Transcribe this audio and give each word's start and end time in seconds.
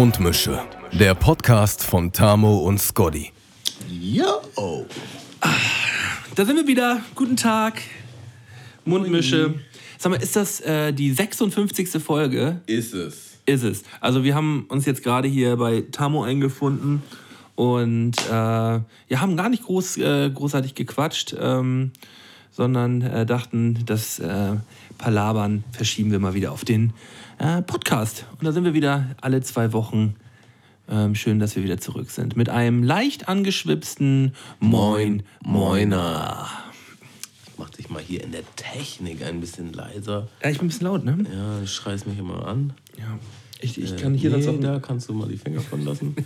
Mundmische. 0.00 0.62
Der 0.92 1.14
Podcast 1.14 1.84
von 1.84 2.10
Tamo 2.10 2.60
und 2.60 2.80
Scotty. 2.80 3.32
Yo! 3.86 4.86
Da 6.34 6.46
sind 6.46 6.56
wir 6.56 6.66
wieder. 6.66 7.02
Guten 7.14 7.36
Tag. 7.36 7.82
Mundmische. 8.86 9.56
Sag 9.98 10.12
mal, 10.12 10.22
ist 10.22 10.36
das 10.36 10.60
äh, 10.60 10.94
die 10.94 11.12
56. 11.12 12.02
Folge? 12.02 12.62
Ist 12.64 12.94
es. 12.94 13.40
Ist 13.44 13.62
es. 13.62 13.82
Also 14.00 14.24
wir 14.24 14.34
haben 14.34 14.64
uns 14.70 14.86
jetzt 14.86 15.02
gerade 15.02 15.28
hier 15.28 15.58
bei 15.58 15.82
Tamo 15.92 16.22
eingefunden 16.22 17.02
und 17.54 18.16
äh, 18.26 18.32
ja, 18.32 18.82
haben 19.12 19.36
gar 19.36 19.50
nicht 19.50 19.64
groß, 19.64 19.98
äh, 19.98 20.30
großartig 20.30 20.74
gequatscht, 20.74 21.36
ähm, 21.38 21.92
sondern 22.50 23.02
äh, 23.02 23.26
dachten, 23.26 23.80
das 23.84 24.18
äh, 24.18 24.56
Palabern 24.96 25.62
verschieben 25.72 26.10
wir 26.10 26.20
mal 26.20 26.32
wieder 26.32 26.52
auf 26.52 26.64
den 26.64 26.94
äh, 27.40 27.62
Podcast. 27.62 28.26
Und 28.38 28.44
da 28.44 28.52
sind 28.52 28.64
wir 28.64 28.74
wieder 28.74 29.06
alle 29.20 29.40
zwei 29.40 29.72
Wochen. 29.72 30.14
Ähm, 30.88 31.14
schön, 31.14 31.38
dass 31.38 31.56
wir 31.56 31.62
wieder 31.62 31.78
zurück 31.78 32.10
sind. 32.10 32.36
Mit 32.36 32.48
einem 32.48 32.82
leicht 32.82 33.28
angeschwipsten 33.28 34.34
Moin 34.58 35.22
Moiner. 35.42 36.48
Mach 37.56 37.70
dich 37.70 37.90
mal 37.90 38.02
hier 38.02 38.22
in 38.22 38.32
der 38.32 38.42
Technik 38.56 39.24
ein 39.24 39.40
bisschen 39.40 39.72
leiser. 39.72 40.28
Ja, 40.42 40.50
ich 40.50 40.58
bin 40.58 40.66
ein 40.66 40.68
bisschen 40.68 40.86
laut, 40.86 41.04
ne? 41.04 41.24
Ja, 41.32 41.62
ich 41.62 41.72
schreis 41.72 42.06
mich 42.06 42.18
immer 42.18 42.46
an. 42.46 42.72
Ja. 42.98 43.18
Ich, 43.62 43.80
ich 43.80 43.96
kann 43.96 44.14
hier 44.14 44.30
nee, 44.30 44.40
sonst 44.40 44.58
auch. 44.58 44.72
da 44.72 44.78
kannst 44.80 45.08
du 45.08 45.14
mal 45.14 45.28
die 45.28 45.36
Finger 45.36 45.60
von 45.60 45.84
lassen. 45.84 46.14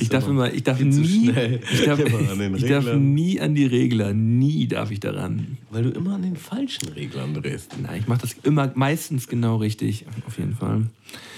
Ich 0.00 0.08
darf 0.08 0.26
immer, 0.26 0.52
ich 0.52 0.62
darf 0.62 0.80
nie, 0.80 1.30
ich 1.72 1.84
darf, 1.84 2.00
ich 2.56 2.64
darf 2.64 2.94
nie 2.94 3.40
an 3.40 3.54
die 3.54 3.66
Regler, 3.66 4.12
nie 4.12 4.66
darf 4.66 4.90
ich 4.90 5.00
daran. 5.00 5.58
Weil 5.70 5.84
du 5.84 5.90
immer 5.90 6.14
an 6.14 6.22
den 6.22 6.36
falschen 6.36 6.88
Reglern 6.88 7.34
drehst. 7.34 7.74
Nein, 7.80 8.00
ich 8.00 8.08
mache 8.08 8.22
das 8.22 8.36
immer 8.42 8.70
meistens 8.74 9.28
genau 9.28 9.56
richtig, 9.56 10.06
auf 10.26 10.38
jeden 10.38 10.54
Fall. 10.54 10.86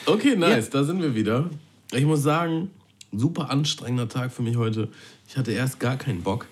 Okay, 0.06 0.36
nice, 0.36 0.70
da 0.70 0.84
sind 0.84 1.02
wir 1.02 1.14
wieder. 1.14 1.50
Ich 1.92 2.04
muss 2.04 2.22
sagen, 2.22 2.70
super 3.12 3.50
anstrengender 3.50 4.08
Tag 4.08 4.32
für 4.32 4.42
mich 4.42 4.56
heute. 4.56 4.88
Ich 5.28 5.36
hatte 5.36 5.52
erst 5.52 5.80
gar 5.80 5.96
keinen 5.96 6.22
Bock, 6.22 6.46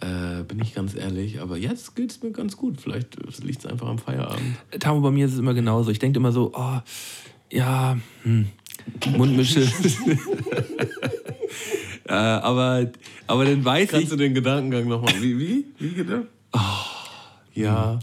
äh, 0.00 0.42
bin 0.42 0.60
ich 0.60 0.74
ganz 0.74 0.94
ehrlich. 0.94 1.40
Aber 1.40 1.56
jetzt 1.56 1.96
geht 1.96 2.10
es 2.10 2.22
mir 2.22 2.30
ganz 2.30 2.56
gut. 2.56 2.80
Vielleicht 2.80 3.16
liegt 3.42 3.60
es 3.60 3.66
einfach 3.66 3.88
am 3.88 3.98
Feierabend. 3.98 4.56
Tamo, 4.78 5.00
bei 5.00 5.10
mir 5.10 5.26
ist 5.26 5.32
es 5.32 5.38
immer 5.38 5.54
genauso. 5.54 5.90
Ich 5.90 5.98
denke 5.98 6.18
immer 6.18 6.32
so, 6.32 6.52
oh, 6.54 6.80
ja, 7.50 7.96
hm, 8.22 8.46
Mundmische. 9.16 9.60
äh, 12.08 12.12
aber, 12.12 12.90
aber 13.26 13.44
dann 13.44 13.64
weiß 13.64 13.90
Kannst 13.90 14.04
ich, 14.04 14.10
du 14.10 14.16
den 14.16 14.34
Gedankengang 14.34 14.88
nochmal? 14.88 15.14
Wie, 15.20 15.38
wie? 15.38 15.64
Wie 15.78 15.94
gedacht? 15.94 16.26
Ja. 17.54 17.98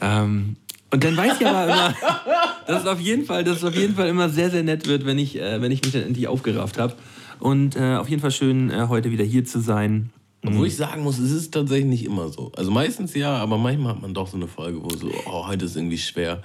Ähm, 0.00 0.56
und 0.90 1.04
dann 1.04 1.16
weiß 1.16 1.40
ich 1.40 1.46
aber 1.46 1.64
immer, 1.64 1.94
dass 2.66 2.82
es 2.82 2.86
auf 2.86 3.00
jeden 3.00 3.24
Fall, 3.24 3.42
dass 3.44 3.58
es 3.58 3.64
auf 3.64 3.74
jeden 3.74 3.94
Fall 3.94 4.08
immer 4.08 4.28
sehr, 4.28 4.50
sehr 4.50 4.62
nett 4.62 4.86
wird, 4.86 5.06
wenn 5.06 5.18
ich, 5.18 5.40
äh, 5.40 5.60
wenn 5.60 5.72
ich 5.72 5.82
mich 5.82 5.92
dann 5.92 6.02
endlich 6.02 6.28
aufgerafft 6.28 6.78
habe. 6.78 6.94
Und 7.40 7.76
äh, 7.76 7.96
auf 7.96 8.08
jeden 8.08 8.22
Fall 8.22 8.30
schön, 8.30 8.70
äh, 8.70 8.86
heute 8.88 9.10
wieder 9.10 9.24
hier 9.24 9.44
zu 9.44 9.60
sein. 9.60 10.10
Obwohl 10.46 10.66
ich 10.66 10.76
sagen 10.76 11.02
muss, 11.02 11.18
es 11.18 11.30
ist 11.32 11.54
tatsächlich 11.54 11.86
nicht 11.86 12.04
immer 12.04 12.28
so. 12.28 12.52
Also 12.54 12.70
meistens 12.70 13.14
ja, 13.14 13.34
aber 13.36 13.56
manchmal 13.56 13.94
hat 13.94 14.02
man 14.02 14.12
doch 14.12 14.28
so 14.28 14.36
eine 14.36 14.46
Folge, 14.46 14.82
wo 14.82 14.90
so, 14.90 15.10
oh, 15.24 15.46
heute 15.46 15.64
ist 15.64 15.74
irgendwie 15.74 15.96
schwer. 15.96 16.42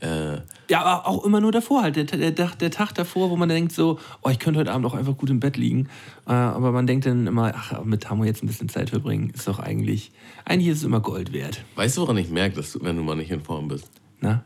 Äh, 0.00 0.40
Ja, 0.68 0.82
aber 0.82 1.06
auch 1.06 1.24
immer 1.24 1.40
nur 1.40 1.52
davor 1.52 1.82
halt. 1.82 1.96
Der, 1.96 2.04
der, 2.04 2.30
der, 2.30 2.70
Tag 2.70 2.92
davor, 2.94 3.30
wo 3.30 3.36
man 3.36 3.48
denkt 3.48 3.72
so, 3.72 3.98
oh, 4.22 4.28
ich 4.28 4.38
könnte 4.38 4.60
heute 4.60 4.72
Abend 4.72 4.86
auch 4.86 4.94
einfach 4.94 5.16
gut 5.16 5.30
im 5.30 5.40
Bett 5.40 5.56
liegen. 5.56 5.88
Äh, 6.26 6.32
aber 6.32 6.72
man 6.72 6.86
denkt 6.86 7.06
dann 7.06 7.26
immer, 7.26 7.52
ach, 7.54 7.84
mit 7.84 8.02
Tamo 8.02 8.24
jetzt 8.24 8.42
ein 8.42 8.46
bisschen 8.46 8.68
Zeit 8.68 8.90
verbringen, 8.90 9.30
ist 9.30 9.48
doch 9.48 9.58
eigentlich, 9.58 10.12
eigentlich 10.44 10.68
ist 10.68 10.78
es 10.78 10.84
immer 10.84 11.00
Gold 11.00 11.32
wert. 11.32 11.64
weißt 11.76 11.96
du, 11.96 12.02
woran 12.02 12.18
ich 12.18 12.28
merke, 12.28 12.56
dass 12.56 12.72
du, 12.72 12.80
wenn 12.82 12.96
du 12.96 13.02
mal 13.02 13.16
nicht 13.16 13.30
in 13.30 13.42
Form 13.42 13.68
bist? 13.68 13.90
Na? 14.20 14.44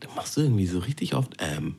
Dann 0.00 0.14
machst 0.14 0.36
du 0.36 0.42
irgendwie 0.42 0.66
so 0.66 0.78
richtig 0.78 1.14
oft 1.14 1.36
ähm. 1.38 1.76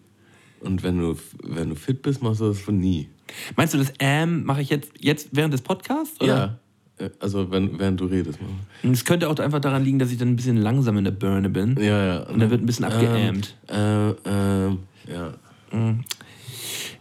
Und 0.60 0.84
wenn 0.84 0.98
du, 0.98 1.16
wenn 1.44 1.70
du 1.70 1.76
fit 1.76 2.02
bist, 2.02 2.24
machst 2.24 2.42
du 2.42 2.48
das 2.48 2.60
von 2.60 2.80
nie. 2.80 3.10
Meinst 3.56 3.74
du, 3.74 3.78
das 3.78 3.94
Ähm 4.00 4.44
mache 4.46 4.62
ich 4.62 4.70
jetzt, 4.70 4.92
jetzt 5.00 5.30
während 5.32 5.54
des 5.54 5.62
Podcasts? 5.62 6.20
Oder? 6.20 6.36
Ja. 6.36 6.60
Äh, 6.98 7.10
Also 7.20 7.52
wenn, 7.52 7.78
während 7.80 8.00
du 8.00 8.06
redest. 8.06 8.40
Mann. 8.42 8.92
Es 8.94 9.04
könnte 9.06 9.30
auch 9.30 9.38
einfach 9.40 9.60
daran 9.60 9.84
liegen, 9.84 10.00
dass 10.00 10.12
ich 10.12 10.18
dann 10.18 10.30
ein 10.30 10.36
bisschen 10.36 10.58
langsam 10.58 10.98
in 10.98 11.04
der 11.04 11.12
Birne 11.12 11.50
bin. 11.50 11.76
Ja, 11.80 12.06
ja. 12.06 12.20
Und 12.24 12.40
dann 12.40 12.50
wird 12.50 12.62
ein 12.62 12.66
bisschen 12.66 12.86
abgeämt. 12.86 13.56
Äh, 13.68 14.10
ähm, 14.26 14.80
ja. 15.08 15.34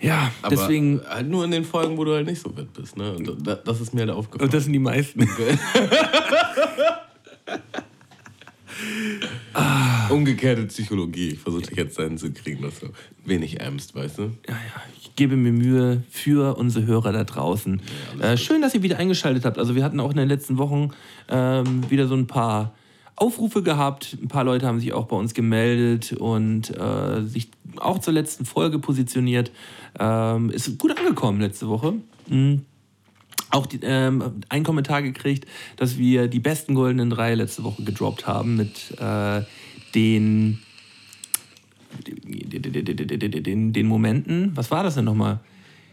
Ja, 0.00 0.31
Aber 0.43 0.50
deswegen. 0.56 1.00
halt 1.09 1.28
nur 1.28 1.44
in 1.44 1.50
den 1.53 1.65
Folgen, 1.65 1.97
wo 1.97 2.05
du 2.05 2.12
halt 2.12 2.27
nicht 2.27 2.41
so 2.43 2.50
fit 2.50 2.72
bist. 2.72 2.97
Ne? 2.97 3.12
Und 3.15 3.47
da, 3.47 3.55
das 3.55 3.81
ist 3.81 3.94
mir 3.94 4.00
halt 4.00 4.10
aufgefallen. 4.10 4.49
Und 4.49 4.55
das 4.55 4.65
sind 4.65 4.72
die 4.72 4.78
meisten. 4.81 5.28
Umgekehrte 10.11 10.65
Psychologie. 10.67 11.31
Ich 11.31 11.39
versuche 11.39 11.75
jetzt 11.75 11.99
dahin 11.99 12.19
zu 12.19 12.33
kriegen, 12.33 12.62
dass 12.62 12.81
du 12.81 12.89
wenig 13.25 13.61
ämst, 13.61 13.95
weißt 13.95 14.19
du? 14.19 14.22
Ja, 14.22 14.55
ja, 14.55 14.83
ich 14.99 15.15
gebe 15.17 15.37
mir 15.37 15.53
Mühe 15.53 16.03
für 16.11 16.56
unsere 16.56 16.87
Hörer 16.87 17.12
da 17.12 17.25
draußen. 17.25 17.81
äh, 18.21 18.37
schön, 18.37 18.62
dass 18.62 18.75
ihr 18.75 18.83
wieder 18.83 18.99
eingeschaltet 18.99 19.44
habt. 19.44 19.59
Also 19.59 19.75
wir 19.75 19.84
hatten 19.84 20.00
auch 20.00 20.11
in 20.11 20.17
den 20.17 20.28
letzten 20.28 20.59
Wochen 20.59 20.91
ähm, 21.28 21.89
wieder 21.91 22.06
so 22.06 22.15
ein 22.15 22.27
paar 22.27 22.75
Aufrufe 23.17 23.62
gehabt. 23.62 24.17
Ein 24.21 24.28
paar 24.28 24.44
Leute 24.44 24.67
haben 24.67 24.81
sich 24.81 24.93
auch 24.93 25.06
bei 25.06 25.17
uns 25.17 25.34
gemeldet 25.34 26.12
und 26.12 26.71
äh, 26.77 27.23
sich 27.23 27.50
auch 27.77 27.99
zur 27.99 28.12
letzten 28.12 28.44
Folge 28.44 28.78
positioniert. 28.78 29.53
Ähm, 29.99 30.50
ist 30.50 30.78
gut 30.78 30.99
angekommen 30.99 31.41
letzte 31.41 31.69
Woche. 31.69 31.94
Mhm. 32.28 32.62
Auch 33.55 33.67
die, 33.67 33.79
ähm, 33.85 34.43
einen 34.49 34.65
Kommentar 34.65 35.01
gekriegt, 35.03 35.47
dass 35.77 35.97
wir 35.97 36.27
die 36.27 36.41
besten 36.41 36.75
goldenen 36.75 37.09
drei 37.09 37.37
letzte 37.37 37.63
Woche 37.63 37.85
gedroppt 37.85 38.27
haben 38.27 38.57
mit 38.57 38.99
äh, 39.01 39.43
den 39.95 40.59
den, 42.03 43.73
den 43.73 43.87
Momenten, 43.87 44.51
was 44.57 44.73
war 44.73 44.83
das 44.83 44.97
denn 44.97 45.05
nochmal? 45.05 45.39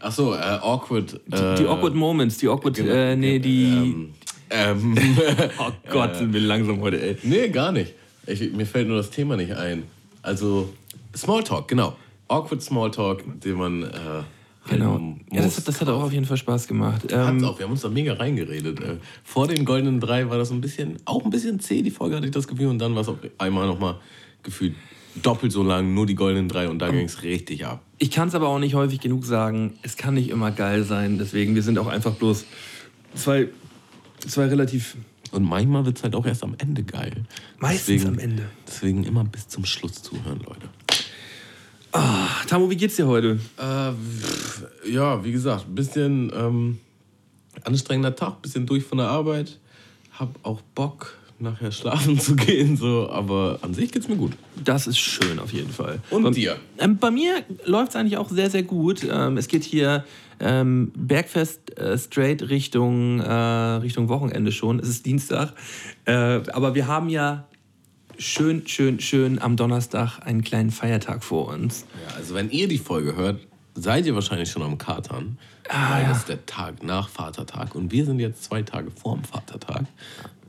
Ach 0.00 0.10
so, 0.10 0.34
äh, 0.34 0.38
awkward. 0.38 1.20
Die, 1.28 1.36
äh, 1.36 1.54
die 1.54 1.66
awkward 1.66 1.94
Moments, 1.94 2.38
die 2.38 2.48
awkward, 2.48 2.74
genau, 2.74 2.92
äh, 2.92 3.14
nee, 3.14 3.38
die, 3.38 4.10
Ähm, 4.50 4.96
ähm, 4.96 4.98
oh 5.60 5.70
Gott, 5.88 6.16
sind 6.16 6.32
wir 6.32 6.40
langsam 6.40 6.80
heute, 6.80 7.00
ey. 7.00 7.16
nee, 7.22 7.48
gar 7.48 7.70
nicht. 7.70 7.94
Ich, 8.26 8.52
mir 8.52 8.66
fällt 8.66 8.88
nur 8.88 8.96
das 8.96 9.10
Thema 9.10 9.36
nicht 9.36 9.52
ein. 9.52 9.84
Also, 10.22 10.72
Smalltalk, 11.16 11.68
genau. 11.68 11.96
Awkward 12.26 12.60
Smalltalk, 12.60 13.22
den 13.40 13.54
man. 13.54 13.84
Genau. 14.68 14.92
halten 14.92 15.20
Ja, 15.32 15.42
das, 15.42 15.62
das 15.62 15.80
hat 15.80 15.88
auch 15.88 16.02
auf 16.02 16.12
jeden 16.12 16.24
Fall 16.24 16.36
Spaß 16.36 16.68
gemacht. 16.68 17.02
Ähm, 17.10 17.44
auch, 17.44 17.58
wir 17.58 17.64
haben 17.64 17.72
uns 17.72 17.80
da 17.80 17.88
mega 17.88 18.14
reingeredet. 18.14 18.80
Äh, 18.80 18.96
vor 19.24 19.48
den 19.48 19.64
goldenen 19.64 20.00
drei 20.00 20.28
war 20.30 20.38
das 20.38 20.50
ein 20.50 20.60
bisschen, 20.60 20.96
auch 21.04 21.24
ein 21.24 21.30
bisschen 21.30 21.58
zäh, 21.60 21.82
die 21.82 21.90
Folge 21.90 22.16
hatte 22.16 22.26
ich 22.26 22.32
das 22.32 22.46
Gefühl. 22.46 22.68
Und 22.68 22.78
dann 22.78 22.94
war 22.94 23.02
es 23.02 23.08
auf 23.08 23.16
einmal 23.38 23.66
nochmal 23.66 23.96
gefühlt 24.42 24.74
doppelt 25.20 25.52
so 25.52 25.62
lang, 25.62 25.94
nur 25.94 26.06
die 26.06 26.14
goldenen 26.14 26.48
drei. 26.48 26.68
Und 26.68 26.78
da 26.78 26.90
ging 26.90 27.04
es 27.04 27.22
richtig 27.22 27.66
ab. 27.66 27.82
ich 27.98 28.10
kann 28.10 28.28
es 28.28 28.34
aber 28.34 28.48
auch 28.48 28.58
nicht 28.58 28.74
häufig 28.74 29.00
genug 29.00 29.24
sagen, 29.24 29.74
es 29.82 29.96
kann 29.96 30.14
nicht 30.14 30.30
immer 30.30 30.50
geil 30.50 30.84
sein. 30.84 31.18
Deswegen, 31.18 31.54
wir 31.54 31.62
sind 31.62 31.78
auch 31.78 31.88
einfach 31.88 32.14
bloß 32.14 32.46
zwei, 33.14 33.48
zwei 34.20 34.46
relativ. 34.46 34.96
Und 35.32 35.44
manchmal 35.44 35.86
wird 35.86 35.98
es 35.98 36.04
halt 36.04 36.14
auch 36.14 36.26
erst 36.26 36.44
am 36.44 36.54
Ende 36.58 36.82
geil. 36.82 37.24
Meistens 37.58 38.04
am 38.06 38.18
Ende. 38.18 38.44
Deswegen 38.66 39.04
immer 39.04 39.24
bis 39.24 39.48
zum 39.48 39.64
Schluss 39.64 40.02
zuhören, 40.02 40.40
Leute. 40.46 40.68
Ach, 41.92 42.46
Tamo, 42.46 42.70
wie 42.70 42.76
geht's 42.76 42.96
dir 42.96 43.06
heute? 43.06 43.38
Äh, 43.58 43.92
pff, 43.92 44.64
ja, 44.86 45.22
wie 45.22 45.32
gesagt, 45.32 45.68
ein 45.68 45.74
bisschen 45.74 46.32
ähm, 46.34 46.78
anstrengender 47.64 48.16
Tag, 48.16 48.40
bisschen 48.40 48.64
durch 48.64 48.82
von 48.82 48.96
der 48.98 49.08
Arbeit. 49.08 49.58
Hab 50.18 50.34
auch 50.42 50.62
Bock, 50.74 51.18
nachher 51.38 51.70
schlafen 51.70 52.18
zu 52.20 52.34
gehen, 52.34 52.78
so, 52.78 53.10
aber 53.10 53.58
an 53.60 53.74
sich 53.74 53.92
geht's 53.92 54.08
mir 54.08 54.16
gut. 54.16 54.32
Das 54.64 54.86
ist 54.86 54.98
schön 54.98 55.38
auf 55.38 55.52
jeden 55.52 55.70
Fall. 55.70 56.00
Und 56.08 56.22
bei, 56.22 56.30
dir? 56.30 56.56
Ähm, 56.78 56.96
bei 56.96 57.10
mir 57.10 57.44
läuft 57.66 57.90
es 57.90 57.96
eigentlich 57.96 58.16
auch 58.16 58.30
sehr, 58.30 58.48
sehr 58.48 58.62
gut. 58.62 59.06
Ähm, 59.10 59.36
es 59.36 59.48
geht 59.48 59.64
hier 59.64 60.04
ähm, 60.40 60.92
Bergfest 60.96 61.76
äh, 61.78 61.98
straight 61.98 62.48
Richtung, 62.48 63.20
äh, 63.20 63.32
Richtung 63.32 64.08
Wochenende 64.08 64.50
schon. 64.50 64.78
Es 64.80 64.88
ist 64.88 65.04
Dienstag. 65.04 65.52
Äh, 66.06 66.12
aber 66.52 66.74
wir 66.74 66.86
haben 66.86 67.10
ja 67.10 67.44
schön, 68.22 68.66
schön, 68.66 69.00
schön 69.00 69.40
am 69.40 69.56
Donnerstag 69.56 70.20
einen 70.20 70.42
kleinen 70.42 70.70
Feiertag 70.70 71.24
vor 71.24 71.48
uns. 71.48 71.86
Ja, 72.08 72.16
also 72.16 72.34
wenn 72.34 72.50
ihr 72.50 72.68
die 72.68 72.78
Folge 72.78 73.16
hört, 73.16 73.40
seid 73.74 74.06
ihr 74.06 74.14
wahrscheinlich 74.14 74.50
schon 74.50 74.62
am 74.62 74.78
Katern. 74.78 75.38
Ah, 75.68 75.92
weil 75.92 76.02
ja. 76.02 76.08
das 76.08 76.18
ist 76.18 76.28
der 76.28 76.44
Tag 76.46 76.82
nach 76.82 77.08
Vatertag. 77.08 77.74
Und 77.74 77.92
wir 77.92 78.04
sind 78.04 78.20
jetzt 78.20 78.44
zwei 78.44 78.62
Tage 78.62 78.90
vorm 78.90 79.24
Vatertag. 79.24 79.84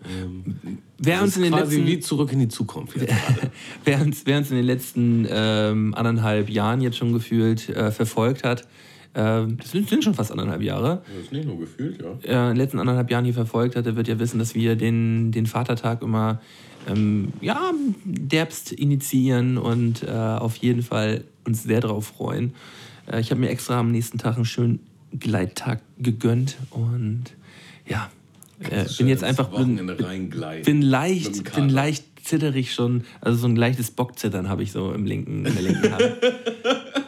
Ähm, 0.05 0.79
Wer 0.97 1.21
uns 1.21 1.37
in 1.37 1.43
den 1.43 1.53
quasi 1.53 1.77
letzten 1.77 1.87
wie 1.87 1.99
zurück 1.99 2.31
in 2.33 2.39
die 2.39 2.47
Zukunft 2.47 2.95
jetzt 2.95 3.07
gerade. 3.07 3.51
Wer 3.85 4.01
uns, 4.01 4.25
wer 4.25 4.37
uns 4.37 4.49
in 4.51 4.57
den 4.57 4.65
letzten 4.65 5.27
ähm, 5.29 5.93
anderthalb 5.95 6.49
Jahren 6.49 6.81
jetzt 6.81 6.97
schon 6.97 7.13
gefühlt 7.13 7.69
äh, 7.69 7.91
verfolgt 7.91 8.43
hat, 8.43 8.67
das 9.13 9.71
sind, 9.71 9.89
sind 9.89 10.03
schon 10.03 10.13
fast 10.13 10.31
anderthalb 10.31 10.61
Jahre, 10.61 11.03
Das 11.07 11.25
ist 11.25 11.31
nicht 11.31 11.45
nur 11.45 11.59
gefühlt, 11.59 12.01
ja. 12.01 12.11
äh, 12.23 12.49
in 12.49 12.55
den 12.55 12.57
letzten 12.57 12.79
anderthalb 12.79 13.11
Jahren 13.11 13.25
hier 13.25 13.33
verfolgt 13.33 13.75
hat, 13.75 13.85
der 13.85 13.95
wird 13.95 14.07
ja 14.07 14.17
wissen, 14.19 14.39
dass 14.39 14.55
wir 14.55 14.75
den, 14.75 15.31
den 15.31 15.45
Vatertag 15.45 16.01
immer 16.01 16.41
ähm, 16.87 17.31
ja, 17.41 17.71
derbst 18.03 18.71
initiieren 18.71 19.57
und 19.57 20.03
äh, 20.03 20.09
auf 20.09 20.55
jeden 20.57 20.81
Fall 20.81 21.23
uns 21.45 21.63
sehr 21.63 21.79
darauf 21.81 22.07
freuen. 22.07 22.53
Äh, 23.11 23.21
ich 23.21 23.31
habe 23.31 23.39
mir 23.39 23.49
extra 23.49 23.79
am 23.79 23.91
nächsten 23.91 24.17
Tag 24.17 24.35
einen 24.35 24.45
schönen 24.45 24.79
Gleittag 25.17 25.81
gegönnt 25.99 26.57
und 26.71 27.25
ja, 27.87 28.09
Äh, 28.69 28.85
bin 28.97 29.07
jetzt 29.07 29.23
einfach 29.23 29.49
bin, 29.49 29.75
bin 30.63 30.81
leicht, 30.81 31.53
bin 31.53 31.69
leicht 31.69 32.05
zitterig 32.23 32.73
schon. 32.73 33.03
Also 33.19 33.39
so 33.39 33.47
ein 33.47 33.55
leichtes 33.57 33.91
Bockzittern 33.91 34.47
habe 34.47 34.63
ich 34.63 34.71
so 34.71 34.93
im 34.93 35.05
linken, 35.05 35.45
in 35.45 35.53
der 35.53 35.63
linken 35.63 35.91
Hand. 35.91 36.03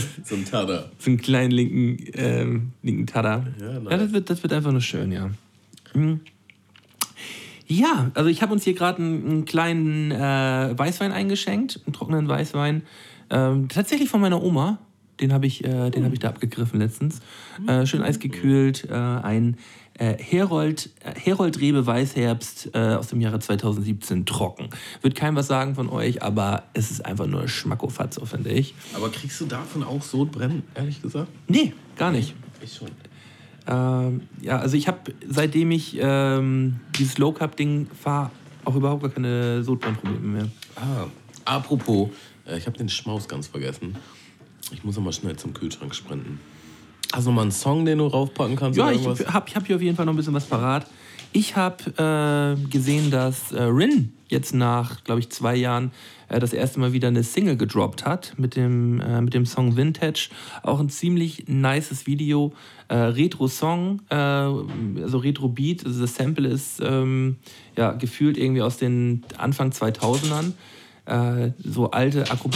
so 0.24 0.34
ein 0.34 0.44
Tada. 0.44 0.90
So 0.98 1.10
einen 1.10 1.18
kleinen 1.18 1.50
linken, 1.50 2.04
ähm, 2.14 2.72
linken 2.82 3.06
Tada. 3.06 3.46
Ja, 3.60 3.80
nice. 3.80 3.90
ja, 3.90 3.96
das, 3.96 4.12
wird, 4.12 4.30
das 4.30 4.42
wird 4.42 4.52
einfach 4.52 4.72
nur 4.72 4.80
schön, 4.80 5.12
ja. 5.12 5.30
Mhm. 5.94 6.20
Ja, 7.66 8.10
also 8.14 8.28
ich 8.28 8.42
habe 8.42 8.52
uns 8.52 8.64
hier 8.64 8.74
gerade 8.74 8.98
einen, 8.98 9.26
einen, 9.26 9.44
kleinen 9.44 10.10
äh, 10.10 10.78
Weißwein 10.78 11.12
eingeschenkt, 11.12 11.80
einen 11.86 11.94
trockenen 11.94 12.28
Weißwein. 12.28 12.82
Ähm, 13.30 13.68
tatsächlich 13.68 14.08
von 14.08 14.20
meiner 14.20 14.42
Oma. 14.42 14.78
Den 15.20 15.32
habe 15.32 15.46
ich, 15.46 15.64
äh, 15.64 15.90
hab 15.90 16.12
ich 16.12 16.18
da 16.18 16.28
abgegriffen 16.28 16.80
letztens. 16.80 17.20
Äh, 17.66 17.86
schön 17.86 18.02
eisgekühlt. 18.02 18.88
Äh, 18.90 18.94
ein 18.94 19.56
äh, 19.98 20.16
Herold, 20.18 20.90
äh, 21.04 21.18
Herold 21.18 21.60
Rebe 21.60 21.86
Weißherbst 21.86 22.70
äh, 22.74 22.78
aus 22.94 23.08
dem 23.08 23.20
Jahre 23.20 23.38
2017 23.38 24.26
trocken. 24.26 24.70
Wird 25.00 25.14
keinem 25.14 25.36
was 25.36 25.46
sagen 25.46 25.74
von 25.74 25.88
euch, 25.88 26.22
aber 26.22 26.64
es 26.74 26.90
ist 26.90 27.04
einfach 27.04 27.26
nur 27.26 27.48
Schmackofatzo, 27.48 28.24
finde 28.24 28.50
ich. 28.50 28.74
Aber 28.94 29.10
kriegst 29.10 29.40
du 29.40 29.46
davon 29.46 29.82
auch 29.82 30.02
Sodbrennen, 30.02 30.62
ehrlich 30.74 31.02
gesagt? 31.02 31.28
Nee, 31.48 31.72
gar 31.96 32.10
nicht. 32.10 32.34
Ich 32.62 32.74
schon. 32.74 32.88
Ähm, 33.66 34.22
ja, 34.40 34.58
also 34.58 34.76
ich 34.76 34.88
habe, 34.88 35.12
seitdem 35.28 35.70
ich 35.70 35.96
ähm, 36.00 36.80
dieses 36.98 37.18
Low 37.18 37.32
Carb 37.32 37.56
Ding 37.56 37.88
fahre, 38.00 38.30
auch 38.64 38.74
überhaupt 38.74 39.02
gar 39.02 39.10
keine 39.10 39.62
Sodbrennprobleme 39.62 40.26
mehr. 40.26 40.48
Ah, 40.76 41.06
apropos, 41.44 42.10
äh, 42.46 42.58
ich 42.58 42.66
habe 42.66 42.76
den 42.78 42.88
Schmaus 42.88 43.28
ganz 43.28 43.46
vergessen. 43.46 43.96
Ich 44.72 44.84
muss 44.84 44.98
mal 44.98 45.12
schnell 45.12 45.36
zum 45.36 45.52
Kühlschrank 45.52 45.94
sprinten. 45.94 46.40
Hast 47.12 47.26
du 47.26 47.30
mal 47.30 47.42
einen 47.42 47.50
Song, 47.50 47.84
den 47.84 47.98
du 47.98 48.06
raufpacken 48.06 48.56
kannst? 48.56 48.78
Ja, 48.78 48.90
ich 48.90 49.06
habe 49.06 49.54
hab 49.54 49.66
hier 49.66 49.76
auf 49.76 49.82
jeden 49.82 49.96
Fall 49.96 50.06
noch 50.06 50.14
ein 50.14 50.16
bisschen 50.16 50.34
was 50.34 50.46
parat. 50.46 50.86
Ich 51.34 51.56
habe 51.56 52.56
äh, 52.58 52.68
gesehen, 52.68 53.10
dass 53.10 53.52
äh, 53.52 53.62
Rin 53.62 54.12
jetzt 54.28 54.54
nach, 54.54 55.04
glaube 55.04 55.20
ich, 55.20 55.30
zwei 55.30 55.54
Jahren 55.54 55.92
äh, 56.28 56.40
das 56.40 56.52
erste 56.52 56.80
Mal 56.80 56.92
wieder 56.92 57.08
eine 57.08 57.22
Single 57.22 57.56
gedroppt 57.56 58.04
hat 58.04 58.34
mit 58.36 58.56
dem, 58.56 59.00
äh, 59.00 59.20
mit 59.20 59.34
dem 59.34 59.46
Song 59.46 59.76
Vintage. 59.76 60.30
Auch 60.62 60.80
ein 60.80 60.88
ziemlich 60.88 61.44
nices 61.48 62.06
Video. 62.06 62.52
Äh, 62.88 62.96
Retro-Song, 62.96 64.00
äh, 64.10 64.14
also 64.14 65.18
Retro-Beat. 65.18 65.86
Also 65.86 66.02
das 66.02 66.14
Sample 66.14 66.48
ist 66.48 66.80
ähm, 66.82 67.36
ja, 67.76 67.92
gefühlt 67.92 68.36
irgendwie 68.36 68.62
aus 68.62 68.76
den 68.76 69.22
Anfang 69.38 69.70
2000ern. 69.70 70.52
so 71.58 71.90
alte 71.90 72.30
Akku 72.30 72.48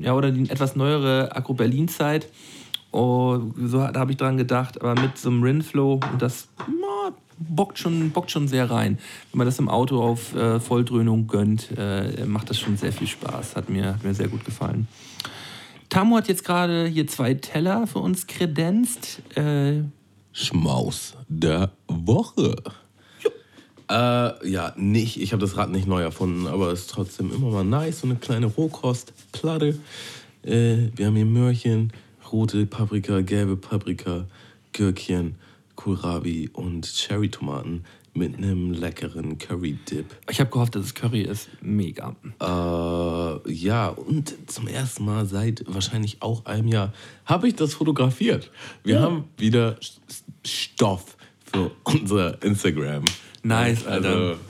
ja, 0.00 0.14
oder 0.14 0.32
die 0.32 0.50
etwas 0.50 0.74
neuere 0.76 1.34
Akku 1.36 1.54
Berlin-Zeit. 1.54 2.28
Oh, 2.92 3.40
so, 3.56 3.78
da 3.78 4.00
habe 4.00 4.12
ich 4.12 4.18
dran 4.18 4.36
gedacht, 4.36 4.80
aber 4.80 5.00
mit 5.00 5.16
so 5.16 5.30
einem 5.30 5.42
Rinflow 5.42 5.94
und 6.12 6.20
das 6.20 6.48
na, 6.68 7.14
bockt, 7.38 7.78
schon, 7.78 8.10
bockt 8.10 8.30
schon 8.30 8.48
sehr 8.48 8.70
rein. 8.70 8.98
Wenn 9.30 9.38
man 9.38 9.46
das 9.46 9.58
im 9.58 9.68
Auto 9.68 10.00
auf 10.00 10.34
äh, 10.34 10.60
Volldröhnung 10.60 11.26
gönnt, 11.26 11.70
äh, 11.76 12.24
macht 12.26 12.50
das 12.50 12.58
schon 12.58 12.76
sehr 12.76 12.92
viel 12.92 13.06
Spaß. 13.06 13.56
Hat 13.56 13.70
mir, 13.70 13.94
hat 13.94 14.04
mir 14.04 14.14
sehr 14.14 14.28
gut 14.28 14.44
gefallen. 14.44 14.88
Tamu 15.88 16.16
hat 16.16 16.28
jetzt 16.28 16.44
gerade 16.44 16.86
hier 16.86 17.06
zwei 17.06 17.34
Teller 17.34 17.86
für 17.86 17.98
uns 17.98 18.26
kredenzt. 18.26 19.22
Äh, 19.36 19.82
Schmaus 20.32 21.14
der 21.28 21.72
Woche. 21.88 22.56
Äh, 23.90 24.48
ja, 24.48 24.72
nicht, 24.76 25.20
ich 25.20 25.32
habe 25.32 25.42
das 25.42 25.56
Rad 25.58 25.70
nicht 25.70 25.86
neu 25.86 26.00
erfunden, 26.02 26.46
aber 26.46 26.72
es 26.72 26.82
ist 26.82 26.90
trotzdem 26.90 27.30
immer 27.30 27.50
mal 27.50 27.64
nice, 27.64 28.00
so 28.00 28.06
eine 28.06 28.16
kleine 28.16 28.46
Rohkostplatte. 28.46 29.78
Äh, 30.44 30.88
wir 30.96 31.06
haben 31.06 31.16
hier 31.16 31.26
Möhrchen, 31.26 31.92
rote 32.32 32.66
Paprika, 32.66 33.20
gelbe 33.20 33.56
Paprika, 33.56 34.26
Gürkchen, 34.72 35.36
Kohlrabi 35.76 36.50
und 36.52 36.86
Cherrytomaten 36.86 37.84
mit 38.14 38.36
einem 38.36 38.72
leckeren 38.72 39.38
Curry-Dip. 39.38 40.06
Ich 40.30 40.40
habe 40.40 40.50
gehofft, 40.50 40.74
dass 40.74 40.84
es 40.84 40.94
Curry 40.94 41.22
ist. 41.22 41.48
Mega. 41.62 42.14
Äh, 42.40 43.52
ja, 43.52 43.88
und 43.88 44.50
zum 44.50 44.66
ersten 44.68 45.04
Mal 45.04 45.26
seit 45.26 45.64
wahrscheinlich 45.66 46.20
auch 46.20 46.44
einem 46.44 46.68
Jahr 46.68 46.92
habe 47.24 47.48
ich 47.48 47.54
das 47.54 47.74
fotografiert. 47.74 48.50
Wir 48.84 48.96
ja. 48.96 49.00
haben 49.02 49.24
wieder 49.38 49.76
Stoff 50.44 51.16
für 51.44 51.70
unser 51.84 52.42
Instagram. 52.42 53.04
Nice, 53.42 53.86
Alter. 53.86 54.08
Also, 54.08 54.40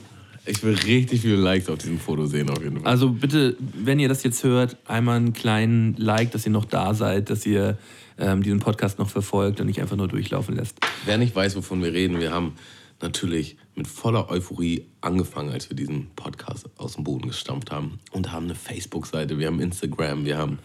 ich 0.45 0.63
will 0.63 0.75
richtig 0.75 1.21
viele 1.21 1.37
Likes 1.37 1.69
auf 1.69 1.79
diesem 1.79 1.99
Foto 1.99 2.25
sehen, 2.25 2.49
auf 2.49 2.61
jeden 2.61 2.81
Fall. 2.81 2.87
Also 2.87 3.09
bitte, 3.09 3.55
wenn 3.59 3.99
ihr 3.99 4.09
das 4.09 4.23
jetzt 4.23 4.43
hört, 4.43 4.77
einmal 4.85 5.17
einen 5.17 5.33
kleinen 5.33 5.95
Like, 5.97 6.31
dass 6.31 6.45
ihr 6.45 6.51
noch 6.51 6.65
da 6.65 6.93
seid, 6.93 7.29
dass 7.29 7.45
ihr 7.45 7.77
ähm, 8.17 8.43
diesen 8.43 8.59
Podcast 8.59 8.99
noch 8.99 9.09
verfolgt 9.09 9.59
und 9.59 9.67
nicht 9.67 9.81
einfach 9.81 9.95
nur 9.95 10.07
durchlaufen 10.07 10.55
lässt. 10.55 10.77
Wer 11.05 11.17
nicht 11.17 11.35
weiß, 11.35 11.55
wovon 11.55 11.81
wir 11.81 11.93
reden, 11.93 12.19
wir 12.19 12.31
haben 12.31 12.53
natürlich 13.01 13.57
mit 13.75 13.87
voller 13.87 14.29
Euphorie 14.29 14.85
angefangen, 15.01 15.51
als 15.51 15.69
wir 15.69 15.75
diesen 15.75 16.07
Podcast 16.15 16.69
aus 16.77 16.95
dem 16.95 17.03
Boden 17.03 17.27
gestampft 17.27 17.71
haben 17.71 17.99
und 18.11 18.31
haben 18.31 18.45
eine 18.45 18.55
Facebook-Seite, 18.55 19.39
wir 19.39 19.47
haben 19.47 19.59
Instagram, 19.59 20.25
wir 20.25 20.37
haben 20.37 20.59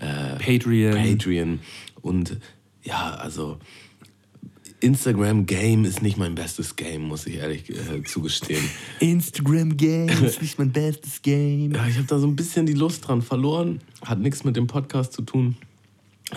äh, 0.00 0.36
Patreon. 0.38 0.94
Patreon 0.94 1.60
und 2.00 2.36
ja, 2.82 3.14
also 3.14 3.58
Instagram-Game 4.82 5.84
ist 5.84 6.02
nicht 6.02 6.18
mein 6.18 6.34
bestes 6.34 6.76
Game, 6.76 7.02
muss 7.02 7.26
ich 7.26 7.36
ehrlich 7.36 7.70
äh, 7.70 8.02
zugestehen. 8.04 8.64
Instagram-Game 9.00 10.24
ist 10.24 10.42
nicht 10.42 10.58
mein 10.58 10.72
bestes 10.72 11.22
Game. 11.22 11.72
Ja, 11.72 11.86
ich 11.86 11.96
habe 11.96 12.06
da 12.06 12.18
so 12.18 12.26
ein 12.26 12.36
bisschen 12.36 12.66
die 12.66 12.72
Lust 12.72 13.06
dran 13.06 13.22
verloren. 13.22 13.80
Hat 14.04 14.18
nichts 14.18 14.44
mit 14.44 14.56
dem 14.56 14.66
Podcast 14.66 15.12
zu 15.12 15.22
tun. 15.22 15.56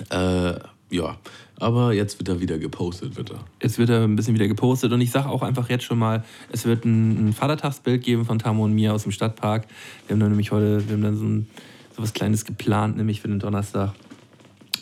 Äh, 0.09 0.53
ja, 0.92 1.18
aber 1.59 1.94
jetzt 1.94 2.19
wird 2.19 2.30
er 2.30 2.39
wieder 2.39 2.57
gepostet, 2.59 3.15
wird 3.15 3.31
er. 3.31 3.39
Jetzt 3.62 3.77
wird 3.77 3.89
er 3.89 4.03
ein 4.03 4.15
bisschen 4.15 4.36
wieder 4.36 4.47
gepostet 4.47 4.92
und 4.92 5.01
ich 5.01 5.12
sage 5.12 5.30
auch 5.30 5.42
einfach 5.42 5.69
jetzt 5.69 5.83
schon 5.83 5.97
mal, 5.97 6.24
es 6.51 6.65
wird 6.65 6.86
ein, 6.86 7.30
ein 7.30 7.33
Vatertagsbild 7.33 8.03
geben 8.03 8.25
von 8.25 8.39
Tamo 8.39 8.63
und 8.63 8.74
mir 8.74 8.94
aus 8.94 9.03
dem 9.03 9.12
Stadtpark. 9.12 9.68
Wir 10.07 10.13
haben 10.13 10.19
dann 10.19 10.30
nämlich 10.30 10.51
heute, 10.51 10.88
wir 10.88 10.95
haben 10.95 11.03
dann 11.03 11.18
so, 11.18 11.25
ein, 11.25 11.47
so 11.95 12.03
was 12.03 12.13
Kleines 12.13 12.45
geplant, 12.45 12.97
nämlich 12.97 13.21
für 13.21 13.27
den 13.27 13.39
Donnerstag. 13.39 13.94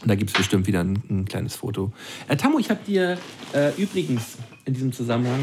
Und 0.03 0.09
da 0.09 0.15
gibt 0.15 0.31
es 0.31 0.37
bestimmt 0.37 0.67
wieder 0.67 0.81
ein, 0.81 1.01
ein 1.09 1.25
kleines 1.25 1.55
Foto. 1.55 1.93
Äh, 2.27 2.35
Tammo, 2.35 2.59
ich 2.59 2.69
habe 2.69 2.81
dir 2.85 3.17
äh, 3.53 3.71
übrigens 3.81 4.37
in 4.65 4.73
diesem 4.73 4.91
Zusammenhang 4.91 5.39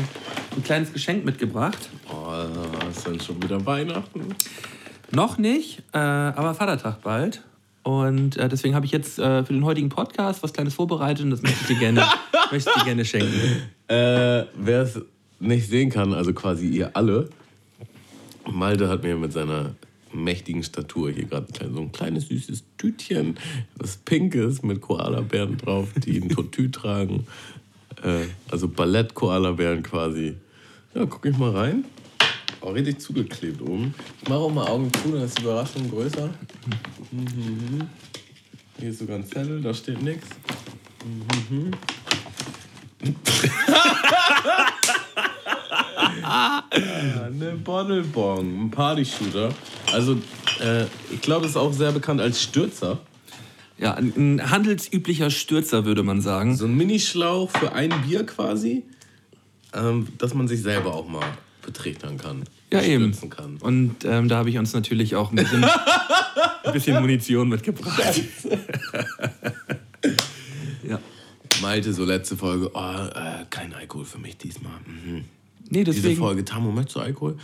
ein 0.54 0.62
kleines 0.62 0.92
Geschenk 0.92 1.24
mitgebracht. 1.24 1.88
Oh, 2.12 2.32
ist 2.90 3.06
dann 3.06 3.18
schon 3.20 3.42
wieder 3.42 3.64
Weihnachten? 3.64 4.34
Noch 5.12 5.38
nicht, 5.38 5.82
äh, 5.92 5.98
aber 5.98 6.54
Vatertag 6.54 7.00
bald. 7.00 7.42
Und 7.82 8.36
äh, 8.36 8.50
deswegen 8.50 8.74
habe 8.74 8.84
ich 8.84 8.92
jetzt 8.92 9.18
äh, 9.18 9.42
für 9.44 9.54
den 9.54 9.64
heutigen 9.64 9.88
Podcast 9.88 10.42
was 10.42 10.52
Kleines 10.52 10.74
vorbereitet 10.74 11.24
und 11.24 11.30
das 11.30 11.40
möchte 11.40 11.58
ich 11.62 11.66
dir 11.68 11.78
gerne, 11.78 12.06
möchte 12.52 12.70
ich 12.70 12.82
dir 12.82 12.84
gerne 12.84 13.04
schenken. 13.06 13.62
Äh, 13.88 14.44
Wer 14.54 14.82
es 14.82 15.00
nicht 15.38 15.70
sehen 15.70 15.88
kann, 15.88 16.12
also 16.12 16.34
quasi 16.34 16.68
ihr 16.68 16.90
alle, 16.94 17.30
Malte 18.46 18.88
hat 18.90 19.02
mir 19.02 19.16
mit 19.16 19.32
seiner 19.32 19.74
mächtigen 20.12 20.62
Statur 20.62 21.10
hier 21.10 21.24
gerade 21.24 21.46
so 21.72 21.80
ein 21.80 21.92
kleines 21.92 22.28
süßes 22.28 22.64
Tütchen, 22.78 23.38
das 23.78 23.96
pink 23.96 24.34
ist 24.34 24.64
mit 24.64 24.80
Koalabären 24.80 25.56
drauf, 25.56 25.88
die 25.96 26.20
ein 26.20 26.28
Totü 26.28 26.68
tragen. 26.72 27.26
Äh, 28.02 28.26
also 28.50 28.68
Ballett-Koalabären 28.68 29.82
quasi. 29.82 30.36
Ja, 30.94 31.06
guck 31.06 31.24
ich 31.26 31.36
mal 31.36 31.50
rein. 31.50 31.84
Auch 32.60 32.74
richtig 32.74 33.00
zugeklebt 33.00 33.62
oben. 33.62 33.94
Ich 34.22 34.28
mache 34.28 34.40
auch 34.40 34.52
mal 34.52 34.66
Augen 34.66 34.92
zu, 34.92 35.12
dann 35.12 35.22
ist 35.22 35.38
die 35.38 35.42
Überraschung 35.42 35.90
größer. 35.90 36.28
Mhm. 37.10 37.88
Hier 38.78 38.90
ist 38.90 38.98
sogar 38.98 39.16
ein 39.16 39.24
Zettel, 39.24 39.62
da 39.62 39.72
steht 39.72 40.02
nichts. 40.02 40.28
Mhm. 41.04 41.70
eine 46.22 47.52
Bottlebong, 47.64 48.66
ein 48.66 48.70
Partyshooter. 48.70 49.50
Also, 49.92 50.14
äh, 50.60 50.84
ich 51.12 51.20
glaube, 51.20 51.46
es 51.46 51.52
ist 51.52 51.56
auch 51.56 51.72
sehr 51.72 51.92
bekannt 51.92 52.20
als 52.20 52.42
Stürzer. 52.42 52.98
Ja, 53.78 53.94
ein, 53.94 54.12
ein 54.16 54.50
handelsüblicher 54.50 55.30
Stürzer, 55.30 55.84
würde 55.84 56.02
man 56.02 56.20
sagen. 56.20 56.56
So 56.56 56.66
ein 56.66 56.76
Minischlauch 56.76 57.50
für 57.50 57.72
ein 57.72 57.92
Bier 58.06 58.26
quasi, 58.26 58.84
ähm, 59.72 60.08
dass 60.18 60.34
man 60.34 60.48
sich 60.48 60.60
selber 60.60 60.94
auch 60.94 61.08
mal 61.08 61.24
betrichtern 61.62 62.18
kann. 62.18 62.44
Ja, 62.72 62.82
eben. 62.82 63.16
Kann. 63.30 63.56
Und 63.56 64.04
ähm, 64.04 64.28
da 64.28 64.36
habe 64.36 64.50
ich 64.50 64.58
uns 64.58 64.72
natürlich 64.72 65.16
auch 65.16 65.30
ein 65.30 65.36
bisschen, 65.36 65.64
ein 66.64 66.72
bisschen 66.72 67.00
Munition 67.00 67.48
mitgebracht. 67.48 67.98
ja. 70.88 70.98
Malte, 71.62 71.92
so 71.92 72.04
letzte 72.04 72.36
Folge, 72.36 72.70
oh, 72.74 72.78
äh, 72.78 73.44
kein 73.50 73.74
Alkohol 73.74 74.04
für 74.04 74.18
mich 74.18 74.36
diesmal. 74.36 74.78
Mhm. 74.86 75.24
Nee, 75.70 75.84
deswegen. 75.84 76.08
Diese 76.08 76.20
Folge, 76.20 76.44
Tamo, 76.44 76.70
möchtest 76.72 76.96
du 76.96 77.00
Alkohol? 77.00 77.36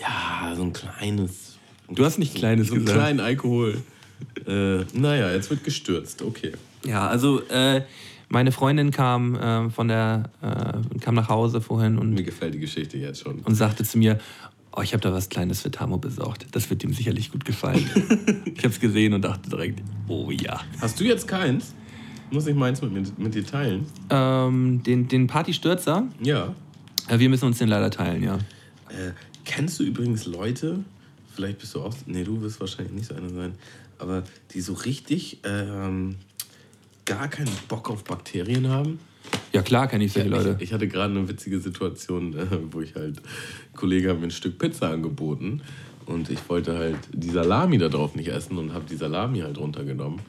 Ja, 0.00 0.54
so 0.54 0.62
ein 0.62 0.72
kleines. 0.72 1.56
Du 1.88 2.04
hast 2.04 2.18
nicht 2.18 2.34
kleines 2.34 2.68
so, 2.68 2.74
so 2.74 2.80
gesagt. 2.80 2.98
einen 2.98 3.16
kleinen 3.16 3.20
Alkohol. 3.20 3.82
äh, 4.46 4.84
naja, 4.92 5.32
jetzt 5.32 5.50
wird 5.50 5.64
gestürzt, 5.64 6.22
okay. 6.22 6.52
Ja, 6.84 7.08
also 7.08 7.40
äh, 7.48 7.82
meine 8.28 8.52
Freundin 8.52 8.90
kam 8.90 9.34
äh, 9.34 9.70
von 9.70 9.88
der 9.88 10.30
äh, 10.42 10.98
kam 10.98 11.14
nach 11.14 11.28
Hause 11.28 11.60
vorhin 11.60 11.98
und 11.98 12.12
mir 12.12 12.22
gefällt 12.22 12.54
die 12.54 12.58
Geschichte 12.58 12.98
jetzt 12.98 13.20
schon 13.20 13.40
und 13.40 13.54
sagte 13.54 13.84
zu 13.84 13.98
mir, 13.98 14.18
oh, 14.76 14.82
ich 14.82 14.92
habe 14.92 15.00
da 15.00 15.12
was 15.12 15.28
Kleines 15.28 15.62
für 15.62 15.70
Tamo 15.70 15.98
besorgt. 15.98 16.46
Das 16.52 16.68
wird 16.70 16.84
ihm 16.84 16.92
sicherlich 16.92 17.32
gut 17.32 17.44
gefallen. 17.44 17.88
ich 18.44 18.58
habe 18.58 18.68
es 18.68 18.80
gesehen 18.80 19.14
und 19.14 19.22
dachte 19.22 19.48
direkt, 19.48 19.82
oh 20.08 20.30
ja. 20.30 20.60
Hast 20.80 21.00
du 21.00 21.04
jetzt 21.04 21.28
keins? 21.28 21.74
Muss 22.30 22.46
ich 22.46 22.54
meins 22.54 22.82
mit, 22.82 22.92
mit, 22.92 23.18
mit 23.18 23.34
dir 23.34 23.46
teilen? 23.46 23.86
Ähm, 24.10 24.82
den, 24.82 25.08
den 25.08 25.26
Partystürzer? 25.26 26.08
Ja. 26.20 26.54
Ja, 27.08 27.20
wir 27.20 27.28
müssen 27.28 27.46
uns 27.46 27.58
den 27.58 27.68
leider 27.68 27.90
teilen, 27.90 28.22
ja. 28.22 28.36
Äh, 28.88 29.12
kennst 29.44 29.78
du 29.78 29.84
übrigens 29.84 30.26
Leute, 30.26 30.78
vielleicht 31.34 31.58
bist 31.58 31.74
du 31.74 31.82
auch, 31.82 31.94
nee, 32.06 32.24
du 32.24 32.40
wirst 32.40 32.60
wahrscheinlich 32.60 32.94
nicht 32.94 33.06
so 33.06 33.14
einer 33.14 33.30
sein, 33.30 33.54
aber 33.98 34.24
die 34.52 34.60
so 34.60 34.72
richtig 34.72 35.38
ähm, 35.44 36.16
gar 37.04 37.28
keinen 37.28 37.52
Bock 37.68 37.90
auf 37.90 38.04
Bakterien 38.04 38.68
haben? 38.68 38.98
Ja, 39.52 39.62
klar 39.62 39.86
kenne 39.88 40.04
ich 40.04 40.12
solche 40.12 40.28
Ja, 40.28 40.36
Leute. 40.36 40.56
Ich, 40.58 40.64
ich 40.64 40.72
hatte 40.72 40.88
gerade 40.88 41.14
eine 41.14 41.28
witzige 41.28 41.60
Situation, 41.60 42.36
äh, 42.36 42.46
wo 42.70 42.80
ich 42.80 42.94
halt, 42.94 43.18
ein 43.18 43.76
Kollege 43.76 44.10
hat 44.10 44.18
mir 44.18 44.24
ein 44.24 44.30
Stück 44.30 44.58
Pizza 44.58 44.90
angeboten 44.90 45.62
und 46.06 46.30
ich 46.30 46.48
wollte 46.48 46.76
halt 46.76 46.98
die 47.12 47.30
Salami 47.30 47.78
da 47.78 47.88
drauf 47.88 48.14
nicht 48.14 48.28
essen 48.28 48.58
und 48.58 48.72
habe 48.72 48.84
die 48.88 48.96
Salami 48.96 49.40
halt 49.40 49.58
runtergenommen, 49.58 50.20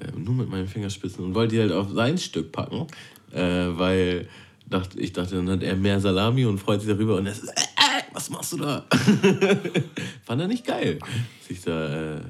äh, 0.00 0.18
nur 0.18 0.34
mit 0.34 0.48
meinen 0.48 0.66
Fingerspitzen 0.66 1.24
und 1.24 1.34
wollte 1.34 1.56
die 1.56 1.60
halt 1.60 1.72
auf 1.72 1.90
sein 1.90 2.18
Stück 2.18 2.52
packen, 2.52 2.86
äh, 3.32 3.66
weil 3.78 4.28
dachte, 4.70 4.98
ich 5.00 5.12
dachte, 5.12 5.36
dann 5.36 5.50
hat 5.50 5.62
er 5.62 5.76
mehr 5.76 6.00
Salami 6.00 6.44
und 6.46 6.58
freut 6.58 6.80
sich 6.80 6.90
darüber 6.90 7.16
und 7.16 7.26
er 7.26 7.34
so, 7.34 7.46
äh, 7.46 7.50
äh, 7.50 8.02
was 8.12 8.30
machst 8.30 8.52
du 8.52 8.58
da? 8.58 8.86
Fand 10.24 10.40
er 10.40 10.48
nicht 10.48 10.66
geil, 10.66 10.98
dass 11.00 11.50
ich 11.50 11.62
da 11.62 12.16
äh, 12.16 12.20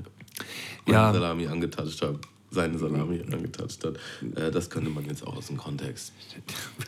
Ja. 0.89 1.13
Salami 1.13 1.47
angetatscht 1.47 2.03
habe. 2.03 2.19
Seine 2.53 2.77
Salami 2.79 3.23
angetatscht 3.33 3.85
hat. 3.85 3.95
Äh, 4.35 4.51
das 4.51 4.69
könnte 4.69 4.91
man 4.91 5.05
jetzt 5.07 5.25
auch 5.25 5.37
aus 5.37 5.47
dem 5.47 5.57
Kontext. 5.57 6.13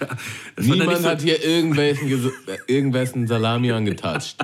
Niemand 0.58 0.98
so- 0.98 1.08
hat 1.08 1.22
hier 1.22 1.42
irgendwelchen, 1.44 2.08
äh, 2.10 2.58
irgendwessen 2.66 3.28
Salami 3.28 3.70
angetatscht. 3.70 4.38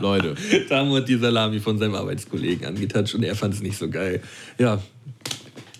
Leute. 0.00 0.34
Tamo 0.70 0.96
hat 0.96 1.08
die 1.08 1.18
Salami 1.18 1.60
von 1.60 1.78
seinem 1.78 1.94
Arbeitskollegen 1.94 2.66
angetatscht 2.66 3.14
und 3.14 3.22
er 3.22 3.34
fand 3.36 3.52
es 3.54 3.60
nicht 3.60 3.76
so 3.76 3.90
geil. 3.90 4.22
Ja, 4.58 4.82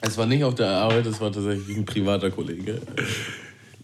Es 0.02 0.18
war 0.18 0.26
nicht 0.26 0.44
auf 0.44 0.56
der 0.56 0.68
Arbeit, 0.68 1.06
es 1.06 1.20
war 1.22 1.32
tatsächlich 1.32 1.74
ein 1.76 1.86
privater 1.86 2.30
Kollege. 2.30 2.82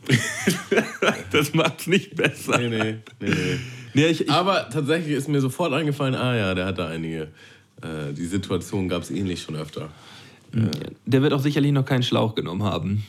das 1.33 1.55
macht's 1.55 1.87
nicht 1.87 2.17
besser. 2.17 2.59
Nee, 2.59 2.69
nee, 2.69 2.95
nee, 3.21 3.29
nee. 3.29 3.59
Nee, 3.95 4.07
ich, 4.07 4.23
ich, 4.23 4.31
Aber 4.31 4.69
tatsächlich 4.71 5.15
ist 5.15 5.29
mir 5.29 5.41
sofort 5.41 5.73
eingefallen, 5.73 6.15
ah 6.15 6.37
ja, 6.37 6.55
der 6.55 6.67
hat 6.67 6.79
da 6.79 6.89
einige. 6.89 7.29
Äh, 7.83 8.13
die 8.13 8.27
Situation 8.27 8.89
gab 8.89 9.03
es 9.03 9.11
ähnlich 9.11 9.43
schon 9.43 9.57
öfter. 9.57 9.91
der 11.07 11.23
wird 11.23 11.33
auch 11.33 11.41
sicherlich 11.41 11.73
noch 11.73 11.85
keinen 11.85 12.03
Schlauch 12.03 12.35
genommen 12.35 12.63
haben. 12.63 13.05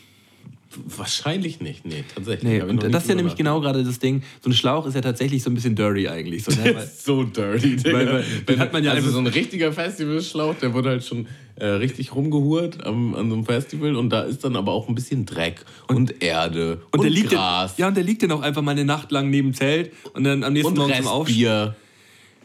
Wahrscheinlich 0.97 1.61
nicht, 1.61 1.83
nee, 1.85 2.03
tatsächlich. 2.13 2.43
Nee, 2.43 2.61
und 2.61 2.83
das 2.83 3.03
ist 3.03 3.09
ja 3.09 3.15
nämlich 3.15 3.35
genau 3.35 3.59
gerade 3.59 3.83
das 3.83 3.97
Ding. 3.97 4.21
So 4.43 4.51
ein 4.51 4.53
Schlauch 4.53 4.85
ist 4.85 4.93
ja 4.93 5.01
tatsächlich 5.01 5.41
so 5.41 5.49
ein 5.49 5.55
bisschen 5.55 5.75
dirty 5.75 6.07
eigentlich. 6.07 6.43
So, 6.43 6.51
ne? 6.51 6.75
Weil- 6.75 6.83
ist 6.83 7.03
so 7.03 7.23
dirty, 7.23 7.75
Digga. 7.75 7.97
Weil- 7.97 8.13
weil- 8.13 8.23
den 8.47 8.59
hat 8.59 8.71
man 8.71 8.83
ja 8.83 8.91
also 8.91 9.01
einfach- 9.07 9.13
so 9.13 9.19
ein 9.19 9.27
richtiger 9.27 9.73
Festivalschlauch, 9.73 10.55
der 10.55 10.73
wurde 10.73 10.89
halt 10.89 11.03
schon 11.03 11.27
äh, 11.55 11.65
richtig 11.65 12.13
rumgehurt 12.13 12.85
am, 12.85 13.15
an 13.15 13.29
so 13.29 13.35
einem 13.35 13.45
Festival 13.45 13.95
und 13.95 14.11
da 14.11 14.21
ist 14.21 14.43
dann 14.43 14.55
aber 14.55 14.71
auch 14.71 14.87
ein 14.87 14.95
bisschen 14.95 15.25
Dreck 15.25 15.65
und, 15.87 16.21
Erde 16.21 16.81
und, 16.91 16.99
und 16.99 17.03
der 17.03 17.09
liegt 17.09 17.31
Gras 17.31 17.73
Ja, 17.77 17.87
und 17.87 17.97
der 17.97 18.03
liegt 18.03 18.21
dann 18.23 18.31
auch 18.31 18.41
einfach 18.41 18.61
mal 18.61 18.71
eine 18.71 18.85
Nacht 18.85 19.11
lang 19.11 19.29
neben 19.29 19.49
dem 19.49 19.53
Zelt 19.55 19.91
und 20.13 20.23
dann 20.23 20.43
am 20.43 20.53
nächsten 20.53 20.71
und 20.73 20.77
Morgen 20.77 20.93
zum 20.93 21.07
Aufstehen. 21.07 21.73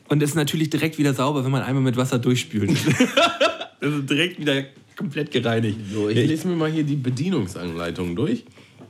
Und 0.08 0.22
ist 0.22 0.34
natürlich 0.34 0.68
direkt 0.70 0.98
wieder 0.98 1.14
sauber, 1.14 1.44
wenn 1.44 1.50
man 1.50 1.62
einmal 1.62 1.82
mit 1.82 1.96
Wasser 1.96 2.18
durchspült. 2.18 2.70
das 3.80 3.92
ist 3.92 4.10
direkt 4.10 4.38
wieder 4.40 4.64
komplett 4.96 5.30
gereinigt. 5.30 5.78
So, 5.92 6.08
ich 6.08 6.16
lese 6.16 6.48
mir 6.48 6.56
mal 6.56 6.70
hier 6.70 6.84
die 6.84 6.96
Bedienungsanleitung 6.96 8.14
durch. 8.16 8.44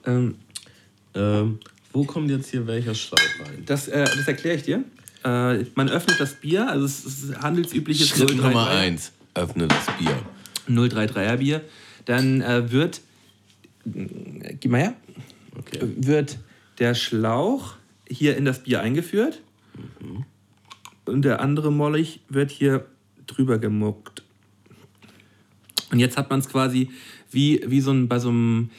Ähm, 0.07 0.37
Ähm, 1.17 1.61
wo 1.93 2.05
kommt 2.05 2.29
jetzt 2.31 2.51
hier 2.51 2.67
welcher 2.67 2.95
Schlauch 2.95 3.21
rein? 3.41 3.63
das 3.67 3.87
äh, 3.87 4.05
das 4.05 4.27
erkläre 4.27 4.57
ich 4.57 4.63
dir. 4.65 4.83
Äh, 5.25 5.65
man 5.77 5.89
öffnet 5.89 6.19
das 6.19 6.35
Bier, 6.41 6.69
also 6.69 6.85
es 6.87 7.05
ist 7.05 7.37
handelsübliches 7.41 8.09
Schritt 8.09 8.37
Nummer 8.37 8.65
033 8.67 8.79
1. 8.79 9.13
Öffne 9.35 9.69
das 9.69 9.87
Bier. 9.99 10.19
033er 10.69 11.37
Bier. 11.37 11.61
Dann 12.05 12.41
äh, 12.43 12.71
wird, 12.73 13.01
gib 13.85 14.71
mal 14.71 14.81
her, 14.81 14.95
Okay. 15.57 15.79
wird 15.97 16.39
der 16.81 16.95
Schlauch 16.97 17.75
hier 18.09 18.37
in 18.37 18.45
das 18.45 18.65
Bier 18.65 18.81
eingeführt 18.81 19.41
und 21.07 21.23
der 21.25 21.41
andere 21.41 21.71
Mollig 21.71 22.21
wird 22.29 22.51
hier 22.51 22.87
drüber 23.29 23.59
gemuckt. 23.59 24.13
Und 25.95 26.01
jetzt 26.01 26.17
hat 26.17 26.29
man 26.29 26.41
es 26.41 26.49
quasi 26.49 26.91
wie, 27.31 27.63
wie 27.69 27.81
so 27.81 27.93
ein, 27.93 28.09
bei 28.09 28.19
so 28.19 28.31
einem, 28.31 28.71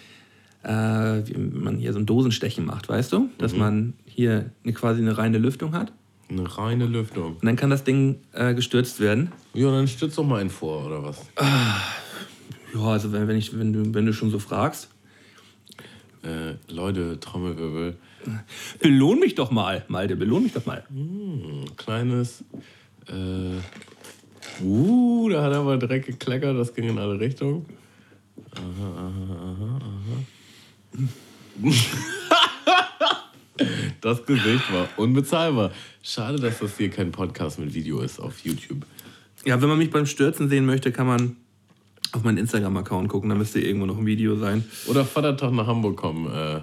äh, 0.63 0.69
wie 0.69 1.37
man 1.37 1.77
hier 1.77 1.93
so 1.93 1.99
ein 1.99 2.05
Dosenstechen 2.05 2.65
macht, 2.65 2.89
weißt 2.89 3.13
du? 3.13 3.29
Dass 3.37 3.55
man 3.55 3.93
hier 4.05 4.51
eine, 4.65 4.73
quasi 4.73 5.01
eine 5.01 5.17
reine 5.17 5.37
Lüftung 5.37 5.71
hat. 5.71 5.93
Eine 6.29 6.57
reine 6.57 6.87
Lüftung. 6.87 7.37
Und 7.37 7.45
dann 7.45 7.55
kann 7.55 7.69
das 7.69 7.85
Ding 7.85 8.17
äh, 8.33 8.53
gestürzt 8.53 8.99
werden. 8.99 9.31
Ja, 9.53 9.71
dann 9.71 9.87
stütz 9.87 10.15
doch 10.15 10.25
mal 10.25 10.41
einen 10.41 10.49
vor, 10.49 10.85
oder 10.85 11.03
was? 11.03 11.21
Ja, 12.73 12.81
also 12.81 13.13
wenn, 13.13 13.29
wenn, 13.29 13.37
ich, 13.37 13.57
wenn, 13.57 13.71
du, 13.71 13.93
wenn 13.93 14.05
du 14.05 14.11
schon 14.11 14.29
so 14.29 14.37
fragst. 14.37 14.89
Äh, 16.21 16.55
Leute, 16.69 17.17
Trommelwirbel. 17.21 17.95
Belohn 18.81 19.21
mich 19.21 19.35
doch 19.35 19.51
mal, 19.51 19.85
Malte, 19.87 20.17
belohn 20.17 20.43
mich 20.43 20.51
doch 20.51 20.65
mal. 20.65 20.83
Ein 20.89 21.77
kleines. 21.77 22.43
Äh, 23.07 23.61
uh, 24.63 25.29
da 25.29 25.43
hat 25.43 25.51
er 25.51 25.59
aber 25.59 25.77
direkt 25.77 26.07
gekleckert, 26.07 26.57
das 26.57 26.73
ging 26.73 26.89
in 26.89 26.97
alle 26.97 27.19
Richtungen. 27.19 27.65
Aha, 28.51 28.63
aha, 28.97 29.35
aha, 29.41 29.79
aha. 29.81 29.95
das 34.01 34.25
Gesicht 34.25 34.73
war 34.73 34.87
unbezahlbar. 34.97 35.71
Schade, 36.03 36.39
dass 36.39 36.59
das 36.59 36.77
hier 36.77 36.89
kein 36.89 37.11
Podcast 37.11 37.59
mit 37.59 37.73
Video 37.73 38.01
ist 38.01 38.19
auf 38.19 38.39
YouTube. 38.39 38.85
Ja, 39.45 39.61
wenn 39.61 39.69
man 39.69 39.77
mich 39.77 39.91
beim 39.91 40.05
Stürzen 40.05 40.49
sehen 40.49 40.65
möchte, 40.65 40.91
kann 40.91 41.07
man 41.07 41.37
auf 42.11 42.23
meinen 42.23 42.37
Instagram-Account 42.37 43.09
gucken, 43.09 43.29
da 43.29 43.35
müsste 43.35 43.59
irgendwo 43.59 43.85
noch 43.85 43.97
ein 43.97 44.05
Video 44.05 44.37
sein. 44.37 44.63
Oder 44.87 45.05
Vatertag 45.05 45.51
nach 45.51 45.67
Hamburg 45.67 45.97
kommen 45.97 46.27
äh, 46.27 46.61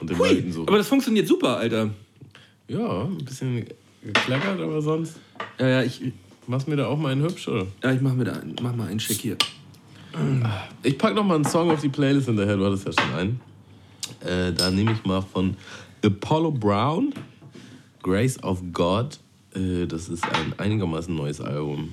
und 0.00 0.10
den 0.10 0.18
Leuten 0.18 0.52
so. 0.52 0.62
Aber 0.62 0.78
das 0.78 0.88
funktioniert 0.88 1.28
super, 1.28 1.58
Alter. 1.58 1.90
Ja, 2.68 3.04
ein 3.04 3.18
bisschen 3.18 3.66
gekleckert, 4.02 4.60
aber 4.60 4.80
sonst. 4.80 5.16
Ja, 5.58 5.68
ja, 5.68 5.82
ich, 5.82 6.00
Machst 6.48 6.66
mir 6.66 6.76
da 6.76 6.86
auch 6.86 6.98
mal 6.98 7.12
einen 7.12 7.22
hübsch, 7.22 7.46
oder? 7.48 7.66
ja, 7.82 7.92
ich 7.92 8.00
mach, 8.00 8.14
mir 8.14 8.24
da, 8.24 8.32
einen- 8.32 8.56
mach 8.62 8.74
mal 8.74 8.88
einen 8.88 8.98
Schick 9.00 9.20
hier. 9.20 9.36
Ich 10.82 10.96
pack 10.98 11.14
noch 11.14 11.24
mal 11.24 11.34
einen 11.36 11.44
Song 11.44 11.70
auf 11.70 11.80
die 11.80 11.90
Playlist 11.90 12.26
hinterher, 12.26 12.56
du 12.56 12.64
hattest 12.64 12.86
ja 12.86 12.92
schon 12.92 13.14
einen. 13.14 13.40
Äh, 14.24 14.52
da 14.54 14.70
nehme 14.70 14.92
ich 14.92 15.04
mal 15.04 15.20
von 15.20 15.56
Apollo 16.02 16.52
Brown, 16.52 17.12
Grace 18.02 18.42
of 18.42 18.62
God. 18.72 19.18
Äh, 19.54 19.86
das 19.86 20.08
ist 20.08 20.24
ein 20.24 20.58
einigermaßen 20.58 21.14
neues 21.14 21.40
Album. 21.42 21.92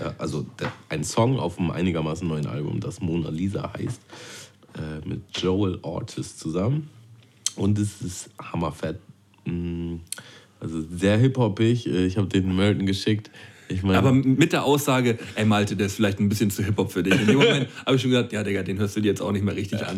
Äh, 0.00 0.10
also 0.18 0.44
der, 0.58 0.72
ein 0.88 1.04
Song 1.04 1.38
auf 1.38 1.58
einem 1.58 1.70
einigermaßen 1.70 2.26
neuen 2.26 2.46
Album, 2.46 2.80
das 2.80 3.00
Mona 3.00 3.30
Lisa 3.30 3.72
heißt. 3.72 4.00
Äh, 4.74 5.08
mit 5.08 5.22
Joel 5.40 5.78
Ortiz 5.82 6.36
zusammen. 6.36 6.90
Und 7.56 7.78
es 7.78 8.02
ist 8.02 8.30
hammerfett. 8.40 8.98
Mm, 9.44 9.96
Also 10.58 10.82
sehr 10.92 11.16
hip-hoppig. 11.16 11.86
Äh, 11.86 12.06
Ich 12.06 12.16
habe 12.18 12.26
den 12.26 12.54
Melton 12.54 12.86
geschickt. 12.86 13.30
Ich 13.70 13.82
meine, 13.84 13.98
Aber 13.98 14.12
mit 14.12 14.52
der 14.52 14.64
Aussage, 14.64 15.16
ey 15.36 15.44
Malte, 15.44 15.76
der 15.76 15.86
ist 15.86 15.94
vielleicht 15.94 16.18
ein 16.18 16.28
bisschen 16.28 16.50
zu 16.50 16.64
Hip-Hop 16.64 16.90
für 16.90 17.04
dich. 17.04 17.14
In 17.14 17.26
dem 17.26 17.36
Moment 17.36 17.68
habe 17.86 17.96
ich 17.96 18.02
schon 18.02 18.10
gesagt, 18.10 18.32
ja 18.32 18.42
Digga, 18.42 18.62
den 18.62 18.78
hörst 18.78 18.96
du 18.96 19.00
dir 19.00 19.08
jetzt 19.08 19.22
auch 19.22 19.30
nicht 19.30 19.44
mehr 19.44 19.54
richtig 19.54 19.86
an. 19.86 19.96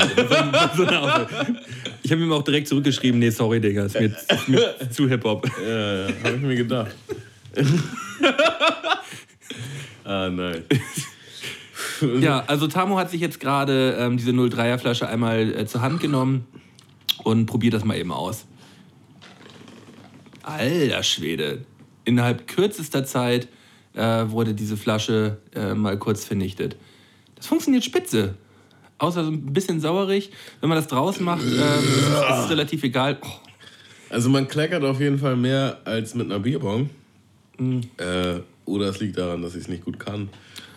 Ich 2.02 2.12
habe 2.12 2.22
ihm 2.22 2.32
auch 2.32 2.42
direkt 2.42 2.68
zurückgeschrieben, 2.68 3.18
nee, 3.18 3.30
sorry 3.30 3.60
Digga, 3.60 3.84
ist 3.86 3.98
mir, 3.98 4.06
ist 4.28 4.48
mir 4.48 4.90
zu 4.90 5.08
Hip-Hop. 5.08 5.48
Ja, 5.66 6.08
ja, 6.08 6.14
habe 6.22 6.36
ich 6.36 6.42
mir 6.42 6.56
gedacht. 6.56 6.94
ah, 10.04 10.28
nein. 10.28 10.64
Ja, 12.20 12.44
also 12.46 12.66
Tamo 12.66 12.98
hat 12.98 13.10
sich 13.10 13.20
jetzt 13.20 13.40
gerade 13.40 13.96
ähm, 13.98 14.16
diese 14.18 14.32
03er 14.32 14.78
Flasche 14.78 15.08
einmal 15.08 15.54
äh, 15.54 15.66
zur 15.66 15.80
Hand 15.80 16.00
genommen 16.00 16.46
und 17.24 17.46
probiert 17.46 17.74
das 17.74 17.84
mal 17.84 17.96
eben 17.96 18.12
aus. 18.12 18.46
Alter 20.42 21.02
Schwede. 21.02 21.64
Innerhalb 22.04 22.48
kürzester 22.48 23.04
Zeit 23.04 23.48
äh, 23.94 24.24
wurde 24.28 24.54
diese 24.54 24.76
Flasche 24.76 25.38
äh, 25.54 25.74
mal 25.74 25.98
kurz 25.98 26.24
vernichtet. 26.24 26.76
Das 27.36 27.46
funktioniert 27.46 27.84
spitze. 27.84 28.34
Außer 28.98 29.24
so 29.24 29.30
ein 29.30 29.52
bisschen 29.52 29.80
sauerig. 29.80 30.30
Wenn 30.60 30.68
man 30.68 30.76
das 30.76 30.86
draußen 30.86 31.24
macht, 31.24 31.42
ähm, 31.42 31.50
ist, 31.50 32.44
es, 32.44 32.50
relativ 32.50 32.84
egal. 32.84 33.18
Oh, 33.22 33.26
Also 34.10 34.28
man 34.30 34.46
kleckert 34.46 34.84
auf 34.84 35.00
jeden 35.00 35.18
Fall 35.18 35.36
mehr 35.36 35.78
als 35.84 36.14
mit 36.14 36.26
einer 36.26 36.38
Bierbong. 36.38 36.88
Äh, 37.58 38.40
oder 38.64 38.86
es 38.86 39.00
liegt 39.00 39.18
daran, 39.18 39.42
dass 39.42 39.54
ich 39.54 39.62
es 39.62 39.68
nicht 39.68 39.84
gut 39.84 39.98
kann. 39.98 40.28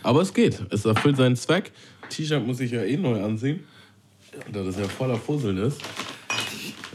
Aber 0.04 0.22
es 0.22 0.34
geht. 0.34 0.62
Es 0.72 0.86
erfüllt 0.86 1.18
seinen 1.18 1.36
Zweck. 1.36 1.72
T-Shirt 2.10 2.46
muss 2.46 2.60
ich 2.60 2.72
ja 2.72 2.84
eh 2.84 2.98
neu 2.98 3.24
anziehen. 3.24 3.64
Da 4.52 4.64
das 4.64 4.78
ja 4.78 4.88
voller 4.88 5.18
Fusseln 5.18 5.58
ist. 5.58 5.82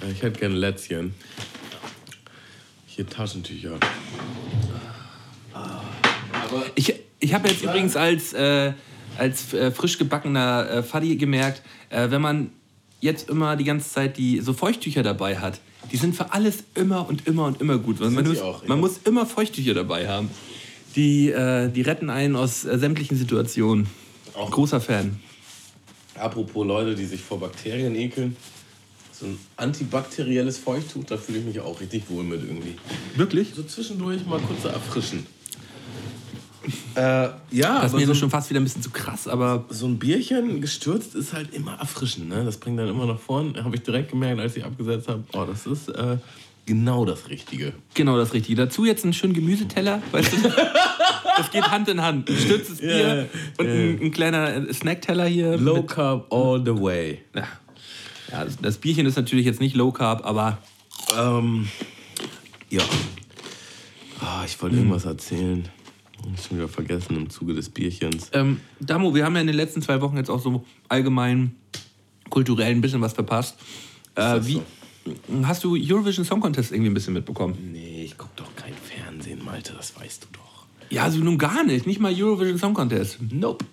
Äh, 0.02 0.10
Ich 0.12 0.22
hätte 0.22 0.38
gerne 0.40 0.56
Lätzchen. 0.56 1.14
Hier 2.86 3.06
Taschentücher. 3.08 3.78
Ich, 6.74 6.94
ich 7.18 7.34
habe 7.34 7.48
jetzt 7.48 7.62
übrigens 7.62 7.96
als, 7.96 8.32
äh, 8.32 8.72
als 9.18 9.52
äh, 9.52 9.70
frisch 9.70 9.98
gebackener 9.98 10.70
äh, 10.70 10.82
Faddy 10.82 11.16
gemerkt, 11.16 11.62
äh, 11.90 12.10
wenn 12.10 12.20
man 12.22 12.50
jetzt 13.00 13.30
immer 13.30 13.56
die 13.56 13.64
ganze 13.64 13.90
Zeit 13.90 14.16
die 14.16 14.40
so 14.40 14.52
Feuchttücher 14.52 15.02
dabei 15.02 15.38
hat, 15.38 15.60
die 15.90 15.96
sind 15.96 16.14
für 16.14 16.32
alles 16.32 16.64
immer 16.74 17.08
und 17.08 17.26
immer 17.26 17.46
und 17.46 17.60
immer 17.60 17.78
gut. 17.78 18.00
Man, 18.00 18.12
muss, 18.26 18.40
auch, 18.40 18.62
man 18.66 18.78
ja. 18.78 18.80
muss 18.80 19.00
immer 19.04 19.26
Feuchttücher 19.26 19.74
dabei 19.74 20.08
haben. 20.08 20.30
Die, 20.96 21.30
äh, 21.30 21.68
die 21.70 21.82
retten 21.82 22.10
einen 22.10 22.36
aus 22.36 22.64
äh, 22.64 22.78
sämtlichen 22.78 23.16
Situationen. 23.16 23.86
Auch- 24.34 24.50
Großer 24.50 24.80
Fan. 24.80 25.20
Apropos 26.16 26.66
Leute, 26.66 26.94
die 26.94 27.06
sich 27.06 27.20
vor 27.20 27.40
Bakterien 27.40 27.94
ekeln. 27.94 28.36
So 29.12 29.26
ein 29.26 29.38
antibakterielles 29.56 30.58
Feuchttuch, 30.58 31.04
da 31.04 31.16
fühle 31.16 31.38
ich 31.38 31.44
mich 31.44 31.60
auch 31.60 31.80
richtig 31.80 32.04
wohl 32.08 32.24
mit 32.24 32.42
irgendwie. 32.42 32.74
Wirklich? 33.16 33.52
So 33.54 33.62
zwischendurch 33.62 34.24
mal 34.26 34.40
kurz 34.40 34.64
erfrischen. 34.64 35.26
Äh, 36.94 37.00
ja, 37.00 37.80
Das 37.82 37.92
ist 37.92 37.98
mir 37.98 38.06
so, 38.06 38.14
schon 38.14 38.30
fast 38.30 38.50
wieder 38.50 38.60
ein 38.60 38.64
bisschen 38.64 38.82
zu 38.82 38.90
krass, 38.90 39.26
aber 39.26 39.64
so 39.70 39.86
ein 39.86 39.98
Bierchen 39.98 40.60
gestürzt 40.60 41.14
ist 41.14 41.32
halt 41.32 41.54
immer 41.54 41.74
erfrischend. 41.78 42.28
Ne? 42.28 42.44
Das 42.44 42.58
bringt 42.58 42.78
dann 42.78 42.88
immer 42.88 43.06
nach 43.06 43.18
vorn. 43.18 43.56
Habe 43.62 43.76
ich 43.76 43.82
direkt 43.82 44.10
gemerkt, 44.10 44.40
als 44.40 44.56
ich 44.56 44.64
abgesetzt 44.64 45.08
habe. 45.08 45.24
Oh, 45.32 45.44
das 45.44 45.66
ist 45.66 45.88
äh, 45.88 46.18
genau 46.66 47.04
das 47.04 47.28
Richtige. 47.30 47.72
genau 47.94 48.16
das 48.18 48.34
Richtige. 48.34 48.56
Dazu 48.56 48.84
jetzt 48.84 49.04
einen 49.04 49.14
schönen 49.14 49.32
Gemüseteller, 49.34 50.02
weißt 50.12 50.32
du? 50.32 50.36
Das 51.36 51.50
geht 51.50 51.70
Hand 51.70 51.88
in 51.88 52.02
Hand. 52.02 52.28
Ein 52.28 52.36
stürztes 52.36 52.78
Bier 52.80 52.98
Ja, 52.98 53.24
und 53.56 53.66
ein, 53.66 53.98
ein 54.02 54.10
kleiner 54.10 54.70
Snackteller 54.74 55.24
hier. 55.24 55.56
Low 55.56 55.82
Carb 55.84 56.30
all 56.30 56.60
the 56.62 56.78
way. 56.78 57.22
Ja, 57.34 57.44
ja 58.30 58.44
das, 58.44 58.58
das 58.60 58.76
Bierchen 58.76 59.06
ist 59.06 59.16
natürlich 59.16 59.46
jetzt 59.46 59.58
nicht 59.60 59.74
Low 59.74 59.90
Carb, 59.90 60.26
aber 60.26 60.58
Ähm, 61.18 61.68
ja. 62.68 62.82
Ah, 64.20 64.42
ich 64.44 64.60
wollte 64.60 64.76
irgendwas 64.76 65.06
erzählen. 65.06 65.66
Ich 66.34 66.46
schon 66.46 66.58
wieder 66.58 66.68
vergessen 66.68 67.16
im 67.16 67.30
Zuge 67.30 67.54
des 67.54 67.68
Bierchens. 67.68 68.30
ähm, 68.32 68.60
Damo, 68.80 69.14
wir 69.14 69.24
haben 69.24 69.34
ja 69.34 69.40
in 69.40 69.46
den 69.46 69.56
letzten 69.56 69.82
zwei 69.82 70.00
Wochen 70.00 70.16
jetzt 70.16 70.30
auch 70.30 70.40
so 70.40 70.64
allgemein 70.88 71.54
kulturell 72.28 72.72
ein 72.72 72.80
bisschen 72.80 73.00
was 73.00 73.12
verpasst. 73.12 73.58
Äh, 74.14 74.20
das 74.20 74.46
wie, 74.46 74.60
hast 75.42 75.64
du 75.64 75.76
Eurovision 75.76 76.24
Song 76.24 76.40
Contest 76.40 76.72
irgendwie 76.72 76.90
ein 76.90 76.94
bisschen 76.94 77.14
mitbekommen? 77.14 77.56
Nee, 77.72 78.04
ich 78.04 78.16
guck 78.16 78.34
doch 78.36 78.54
kein 78.56 78.74
Fernsehen, 78.74 79.44
Malte, 79.44 79.72
das 79.72 79.98
weißt 79.98 80.24
du 80.24 80.28
doch. 80.32 80.66
Ja, 80.90 81.04
also 81.04 81.20
nun 81.20 81.38
gar 81.38 81.64
nicht. 81.64 81.86
Nicht 81.86 82.00
mal 82.00 82.12
Eurovision 82.12 82.58
Song 82.58 82.74
Contest. 82.74 83.18
Nope. 83.32 83.64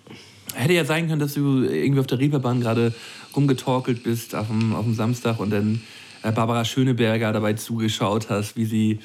Hätte 0.54 0.72
ja 0.72 0.84
sein 0.84 1.08
können, 1.08 1.20
dass 1.20 1.34
du 1.34 1.62
irgendwie 1.62 2.00
auf 2.00 2.06
der 2.06 2.18
Reeperbahn 2.18 2.60
gerade 2.60 2.94
rumgetorkelt 3.34 4.02
bist 4.02 4.34
auf 4.34 4.46
dem, 4.48 4.74
auf 4.74 4.84
dem 4.84 4.94
Samstag 4.94 5.38
und 5.40 5.50
dann 5.50 5.82
äh, 6.22 6.32
Barbara 6.32 6.64
Schöneberger 6.64 7.32
dabei 7.32 7.52
zugeschaut 7.54 8.30
hast, 8.30 8.56
wie 8.56 8.64
sie 8.64 8.98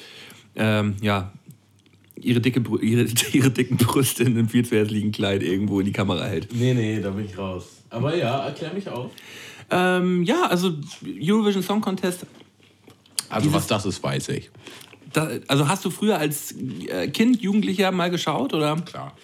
ähm, 0.56 0.94
ja, 1.00 1.32
ihre, 2.20 2.40
dicke, 2.40 2.62
ihre, 2.80 3.06
ihre 3.32 3.50
dicken 3.50 3.76
Brüste 3.76 4.24
in 4.24 4.38
einem 4.38 4.48
viel 4.48 4.64
zu 4.64 4.76
hässlichen 4.76 5.12
Kleid 5.12 5.42
irgendwo 5.42 5.80
in 5.80 5.86
die 5.86 5.92
Kamera 5.92 6.24
hält. 6.24 6.48
Nee, 6.54 6.74
nee, 6.74 7.00
da 7.00 7.10
bin 7.10 7.26
ich 7.26 7.36
raus. 7.36 7.82
Aber 7.90 8.16
ja, 8.16 8.46
erklär 8.46 8.72
mich 8.72 8.88
auf. 8.88 9.12
Ähm, 9.70 10.22
ja, 10.24 10.46
also 10.46 10.74
Eurovision 11.04 11.62
Song 11.62 11.80
Contest. 11.80 12.26
Also, 13.28 13.52
was 13.52 13.66
das 13.66 13.86
ist, 13.86 14.02
weiß 14.02 14.28
ich. 14.30 14.50
Da, 15.12 15.30
also 15.48 15.68
hast 15.68 15.84
du 15.84 15.90
früher 15.90 16.18
als 16.18 16.54
äh, 16.88 17.08
Kind, 17.08 17.40
Jugendlicher 17.40 17.90
mal 17.92 18.10
geschaut 18.10 18.52
oder? 18.52 18.76
Klar. 18.76 19.16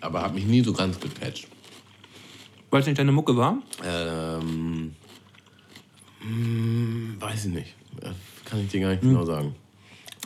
Aber 0.00 0.22
hab 0.22 0.34
mich 0.34 0.46
nie 0.46 0.62
so 0.62 0.72
ganz 0.72 0.98
gepatcht. 0.98 1.46
Weil 2.70 2.80
es 2.80 2.86
nicht 2.86 2.98
deine 2.98 3.12
Mucke 3.12 3.36
war? 3.36 3.58
Ähm. 3.84 4.94
hm, 6.20 7.16
weiß 7.20 7.44
ich 7.46 7.52
nicht. 7.52 7.74
Äh, 8.00 8.10
Kann 8.44 8.60
ich 8.60 8.68
dir 8.68 8.80
gar 8.80 8.90
nicht 8.90 9.02
genau 9.02 9.24
sagen. 9.24 9.54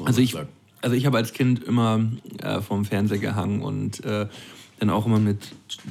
Also 0.05 0.21
ich. 0.21 0.35
Also 0.83 0.97
ich 0.97 1.07
habe 1.07 1.17
als 1.17 1.33
Kind 1.33 1.63
immer 1.65 2.05
äh, 2.43 2.61
vorm 2.61 2.85
Fernseher 2.85 3.19
gehangen 3.19 3.63
und 3.63 4.05
äh, 4.05 4.27
dann 4.79 4.91
auch 4.91 5.07
immer 5.07 5.19
mit 5.19 5.39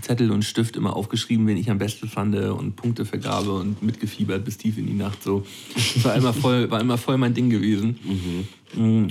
Zettel 0.02 0.32
und 0.32 0.44
Stift 0.44 0.76
immer 0.76 0.96
aufgeschrieben, 0.96 1.48
wen 1.48 1.58
ich 1.58 1.72
am 1.72 1.80
besten 1.80 2.08
fand 2.08 2.36
und 2.36 2.76
Punktevergabe 2.76 3.52
und 3.52 3.82
mitgefiebert 3.82 4.46
bis 4.46 4.58
tief 4.58 4.78
in 4.78 4.86
die 4.86 4.94
Nacht. 4.94 5.24
So. 5.24 5.46
Das 5.74 6.04
war 6.04 6.16
immer 6.16 6.34
voll, 6.34 6.70
war 6.70 6.82
immer 6.82 6.98
voll 6.98 7.18
mein 7.18 7.34
Ding 7.34 7.50
gewesen. 7.50 8.46
Mhm. 8.76 9.08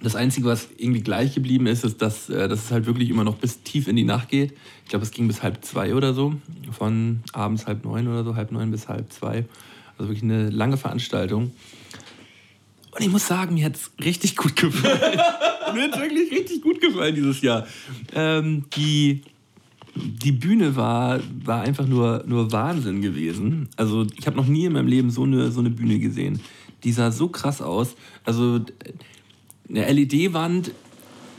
Das 0.00 0.14
Einzige, 0.14 0.46
was 0.46 0.68
irgendwie 0.78 1.00
gleich 1.00 1.34
geblieben 1.34 1.66
ist, 1.66 1.84
ist, 1.84 2.00
dass, 2.00 2.30
äh, 2.30 2.48
dass 2.48 2.64
es 2.64 2.70
halt 2.70 2.86
wirklich 2.86 3.10
immer 3.10 3.24
noch 3.24 3.36
bis 3.36 3.62
tief 3.62 3.88
in 3.88 3.96
die 3.96 4.04
Nacht 4.04 4.28
geht. 4.28 4.52
Ich 4.84 4.90
glaube, 4.90 5.04
es 5.04 5.10
ging 5.10 5.26
bis 5.26 5.42
halb 5.42 5.64
zwei 5.64 5.94
oder 5.94 6.14
so. 6.14 6.34
Von 6.70 7.20
abends 7.32 7.66
halb 7.66 7.84
neun 7.84 8.06
oder 8.06 8.24
so, 8.24 8.36
halb 8.36 8.52
neun 8.52 8.70
bis 8.70 8.88
halb 8.88 9.12
zwei. 9.12 9.44
Also 9.98 10.08
wirklich 10.08 10.22
eine 10.22 10.50
lange 10.50 10.76
Veranstaltung. 10.76 11.50
Und 12.92 13.02
ich 13.02 13.10
muss 13.10 13.26
sagen, 13.26 13.54
mir 13.54 13.66
hat 13.66 13.76
es 13.76 13.90
richtig 14.02 14.36
gut 14.36 14.56
gefallen. 14.56 15.20
mir 15.74 15.82
hat 15.84 16.00
wirklich 16.00 16.30
richtig 16.30 16.62
gut 16.62 16.80
gefallen 16.80 17.14
dieses 17.14 17.40
Jahr. 17.42 17.66
Ähm, 18.14 18.64
die, 18.76 19.22
die 19.94 20.32
Bühne 20.32 20.74
war, 20.76 21.20
war 21.44 21.62
einfach 21.62 21.86
nur, 21.86 22.24
nur 22.26 22.50
Wahnsinn 22.52 23.02
gewesen. 23.02 23.68
Also 23.76 24.06
ich 24.18 24.26
habe 24.26 24.36
noch 24.36 24.46
nie 24.46 24.64
in 24.64 24.72
meinem 24.72 24.88
Leben 24.88 25.10
so 25.10 25.24
eine, 25.24 25.50
so 25.50 25.60
eine 25.60 25.70
Bühne 25.70 25.98
gesehen. 25.98 26.40
Die 26.84 26.92
sah 26.92 27.10
so 27.10 27.28
krass 27.28 27.60
aus. 27.60 27.94
Also 28.24 28.60
eine 29.68 29.92
LED-Wand 29.92 30.72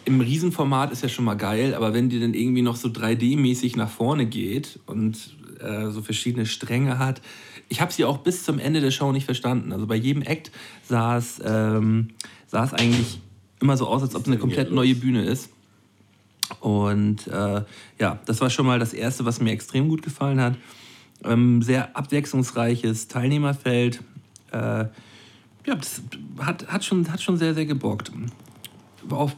im 0.05 0.21
Riesenformat 0.21 0.91
ist 0.91 1.03
ja 1.03 1.09
schon 1.09 1.25
mal 1.25 1.35
geil, 1.35 1.75
aber 1.75 1.93
wenn 1.93 2.09
die 2.09 2.19
dann 2.19 2.33
irgendwie 2.33 2.62
noch 2.62 2.75
so 2.75 2.89
3D-mäßig 2.89 3.77
nach 3.77 3.89
vorne 3.89 4.25
geht 4.25 4.79
und 4.85 5.35
äh, 5.59 5.89
so 5.89 6.01
verschiedene 6.01 6.45
Stränge 6.45 6.99
hat, 6.99 7.21
ich 7.69 7.82
habe 7.82 7.93
sie 7.93 8.03
auch 8.03 8.17
bis 8.17 8.43
zum 8.43 8.60
Ende 8.60 8.82
der 8.82 8.91
Show 8.91 9.12
nicht 9.12 9.25
verstanden. 9.25 9.71
Also 9.71 9.88
bei 9.88 9.95
jedem 9.95 10.23
Act 10.23 10.51
sah 10.84 11.17
es, 11.17 11.39
ähm, 11.45 12.10
sah 12.47 12.63
es 12.63 12.73
eigentlich 12.73 13.19
immer 13.62 13.77
so 13.77 13.88
aus, 13.88 14.01
als 14.01 14.15
ob 14.15 14.23
es 14.23 14.27
eine 14.27 14.38
komplett 14.38 14.71
neue 14.71 14.95
Bühne 14.95 15.23
ist. 15.23 15.49
Und 16.60 17.27
äh, 17.27 17.62
ja, 17.99 18.19
das 18.25 18.41
war 18.41 18.49
schon 18.49 18.65
mal 18.65 18.79
das 18.79 18.93
Erste, 18.93 19.23
was 19.25 19.39
mir 19.39 19.51
extrem 19.51 19.88
gut 19.88 20.01
gefallen 20.01 20.41
hat. 20.41 20.55
Ähm, 21.23 21.62
sehr 21.62 21.95
abwechslungsreiches 21.95 23.08
Teilnehmerfeld. 23.08 24.01
Äh, 24.51 24.86
ja, 25.65 25.75
das 25.75 26.01
hat, 26.39 26.67
hat, 26.67 26.84
schon, 26.84 27.12
hat 27.12 27.21
schon 27.21 27.38
sehr, 27.38 27.53
sehr 27.53 27.65
gebockt. 27.65 28.12
Auch 29.12 29.32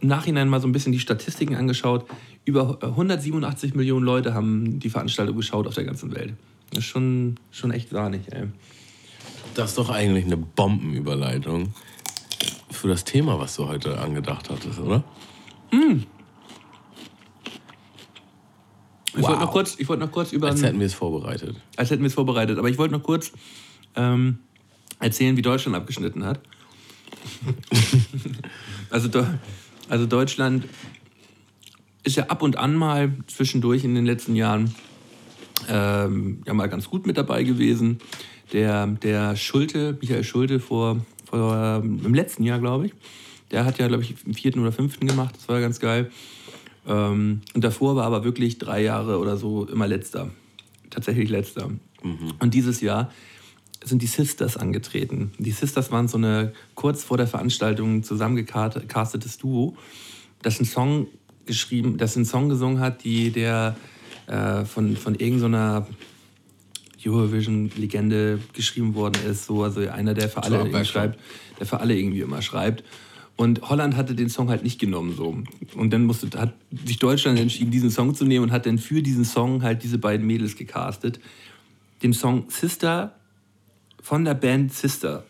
im 0.00 0.08
Nachhinein 0.08 0.48
mal 0.48 0.60
so 0.60 0.68
ein 0.68 0.72
bisschen 0.72 0.92
die 0.92 1.00
Statistiken 1.00 1.54
angeschaut. 1.54 2.06
Über 2.44 2.78
187 2.82 3.74
Millionen 3.74 4.06
Leute 4.06 4.32
haben 4.32 4.80
die 4.80 4.88
Veranstaltung 4.88 5.36
geschaut 5.36 5.66
auf 5.66 5.74
der 5.74 5.84
ganzen 5.84 6.14
Welt. 6.14 6.32
Das 6.72 6.84
ist 6.84 6.90
schon, 6.90 7.38
schon 7.50 7.70
echt 7.70 7.90
sahnig, 7.90 8.32
ey. 8.32 8.48
Das 9.54 9.70
ist 9.70 9.78
doch 9.78 9.90
eigentlich 9.90 10.24
eine 10.24 10.38
Bombenüberleitung 10.38 11.74
für 12.70 12.88
das 12.88 13.04
Thema, 13.04 13.38
was 13.38 13.56
du 13.56 13.68
heute 13.68 13.98
angedacht 14.00 14.48
hattest, 14.48 14.78
oder? 14.78 15.04
Ich 19.14 19.22
wollte 19.22 19.40
noch 19.40 19.52
kurz, 19.52 19.76
ich 19.78 19.86
wollte 19.88 20.02
noch 20.04 20.10
kurz 20.10 20.32
über. 20.32 20.48
Als 20.48 20.62
hätten 20.62 20.80
wir 20.80 20.86
es 20.86 20.94
vorbereitet. 20.94 21.56
als 21.76 21.90
hätten 21.90 22.02
wir 22.02 22.06
es 22.06 22.14
vorbereitet. 22.14 22.58
Aber 22.58 22.70
ich 22.70 22.78
wollte 22.78 22.94
noch 22.94 23.02
kurz 23.02 23.32
ähm, 23.94 24.38
erzählen, 24.98 25.36
wie 25.36 25.42
Deutschland 25.42 25.76
abgeschnitten 25.76 26.24
hat. 26.24 26.40
also, 28.90 29.10
also 29.90 30.06
Deutschland 30.06 30.64
ist 32.04 32.16
ja 32.16 32.24
ab 32.28 32.40
und 32.40 32.56
an 32.56 32.74
mal 32.74 33.12
zwischendurch 33.26 33.84
in 33.84 33.94
den 33.94 34.06
letzten 34.06 34.34
Jahren 34.34 34.74
ähm, 35.68 36.42
ja 36.46 36.54
mal 36.54 36.68
ganz 36.68 36.88
gut 36.88 37.06
mit 37.06 37.16
dabei 37.16 37.42
gewesen. 37.42 37.98
Der, 38.52 38.86
der 38.86 39.36
Schulte, 39.36 39.96
Michael 40.00 40.24
Schulte 40.24 40.60
vor, 40.60 40.98
vor 41.28 41.80
ähm, 41.82 42.00
im 42.04 42.14
letzten 42.14 42.44
Jahr, 42.44 42.58
glaube 42.58 42.86
ich, 42.86 42.92
der 43.50 43.64
hat 43.64 43.78
ja, 43.78 43.88
glaube 43.88 44.02
ich, 44.02 44.14
im 44.26 44.34
vierten 44.34 44.60
oder 44.60 44.72
fünften 44.72 45.06
gemacht. 45.06 45.36
Das 45.36 45.48
war 45.48 45.60
ganz 45.60 45.80
geil. 45.80 46.10
Ähm, 46.86 47.42
und 47.54 47.64
davor 47.64 47.96
war 47.96 48.04
aber 48.04 48.24
wirklich 48.24 48.58
drei 48.58 48.82
Jahre 48.82 49.18
oder 49.18 49.36
so 49.36 49.66
immer 49.66 49.86
letzter. 49.86 50.30
Tatsächlich 50.90 51.30
letzter. 51.30 51.70
Und 52.40 52.54
dieses 52.54 52.80
Jahr 52.80 53.10
sind 53.84 54.02
die 54.02 54.06
Sisters 54.06 54.56
angetreten. 54.56 55.32
Die 55.38 55.50
Sisters 55.50 55.90
waren 55.90 56.08
so 56.08 56.18
eine 56.18 56.52
kurz 56.74 57.04
vor 57.04 57.16
der 57.16 57.26
Veranstaltung 57.26 58.02
zusammengecastetes 58.02 59.38
Duo, 59.38 59.76
das 60.42 60.58
einen 60.58 60.66
Song 60.66 61.06
geschrieben, 61.46 61.96
das 61.98 62.16
einen 62.16 62.24
Song 62.24 62.48
gesungen 62.48 62.80
hat, 62.80 63.04
die 63.04 63.30
der 63.30 63.76
äh, 64.26 64.64
von, 64.64 64.96
von 64.96 65.14
irgendeiner 65.14 65.86
Eurovision-Legende 67.04 68.38
geschrieben 68.52 68.94
worden 68.94 69.20
ist. 69.28 69.46
So, 69.46 69.62
also 69.62 69.80
einer, 69.88 70.14
der 70.14 70.28
für 70.28 70.42
alle 70.42 70.84
schreibt, 70.84 71.18
der 71.58 71.66
für 71.66 71.80
alle 71.80 71.96
irgendwie 71.96 72.20
immer 72.20 72.42
schreibt. 72.42 72.84
Und 73.36 73.62
Holland 73.68 73.96
hatte 73.96 74.14
den 74.14 74.28
Song 74.28 74.50
halt 74.50 74.62
nicht 74.62 74.78
genommen 74.78 75.14
so. 75.16 75.42
Und 75.74 75.92
dann 75.92 76.04
musste, 76.04 76.28
hat 76.38 76.54
sich 76.84 76.98
Deutschland 76.98 77.38
entschieden, 77.38 77.70
diesen 77.70 77.90
Song 77.90 78.14
zu 78.14 78.24
nehmen 78.24 78.44
und 78.44 78.52
hat 78.52 78.66
dann 78.66 78.78
für 78.78 79.02
diesen 79.02 79.24
Song 79.24 79.62
halt 79.62 79.82
diese 79.82 79.98
beiden 79.98 80.26
Mädels 80.26 80.56
gecastet. 80.56 81.18
Den 82.02 82.12
Song 82.12 82.44
Sister 82.50 83.16
von 84.00 84.24
der 84.24 84.34
Band 84.34 84.72
Sister. 84.72 85.24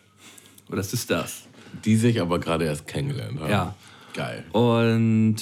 Oder 0.69 0.83
Sisters. 0.83 1.43
Die 1.85 1.95
sich 1.95 2.19
aber 2.21 2.39
gerade 2.39 2.65
erst 2.65 2.87
kennengelernt 2.87 3.39
haben. 3.39 3.49
Ja. 3.49 3.75
Geil. 4.13 4.43
Und 4.51 5.37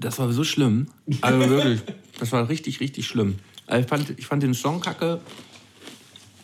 das 0.00 0.18
war 0.18 0.32
so 0.32 0.44
schlimm. 0.44 0.88
Also 1.20 1.48
wirklich, 1.50 1.80
das 2.18 2.32
war 2.32 2.48
richtig, 2.48 2.80
richtig 2.80 3.06
schlimm. 3.06 3.36
Also 3.66 3.82
ich, 3.82 3.88
fand, 3.88 4.18
ich 4.18 4.26
fand 4.26 4.42
den 4.42 4.54
Song 4.54 4.80
kacke. 4.80 5.20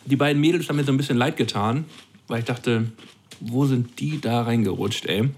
Die 0.05 0.15
beiden 0.15 0.39
Mädels 0.39 0.69
haben 0.69 0.77
mir 0.77 0.83
so 0.83 0.91
ein 0.91 0.97
bisschen 0.97 1.17
leid 1.17 1.35
getan, 1.35 1.85
weil 2.27 2.39
ich 2.39 2.45
dachte, 2.45 2.91
wo 3.39 3.65
sind 3.65 3.99
die 3.99 4.21
da 4.21 4.43
reingerutscht, 4.43 5.05
ey? 5.05 5.29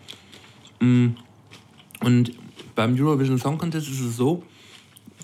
Mm. 0.80 1.16
Und 2.02 2.32
beim 2.76 2.98
Eurovision 2.98 3.40
Song 3.40 3.58
Contest 3.58 3.90
ist 3.90 4.00
es 4.00 4.16
so, 4.16 4.44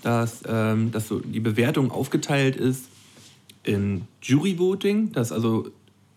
dass, 0.02 0.42
ähm, 0.46 0.90
dass 0.90 1.08
so 1.08 1.20
die 1.20 1.40
Bewertung 1.40 1.90
aufgeteilt 1.90 2.56
ist 2.56 2.84
in 3.62 4.02
Jury-Voting, 4.22 5.12
dass 5.12 5.32
also 5.32 5.70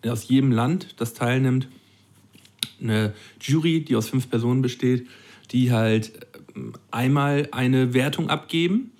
aus 0.05 0.27
jedem 0.27 0.51
Land, 0.51 0.95
das 0.97 1.13
teilnimmt, 1.13 1.67
eine 2.81 3.13
Jury, 3.41 3.81
die 3.81 3.95
aus 3.95 4.09
fünf 4.09 4.29
Personen 4.29 4.61
besteht, 4.61 5.07
die 5.51 5.71
halt 5.71 6.27
einmal 6.91 7.47
eine 7.51 7.93
Wertung 7.93 8.29
abgeben. 8.29 8.91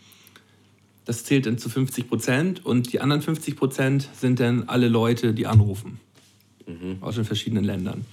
das 1.05 1.23
zählt 1.23 1.45
dann 1.47 1.57
zu 1.57 1.69
50 1.69 2.07
Prozent 2.07 2.65
und 2.65 2.93
die 2.93 2.99
anderen 3.01 3.21
50 3.21 3.55
Prozent 3.55 4.07
sind 4.13 4.39
dann 4.39 4.63
alle 4.69 4.87
Leute, 4.89 5.33
die 5.33 5.47
anrufen. 5.47 5.99
Aus 7.01 7.15
den 7.15 7.25
verschiedenen 7.25 7.63
Ländern. 7.63 8.05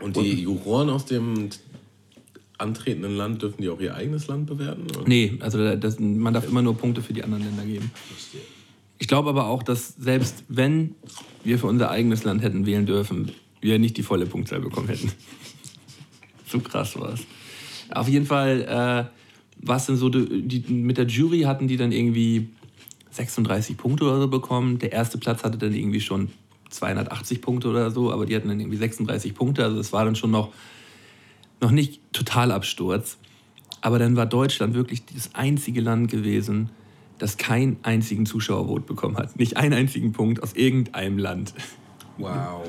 Und 0.00 0.16
die 0.16 0.42
Juroren 0.42 0.90
aus 0.90 1.06
dem 1.06 1.48
antretenden 2.58 3.16
Land 3.16 3.40
dürfen 3.42 3.62
die 3.62 3.68
auch 3.70 3.80
ihr 3.80 3.94
eigenes 3.94 4.26
Land 4.26 4.46
bewerten? 4.46 4.82
Oder? 4.96 5.08
Nee, 5.08 5.36
also 5.40 5.58
da- 5.58 5.76
das, 5.76 5.98
man 5.98 6.34
darf 6.34 6.46
immer 6.46 6.60
nur 6.60 6.76
Punkte 6.76 7.00
für 7.02 7.12
die 7.14 7.24
anderen 7.24 7.44
Länder 7.44 7.64
geben. 7.64 7.90
Ich 8.98 9.08
glaube 9.08 9.30
aber 9.30 9.46
auch, 9.46 9.62
dass 9.62 9.94
selbst 9.98 10.44
wenn 10.48 10.94
wir 11.44 11.58
für 11.58 11.68
unser 11.68 11.90
eigenes 11.90 12.24
Land 12.24 12.42
hätten 12.42 12.66
wählen 12.66 12.84
dürfen, 12.84 13.30
wir 13.60 13.78
nicht 13.78 13.96
die 13.96 14.02
volle 14.02 14.26
Punktzahl 14.26 14.60
bekommen 14.60 14.88
hätten. 14.88 15.10
so 16.46 16.58
krass 16.60 16.98
war 16.98 17.14
es. 17.14 17.20
Auf 17.90 18.08
jeden 18.08 18.26
Fall 18.26 18.62
äh, 18.62 19.66
war 19.66 19.76
es 19.76 19.86
dann 19.86 19.96
so, 19.96 20.08
die, 20.08 20.42
die, 20.42 20.72
mit 20.72 20.98
der 20.98 21.06
Jury 21.06 21.42
hatten 21.42 21.68
die 21.68 21.76
dann 21.76 21.92
irgendwie 21.92 22.48
36 23.10 23.76
Punkte 23.76 24.04
oder 24.04 24.20
so 24.20 24.28
bekommen. 24.28 24.78
Der 24.78 24.92
erste 24.92 25.18
Platz 25.18 25.42
hatte 25.42 25.58
dann 25.58 25.74
irgendwie 25.74 26.00
schon 26.00 26.30
280 26.70 27.40
Punkte 27.40 27.68
oder 27.68 27.90
so, 27.90 28.12
aber 28.12 28.26
die 28.26 28.36
hatten 28.36 28.48
dann 28.48 28.60
irgendwie 28.60 28.76
36 28.76 29.34
Punkte. 29.34 29.64
Also 29.64 29.78
es 29.78 29.92
war 29.92 30.04
dann 30.04 30.16
schon 30.16 30.30
noch, 30.30 30.52
noch 31.60 31.70
nicht 31.70 32.00
Totalabsturz. 32.12 33.18
Aber 33.80 33.98
dann 33.98 34.16
war 34.16 34.26
Deutschland 34.26 34.74
wirklich 34.74 35.04
das 35.06 35.34
einzige 35.34 35.80
Land 35.80 36.10
gewesen, 36.10 36.70
das 37.18 37.36
keinen 37.36 37.78
einzigen 37.82 38.26
Zuschauervot 38.26 38.86
bekommen 38.86 39.16
hat. 39.16 39.38
Nicht 39.38 39.56
einen 39.56 39.74
einzigen 39.74 40.12
Punkt 40.12 40.42
aus 40.42 40.52
irgendeinem 40.54 41.18
Land. 41.18 41.54
Wow. 42.16 42.68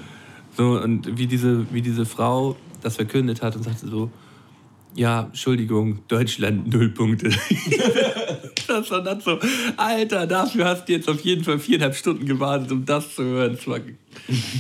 So, 0.56 0.80
und 0.80 1.18
wie 1.18 1.28
diese, 1.28 1.72
wie 1.74 1.82
diese 1.82 2.06
Frau 2.06 2.56
das 2.82 2.96
verkündet 2.96 3.42
hat 3.42 3.56
und 3.56 3.64
sagte 3.64 3.88
so, 3.88 4.12
ja, 4.96 5.24
Entschuldigung, 5.24 6.00
Deutschland 6.08 6.74
null 6.74 6.90
Punkte. 6.90 7.30
das 8.68 8.92
war 8.92 9.02
dann 9.02 9.22
so, 9.22 9.40
Alter, 9.78 10.28
dafür 10.28 10.66
hast 10.66 10.88
du 10.88 10.94
jetzt 10.94 11.08
auf 11.08 11.22
jeden 11.22 11.44
Fall 11.44 11.60
viereinhalb 11.60 11.96
Stunden 11.96 12.26
gewartet, 12.26 12.72
um 12.72 12.86
das 12.86 13.16
zu 13.16 13.24
hören. 13.24 13.56
Das 13.56 13.68
war, 13.68 13.80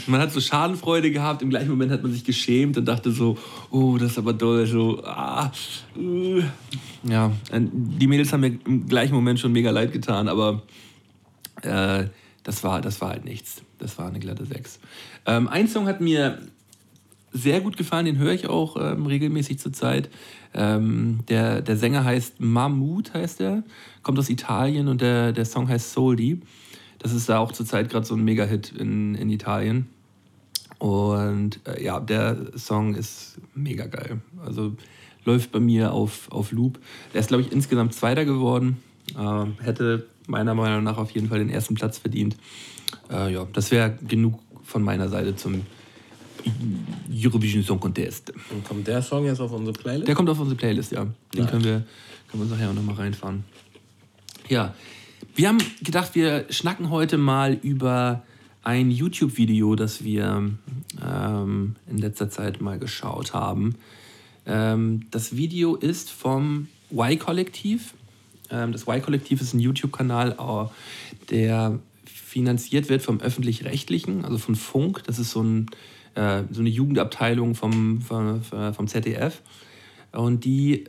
man 0.07 0.21
hat 0.21 0.31
so 0.31 0.39
Schadenfreude 0.39 1.11
gehabt, 1.11 1.41
im 1.41 1.49
gleichen 1.49 1.69
Moment 1.69 1.91
hat 1.91 2.03
man 2.03 2.11
sich 2.11 2.23
geschämt 2.23 2.77
und 2.77 2.85
dachte 2.85 3.11
so, 3.11 3.37
oh, 3.71 3.97
das 3.97 4.11
ist 4.11 4.17
aber 4.17 4.33
doll, 4.33 4.65
so, 4.65 5.03
ah, 5.03 5.51
äh. 5.97 6.43
Ja, 7.03 7.31
die 7.51 8.07
Mädels 8.07 8.31
haben 8.33 8.41
mir 8.41 8.59
im 8.65 8.87
gleichen 8.87 9.13
Moment 9.13 9.39
schon 9.39 9.51
mega 9.51 9.71
leid 9.71 9.91
getan, 9.93 10.27
aber 10.27 10.63
äh, 11.61 12.05
das, 12.43 12.63
war, 12.63 12.81
das 12.81 12.99
war 13.01 13.09
halt 13.09 13.25
nichts. 13.25 13.61
Das 13.77 13.97
war 13.97 14.07
eine 14.07 14.19
glatte 14.19 14.45
6. 14.45 14.79
Ähm, 15.25 15.47
ein 15.47 15.67
Song 15.67 15.87
hat 15.87 16.01
mir 16.01 16.39
sehr 17.31 17.61
gut 17.61 17.77
gefallen, 17.77 18.05
den 18.05 18.17
höre 18.17 18.33
ich 18.33 18.47
auch 18.47 18.75
ähm, 18.79 19.05
regelmäßig 19.05 19.59
zurzeit. 19.59 20.09
Ähm, 20.53 21.19
der, 21.29 21.61
der 21.61 21.77
Sänger 21.77 22.03
heißt 22.03 22.39
Mahmood, 22.39 23.13
heißt 23.13 23.41
er, 23.41 23.63
kommt 24.01 24.17
aus 24.17 24.29
Italien 24.29 24.87
und 24.87 25.01
der, 25.01 25.31
der 25.31 25.45
Song 25.45 25.67
heißt 25.67 25.93
Soldi. 25.93 26.41
Das 26.97 27.13
ist 27.13 27.29
da 27.29 27.39
auch 27.39 27.51
zurzeit 27.51 27.89
gerade 27.89 28.05
so 28.05 28.15
ein 28.15 28.23
Mega-Hit 28.23 28.73
in, 28.77 29.15
in 29.15 29.29
Italien. 29.29 29.87
Und 30.79 31.59
äh, 31.67 31.83
ja, 31.83 31.99
der 31.99 32.37
Song 32.57 32.95
ist 32.95 33.39
mega 33.53 33.85
geil. 33.85 34.21
Also 34.43 34.75
läuft 35.25 35.51
bei 35.51 35.59
mir 35.59 35.93
auf, 35.93 36.31
auf 36.31 36.51
Loop. 36.51 36.79
Der 37.13 37.21
ist, 37.21 37.27
glaube 37.27 37.43
ich, 37.43 37.51
insgesamt 37.51 37.93
Zweiter 37.93 38.25
geworden. 38.25 38.77
Ähm, 39.17 39.55
hätte 39.61 40.07
meiner 40.27 40.55
Meinung 40.55 40.83
nach 40.83 40.97
auf 40.97 41.11
jeden 41.11 41.27
Fall 41.27 41.39
den 41.39 41.49
ersten 41.49 41.75
Platz 41.75 41.97
verdient. 41.97 42.37
Äh, 43.11 43.33
ja, 43.33 43.45
das 43.53 43.71
wäre 43.71 43.97
genug 44.07 44.39
von 44.63 44.83
meiner 44.83 45.09
Seite 45.09 45.35
zum 45.35 45.61
Eurovision 47.11 47.63
Song 47.63 47.79
Contest. 47.79 48.31
Und 48.51 48.63
kommt 48.63 48.87
der 48.87 49.01
Song 49.01 49.25
jetzt 49.25 49.39
auf 49.39 49.51
unsere 49.51 49.77
Playlist? 49.77 50.07
Der 50.07 50.15
kommt 50.15 50.29
auf 50.29 50.39
unsere 50.39 50.57
Playlist, 50.57 50.91
ja. 50.91 51.05
Den 51.35 51.47
können, 51.47 51.63
wir, 51.63 51.83
können 52.29 52.33
wir 52.33 52.41
uns 52.41 52.51
nachher 52.51 52.69
auch 52.69 52.73
nochmal 52.73 52.95
reinfahren. 52.95 53.43
Ja, 54.47 54.73
wir 55.35 55.47
haben 55.47 55.59
gedacht, 55.81 56.15
wir 56.15 56.45
schnacken 56.49 56.89
heute 56.89 57.17
mal 57.17 57.53
über 57.61 58.23
ein 58.63 58.91
YouTube-Video, 58.91 59.75
das 59.75 60.03
wir 60.03 60.51
ähm, 61.05 61.75
in 61.89 61.97
letzter 61.97 62.29
Zeit 62.29 62.61
mal 62.61 62.77
geschaut 62.79 63.33
haben. 63.33 63.75
Ähm, 64.45 65.05
das 65.11 65.35
Video 65.35 65.75
ist 65.75 66.09
vom 66.09 66.67
Y-Kollektiv. 66.91 67.93
Ähm, 68.49 68.71
das 68.71 68.83
Y-Kollektiv 68.83 69.41
ist 69.41 69.53
ein 69.53 69.59
YouTube-Kanal, 69.59 70.35
der 71.29 71.79
finanziert 72.05 72.89
wird 72.89 73.01
vom 73.01 73.19
Öffentlich-Rechtlichen, 73.21 74.25
also 74.25 74.37
von 74.37 74.55
Funk. 74.55 75.03
Das 75.05 75.19
ist 75.19 75.31
so, 75.31 75.41
ein, 75.41 75.67
äh, 76.19 76.43
so 76.51 76.59
eine 76.59 76.69
Jugendabteilung 76.69 77.55
vom, 77.55 78.01
vom, 78.01 78.41
vom 78.41 78.87
ZDF. 78.87 79.41
Und 80.11 80.43
die 80.43 80.85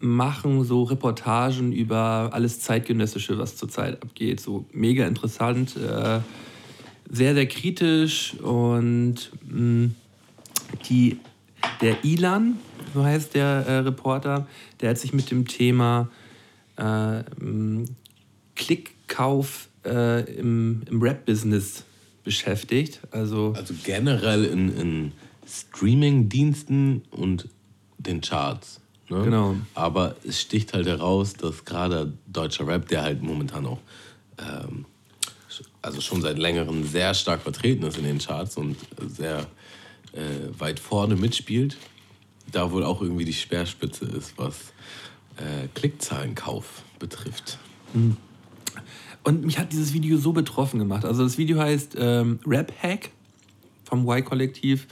machen 0.00 0.64
so 0.64 0.82
Reportagen 0.82 1.72
über 1.72 2.30
alles 2.32 2.60
Zeitgenössische, 2.60 3.38
was 3.38 3.56
zurzeit 3.56 4.02
abgeht. 4.02 4.40
So 4.40 4.66
mega 4.72 5.06
interessant, 5.06 5.76
äh, 5.76 6.20
sehr, 7.08 7.34
sehr 7.34 7.46
kritisch 7.46 8.34
und 8.40 9.30
mh, 9.46 9.90
die, 10.88 11.18
der 11.80 12.04
Ilan, 12.04 12.56
so 12.94 13.04
heißt 13.04 13.34
der 13.34 13.66
äh, 13.66 13.78
Reporter, 13.78 14.48
der 14.80 14.90
hat 14.90 14.98
sich 14.98 15.12
mit 15.12 15.30
dem 15.30 15.46
Thema 15.46 16.08
äh, 16.78 17.20
mh, 17.38 17.86
Klickkauf 18.56 19.68
äh, 19.84 20.22
im, 20.34 20.82
im 20.90 21.02
Rap-Business 21.02 21.84
beschäftigt. 22.24 23.00
Also, 23.10 23.52
Also 23.56 23.74
generell 23.84 24.44
in, 24.44 24.76
in 24.76 25.12
Streaming-Diensten 25.46 27.02
und 27.10 27.48
den 27.98 28.20
Charts. 28.20 28.80
Ne? 29.08 29.24
Genau. 29.24 29.56
Aber 29.74 30.16
es 30.26 30.40
sticht 30.40 30.72
halt 30.72 30.86
heraus, 30.86 31.34
dass 31.34 31.64
gerade 31.64 32.12
deutscher 32.26 32.66
Rap, 32.66 32.88
der 32.88 33.02
halt 33.02 33.22
momentan 33.22 33.66
auch 33.66 33.80
ähm, 34.38 34.86
also 35.82 36.00
schon 36.00 36.22
seit 36.22 36.38
längerem 36.38 36.84
sehr 36.86 37.12
stark 37.12 37.42
vertreten 37.42 37.84
ist 37.84 37.98
in 37.98 38.04
den 38.04 38.18
Charts 38.18 38.56
und 38.56 38.76
sehr 39.06 39.46
äh, 40.12 40.20
weit 40.58 40.78
vorne 40.78 41.16
mitspielt, 41.16 41.76
da 42.50 42.70
wohl 42.70 42.84
auch 42.84 43.02
irgendwie 43.02 43.24
die 43.24 43.32
Speerspitze 43.32 44.04
ist, 44.04 44.34
was 44.36 44.72
äh, 45.36 45.68
Klickzahlenkauf 45.74 46.82
betrifft. 46.98 47.58
Und 49.24 49.44
mich 49.44 49.58
hat 49.58 49.72
dieses 49.72 49.92
Video 49.92 50.18
so 50.18 50.32
betroffen 50.32 50.78
gemacht. 50.78 51.04
Also 51.04 51.22
das 51.22 51.38
Video 51.38 51.58
heißt 51.58 51.96
ähm, 51.98 52.40
Rap 52.46 52.72
Hack 52.82 53.10
vom 53.84 54.08
Y-Kollektiv. 54.08 54.86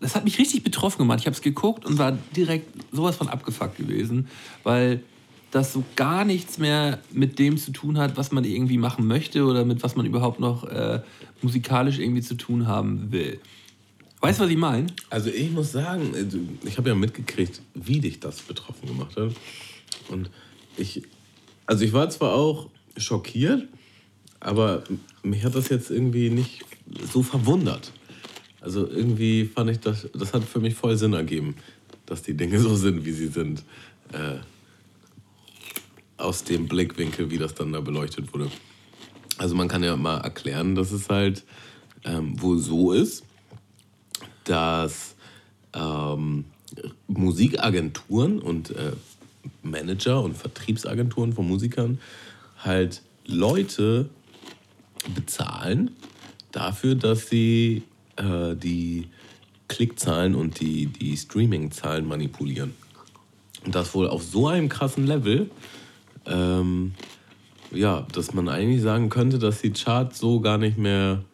Das 0.00 0.14
hat 0.14 0.24
mich 0.24 0.38
richtig 0.38 0.62
betroffen 0.62 0.98
gemacht. 0.98 1.20
Ich 1.20 1.26
habe 1.26 1.34
es 1.34 1.42
geguckt 1.42 1.84
und 1.84 1.98
war 1.98 2.12
direkt 2.36 2.68
sowas 2.92 3.16
von 3.16 3.28
abgefuckt 3.28 3.78
gewesen, 3.78 4.28
weil 4.62 5.02
das 5.50 5.72
so 5.72 5.82
gar 5.96 6.24
nichts 6.24 6.58
mehr 6.58 6.98
mit 7.12 7.38
dem 7.38 7.56
zu 7.56 7.72
tun 7.72 7.98
hat, 7.98 8.16
was 8.16 8.30
man 8.30 8.44
irgendwie 8.44 8.78
machen 8.78 9.06
möchte 9.06 9.44
oder 9.44 9.64
mit 9.64 9.82
was 9.82 9.96
man 9.96 10.04
überhaupt 10.04 10.38
noch 10.38 10.64
äh, 10.64 11.00
musikalisch 11.40 11.98
irgendwie 11.98 12.20
zu 12.22 12.34
tun 12.34 12.66
haben 12.66 13.10
will. 13.10 13.40
Weißt 14.20 14.38
du, 14.38 14.44
was 14.44 14.50
ich 14.50 14.56
meine? 14.56 14.88
Also 15.08 15.30
ich 15.30 15.50
muss 15.50 15.72
sagen, 15.72 16.12
also 16.14 16.38
ich 16.64 16.76
habe 16.78 16.88
ja 16.88 16.94
mitgekriegt, 16.94 17.60
wie 17.74 18.00
dich 18.00 18.20
das 18.20 18.40
betroffen 18.42 18.88
gemacht 18.88 19.16
hat. 19.16 19.32
Und 20.08 20.30
ich, 20.76 21.02
also 21.64 21.84
ich 21.84 21.92
war 21.92 22.10
zwar 22.10 22.34
auch 22.34 22.68
schockiert, 22.96 23.68
aber 24.40 24.84
mich 25.22 25.44
hat 25.44 25.54
das 25.54 25.68
jetzt 25.68 25.90
irgendwie 25.90 26.30
nicht 26.30 26.64
so 27.12 27.22
verwundert. 27.22 27.92
Also 28.60 28.86
irgendwie 28.88 29.44
fand 29.44 29.70
ich 29.70 29.80
das, 29.80 30.08
das 30.12 30.32
hat 30.32 30.44
für 30.44 30.60
mich 30.60 30.74
voll 30.74 30.96
Sinn 30.96 31.12
ergeben, 31.12 31.56
dass 32.04 32.22
die 32.22 32.34
Dinge 32.34 32.58
so 32.58 32.74
sind, 32.74 33.04
wie 33.04 33.12
sie 33.12 33.28
sind. 33.28 33.62
Äh, 34.12 34.38
aus 36.18 36.44
dem 36.44 36.66
Blickwinkel, 36.66 37.30
wie 37.30 37.38
das 37.38 37.54
dann 37.54 37.72
da 37.72 37.80
beleuchtet 37.80 38.32
wurde. 38.32 38.50
Also 39.38 39.54
man 39.54 39.68
kann 39.68 39.82
ja 39.82 39.96
mal 39.96 40.18
erklären, 40.18 40.74
dass 40.74 40.92
es 40.92 41.08
halt 41.08 41.44
ähm, 42.04 42.40
wohl 42.40 42.58
so 42.58 42.92
ist, 42.92 43.24
dass 44.44 45.14
ähm, 45.74 46.46
Musikagenturen 47.06 48.38
und 48.38 48.70
äh, 48.70 48.92
Manager 49.62 50.22
und 50.22 50.36
Vertriebsagenturen 50.36 51.32
von 51.32 51.46
Musikern 51.46 51.98
halt 52.66 53.02
Leute 53.26 54.08
bezahlen 55.14 55.90
dafür, 56.52 56.94
dass 56.94 57.28
sie 57.28 57.82
äh, 58.16 58.54
die 58.56 59.08
Klickzahlen 59.68 60.34
und 60.34 60.60
die, 60.60 60.86
die 60.86 61.16
Streaming-Zahlen 61.16 62.06
manipulieren. 62.06 62.74
Und 63.64 63.74
das 63.74 63.94
wohl 63.94 64.08
auf 64.08 64.22
so 64.22 64.46
einem 64.46 64.68
krassen 64.68 65.06
Level, 65.06 65.50
ähm, 66.26 66.94
ja, 67.72 68.06
dass 68.12 68.32
man 68.32 68.48
eigentlich 68.48 68.82
sagen 68.82 69.08
könnte, 69.08 69.38
dass 69.38 69.60
die 69.60 69.72
Charts 69.72 70.18
so 70.18 70.40
gar 70.40 70.56
nicht 70.56 70.78
mehr 70.78 71.24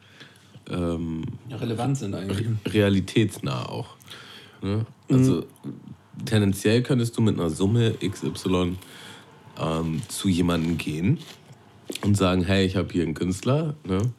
ähm, 0.71 1.25
Ja, 1.49 1.57
relevant 1.57 1.99
sind 1.99 2.15
eigentlich. 2.15 2.49
realitätsnah 2.67 3.67
auch. 3.69 3.97
Ne? 4.63 4.87
Also 5.11 5.45
tendenziell 6.25 6.83
könntest 6.83 7.17
du 7.17 7.21
mit 7.21 7.39
einer 7.39 7.51
Summe 7.51 7.95
XY 8.03 8.77
ähm, 9.61 10.03
zu 10.09 10.29
jemandem 10.29 10.79
gehen 10.79 11.19
und 12.05 12.17
sagen, 12.17 12.45
hey, 12.45 12.65
ich 12.65 12.77
habe 12.77 12.93
hier 12.93 13.03
einen 13.03 13.15
Künstler, 13.15 13.75
ne? 13.85 14.13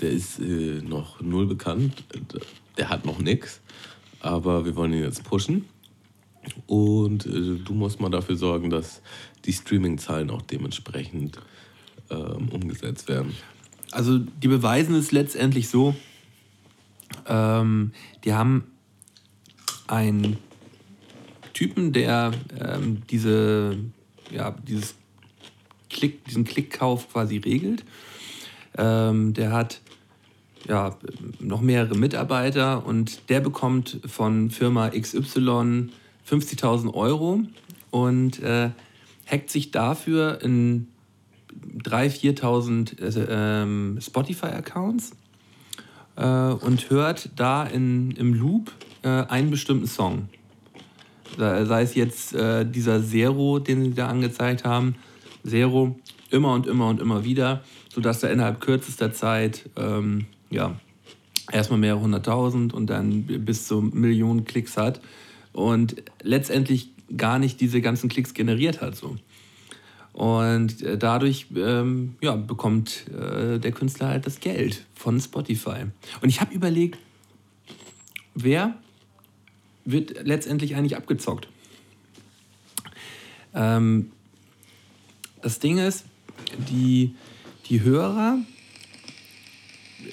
der 0.00 0.10
ist 0.10 0.38
äh, 0.38 0.82
noch 0.82 1.20
null 1.20 1.46
bekannt, 1.46 2.04
der 2.76 2.88
hat 2.88 3.04
noch 3.04 3.18
nichts, 3.18 3.60
aber 4.20 4.64
wir 4.64 4.76
wollen 4.76 4.92
ihn 4.92 5.02
jetzt 5.02 5.24
pushen. 5.24 5.66
Und 6.66 7.26
äh, 7.26 7.58
du 7.64 7.74
musst 7.74 8.00
mal 8.00 8.10
dafür 8.10 8.36
sorgen, 8.36 8.70
dass 8.70 9.02
die 9.44 9.52
Streaming-Zahlen 9.52 10.30
auch 10.30 10.42
dementsprechend 10.42 11.38
ähm, 12.10 12.48
umgesetzt 12.50 13.08
werden. 13.08 13.34
Also 13.90 14.18
die 14.18 14.48
beweisen 14.48 14.94
es 14.94 15.12
letztendlich 15.12 15.68
so, 15.68 15.94
ähm, 17.26 17.92
die 18.24 18.34
haben 18.34 18.64
einen 19.86 20.38
Typen, 21.52 21.92
der 21.92 22.32
ähm, 22.60 23.02
diese, 23.08 23.78
ja, 24.30 24.54
dieses 24.66 24.94
Klick, 25.90 26.24
diesen 26.24 26.44
Klickkauf 26.44 27.10
quasi 27.12 27.38
regelt. 27.38 27.84
Ähm, 28.76 29.34
der 29.34 29.52
hat 29.52 29.80
ja, 30.68 30.96
noch 31.38 31.60
mehrere 31.60 31.96
Mitarbeiter 31.96 32.84
und 32.84 33.28
der 33.28 33.40
bekommt 33.40 34.00
von 34.06 34.50
Firma 34.50 34.90
XY 34.90 35.90
50.000 36.28 36.92
Euro 36.94 37.40
und 37.90 38.42
äh, 38.42 38.70
hackt 39.26 39.50
sich 39.50 39.70
dafür 39.70 40.42
in 40.42 40.88
3.000, 41.84 42.40
4.000 42.40 43.00
äh, 43.00 43.62
ähm, 43.62 43.98
Spotify-Accounts 44.00 45.12
äh, 46.16 46.24
und 46.24 46.90
hört 46.90 47.30
da 47.36 47.64
in, 47.64 48.10
im 48.12 48.34
Loop 48.34 48.72
äh, 49.02 49.08
einen 49.08 49.50
bestimmten 49.50 49.86
Song. 49.86 50.28
Sei 51.36 51.82
es 51.82 51.94
jetzt 51.94 52.34
äh, 52.34 52.64
dieser 52.64 53.04
Zero, 53.04 53.58
den 53.58 53.82
sie 53.82 53.94
da 53.94 54.08
angezeigt 54.08 54.64
haben, 54.64 54.96
Zero, 55.44 55.96
immer 56.30 56.54
und 56.54 56.66
immer 56.66 56.88
und 56.88 57.00
immer 57.00 57.24
wieder, 57.24 57.62
sodass 57.92 58.22
er 58.22 58.30
innerhalb 58.30 58.60
kürzester 58.60 59.12
Zeit 59.12 59.68
ähm, 59.76 60.26
ja, 60.50 60.78
erstmal 61.52 61.78
mehrere 61.78 62.00
hunderttausend 62.00 62.74
und 62.74 62.88
dann 62.88 63.22
bis 63.22 63.66
zu 63.66 63.80
Millionen 63.80 64.44
Klicks 64.44 64.76
hat 64.76 65.00
und 65.52 66.02
letztendlich 66.22 66.90
gar 67.16 67.38
nicht 67.38 67.60
diese 67.60 67.80
ganzen 67.80 68.08
Klicks 68.08 68.34
generiert 68.34 68.80
hat. 68.80 68.96
So. 68.96 69.16
Und 70.12 70.82
äh, 70.82 70.98
dadurch 70.98 71.46
ähm, 71.54 72.16
ja, 72.20 72.36
bekommt 72.36 73.04
äh, 73.10 73.58
der 73.58 73.72
Künstler 73.72 74.08
halt 74.08 74.26
das 74.26 74.40
Geld 74.40 74.84
von 74.94 75.20
Spotify. 75.20 75.84
Und 76.20 76.28
ich 76.28 76.40
habe 76.40 76.54
überlegt, 76.54 76.98
wer 78.34 78.74
wird 79.86 80.26
letztendlich 80.26 80.76
eigentlich 80.76 80.96
abgezockt? 80.96 81.48
Ähm, 83.54 84.12
das 85.40 85.58
Ding 85.60 85.78
ist, 85.78 86.04
die, 86.68 87.14
die 87.68 87.82
Hörer, 87.82 88.38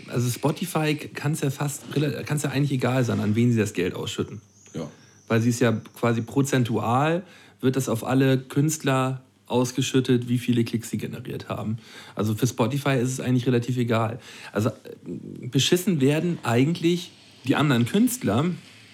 also 0.08 0.30
Spotify 0.30 0.96
kann 0.96 1.34
es 1.34 1.42
ja 1.42 1.50
fast, 1.50 1.84
kann 1.92 2.38
es 2.38 2.44
ja 2.44 2.50
eigentlich 2.52 2.72
egal 2.72 3.04
sein, 3.04 3.20
an 3.20 3.36
wen 3.36 3.52
sie 3.52 3.58
das 3.58 3.74
Geld 3.74 3.96
ausschütten. 3.96 4.42
Ja. 4.74 4.90
Weil 5.28 5.42
sie 5.42 5.50
es 5.50 5.60
ja 5.60 5.74
quasi 6.00 6.22
prozentual, 6.22 7.24
wird 7.62 7.76
das 7.76 7.90
auf 7.90 8.06
alle 8.06 8.38
Künstler 8.38 9.22
ausgeschüttet, 9.48 10.30
wie 10.30 10.38
viele 10.38 10.64
Klicks 10.64 10.90
sie 10.90 10.98
generiert 10.98 11.50
haben. 11.50 11.78
Also 12.16 12.34
für 12.36 12.48
Spotify 12.48 12.98
ist 13.00 13.12
es 13.12 13.20
eigentlich 13.20 13.46
relativ 13.46 13.78
egal. 13.78 14.20
Also 14.52 14.70
äh, 14.70 15.48
beschissen 15.48 16.02
werden 16.02 16.40
eigentlich 16.44 17.12
die 17.46 17.56
anderen 17.56 17.86
Künstler, 17.86 18.46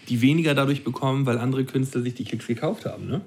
die 0.09 0.21
weniger 0.21 0.55
dadurch 0.55 0.83
bekommen, 0.83 1.25
weil 1.25 1.37
andere 1.37 1.63
Künstler 1.63 2.01
sich 2.01 2.15
die 2.15 2.23
Klicks 2.23 2.47
gekauft 2.47 2.85
haben. 2.85 3.07
Ne? 3.07 3.21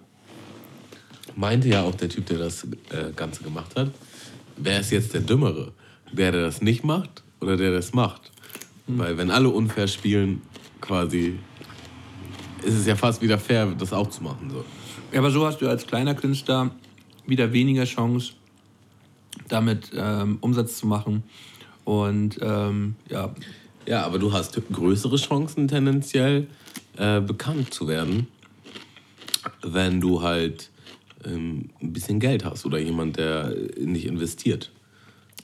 Meinte 1.37 1.69
ja 1.69 1.83
auch 1.83 1.95
der 1.95 2.09
Typ, 2.09 2.27
der 2.27 2.39
das 2.39 2.65
äh, 2.91 3.13
Ganze 3.15 3.43
gemacht 3.43 3.77
hat, 3.77 3.91
wer 4.57 4.81
ist 4.81 4.91
jetzt 4.91 5.15
der 5.15 5.21
Dümmere? 5.21 5.73
Der, 6.13 6.33
der 6.33 6.43
das 6.43 6.61
nicht 6.61 6.85
macht 6.85 7.23
oder 7.41 7.57
der 7.57 7.73
das 7.73 7.95
macht? 7.95 8.33
Mhm. 8.87 8.99
Weil 8.99 9.17
wenn 9.17 9.31
alle 9.31 9.49
unfair 9.49 9.87
spielen, 9.87 10.43
quasi, 10.81 11.39
ist 12.63 12.75
es 12.75 12.87
ja 12.87 12.97
fast 12.97 13.23
wieder 13.23 13.39
fair, 13.39 13.67
das 13.79 13.93
auch 13.93 14.11
zu 14.11 14.23
machen. 14.23 14.51
So. 14.51 14.65
Ja, 15.13 15.21
aber 15.21 15.31
so 15.31 15.47
hast 15.47 15.61
du 15.61 15.69
als 15.69 15.87
kleiner 15.87 16.15
Künstler 16.15 16.71
wieder 17.27 17.53
weniger 17.53 17.85
Chance, 17.85 18.33
damit 19.49 19.91
ähm, 19.95 20.39
Umsatz 20.41 20.79
zu 20.79 20.87
machen. 20.87 21.23
Und 21.85 22.39
ähm, 22.43 22.97
ja. 23.09 23.35
Ja, 23.87 24.05
aber 24.05 24.19
du 24.19 24.33
hast 24.33 24.61
größere 24.73 25.17
Chancen 25.17 25.67
tendenziell 25.67 26.47
äh, 26.97 27.21
bekannt 27.21 27.73
zu 27.73 27.89
werden, 27.89 28.29
wenn 29.63 30.01
du 30.01 30.23
halt 30.23 30.71
ähm, 31.25 31.71
ein 31.81 31.93
bisschen 31.93 32.21
Geld 32.21 32.45
hast 32.45 32.67
oder 32.67 32.79
jemand, 32.79 33.17
der 33.17 33.55
in 33.77 33.95
dich 33.95 34.07
investiert. 34.07 34.71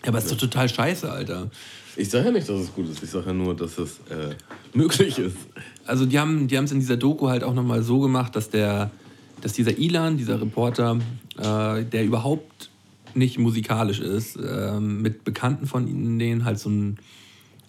Ja, 0.02 0.08
aber 0.08 0.18
es 0.18 0.24
ist 0.24 0.32
doch 0.32 0.38
total 0.38 0.68
scheiße, 0.68 1.10
Alter. 1.10 1.50
Ich 1.96 2.10
sage 2.10 2.26
ja 2.26 2.30
nicht, 2.30 2.48
dass 2.48 2.60
es 2.60 2.72
gut 2.72 2.88
ist. 2.88 3.02
Ich 3.02 3.10
sage 3.10 3.26
ja 3.26 3.32
nur, 3.32 3.56
dass 3.56 3.78
es 3.78 3.98
äh, 4.10 4.34
möglich 4.72 5.18
ist. 5.18 5.36
Also 5.84 6.06
die 6.06 6.18
haben 6.18 6.46
die 6.46 6.54
es 6.54 6.70
in 6.70 6.78
dieser 6.78 6.96
Doku 6.96 7.28
halt 7.28 7.42
auch 7.42 7.54
nochmal 7.54 7.82
so 7.82 7.98
gemacht, 7.98 8.36
dass 8.36 8.50
der, 8.50 8.90
dass 9.40 9.54
dieser 9.54 9.76
Ilan, 9.76 10.16
dieser 10.16 10.40
Reporter, 10.40 10.98
äh, 11.36 11.84
der 11.84 12.04
überhaupt 12.04 12.70
nicht 13.14 13.38
musikalisch 13.38 13.98
ist, 13.98 14.36
äh, 14.36 14.78
mit 14.78 15.24
Bekannten 15.24 15.66
von 15.66 15.88
ihnen, 15.88 16.44
halt 16.44 16.60
so 16.60 16.68
einen 16.68 16.98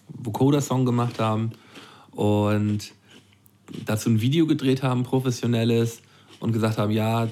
Vocoder-Song 0.10 0.86
gemacht 0.86 1.20
haben 1.20 1.52
und 2.12 2.92
dazu 3.86 4.10
ein 4.10 4.22
Video 4.22 4.46
gedreht 4.46 4.84
haben, 4.84 5.04
professionelles, 5.04 6.02
und 6.40 6.54
gesagt 6.54 6.78
haben, 6.78 6.92
ja, 6.92 7.28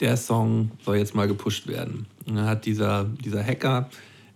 der 0.00 0.16
Song 0.16 0.70
soll 0.84 0.96
jetzt 0.96 1.14
mal 1.14 1.28
gepusht 1.28 1.66
werden. 1.66 2.06
Und 2.26 2.36
dann 2.36 2.46
hat 2.46 2.66
dieser, 2.66 3.04
dieser 3.04 3.44
Hacker 3.44 3.88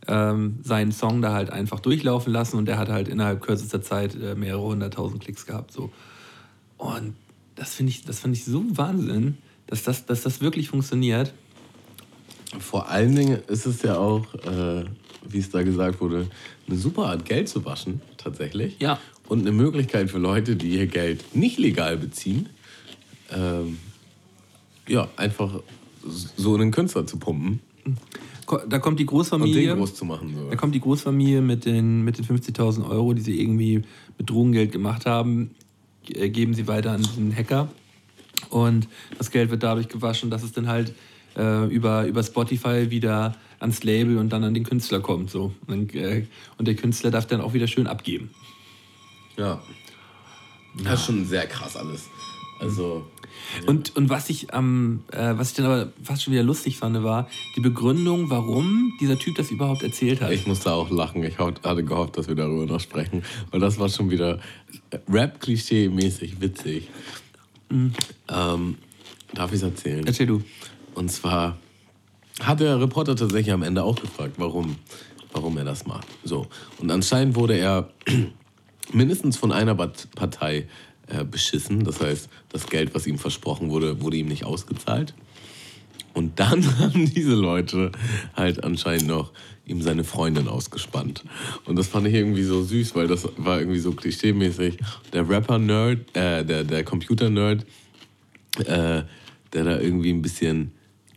ähm, 0.06 0.58
seinen 0.62 0.92
Song 0.92 1.22
da 1.22 1.32
halt 1.32 1.50
einfach 1.50 1.80
durchlaufen 1.80 2.32
lassen 2.32 2.56
und 2.56 2.66
der 2.66 2.78
hat 2.78 2.88
halt 2.88 3.08
innerhalb 3.08 3.40
kürzester 3.40 3.82
Zeit 3.82 4.14
äh, 4.14 4.34
mehrere 4.34 4.62
hunderttausend 4.62 5.22
Klicks 5.22 5.46
gehabt. 5.46 5.72
So. 5.72 5.90
Und 6.78 7.14
das 7.54 7.74
finde 7.74 7.90
ich, 7.90 8.04
das 8.04 8.24
ich 8.24 8.44
so 8.44 8.64
Wahnsinn, 8.76 9.38
dass 9.66 9.82
das, 9.82 10.06
dass 10.06 10.22
das 10.22 10.40
wirklich 10.40 10.68
funktioniert. 10.68 11.32
Vor 12.60 12.88
allen 12.88 13.16
Dingen 13.16 13.40
ist 13.48 13.66
es 13.66 13.82
ja 13.82 13.98
auch, 13.98 14.32
äh, 14.34 14.84
wie 15.28 15.38
es 15.38 15.50
da 15.50 15.62
gesagt 15.62 16.00
wurde, 16.00 16.28
eine 16.68 16.76
super 16.76 17.06
Art 17.06 17.24
Geld 17.24 17.48
zu 17.48 17.64
waschen, 17.64 18.00
tatsächlich. 18.16 18.76
Ja. 18.78 19.00
Und 19.28 19.40
eine 19.40 19.52
Möglichkeit 19.52 20.10
für 20.10 20.18
Leute, 20.18 20.56
die 20.56 20.70
ihr 20.70 20.86
Geld 20.86 21.34
nicht 21.34 21.58
legal 21.58 21.96
beziehen, 21.96 22.48
ähm, 23.32 23.78
ja, 24.88 25.08
einfach 25.16 25.60
so 26.04 26.54
einen 26.54 26.70
Künstler 26.70 27.06
zu 27.06 27.18
pumpen. 27.18 27.60
Da 28.68 28.78
kommt 28.78 29.00
die 29.00 29.06
Großfamilie. 29.06 29.72
Und 29.72 29.76
den 29.76 29.78
groß 29.78 29.94
zu 29.94 30.04
machen. 30.04 30.34
So. 30.36 30.50
Da 30.50 30.56
kommt 30.56 30.74
die 30.74 30.80
Großfamilie 30.80 31.40
mit 31.40 31.64
den, 31.64 32.02
mit 32.02 32.18
den 32.18 32.24
50.000 32.24 32.88
Euro, 32.88 33.12
die 33.12 33.20
sie 33.20 33.40
irgendwie 33.40 33.82
mit 34.18 34.30
Drogengeld 34.30 34.70
gemacht 34.70 35.04
haben, 35.06 35.50
äh, 36.08 36.28
geben 36.28 36.54
sie 36.54 36.68
weiter 36.68 36.92
an 36.92 37.02
den 37.16 37.34
Hacker. 37.34 37.68
Und 38.50 38.86
das 39.18 39.30
Geld 39.32 39.50
wird 39.50 39.64
dadurch 39.64 39.88
gewaschen, 39.88 40.30
dass 40.30 40.44
es 40.44 40.52
dann 40.52 40.68
halt 40.68 40.94
äh, 41.36 41.66
über, 41.66 42.06
über 42.06 42.22
Spotify 42.22 42.90
wieder 42.90 43.34
ans 43.58 43.82
Label 43.82 44.18
und 44.18 44.32
dann 44.32 44.44
an 44.44 44.54
den 44.54 44.64
Künstler 44.64 45.00
kommt. 45.00 45.30
So. 45.30 45.52
Und, 45.66 45.94
äh, 45.94 46.26
und 46.58 46.68
der 46.68 46.76
Künstler 46.76 47.10
darf 47.10 47.26
dann 47.26 47.40
auch 47.40 47.54
wieder 47.54 47.66
schön 47.66 47.88
abgeben. 47.88 48.30
Ja. 49.36 49.60
Das 50.82 51.00
ist 51.00 51.06
schon 51.06 51.24
sehr 51.24 51.46
krass 51.46 51.76
alles. 51.76 52.08
Also. 52.60 53.06
Und, 53.66 53.94
und 53.96 54.08
was 54.08 54.30
ich 54.30 54.48
ähm, 54.52 55.04
äh, 55.12 55.34
was 55.36 55.50
ich 55.50 55.56
dann 55.56 55.66
aber 55.66 55.92
fast 56.02 56.22
schon 56.22 56.32
wieder 56.32 56.42
lustig 56.42 56.78
fand, 56.78 57.02
war 57.02 57.28
die 57.54 57.60
Begründung, 57.60 58.30
warum 58.30 58.92
dieser 59.00 59.18
Typ 59.18 59.36
das 59.36 59.50
überhaupt 59.50 59.82
erzählt 59.82 60.20
hat. 60.20 60.32
Ich 60.32 60.46
musste 60.46 60.72
auch 60.72 60.90
lachen. 60.90 61.22
Ich 61.22 61.38
hatte 61.38 61.84
gehofft, 61.84 62.16
dass 62.16 62.28
wir 62.28 62.34
darüber 62.34 62.66
noch 62.66 62.80
sprechen. 62.80 63.22
Weil 63.50 63.60
das 63.60 63.78
war 63.78 63.88
schon 63.88 64.10
wieder 64.10 64.40
Rap-Klischee-mäßig 65.08 66.40
witzig. 66.40 66.88
Mhm. 67.68 67.92
Ähm, 68.28 68.78
darf 69.34 69.50
ich 69.52 69.56
es 69.56 69.62
erzählen? 69.62 70.06
Erzähl 70.06 70.26
du. 70.26 70.42
Und 70.94 71.10
zwar 71.10 71.58
hat 72.40 72.60
der 72.60 72.80
Reporter 72.80 73.16
tatsächlich 73.16 73.52
am 73.52 73.62
Ende 73.62 73.82
auch 73.82 73.96
gefragt, 73.96 74.34
warum, 74.38 74.76
warum 75.32 75.56
er 75.58 75.64
das 75.64 75.86
macht. 75.86 76.06
So. 76.24 76.46
Und 76.78 76.90
anscheinend 76.90 77.36
wurde 77.36 77.56
er 77.56 77.90
mindestens 78.92 79.36
von 79.36 79.52
einer 79.52 79.74
Partei 79.74 80.66
äh, 81.08 81.24
beschissen. 81.24 81.84
Das 81.84 82.00
heißt, 82.00 82.28
das 82.50 82.66
Geld, 82.66 82.94
was 82.94 83.06
ihm 83.06 83.18
versprochen 83.18 83.70
wurde, 83.70 84.00
wurde 84.00 84.16
ihm 84.16 84.28
nicht 84.28 84.44
ausgezahlt. 84.44 85.14
Und 86.14 86.40
dann 86.40 86.78
haben 86.78 87.12
diese 87.12 87.34
Leute 87.34 87.92
halt 88.34 88.64
anscheinend 88.64 89.08
noch 89.08 89.32
ihm 89.66 89.82
seine 89.82 90.04
Freundin 90.04 90.48
ausgespannt. 90.48 91.24
Und 91.64 91.76
das 91.76 91.88
fand 91.88 92.06
ich 92.06 92.14
irgendwie 92.14 92.44
so 92.44 92.62
süß, 92.62 92.94
weil 92.94 93.08
das 93.08 93.28
war 93.36 93.58
irgendwie 93.58 93.80
so 93.80 93.92
klischee-mäßig. 93.92 94.78
Der 95.12 95.28
Rapper-Nerd, 95.28 96.16
äh, 96.16 96.44
der, 96.44 96.64
der 96.64 96.84
Computer-Nerd, 96.84 97.66
äh, 98.60 99.02
der 99.52 99.64
da 99.64 99.78
irgendwie 99.78 100.10
ein 100.10 100.22
bisschen 100.22 100.72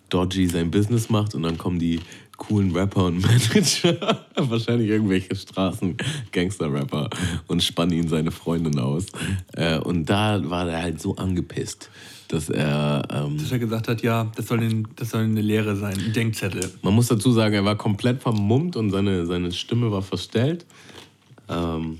dodgy 0.09 0.47
sein 0.47 0.71
Business 0.71 1.09
macht 1.09 1.35
und 1.35 1.43
dann 1.43 1.57
kommen 1.57 1.79
die 1.79 1.99
coolen 2.39 2.71
Rapper 2.75 3.05
und 3.05 3.21
Manager, 3.25 4.25
wahrscheinlich 4.35 4.89
irgendwelche 4.89 5.35
Straßen-Gangster-Rapper 5.35 7.09
und 7.47 7.63
spannen 7.63 7.93
ihn 7.93 8.07
seine 8.07 8.31
Freundin 8.31 8.79
aus. 8.79 9.05
Äh, 9.53 9.77
und 9.79 10.05
da 10.09 10.41
war 10.49 10.67
er 10.67 10.81
halt 10.81 10.99
so 11.01 11.15
angepisst, 11.15 11.89
dass 12.29 12.49
er. 12.49 13.03
Ähm, 13.11 13.37
dass 13.37 13.51
er 13.51 13.59
gesagt 13.59 13.87
hat, 13.87 14.01
ja, 14.01 14.31
das 14.35 14.47
soll, 14.47 14.59
ein, 14.61 14.87
das 14.95 15.11
soll 15.11 15.23
eine 15.23 15.41
Lehre 15.41 15.75
sein, 15.75 15.97
ein 15.99 16.13
Denkzettel. 16.13 16.71
Man 16.81 16.93
muss 16.93 17.07
dazu 17.07 17.31
sagen, 17.31 17.53
er 17.55 17.65
war 17.65 17.75
komplett 17.77 18.21
vermummt 18.21 18.75
und 18.75 18.89
seine, 18.89 19.25
seine 19.25 19.51
Stimme 19.51 19.91
war 19.91 20.01
verstellt. 20.01 20.65
Ähm, 21.49 21.99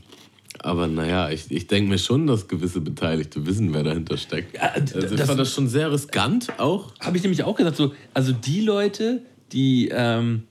Aber 0.62 0.88
naja, 0.88 1.30
ich, 1.30 1.50
ich 1.52 1.68
denke 1.68 1.90
mir 1.90 1.98
schon, 2.00 2.28
dass 2.28 2.48
gewisse 2.48 2.82
Beteiligte 2.82 3.46
wissen, 3.46 3.74
wer 3.74 3.84
dahinter 3.84 4.18
steckt. 4.18 4.56
Ja, 4.56 4.72
also 4.74 5.00
ich 5.00 5.16
das- 5.16 5.28
fand 5.28 5.40
das 5.40 5.54
schon 5.54 5.68
sehr 5.68 5.92
riskant 5.92 6.60
auch. 6.60 6.94
Habe 7.00 7.18
ich 7.18 7.24
nämlich 7.24 7.44
auch 7.44 7.56
gesagt, 7.56 7.76
so, 7.78 7.94
also 8.14 8.32
die 8.32 8.62
Leute, 8.62 9.22
die, 9.52 9.90
ähm, 9.92 10.44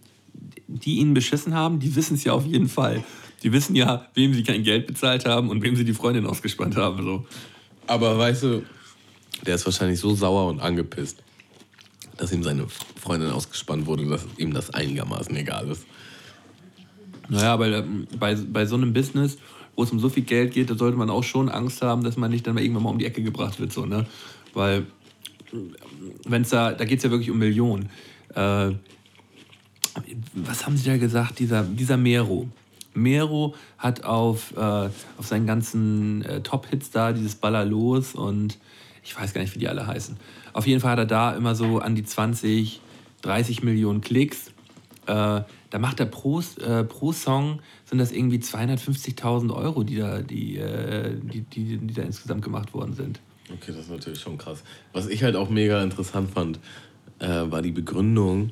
die 0.67 0.99
ihn 0.99 1.15
beschissen 1.15 1.55
haben, 1.55 1.79
die 1.81 1.95
wissen 1.97 2.15
es 2.15 2.25
ja 2.25 2.33
auf 2.33 2.47
jeden 2.47 2.69
Fall. 2.69 3.05
Die 3.43 3.53
wissen 3.53 3.77
ja, 3.77 4.07
wem 4.15 4.35
sie 4.35 4.43
kein 4.43 4.63
Geld 4.63 4.87
bezahlt 4.87 5.25
haben 5.25 5.49
und 5.49 5.63
wem 5.63 5.77
sie 5.77 5.85
die 5.85 5.95
Freundin 5.95 6.27
ausgespannt 6.27 6.77
haben. 6.77 7.03
So. 7.05 7.27
Aber 7.87 8.19
weißt 8.19 8.43
du, 8.43 8.63
der 9.47 9.55
ist 9.55 9.65
wahrscheinlich 9.65 10.01
so 10.01 10.15
sauer 10.15 10.49
und 10.49 10.61
angepisst, 10.61 11.23
dass 12.17 12.33
ihm 12.33 12.43
seine 12.43 12.67
Freundin 12.69 13.31
ausgespannt 13.31 13.87
wurde, 13.87 14.07
dass 14.07 14.27
ihm 14.37 14.53
das 14.53 14.71
einigermaßen 14.71 15.35
egal 15.37 15.69
ist. 15.71 15.87
Naja, 17.29 17.59
weil 17.59 17.75
ähm, 17.75 18.07
bei, 18.19 18.35
bei 18.35 18.67
so 18.67 18.77
einem 18.77 18.93
Business, 18.93 19.39
wo 19.77 19.85
es 19.85 19.93
um 19.93 20.01
so 20.01 20.09
viel 20.09 20.25
Geld 20.25 20.53
geht, 20.53 20.71
da 20.71 20.75
sollte 20.75 20.97
man 20.97 21.11
auch 21.11 21.23
schon 21.23 21.49
Angst 21.49 21.83
haben, 21.83 22.03
dass 22.03 22.17
man 22.17 22.31
nicht 22.31 22.47
dann 22.47 22.55
mal 22.55 22.63
irgendwann 22.63 22.83
mal 22.83 22.91
um 22.91 22.99
die 22.99 23.07
Ecke 23.07 23.23
gebracht 23.23 23.61
wird. 23.61 23.73
So, 23.73 23.87
ne? 23.87 24.07
Weil, 24.55 24.87
wenn 26.27 26.43
es 26.43 26.49
da, 26.49 26.73
da 26.73 26.85
geht 26.85 26.99
es 26.99 27.05
ja 27.05 27.11
wirklich 27.11 27.31
um 27.31 27.39
Millionen. 27.39 27.91
Äh, 28.35 28.75
was 30.35 30.67
haben 30.67 30.77
sie 30.77 30.89
da 30.89 30.97
gesagt, 30.97 31.39
dieser, 31.39 31.63
dieser 31.63 31.97
Mero? 31.97 32.49
Mero 32.95 33.55
hat 33.79 34.05
auf, 34.05 34.57
äh, 34.57 34.61
auf 34.61 35.27
seinen 35.27 35.47
ganzen 35.47 36.23
äh, 36.23 36.41
Top-Hits 36.41 36.91
da, 36.91 37.13
dieses 37.13 37.35
Baller 37.35 37.65
los 37.65 38.15
und 38.15 38.59
ich 39.03 39.19
weiß 39.19 39.33
gar 39.33 39.41
nicht, 39.41 39.55
wie 39.55 39.59
die 39.59 39.69
alle 39.69 39.87
heißen. 39.87 40.17
Auf 40.53 40.67
jeden 40.67 40.81
Fall 40.81 40.93
hat 40.93 40.99
er 40.99 41.07
da 41.07 41.35
immer 41.35 41.55
so 41.55 41.79
an 41.79 41.95
die 41.95 42.05
20, 42.05 42.81
30 43.23 43.63
Millionen 43.63 44.01
Klicks. 44.01 44.49
Äh, 45.07 45.43
da 45.71 45.79
macht 45.79 46.01
er 46.01 46.07
pro, 46.07 46.41
äh, 46.41 46.85
pro 46.85 47.13
Song 47.13 47.61
sind 47.85 47.99
das 47.99 48.13
irgendwie 48.13 48.39
250.000 48.39 49.55
Euro, 49.55 49.83
die 49.83 49.97
da, 49.97 50.21
die, 50.21 50.59
äh, 50.59 51.15
die, 51.23 51.41
die, 51.43 51.79
die 51.79 51.95
da 51.95 52.03
insgesamt 52.03 52.43
gemacht 52.43 52.75
worden 52.75 52.95
sind. 52.95 53.21
Okay, 53.51 53.73
das 53.73 53.85
ist 53.85 53.91
natürlich 53.91 54.21
schon 54.21 54.37
krass. 54.37 54.63
Was 54.93 55.07
ich 55.07 55.23
halt 55.23 55.37
auch 55.37 55.49
mega 55.49 55.83
interessant 55.83 56.31
fand, 56.31 56.59
äh, 57.19 57.27
war 57.27 57.63
die 57.63 57.73
Begründung, 57.73 58.51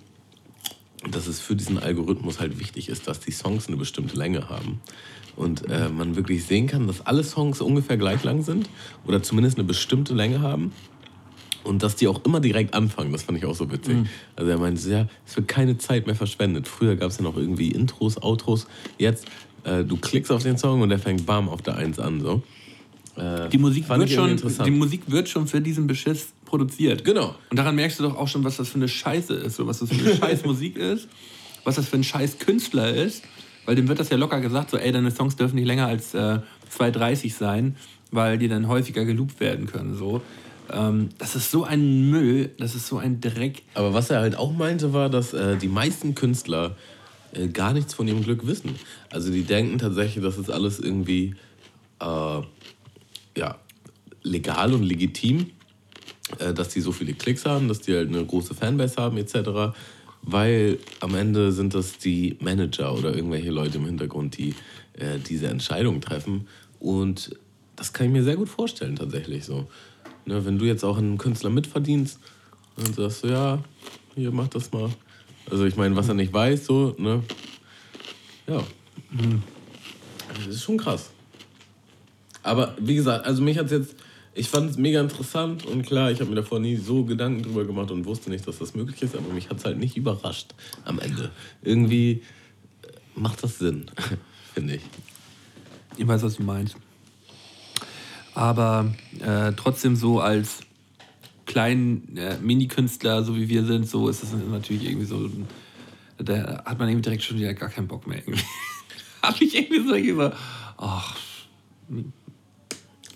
dass 1.10 1.26
es 1.26 1.40
für 1.40 1.54
diesen 1.54 1.78
Algorithmus 1.78 2.40
halt 2.40 2.58
wichtig 2.58 2.88
ist, 2.88 3.06
dass 3.06 3.20
die 3.20 3.30
Songs 3.30 3.68
eine 3.68 3.76
bestimmte 3.76 4.16
Länge 4.16 4.48
haben. 4.48 4.80
Und 5.36 5.68
äh, 5.68 5.90
man 5.90 6.16
wirklich 6.16 6.44
sehen 6.46 6.66
kann, 6.66 6.86
dass 6.86 7.06
alle 7.06 7.22
Songs 7.22 7.60
ungefähr 7.60 7.98
gleich 7.98 8.24
lang 8.24 8.42
sind 8.42 8.70
oder 9.06 9.22
zumindest 9.22 9.58
eine 9.58 9.66
bestimmte 9.66 10.14
Länge 10.14 10.40
haben. 10.40 10.72
Und 11.62 11.82
dass 11.82 11.96
die 11.96 12.08
auch 12.08 12.24
immer 12.24 12.40
direkt 12.40 12.74
anfangen, 12.74 13.12
das 13.12 13.24
fand 13.24 13.38
ich 13.38 13.44
auch 13.44 13.54
so 13.54 13.70
witzig. 13.70 13.96
Also 14.36 14.50
er 14.50 14.58
meinte, 14.58 14.88
ja, 14.88 15.08
es 15.26 15.36
wird 15.36 15.48
keine 15.48 15.76
Zeit 15.76 16.06
mehr 16.06 16.14
verschwendet. 16.14 16.68
Früher 16.68 16.96
gab 16.96 17.10
es 17.10 17.18
ja 17.18 17.24
noch 17.24 17.36
irgendwie 17.36 17.72
Intros, 17.72 18.22
Outros. 18.22 18.66
Jetzt, 18.98 19.26
äh, 19.64 19.84
du 19.84 19.96
klickst 19.96 20.30
auf 20.30 20.42
den 20.42 20.56
Song 20.56 20.80
und 20.80 20.88
der 20.88 20.98
fängt 21.00 21.26
bam 21.26 21.48
auf 21.48 21.62
der 21.62 21.76
Eins 21.76 21.98
an. 21.98 22.20
So. 22.20 22.42
Äh, 23.16 23.48
Die 23.48 23.58
Musik, 23.58 23.88
wird 23.88 24.10
schon, 24.10 24.40
die 24.64 24.70
Musik 24.70 25.02
wird 25.08 25.28
schon 25.28 25.48
für 25.48 25.60
diesen 25.60 25.86
Beschiss 25.86 26.28
produziert. 26.46 27.04
Genau. 27.04 27.34
Und 27.50 27.58
daran 27.58 27.74
merkst 27.74 27.98
du 27.98 28.04
doch 28.04 28.16
auch 28.16 28.28
schon, 28.28 28.44
was 28.44 28.56
das 28.56 28.68
für 28.68 28.76
eine 28.76 28.88
Scheiße 28.88 29.34
ist, 29.34 29.64
was 29.66 29.80
das 29.80 29.90
für 29.90 30.04
eine 30.04 30.16
scheiß 30.20 30.44
Musik 30.44 30.76
ist, 30.76 31.08
was 31.64 31.76
das 31.76 31.88
für 31.88 31.96
ein 31.96 32.04
scheiß 32.04 32.38
Künstler 32.38 32.94
ist. 32.94 33.22
Weil 33.66 33.74
dem 33.74 33.88
wird 33.88 33.98
das 33.98 34.08
ja 34.10 34.16
locker 34.16 34.40
gesagt, 34.40 34.70
so, 34.70 34.78
ey, 34.78 34.92
deine 34.92 35.10
Songs 35.10 35.36
dürfen 35.36 35.56
nicht 35.56 35.66
länger 35.66 35.86
als 35.86 36.14
äh, 36.14 36.38
2,30 36.78 37.34
sein, 37.34 37.76
weil 38.12 38.38
die 38.38 38.48
dann 38.48 38.68
häufiger 38.68 39.04
geloopt 39.04 39.40
werden 39.40 39.66
können. 39.66 39.96
So. 39.96 40.22
Ähm, 40.72 41.10
das 41.18 41.34
ist 41.36 41.50
so 41.50 41.64
ein 41.64 42.08
Müll, 42.10 42.50
das 42.58 42.74
ist 42.74 42.86
so 42.86 42.98
ein 42.98 43.20
Dreck. 43.20 43.62
Aber 43.74 43.92
was 43.92 44.10
er 44.10 44.20
halt 44.20 44.36
auch 44.36 44.52
meinte, 44.52 44.92
war, 44.92 45.10
dass 45.10 45.34
äh, 45.34 45.56
die 45.56 45.68
meisten 45.68 46.14
Künstler 46.14 46.76
äh, 47.32 47.48
gar 47.48 47.72
nichts 47.72 47.94
von 47.94 48.06
ihrem 48.06 48.22
Glück 48.22 48.46
wissen. 48.46 48.76
Also 49.10 49.32
die 49.32 49.42
denken 49.42 49.78
tatsächlich, 49.78 50.24
das 50.24 50.38
ist 50.38 50.50
alles 50.50 50.78
irgendwie 50.78 51.34
äh, 52.00 52.40
ja, 53.36 53.58
legal 54.22 54.74
und 54.74 54.82
legitim, 54.82 55.50
dass 56.54 56.70
die 56.70 56.80
so 56.80 56.92
viele 56.92 57.14
Klicks 57.14 57.44
haben, 57.44 57.68
dass 57.68 57.80
die 57.80 57.94
halt 57.94 58.08
eine 58.08 58.24
große 58.24 58.54
Fanbase 58.54 58.96
haben 58.96 59.16
etc. 59.16 59.76
Weil 60.22 60.78
am 61.00 61.14
Ende 61.14 61.52
sind 61.52 61.74
das 61.74 61.98
die 61.98 62.36
Manager 62.40 62.94
oder 62.94 63.14
irgendwelche 63.14 63.50
Leute 63.50 63.78
im 63.78 63.86
Hintergrund, 63.86 64.36
die 64.36 64.54
äh, 64.94 65.18
diese 65.18 65.46
Entscheidung 65.46 66.00
treffen. 66.00 66.48
Und 66.80 67.36
das 67.76 67.92
kann 67.92 68.06
ich 68.06 68.12
mir 68.12 68.24
sehr 68.24 68.36
gut 68.36 68.48
vorstellen 68.48 68.96
tatsächlich 68.96 69.44
so. 69.44 69.68
Ne, 70.24 70.44
wenn 70.44 70.58
du 70.58 70.64
jetzt 70.64 70.84
auch 70.84 70.98
einen 70.98 71.18
Künstler 71.18 71.50
mitverdienst, 71.50 72.18
dann 72.76 72.92
sagst 72.92 73.22
du, 73.22 73.28
ja, 73.28 73.62
hier, 74.16 74.32
mach 74.32 74.48
das 74.48 74.72
mal. 74.72 74.90
Also 75.48 75.64
ich 75.64 75.76
meine, 75.76 75.94
was 75.94 76.08
er 76.08 76.14
nicht 76.14 76.32
weiß, 76.32 76.66
so, 76.66 76.94
ne? 76.98 77.22
Ja. 78.48 78.62
Das 80.36 80.46
ist 80.48 80.62
schon 80.62 80.76
krass. 80.76 81.10
Aber 82.42 82.74
wie 82.80 82.94
gesagt, 82.96 83.26
also 83.26 83.42
mich 83.42 83.58
hat 83.58 83.70
jetzt, 83.70 83.94
ich 84.36 84.50
fand 84.50 84.70
es 84.70 84.76
mega 84.76 85.00
interessant 85.00 85.64
und 85.64 85.84
klar, 85.84 86.10
ich 86.10 86.20
habe 86.20 86.30
mir 86.30 86.36
davor 86.36 86.60
nie 86.60 86.76
so 86.76 87.04
Gedanken 87.04 87.42
drüber 87.42 87.64
gemacht 87.64 87.90
und 87.90 88.04
wusste 88.04 88.30
nicht, 88.30 88.46
dass 88.46 88.58
das 88.58 88.74
möglich 88.74 89.00
ist, 89.02 89.16
aber 89.16 89.32
mich 89.32 89.48
hat 89.48 89.58
es 89.58 89.64
halt 89.64 89.78
nicht 89.78 89.96
überrascht 89.96 90.54
am 90.84 90.98
Ende. 90.98 91.30
Irgendwie 91.62 92.22
äh, 92.82 92.88
macht 93.14 93.42
das 93.42 93.58
Sinn, 93.58 93.90
finde 94.54 94.76
ich. 94.76 94.82
Ich 95.96 96.06
weiß, 96.06 96.22
was 96.22 96.36
du 96.36 96.42
meinst. 96.42 96.76
Aber 98.34 98.94
äh, 99.20 99.52
trotzdem 99.56 99.96
so 99.96 100.20
als 100.20 100.60
kleinen 101.46 102.16
äh, 102.18 102.36
Mini-Künstler, 102.38 103.24
so 103.24 103.34
wie 103.36 103.48
wir 103.48 103.64
sind, 103.64 103.88
so 103.88 104.08
ist 104.08 104.22
es 104.22 104.32
natürlich 104.50 104.84
irgendwie 104.84 105.06
so, 105.06 105.30
da 106.18 106.62
hat 106.64 106.78
man 106.78 106.88
irgendwie 106.88 107.02
direkt 107.02 107.22
schon 107.22 107.38
wieder 107.38 107.54
gar 107.54 107.70
keinen 107.70 107.88
Bock 107.88 108.06
mehr. 108.06 108.18
Irgendwie. 108.18 108.44
Hab 109.22 109.40
ich 109.40 109.54
irgendwie 109.54 110.12
so, 110.12 110.20
so 110.22 110.32
ach, 110.76 111.16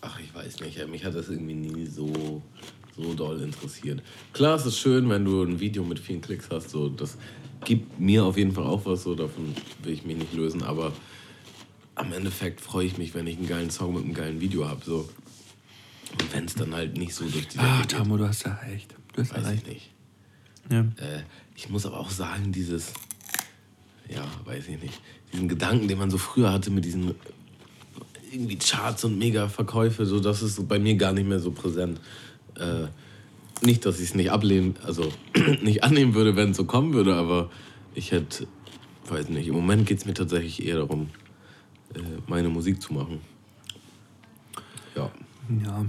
Ach, 0.02 0.18
ich 0.18 0.34
weiß 0.34 0.60
nicht, 0.60 0.86
mich 0.88 1.04
hat 1.04 1.14
das 1.14 1.28
irgendwie 1.28 1.54
nie 1.54 1.86
so, 1.86 2.42
so 2.96 3.14
doll 3.14 3.40
interessiert. 3.42 4.02
Klar, 4.32 4.56
es 4.56 4.66
ist 4.66 4.78
schön, 4.78 5.08
wenn 5.10 5.24
du 5.24 5.42
ein 5.42 5.60
Video 5.60 5.84
mit 5.84 5.98
vielen 5.98 6.20
Klicks 6.20 6.48
hast, 6.50 6.70
so, 6.70 6.88
das 6.88 7.18
gibt 7.64 8.00
mir 8.00 8.24
auf 8.24 8.38
jeden 8.38 8.52
Fall 8.52 8.64
auch 8.64 8.86
was, 8.86 9.02
so, 9.02 9.14
davon 9.14 9.54
will 9.82 9.92
ich 9.92 10.04
mich 10.04 10.16
nicht 10.16 10.32
lösen, 10.32 10.62
aber 10.62 10.92
am 11.94 12.12
Endeffekt 12.12 12.60
freue 12.60 12.86
ich 12.86 12.96
mich, 12.96 13.14
wenn 13.14 13.26
ich 13.26 13.36
einen 13.36 13.46
geilen 13.46 13.70
Song 13.70 13.94
mit 13.94 14.04
einem 14.04 14.14
geilen 14.14 14.40
Video 14.40 14.66
habe, 14.66 14.82
so. 14.84 15.08
Und 16.18 16.32
wenn 16.32 16.46
es 16.46 16.54
dann 16.54 16.74
halt 16.74 16.96
nicht 16.96 17.14
so 17.14 17.28
durch 17.28 17.48
die 17.48 17.58
ach 17.58 17.82
geht, 17.82 17.92
Tamo, 17.92 18.16
du 18.16 18.26
hast 18.26 18.44
ja 18.44 18.54
recht. 18.54 18.94
Du 19.12 19.20
hast 19.20 19.34
weiß 19.34 19.42
ich 19.42 19.50
recht. 19.50 19.66
nicht. 19.68 19.90
Ja. 20.70 20.80
Äh, 20.80 21.24
ich 21.54 21.68
muss 21.68 21.84
aber 21.84 22.00
auch 22.00 22.10
sagen, 22.10 22.52
dieses, 22.52 22.92
ja, 24.08 24.24
weiß 24.44 24.68
ich 24.68 24.80
nicht, 24.82 25.00
diesen 25.32 25.48
Gedanken, 25.48 25.88
den 25.88 25.98
man 25.98 26.10
so 26.10 26.18
früher 26.18 26.52
hatte 26.52 26.70
mit 26.70 26.84
diesen 26.84 27.14
irgendwie 28.32 28.56
Charts 28.56 29.04
und 29.04 29.18
Mega-Verkäufe, 29.18 30.06
so 30.06 30.20
das 30.20 30.42
ist 30.42 30.66
bei 30.68 30.78
mir 30.78 30.94
gar 30.96 31.12
nicht 31.12 31.28
mehr 31.28 31.40
so 31.40 31.50
präsent. 31.50 32.00
Äh, 32.56 32.86
nicht, 33.62 33.84
dass 33.84 33.98
ich 33.98 34.10
es 34.10 34.14
nicht 34.14 34.30
ablehnen, 34.30 34.76
also 34.84 35.12
nicht 35.62 35.84
annehmen 35.84 36.14
würde, 36.14 36.36
wenn 36.36 36.50
es 36.50 36.56
so 36.56 36.64
kommen 36.64 36.92
würde, 36.92 37.14
aber 37.14 37.50
ich 37.94 38.12
hätte, 38.12 38.46
weiß 39.08 39.28
nicht, 39.28 39.48
im 39.48 39.54
Moment 39.54 39.86
geht 39.86 39.98
es 39.98 40.06
mir 40.06 40.14
tatsächlich 40.14 40.64
eher 40.64 40.76
darum, 40.76 41.10
äh, 41.94 42.00
meine 42.26 42.48
Musik 42.48 42.80
zu 42.80 42.94
machen. 42.94 43.20
Ja, 44.96 45.10
ja. 45.64 45.86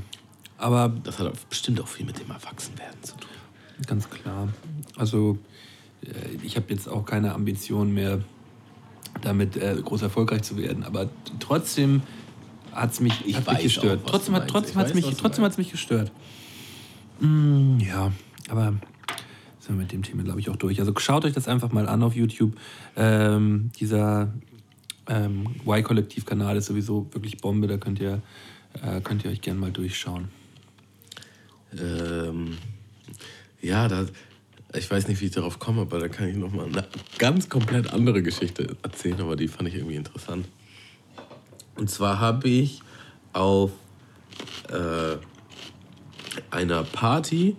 Aber 0.57 0.93
das 1.03 1.17
hat 1.19 1.49
bestimmt 1.49 1.81
auch 1.81 1.87
viel 1.87 2.05
mit 2.05 2.19
dem 2.19 2.29
Erwachsenwerden 2.29 3.01
zu 3.03 3.15
tun. 3.15 3.29
Ganz 3.87 4.09
klar. 4.09 4.49
Also 4.95 5.37
äh, 6.03 6.35
ich 6.43 6.55
habe 6.55 6.67
jetzt 6.69 6.87
auch 6.87 7.05
keine 7.05 7.33
Ambition 7.33 7.93
mehr, 7.93 8.21
damit 9.21 9.57
äh, 9.57 9.75
groß 9.83 10.03
erfolgreich 10.03 10.43
zu 10.43 10.57
werden. 10.57 10.83
Aber 10.83 11.09
trotzdem 11.39 12.03
hat 12.73 12.91
es 12.91 12.99
mich, 12.99 13.25
Ich 13.25 13.35
mich 13.35 13.63
gestört. 13.63 14.03
auch, 14.05 14.11
trotzdem 14.11 14.35
hat 14.35 14.53
weiß, 14.53 14.93
mich, 14.93 15.05
trotzdem 15.17 15.43
hat's 15.43 15.57
mich 15.57 15.71
gestört. 15.71 16.11
Mm, 17.19 17.79
ja, 17.79 18.11
aber 18.49 18.73
sind 19.59 19.75
wir 19.75 19.83
mit 19.83 19.91
dem 19.91 20.03
Thema, 20.03 20.23
glaube 20.23 20.39
ich, 20.39 20.49
auch 20.49 20.55
durch. 20.55 20.79
Also 20.79 20.93
schaut 20.97 21.25
euch 21.25 21.33
das 21.33 21.47
einfach 21.47 21.71
mal 21.71 21.87
an 21.87 22.03
auf 22.03 22.15
YouTube. 22.15 22.57
Ähm, 22.95 23.71
dieser 23.79 24.33
ähm, 25.07 25.47
Y-Kollektiv-Kanal 25.65 26.57
ist 26.57 26.65
sowieso 26.65 27.07
wirklich 27.13 27.37
Bombe. 27.37 27.67
Da 27.67 27.77
könnt 27.77 27.99
ihr, 27.99 28.21
äh, 28.81 29.01
könnt 29.01 29.23
ihr 29.23 29.31
euch 29.31 29.41
gerne 29.41 29.59
mal 29.59 29.71
durchschauen. 29.71 30.29
Ähm, 31.79 32.57
ja, 33.61 33.87
da, 33.87 34.05
ich 34.73 34.89
weiß 34.89 35.07
nicht, 35.07 35.21
wie 35.21 35.25
ich 35.25 35.31
darauf 35.31 35.59
komme, 35.59 35.81
aber 35.81 35.99
da 35.99 36.07
kann 36.07 36.27
ich 36.27 36.35
noch 36.35 36.51
mal 36.51 36.65
eine 36.65 36.87
ganz 37.17 37.49
komplett 37.49 37.93
andere 37.93 38.23
Geschichte 38.23 38.75
erzählen, 38.81 39.21
aber 39.21 39.35
die 39.35 39.47
fand 39.47 39.69
ich 39.69 39.75
irgendwie 39.75 39.95
interessant. 39.95 40.47
Und 41.75 41.89
zwar 41.89 42.19
habe 42.19 42.47
ich 42.47 42.81
auf 43.33 43.71
äh, 44.69 45.17
einer 46.49 46.83
Party 46.83 47.55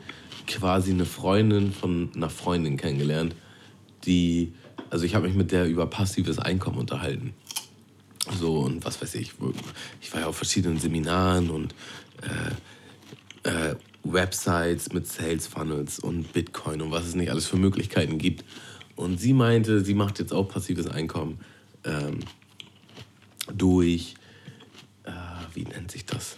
quasi 0.47 0.91
eine 0.91 1.07
Freundin 1.07 1.73
von 1.73 2.11
einer 2.15 2.31
Freundin 2.31 2.77
kennengelernt, 2.77 3.35
die, 4.05 4.53
also 4.91 5.05
ich 5.05 5.15
habe 5.15 5.27
mich 5.27 5.37
mit 5.37 5.53
der 5.53 5.67
über 5.67 5.87
passives 5.87 6.39
Einkommen 6.39 6.79
unterhalten. 6.79 7.35
So 8.39 8.61
und 8.61 8.85
was 8.85 9.01
weiß 9.01 9.15
ich, 9.17 9.33
ich 10.01 10.13
war 10.13 10.21
ja 10.21 10.27
auf 10.27 10.37
verschiedenen 10.37 10.79
Seminaren 10.79 11.51
und 11.51 11.75
äh, 12.23 13.49
äh, 13.49 13.77
Websites 14.05 14.93
mit 14.93 15.07
Sales 15.07 15.47
Funnels 15.47 15.99
und 15.99 16.33
Bitcoin 16.33 16.83
und 16.83 16.91
was 16.91 17.07
es 17.07 17.15
nicht 17.15 17.31
alles 17.31 17.47
für 17.47 17.57
Möglichkeiten 17.57 18.19
gibt. 18.19 18.45
Und 18.95 19.19
sie 19.19 19.33
meinte, 19.33 19.85
sie 19.85 19.95
macht 19.95 20.19
jetzt 20.19 20.33
auch 20.33 20.49
passives 20.49 20.87
Einkommen 20.87 21.41
ähm, 21.85 22.21
durch 23.53 24.15
wie 25.55 25.65
nennt 25.65 25.91
sich 25.91 26.07
das? 26.07 26.37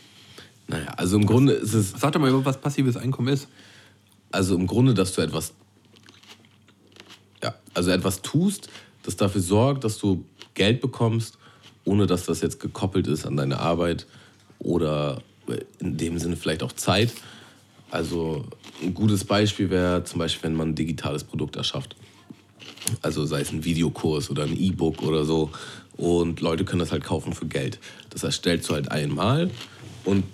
Naja, 0.67 0.89
also 0.97 1.17
im 1.17 1.27
Grunde 1.27 1.53
ist 1.53 1.75
es. 1.75 1.93
Sag 1.93 2.13
doch 2.13 2.21
mal, 2.21 2.45
was 2.45 2.61
passives 2.61 2.97
Einkommen 2.97 3.29
ist. 3.29 3.49
Also 4.33 4.55
im 4.57 4.67
Grunde, 4.67 4.95
dass 4.95 5.13
du 5.13 5.21
etwas. 5.21 5.53
Ja, 7.43 7.55
also 7.75 7.91
etwas 7.91 8.23
tust, 8.23 8.69
das 9.03 9.17
dafür 9.17 9.41
sorgt, 9.41 9.85
dass 9.85 9.99
du 9.99 10.25
Geld 10.55 10.81
bekommst, 10.81 11.39
ohne 11.85 12.07
dass 12.07 12.25
das 12.25 12.41
jetzt 12.41 12.59
gekoppelt 12.61 13.07
ist 13.07 13.27
an 13.27 13.37
deine 13.37 13.59
Arbeit 13.61 14.07
oder 14.59 15.23
in 15.79 15.97
dem 15.97 16.19
Sinne 16.19 16.37
vielleicht 16.37 16.63
auch 16.63 16.73
Zeit. 16.73 17.13
Also 17.91 18.47
ein 18.83 18.95
gutes 18.95 19.25
Beispiel 19.25 19.71
wäre 19.71 20.03
zum 20.05 20.19
Beispiel, 20.19 20.45
wenn 20.45 20.57
man 20.57 20.71
ein 20.71 20.75
digitales 20.75 21.23
Produkt 21.23 21.57
erschafft. 21.57 21.95
Also 23.03 23.27
sei 23.27 23.43
es 23.43 23.53
ein 23.53 23.65
Videokurs 23.65 24.31
oder 24.31 24.45
ein 24.45 24.59
E-Book 24.59 25.03
oder 25.03 25.25
so. 25.25 25.51
Und 25.97 26.41
Leute 26.41 26.65
können 26.65 26.81
das 26.81 26.93
halt 26.93 27.05
kaufen 27.05 27.35
für 27.35 27.47
Geld. 27.47 27.79
Das 28.11 28.25
erstellst 28.25 28.69
du 28.69 28.75
halt 28.75 28.91
einmal 28.91 29.51
und 30.05 30.25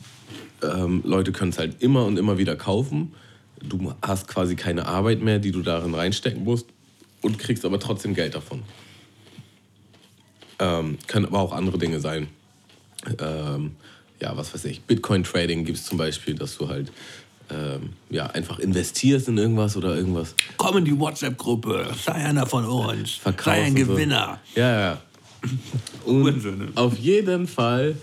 ähm, 0.62 1.02
Leute 1.04 1.32
können 1.32 1.50
es 1.50 1.58
halt 1.58 1.82
immer 1.82 2.04
und 2.04 2.18
immer 2.18 2.38
wieder 2.38 2.56
kaufen. 2.56 3.14
Du 3.62 3.92
hast 4.02 4.26
quasi 4.28 4.56
keine 4.56 4.86
Arbeit 4.86 5.20
mehr, 5.20 5.38
die 5.38 5.52
du 5.52 5.62
darin 5.62 5.94
reinstecken 5.94 6.44
musst 6.44 6.66
und 7.22 7.38
kriegst 7.38 7.64
aber 7.64 7.78
trotzdem 7.78 8.14
Geld 8.14 8.34
davon. 8.34 8.62
Ähm, 10.58 10.98
können 11.06 11.26
aber 11.26 11.40
auch 11.40 11.52
andere 11.52 11.78
Dinge 11.78 12.00
sein. 12.00 12.28
Ähm, 13.18 13.76
ja, 14.20 14.36
was 14.36 14.52
weiß 14.52 14.66
ich, 14.66 14.82
Bitcoin-Trading 14.82 15.64
gibt 15.64 15.78
es 15.78 15.84
zum 15.84 15.96
Beispiel, 15.96 16.34
dass 16.34 16.58
du 16.58 16.68
halt 16.68 16.92
ähm, 17.50 17.90
ja, 18.11 18.26
einfach 18.26 18.58
investierst 18.58 19.28
in 19.28 19.38
irgendwas 19.38 19.76
oder 19.76 19.96
irgendwas. 19.96 20.34
Komm 20.56 20.78
in 20.78 20.84
die 20.84 20.98
WhatsApp-Gruppe, 20.98 21.90
sei 22.04 22.12
einer 22.12 22.46
von 22.46 22.64
uns, 22.64 23.20
sei 23.22 23.64
ein 23.64 23.74
Gewinner. 23.74 24.38
So. 24.54 24.61
Ja, 24.61 24.80
ja. 24.80 25.02
Und 26.05 26.76
auf 26.76 26.99
jeden 26.99 27.47
Fall, 27.47 27.97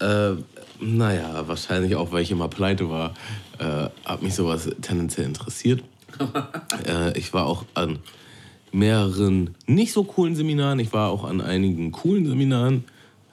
äh, 0.00 0.32
naja, 0.80 1.46
wahrscheinlich 1.46 1.96
auch, 1.96 2.12
weil 2.12 2.22
ich 2.22 2.30
immer 2.30 2.48
pleite 2.48 2.88
war, 2.88 3.14
äh, 3.58 3.88
hat 4.04 4.22
mich 4.22 4.34
sowas 4.34 4.68
tendenziell 4.80 5.26
interessiert. 5.26 5.82
äh, 6.86 7.16
ich 7.18 7.32
war 7.32 7.46
auch 7.46 7.64
an 7.74 7.98
mehreren 8.72 9.54
nicht 9.66 9.92
so 9.92 10.04
coolen 10.04 10.36
Seminaren, 10.36 10.78
ich 10.78 10.92
war 10.92 11.10
auch 11.10 11.24
an 11.24 11.40
einigen 11.40 11.92
coolen 11.92 12.26
Seminaren. 12.26 12.84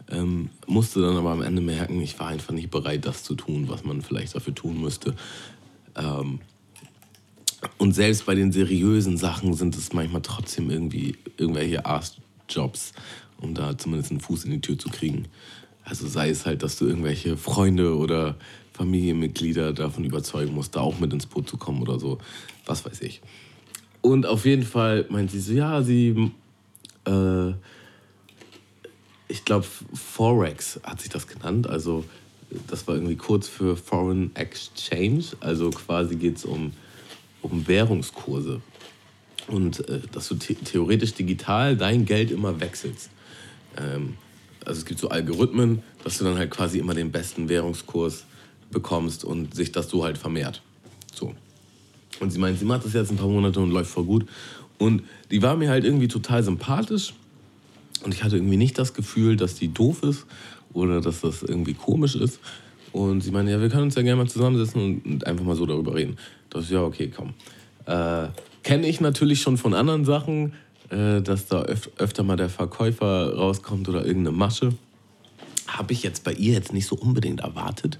Ähm, 0.09 0.49
musste 0.67 1.01
dann 1.01 1.17
aber 1.17 1.31
am 1.31 1.41
Ende 1.41 1.61
merken, 1.61 2.01
ich 2.01 2.17
war 2.17 2.27
einfach 2.27 2.53
nicht 2.53 2.71
bereit, 2.71 3.05
das 3.05 3.23
zu 3.23 3.35
tun, 3.35 3.65
was 3.67 3.83
man 3.83 4.01
vielleicht 4.01 4.35
dafür 4.35 4.55
tun 4.55 4.79
müsste. 4.79 5.15
Ähm, 5.95 6.39
und 7.77 7.93
selbst 7.93 8.25
bei 8.25 8.35
den 8.35 8.51
seriösen 8.51 9.17
Sachen 9.17 9.53
sind 9.53 9.75
es 9.75 9.91
manchmal 9.93 10.21
trotzdem 10.21 10.69
irgendwie 10.69 11.17
irgendwelche 11.37 11.85
Arschjobs, 11.85 12.93
um 13.41 13.53
da 13.53 13.77
zumindest 13.77 14.11
einen 14.11 14.19
Fuß 14.19 14.45
in 14.45 14.51
die 14.51 14.61
Tür 14.61 14.77
zu 14.77 14.89
kriegen. 14.89 15.25
Also 15.83 16.07
sei 16.07 16.29
es 16.29 16.45
halt, 16.45 16.63
dass 16.63 16.77
du 16.77 16.85
irgendwelche 16.85 17.37
Freunde 17.37 17.95
oder 17.95 18.35
Familienmitglieder 18.73 19.73
davon 19.73 20.03
überzeugen 20.03 20.53
musst, 20.53 20.75
da 20.75 20.81
auch 20.81 20.99
mit 20.99 21.13
ins 21.13 21.25
Boot 21.25 21.49
zu 21.49 21.57
kommen 21.57 21.81
oder 21.81 21.99
so. 21.99 22.19
Was 22.65 22.85
weiß 22.85 23.01
ich. 23.01 23.21
Und 24.01 24.25
auf 24.25 24.45
jeden 24.45 24.63
Fall 24.63 25.05
meint 25.09 25.31
sie 25.31 25.39
so, 25.39 25.53
ja, 25.53 25.81
sie 25.81 26.31
äh, 27.05 27.53
ich 29.27 29.45
glaube, 29.45 29.65
Forex 29.93 30.79
hat 30.83 31.01
sich 31.01 31.09
das 31.09 31.27
genannt. 31.27 31.67
Also 31.67 32.05
das 32.67 32.87
war 32.87 32.95
irgendwie 32.95 33.15
kurz 33.15 33.47
für 33.47 33.75
Foreign 33.75 34.35
Exchange. 34.35 35.25
Also 35.39 35.69
quasi 35.69 36.15
geht 36.15 36.37
es 36.37 36.45
um, 36.45 36.71
um 37.41 37.67
Währungskurse. 37.67 38.61
Und 39.47 39.87
äh, 39.87 40.01
dass 40.11 40.27
du 40.29 40.35
the 40.35 40.55
theoretisch 40.55 41.13
digital 41.13 41.75
dein 41.77 42.05
Geld 42.05 42.31
immer 42.31 42.59
wechselst. 42.59 43.09
Ähm, 43.77 44.15
also 44.65 44.79
es 44.79 44.85
gibt 44.85 44.99
so 44.99 45.09
Algorithmen, 45.09 45.81
dass 46.03 46.17
du 46.17 46.25
dann 46.25 46.37
halt 46.37 46.51
quasi 46.51 46.79
immer 46.79 46.93
den 46.93 47.11
besten 47.11 47.49
Währungskurs 47.49 48.25
bekommst 48.71 49.23
und 49.23 49.55
sich 49.55 49.71
das 49.71 49.89
so 49.89 50.03
halt 50.03 50.17
vermehrt. 50.17 50.61
So. 51.13 51.33
Und 52.19 52.31
sie 52.31 52.39
meint, 52.39 52.59
sie 52.59 52.65
macht 52.65 52.85
das 52.85 52.93
jetzt 52.93 53.11
ein 53.11 53.17
paar 53.17 53.27
Monate 53.27 53.59
und 53.59 53.71
läuft 53.71 53.91
voll 53.91 54.03
gut. 54.03 54.25
Und 54.77 55.03
die 55.31 55.41
war 55.41 55.55
mir 55.55 55.69
halt 55.69 55.85
irgendwie 55.85 56.07
total 56.07 56.43
sympathisch. 56.43 57.13
Und 58.03 58.13
ich 58.13 58.23
hatte 58.23 58.35
irgendwie 58.35 58.57
nicht 58.57 58.77
das 58.77 58.93
Gefühl, 58.93 59.37
dass 59.37 59.55
die 59.55 59.73
doof 59.73 60.03
ist 60.03 60.25
oder 60.73 61.01
dass 61.01 61.21
das 61.21 61.43
irgendwie 61.43 61.73
komisch 61.73 62.15
ist. 62.15 62.39
Und 62.91 63.21
sie 63.21 63.31
meinte, 63.31 63.51
ja, 63.51 63.61
wir 63.61 63.69
können 63.69 63.83
uns 63.83 63.95
ja 63.95 64.01
gerne 64.01 64.23
mal 64.23 64.29
zusammensetzen 64.29 65.01
und 65.01 65.25
einfach 65.25 65.45
mal 65.45 65.55
so 65.55 65.65
darüber 65.65 65.95
reden. 65.95 66.17
Da 66.49 66.59
dachte 66.59 66.65
ich, 66.65 66.71
ja, 66.71 66.83
okay, 66.83 67.11
komm. 67.15 67.33
Äh, 67.85 68.29
Kenne 68.63 68.87
ich 68.87 68.99
natürlich 68.99 69.41
schon 69.41 69.57
von 69.57 69.73
anderen 69.73 70.03
Sachen, 70.03 70.51
äh, 70.89 71.21
dass 71.21 71.47
da 71.47 71.63
öf 71.63 71.89
öfter 71.97 72.23
mal 72.23 72.37
der 72.37 72.49
Verkäufer 72.49 73.35
rauskommt 73.35 73.89
oder 73.89 74.05
irgendeine 74.05 74.35
Masche. 74.35 74.73
Habe 75.67 75.93
ich 75.93 76.03
jetzt 76.03 76.23
bei 76.23 76.33
ihr 76.33 76.53
jetzt 76.53 76.73
nicht 76.73 76.87
so 76.87 76.95
unbedingt 76.95 77.41
erwartet. 77.41 77.99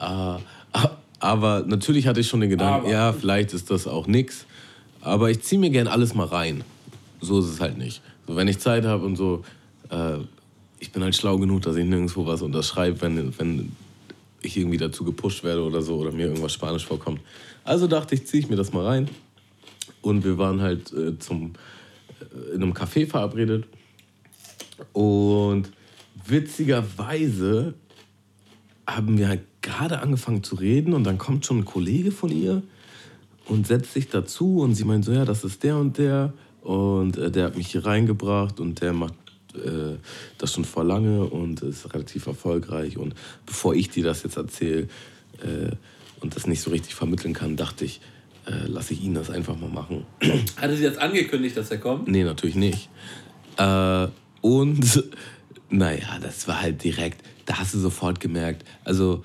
Äh, 0.00 0.38
aber 1.20 1.64
natürlich 1.66 2.06
hatte 2.06 2.20
ich 2.20 2.28
schon 2.28 2.40
den 2.40 2.50
Gedanken, 2.50 2.86
aber. 2.86 2.90
ja, 2.90 3.12
vielleicht 3.12 3.52
ist 3.52 3.70
das 3.70 3.86
auch 3.86 4.06
nix. 4.06 4.46
Aber 5.00 5.30
ich 5.30 5.42
ziehe 5.42 5.60
mir 5.60 5.70
gern 5.70 5.86
alles 5.86 6.14
mal 6.14 6.26
rein. 6.26 6.64
So 7.20 7.40
ist 7.40 7.46
es 7.46 7.60
halt 7.60 7.78
nicht. 7.78 8.02
So, 8.26 8.36
wenn 8.36 8.48
ich 8.48 8.58
Zeit 8.58 8.84
habe 8.84 9.04
und 9.04 9.16
so, 9.16 9.44
äh, 9.90 10.18
ich 10.80 10.92
bin 10.92 11.02
halt 11.02 11.16
schlau 11.16 11.38
genug, 11.38 11.62
dass 11.62 11.76
ich 11.76 11.84
nirgendwo 11.84 12.26
was 12.26 12.42
unterschreibe, 12.42 13.00
wenn, 13.00 13.38
wenn 13.38 13.72
ich 14.42 14.56
irgendwie 14.56 14.76
dazu 14.76 15.04
gepusht 15.04 15.44
werde 15.44 15.62
oder 15.62 15.82
so 15.82 15.96
oder 15.96 16.12
mir 16.12 16.26
irgendwas 16.26 16.52
Spanisch 16.52 16.86
vorkommt. 16.86 17.20
Also 17.64 17.86
dachte 17.86 18.14
ich, 18.14 18.26
ziehe 18.26 18.42
ich 18.42 18.48
mir 18.48 18.56
das 18.56 18.72
mal 18.72 18.84
rein. 18.84 19.08
Und 20.00 20.24
wir 20.24 20.38
waren 20.38 20.60
halt 20.60 20.92
äh, 20.92 21.18
zum, 21.18 21.54
in 22.54 22.62
einem 22.62 22.72
Café 22.72 23.06
verabredet. 23.06 23.66
Und 24.92 25.70
witzigerweise 26.26 27.74
haben 28.86 29.18
wir 29.18 29.28
halt 29.28 29.42
gerade 29.62 30.00
angefangen 30.00 30.42
zu 30.42 30.54
reden 30.54 30.94
und 30.94 31.04
dann 31.04 31.18
kommt 31.18 31.44
schon 31.44 31.58
ein 31.58 31.64
Kollege 31.64 32.10
von 32.10 32.30
ihr 32.30 32.62
und 33.46 33.66
setzt 33.66 33.92
sich 33.92 34.08
dazu 34.08 34.60
und 34.60 34.74
sie 34.74 34.84
meint 34.84 35.04
so, 35.04 35.12
ja, 35.12 35.24
das 35.24 35.44
ist 35.44 35.62
der 35.62 35.76
und 35.76 35.98
der 35.98 36.32
und 36.62 37.16
äh, 37.16 37.30
der 37.30 37.46
hat 37.46 37.56
mich 37.56 37.68
hier 37.68 37.84
reingebracht 37.84 38.60
und 38.60 38.80
der 38.80 38.92
macht 38.92 39.14
äh, 39.54 39.96
das 40.38 40.52
schon 40.52 40.64
vor 40.64 40.84
lange 40.84 41.24
und 41.24 41.62
ist 41.62 41.92
relativ 41.92 42.26
erfolgreich. 42.26 42.96
Und 42.96 43.14
bevor 43.46 43.74
ich 43.74 43.90
dir 43.90 44.04
das 44.04 44.22
jetzt 44.22 44.36
erzähle 44.36 44.88
äh, 45.42 45.70
und 46.20 46.36
das 46.36 46.46
nicht 46.46 46.60
so 46.60 46.70
richtig 46.70 46.94
vermitteln 46.94 47.32
kann, 47.32 47.56
dachte 47.56 47.84
ich, 47.84 48.00
äh, 48.48 48.66
lasse 48.66 48.94
ich 48.94 49.02
ihn 49.02 49.14
das 49.14 49.30
einfach 49.30 49.58
mal 49.58 49.68
machen. 49.68 50.04
Hatte 50.56 50.76
sie 50.76 50.82
jetzt 50.82 50.98
angekündigt, 50.98 51.56
dass 51.56 51.70
er 51.70 51.78
kommt? 51.78 52.08
Nee, 52.08 52.24
natürlich 52.24 52.56
nicht. 52.56 52.88
Äh, 53.56 54.08
und 54.40 55.04
naja, 55.70 56.18
das 56.20 56.48
war 56.48 56.62
halt 56.62 56.82
direkt, 56.82 57.22
da 57.46 57.58
hast 57.58 57.74
du 57.74 57.78
sofort 57.78 58.20
gemerkt, 58.20 58.64
also 58.84 59.24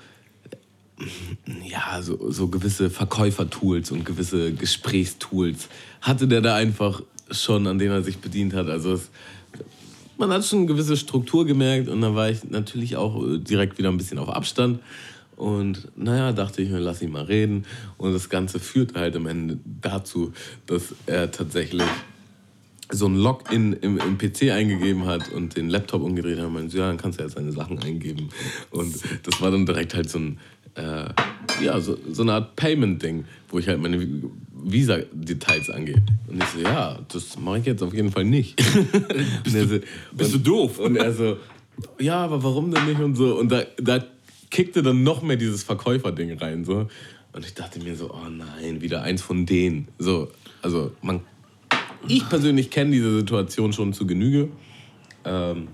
ja, 1.64 2.00
so, 2.02 2.30
so 2.30 2.48
gewisse 2.48 2.88
Verkäufertools 2.88 3.90
und 3.90 4.04
gewisse 4.04 4.52
Gesprächstools 4.52 5.68
hatte 6.00 6.28
der 6.28 6.40
da 6.40 6.54
einfach 6.54 7.02
schon, 7.30 7.66
an 7.66 7.78
denen 7.78 7.92
er 7.92 8.02
sich 8.02 8.18
bedient 8.18 8.54
hat. 8.54 8.68
Also 8.68 8.92
es, 8.92 9.10
man 10.16 10.30
hat 10.30 10.44
schon 10.44 10.60
eine 10.60 10.66
gewisse 10.66 10.96
Struktur 10.96 11.46
gemerkt 11.46 11.88
und 11.88 12.00
dann 12.00 12.14
war 12.14 12.30
ich 12.30 12.44
natürlich 12.44 12.96
auch 12.96 13.26
äh, 13.26 13.38
direkt 13.38 13.78
wieder 13.78 13.88
ein 13.88 13.96
bisschen 13.96 14.18
auf 14.18 14.28
Abstand. 14.28 14.80
Und 15.36 15.88
naja, 15.96 16.32
dachte 16.32 16.62
ich 16.62 16.70
mir, 16.70 16.78
lass 16.78 17.02
ihn 17.02 17.10
mal 17.10 17.24
reden. 17.24 17.64
Und 17.98 18.12
das 18.12 18.28
Ganze 18.28 18.60
führt 18.60 18.94
halt 18.94 19.16
am 19.16 19.26
Ende 19.26 19.58
dazu, 19.80 20.32
dass 20.66 20.94
er 21.06 21.30
tatsächlich 21.30 21.82
so 22.90 23.06
ein 23.06 23.16
Login 23.16 23.72
im, 23.72 23.98
im 23.98 24.18
PC 24.18 24.50
eingegeben 24.52 25.06
hat 25.06 25.32
und 25.32 25.56
den 25.56 25.68
Laptop 25.68 26.02
umgedreht 26.02 26.38
hat 26.38 26.46
und 26.46 26.54
meinte, 26.54 26.76
ja, 26.76 26.86
dann 26.86 26.98
kannst 26.98 27.18
du 27.18 27.24
jetzt 27.24 27.34
seine 27.34 27.52
Sachen 27.52 27.78
eingeben. 27.80 28.28
Und 28.70 28.94
das 29.22 29.40
war 29.40 29.50
dann 29.50 29.66
direkt 29.66 29.94
halt 29.94 30.10
so 30.10 30.18
ein, 30.18 30.38
äh, 30.74 31.06
ja, 31.62 31.80
so, 31.80 31.96
so 32.12 32.22
eine 32.22 32.34
Art 32.34 32.56
Payment-Ding, 32.56 33.24
wo 33.48 33.58
ich 33.58 33.68
halt 33.68 33.80
meine 33.80 34.06
Visa-Details 34.52 35.70
angehe. 35.70 36.02
Und 36.28 36.42
ich 36.42 36.48
so, 36.48 36.60
ja, 36.60 36.98
das 37.12 37.38
mache 37.38 37.58
ich 37.58 37.66
jetzt 37.66 37.82
auf 37.82 37.94
jeden 37.94 38.12
Fall 38.12 38.24
nicht. 38.24 38.56
bist, 39.44 39.56
du, 39.56 39.66
so, 39.66 39.78
bist 40.12 40.34
und, 40.34 40.46
du 40.46 40.50
doof? 40.50 40.78
Und 40.78 40.96
er 40.96 41.12
so, 41.12 41.38
ja, 41.98 42.16
aber 42.24 42.42
warum 42.42 42.70
denn 42.70 42.86
nicht 42.86 43.00
und 43.00 43.14
so. 43.14 43.38
Und 43.38 43.50
da, 43.50 43.62
da 43.78 44.04
kickte 44.54 44.82
dann 44.82 45.02
noch 45.02 45.20
mehr 45.20 45.36
dieses 45.36 45.64
Verkäufer-Ding 45.64 46.38
rein. 46.38 46.64
So. 46.64 46.86
Und 47.32 47.44
ich 47.44 47.54
dachte 47.54 47.80
mir 47.80 47.96
so, 47.96 48.14
oh 48.14 48.28
nein, 48.30 48.80
wieder 48.80 49.02
eins 49.02 49.20
von 49.20 49.46
denen. 49.46 49.88
So, 49.98 50.30
also 50.62 50.92
man, 51.02 51.20
ich 52.06 52.28
persönlich 52.28 52.70
kenne 52.70 52.92
diese 52.92 53.18
Situation 53.18 53.72
schon 53.72 53.92
zu 53.92 54.06
Genüge. 54.06 54.48
Ähm, 55.24 55.68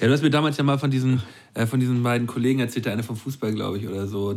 ja, 0.00 0.08
du 0.08 0.12
hast 0.12 0.22
mir 0.22 0.30
damals 0.30 0.56
ja 0.56 0.64
mal 0.64 0.78
von 0.78 0.90
diesen, 0.90 1.22
äh, 1.54 1.64
von 1.64 1.78
diesen 1.78 2.02
beiden 2.02 2.26
Kollegen 2.26 2.58
erzählt, 2.58 2.86
der 2.86 2.92
eine 2.94 3.04
vom 3.04 3.16
Fußball, 3.16 3.52
glaube 3.52 3.78
ich, 3.78 3.86
oder 3.86 4.08
so. 4.08 4.36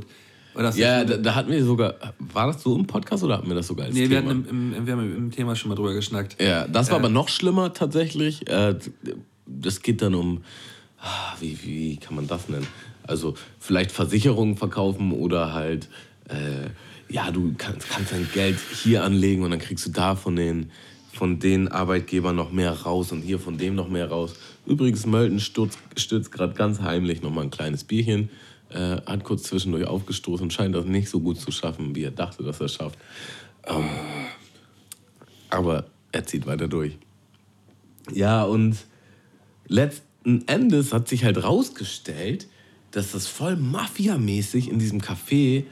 ja, 0.76 1.04
da, 1.04 1.18
da, 1.18 1.34
hatten 1.34 1.50
wir 1.50 1.66
sogar, 1.66 1.96
war 2.20 2.46
das 2.46 2.62
so 2.62 2.76
im 2.76 2.86
Podcast 2.86 3.24
oder 3.24 3.40
hatten 3.40 3.48
wir 3.48 3.56
das 3.56 3.66
sogar 3.66 3.88
als 3.88 3.96
nee, 3.96 4.08
Thema? 4.08 4.32
Nee, 4.32 4.44
wir, 4.44 4.50
im, 4.52 4.74
im, 4.76 4.86
wir 4.86 4.94
haben 4.94 5.16
im 5.18 5.32
Thema 5.32 5.56
schon 5.56 5.70
mal 5.70 5.76
drüber 5.76 5.96
geschnackt. 5.96 6.40
Ja, 6.40 6.68
das 6.68 6.92
war 6.92 6.98
äh, 6.98 7.00
aber 7.00 7.10
noch 7.10 7.30
schlimmer 7.30 7.74
tatsächlich. 7.74 8.48
Äh, 8.48 8.76
das 9.48 9.82
geht 9.82 10.04
dann 10.04 10.14
um, 10.14 10.44
ah, 11.00 11.34
wie, 11.40 11.58
wie 11.64 11.98
kann 11.98 12.14
man 12.14 12.28
das 12.28 12.48
nennen? 12.48 12.68
Also 13.08 13.36
vielleicht 13.60 13.92
Versicherungen 13.92 14.58
verkaufen 14.58 15.12
oder 15.12 15.54
halt, 15.54 15.90
äh, 16.30 16.70
ja, 17.08 17.32
du 17.32 17.54
kannst, 17.58 17.90
kannst 17.90 18.12
dein 18.12 18.28
Geld 18.34 18.58
hier 18.84 19.04
anlegen 19.04 19.44
und 19.44 19.52
dann 19.52 19.60
kriegst 19.60 19.86
du 19.86 19.92
da 19.92 20.16
von 20.16 20.36
den 20.36 20.72
von 21.16 21.40
den 21.40 21.70
Arbeitgebern 21.70 22.36
noch 22.36 22.52
mehr 22.52 22.74
raus 22.74 23.14
und 23.14 23.22
hier 23.22 23.40
von 23.40 23.58
dem 23.58 23.74
noch 23.74 23.88
mehr 23.88 24.10
raus. 24.10 24.36
Übrigens, 24.66 25.06
Mölten 25.06 25.40
stürzt, 25.40 26.32
gerade 26.32 26.54
ganz 26.54 26.82
heimlich 26.82 27.22
nochmal 27.22 27.46
ein 27.46 27.52
kleines 27.52 27.86
Bierchen. 27.86 28.30
Äh, 28.70 28.98
hat 29.06 29.24
kurz 29.24 29.44
zwischendurch 29.44 29.86
aufgestoßen 29.86 30.52
scheint 30.52 30.76
das 30.76 30.86
nicht 30.86 31.10
so 31.10 31.22
gut 31.22 31.40
zu 31.40 31.52
schaffen, 31.52 31.96
wie 31.96 32.04
er 32.04 32.12
dachte, 32.12 32.44
dass 32.44 32.60
er 32.60 32.66
es 32.66 32.74
schafft. 32.74 33.00
Ähm, 33.66 33.90
aber 35.50 35.86
er 36.12 36.26
zieht 36.26 36.46
weiter 36.46 36.68
durch. 36.68 36.98
Ja, 38.12 38.44
und 38.44 38.78
letzten 39.68 40.48
Endes 40.48 40.94
hat 40.94 41.08
sich 41.08 41.24
halt 41.24 41.42
rausgestellt, 41.42 42.48
dass 42.96 43.12
das 43.12 43.28
voll 43.28 43.58
mafiamäßig 43.58 44.70
in 44.70 44.80
diesem 44.80 45.02
Café 45.02 45.66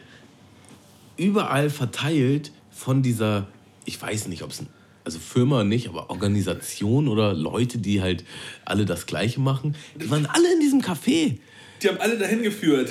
überall 1.15 1.69
verteilt 1.69 2.51
von 2.69 3.01
dieser, 3.01 3.47
ich 3.85 4.01
weiß 4.01 4.27
nicht, 4.27 4.43
ob 4.43 4.51
es 4.51 4.63
also 5.05 5.19
Firma 5.19 5.63
nicht, 5.63 5.87
aber 5.87 6.09
Organisation 6.09 7.07
oder 7.07 7.33
Leute, 7.33 7.77
die 7.77 8.01
halt 8.01 8.25
alle 8.65 8.85
das 8.85 9.05
Gleiche 9.05 9.39
machen, 9.39 9.75
die 10.01 10.09
waren 10.09 10.25
alle 10.25 10.53
in 10.53 10.59
diesem 10.59 10.81
Café. 10.81 11.37
Die 11.81 11.87
haben 11.87 11.97
alle 11.99 12.17
dahin 12.17 12.43
geführt. 12.43 12.89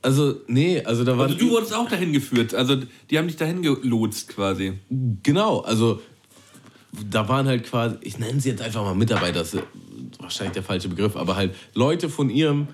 Also, 0.00 0.40
nee, 0.46 0.82
also 0.82 1.04
da 1.04 1.16
war. 1.16 1.26
Also 1.26 1.36
du 1.36 1.50
wurdest 1.50 1.74
auch 1.74 1.88
dahin 1.88 2.12
geführt. 2.12 2.54
Also 2.54 2.76
die 3.10 3.18
haben 3.18 3.28
dich 3.28 3.36
dahin 3.36 3.62
gelotst 3.62 4.28
quasi. 4.28 4.78
Genau, 5.22 5.60
also 5.60 6.00
da 7.10 7.28
waren 7.28 7.46
halt 7.46 7.64
quasi, 7.64 7.96
ich 8.00 8.18
nenne 8.18 8.40
sie 8.40 8.48
jetzt 8.48 8.62
einfach 8.62 8.82
mal 8.82 8.94
Mitarbeiter, 8.94 9.40
das 9.40 9.54
ist 9.54 9.62
wahrscheinlich 10.18 10.54
der 10.54 10.62
falsche 10.62 10.88
Begriff, 10.88 11.16
aber 11.16 11.36
halt 11.36 11.54
Leute 11.74 12.08
von 12.08 12.30
ihrem 12.30 12.68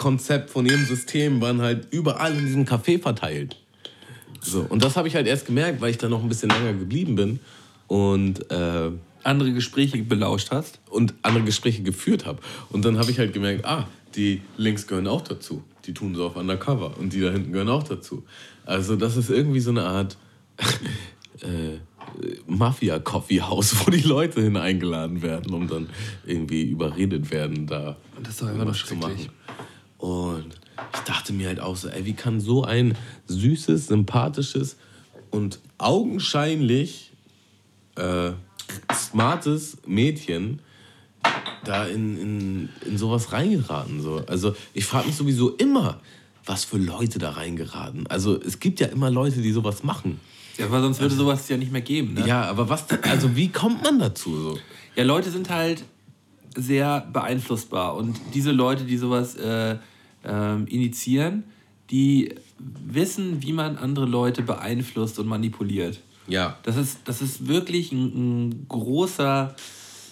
Konzept, 0.00 0.48
von 0.48 0.64
ihrem 0.64 0.84
System 0.86 1.42
waren 1.42 1.60
halt 1.60 1.88
überall 1.90 2.34
in 2.34 2.46
diesem 2.46 2.64
Café 2.64 2.98
verteilt. 2.98 3.56
So, 4.40 4.64
und 4.66 4.82
das 4.82 4.96
habe 4.96 5.08
ich 5.08 5.14
halt 5.14 5.26
erst 5.26 5.44
gemerkt, 5.44 5.82
weil 5.82 5.90
ich 5.90 5.98
da 5.98 6.08
noch 6.08 6.22
ein 6.22 6.28
bisschen 6.28 6.48
länger 6.48 6.72
geblieben 6.72 7.16
bin 7.16 7.40
und 7.86 8.50
äh, 8.50 8.90
andere 9.24 9.52
Gespräche 9.52 9.98
belauscht 9.98 10.52
hast 10.52 10.80
und 10.88 11.12
andere 11.20 11.44
Gespräche 11.44 11.82
geführt 11.82 12.24
habe. 12.24 12.38
Und 12.70 12.86
dann 12.86 12.98
habe 12.98 13.10
ich 13.10 13.18
halt 13.18 13.34
gemerkt, 13.34 13.66
ah, 13.66 13.88
die 14.16 14.40
Links 14.56 14.86
gehören 14.86 15.06
auch 15.06 15.20
dazu. 15.20 15.62
Die 15.84 15.92
tun 15.92 16.14
so 16.14 16.26
auf 16.26 16.36
Undercover 16.36 16.96
und 16.98 17.12
die 17.12 17.20
da 17.20 17.30
hinten 17.30 17.52
gehören 17.52 17.68
auch 17.68 17.82
dazu. 17.82 18.24
Also 18.64 18.96
das 18.96 19.18
ist 19.18 19.28
irgendwie 19.28 19.60
so 19.60 19.70
eine 19.70 19.84
Art 19.84 20.16
äh, 21.42 21.76
Mafia-Coffee-House, 22.46 23.86
wo 23.86 23.90
die 23.90 24.00
Leute 24.00 24.40
hin 24.40 24.56
eingeladen 24.56 25.20
werden, 25.20 25.52
um 25.52 25.68
dann 25.68 25.90
irgendwie 26.24 26.62
überredet 26.62 27.30
werden, 27.30 27.66
da 27.66 27.98
das 28.22 28.40
ist 28.40 28.40
immer 28.40 28.64
noch 28.64 28.74
zu 28.74 28.94
machen. 28.94 29.28
Und 30.00 30.58
ich 30.94 31.00
dachte 31.00 31.32
mir 31.32 31.48
halt 31.48 31.60
auch 31.60 31.76
so, 31.76 31.88
ey, 31.88 32.04
wie 32.06 32.14
kann 32.14 32.40
so 32.40 32.64
ein 32.64 32.96
süßes, 33.26 33.88
sympathisches 33.88 34.76
und 35.30 35.60
augenscheinlich 35.78 37.12
äh, 37.96 38.32
smartes 38.92 39.76
Mädchen 39.86 40.60
da 41.64 41.84
in, 41.84 42.18
in, 42.18 42.68
in 42.86 42.98
sowas 42.98 43.32
reingeraten. 43.32 44.00
So. 44.00 44.24
Also 44.26 44.54
ich 44.72 44.86
frage 44.86 45.08
mich 45.08 45.16
sowieso 45.16 45.50
immer, 45.50 46.00
was 46.46 46.64
für 46.64 46.78
Leute 46.78 47.18
da 47.18 47.30
reingeraten. 47.30 48.06
Also 48.06 48.40
es 48.40 48.58
gibt 48.58 48.80
ja 48.80 48.86
immer 48.86 49.10
Leute, 49.10 49.42
die 49.42 49.52
sowas 49.52 49.82
machen. 49.82 50.18
Ja, 50.56 50.66
aber 50.66 50.80
sonst 50.80 51.00
würde 51.00 51.14
sowas 51.14 51.48
ja 51.48 51.58
nicht 51.58 51.72
mehr 51.72 51.82
geben. 51.82 52.14
Ne? 52.14 52.26
Ja, 52.26 52.44
aber 52.44 52.68
was, 52.70 52.86
also 53.02 53.36
wie 53.36 53.48
kommt 53.48 53.82
man 53.82 53.98
dazu 53.98 54.40
so? 54.40 54.58
Ja, 54.96 55.04
Leute 55.04 55.30
sind 55.30 55.50
halt 55.50 55.84
sehr 56.56 57.06
beeinflussbar 57.12 57.96
und 57.96 58.18
diese 58.34 58.50
Leute, 58.50 58.84
die 58.84 58.96
sowas 58.96 59.36
äh, 59.36 59.76
äh, 60.24 60.62
initiieren, 60.64 61.44
die 61.90 62.34
wissen, 62.58 63.42
wie 63.42 63.52
man 63.52 63.76
andere 63.76 64.06
Leute 64.06 64.42
beeinflusst 64.42 65.18
und 65.18 65.26
manipuliert. 65.26 66.00
Ja. 66.28 66.58
Das 66.62 66.76
ist, 66.76 67.00
das 67.04 67.22
ist 67.22 67.48
wirklich 67.48 67.92
ein, 67.92 68.48
ein 68.48 68.66
großer, 68.68 69.54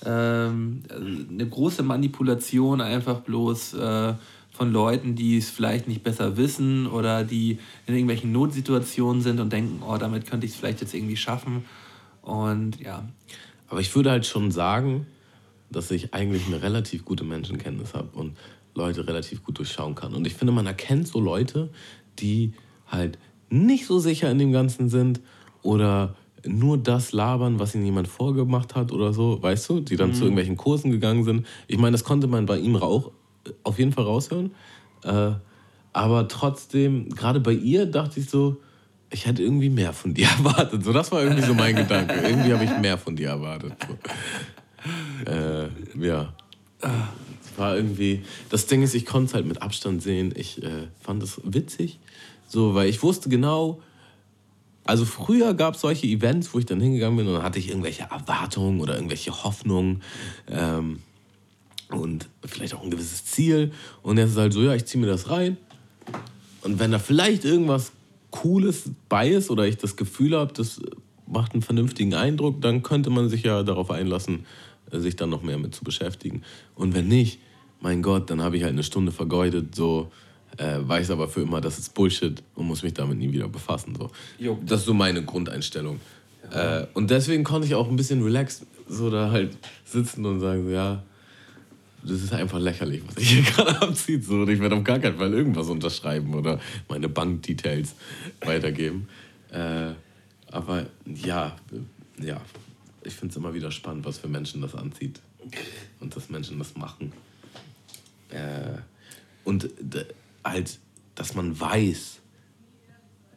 ähm, 0.04 0.82
eine 0.90 1.48
große 1.48 1.82
Manipulation 1.82 2.80
einfach 2.80 3.20
bloß 3.20 3.74
äh, 3.74 4.14
von 4.50 4.72
Leuten, 4.72 5.14
die 5.14 5.38
es 5.38 5.50
vielleicht 5.50 5.86
nicht 5.86 6.02
besser 6.02 6.36
wissen 6.36 6.88
oder 6.88 7.22
die 7.22 7.58
in 7.86 7.94
irgendwelchen 7.94 8.32
Notsituationen 8.32 9.22
sind 9.22 9.38
und 9.38 9.52
denken, 9.52 9.82
oh, 9.86 9.96
damit 9.96 10.28
könnte 10.28 10.46
ich 10.46 10.52
es 10.52 10.58
vielleicht 10.58 10.80
jetzt 10.80 10.94
irgendwie 10.94 11.16
schaffen. 11.16 11.64
Und 12.22 12.80
ja. 12.80 13.08
Aber 13.68 13.80
ich 13.80 13.94
würde 13.94 14.10
halt 14.10 14.26
schon 14.26 14.50
sagen, 14.50 15.06
dass 15.70 15.90
ich 15.92 16.12
eigentlich 16.12 16.46
eine 16.46 16.60
relativ 16.60 17.04
gute 17.04 17.22
Menschenkenntnis 17.24 17.94
habe 17.94 18.08
und 18.18 18.36
Leute 18.78 19.06
relativ 19.06 19.44
gut 19.44 19.58
durchschauen 19.58 19.94
kann. 19.94 20.14
Und 20.14 20.26
ich 20.26 20.34
finde, 20.34 20.52
man 20.52 20.66
erkennt 20.66 21.06
so 21.06 21.20
Leute, 21.20 21.68
die 22.18 22.52
halt 22.86 23.18
nicht 23.50 23.86
so 23.86 23.98
sicher 23.98 24.30
in 24.30 24.38
dem 24.38 24.52
Ganzen 24.52 24.88
sind 24.88 25.20
oder 25.62 26.14
nur 26.46 26.78
das 26.78 27.12
labern, 27.12 27.58
was 27.58 27.74
ihnen 27.74 27.84
jemand 27.84 28.08
vorgemacht 28.08 28.74
hat 28.74 28.92
oder 28.92 29.12
so, 29.12 29.42
weißt 29.42 29.68
du, 29.68 29.80
die 29.80 29.96
dann 29.96 30.10
mhm. 30.10 30.14
zu 30.14 30.22
irgendwelchen 30.22 30.56
Kursen 30.56 30.90
gegangen 30.90 31.24
sind. 31.24 31.46
Ich 31.66 31.78
meine, 31.78 31.92
das 31.92 32.04
konnte 32.04 32.26
man 32.26 32.46
bei 32.46 32.58
ihm 32.58 32.76
auch 32.76 33.10
auf 33.64 33.78
jeden 33.78 33.92
Fall 33.92 34.04
raushören. 34.04 34.52
Äh, 35.04 35.32
aber 35.92 36.28
trotzdem, 36.28 37.08
gerade 37.10 37.40
bei 37.40 37.52
ihr 37.52 37.86
dachte 37.86 38.20
ich 38.20 38.30
so, 38.30 38.60
ich 39.10 39.26
hätte 39.26 39.42
irgendwie 39.42 39.70
mehr 39.70 39.92
von 39.92 40.14
dir 40.14 40.28
erwartet. 40.38 40.84
So, 40.84 40.92
das 40.92 41.10
war 41.10 41.22
irgendwie 41.22 41.42
so 41.42 41.54
mein 41.54 41.74
Gedanke. 41.74 42.14
Irgendwie 42.14 42.52
habe 42.52 42.64
ich 42.64 42.78
mehr 42.78 42.98
von 42.98 43.16
dir 43.16 43.30
erwartet. 43.30 43.72
So. 43.86 43.96
Äh, 45.26 45.68
ja. 46.00 46.32
War 47.58 47.76
irgendwie. 47.76 48.22
Das 48.48 48.66
Ding 48.66 48.82
ist, 48.82 48.94
ich 48.94 49.04
konnte 49.04 49.28
es 49.28 49.34
halt 49.34 49.46
mit 49.46 49.60
Abstand 49.60 50.02
sehen. 50.02 50.32
Ich 50.36 50.62
äh, 50.62 50.88
fand 51.00 51.22
es 51.22 51.40
witzig. 51.44 51.98
So, 52.46 52.74
weil 52.74 52.88
ich 52.88 53.02
wusste 53.02 53.28
genau, 53.28 53.82
also 54.84 55.04
früher 55.04 55.52
gab 55.52 55.74
es 55.74 55.82
solche 55.82 56.06
Events, 56.06 56.54
wo 56.54 56.58
ich 56.58 56.64
dann 56.64 56.80
hingegangen 56.80 57.18
bin 57.18 57.26
und 57.26 57.34
dann 57.34 57.42
hatte 57.42 57.58
ich 57.58 57.68
irgendwelche 57.68 58.04
Erwartungen 58.04 58.80
oder 58.80 58.94
irgendwelche 58.94 59.44
Hoffnungen. 59.44 60.02
Ähm, 60.50 61.00
und 61.90 62.28
vielleicht 62.44 62.74
auch 62.74 62.82
ein 62.82 62.90
gewisses 62.90 63.24
Ziel. 63.24 63.72
Und 64.02 64.18
jetzt 64.18 64.30
ist 64.30 64.36
halt 64.38 64.52
so, 64.52 64.62
ja, 64.62 64.74
ich 64.74 64.86
ziehe 64.86 65.00
mir 65.00 65.10
das 65.10 65.28
rein. 65.30 65.56
Und 66.62 66.78
wenn 66.78 66.90
da 66.90 66.98
vielleicht 66.98 67.44
irgendwas 67.44 67.92
Cooles 68.30 68.90
bei 69.08 69.28
ist 69.28 69.50
oder 69.50 69.66
ich 69.66 69.76
das 69.76 69.96
Gefühl 69.96 70.36
habe, 70.36 70.52
das 70.52 70.80
macht 71.26 71.52
einen 71.52 71.62
vernünftigen 71.62 72.14
Eindruck, 72.14 72.60
dann 72.60 72.82
könnte 72.82 73.10
man 73.10 73.28
sich 73.28 73.42
ja 73.42 73.62
darauf 73.62 73.90
einlassen, 73.90 74.46
sich 74.90 75.16
dann 75.16 75.30
noch 75.30 75.42
mehr 75.42 75.58
mit 75.58 75.74
zu 75.74 75.84
beschäftigen. 75.84 76.42
Und 76.74 76.94
wenn 76.94 77.08
nicht, 77.08 77.40
mein 77.80 78.02
Gott, 78.02 78.30
dann 78.30 78.42
habe 78.42 78.56
ich 78.56 78.62
halt 78.62 78.72
eine 78.72 78.82
Stunde 78.82 79.12
vergeudet, 79.12 79.74
so 79.74 80.10
äh, 80.56 80.78
weiß 80.80 81.10
aber 81.10 81.28
für 81.28 81.42
immer, 81.42 81.60
das 81.60 81.78
ist 81.78 81.94
Bullshit 81.94 82.42
und 82.54 82.66
muss 82.66 82.82
mich 82.82 82.94
damit 82.94 83.18
nie 83.18 83.30
wieder 83.30 83.48
befassen. 83.48 83.94
So. 83.96 84.10
Das 84.64 84.80
ist 84.80 84.86
so 84.86 84.94
meine 84.94 85.24
Grundeinstellung. 85.24 86.00
Ja. 86.52 86.80
Äh, 86.80 86.86
und 86.94 87.10
deswegen 87.10 87.44
konnte 87.44 87.66
ich 87.66 87.74
auch 87.74 87.88
ein 87.88 87.96
bisschen 87.96 88.22
relaxed 88.22 88.66
so 88.88 89.10
da 89.10 89.30
halt 89.30 89.56
sitzen 89.84 90.24
und 90.24 90.40
sagen, 90.40 90.64
so, 90.64 90.70
ja, 90.70 91.02
das 92.02 92.22
ist 92.22 92.32
einfach 92.32 92.58
lächerlich, 92.58 93.02
was 93.06 93.16
ich 93.22 93.30
hier 93.30 93.42
gerade 93.54 93.82
abzieht. 93.82 94.24
So. 94.24 94.34
Und 94.34 94.48
ich 94.48 94.60
werde 94.60 94.76
auf 94.76 94.84
gar 94.84 94.98
keinen 94.98 95.18
Fall 95.18 95.32
irgendwas 95.32 95.68
unterschreiben 95.68 96.34
oder 96.34 96.58
meine 96.88 97.08
Bankdetails 97.08 97.94
weitergeben. 98.40 99.08
Äh, 99.50 99.92
aber 100.50 100.86
ja, 101.04 101.56
ja, 102.20 102.40
ich 103.04 103.14
finde 103.14 103.32
es 103.32 103.36
immer 103.36 103.52
wieder 103.54 103.70
spannend, 103.70 104.04
was 104.04 104.18
für 104.18 104.28
Menschen 104.28 104.62
das 104.62 104.74
anzieht. 104.74 105.20
Und 106.00 106.14
dass 106.16 106.30
Menschen 106.30 106.58
das 106.58 106.76
machen. 106.76 107.12
Äh, 109.48 109.50
und 109.50 109.70
halt, 110.44 110.78
dass 111.14 111.34
man 111.34 111.58
weiß, 111.58 112.20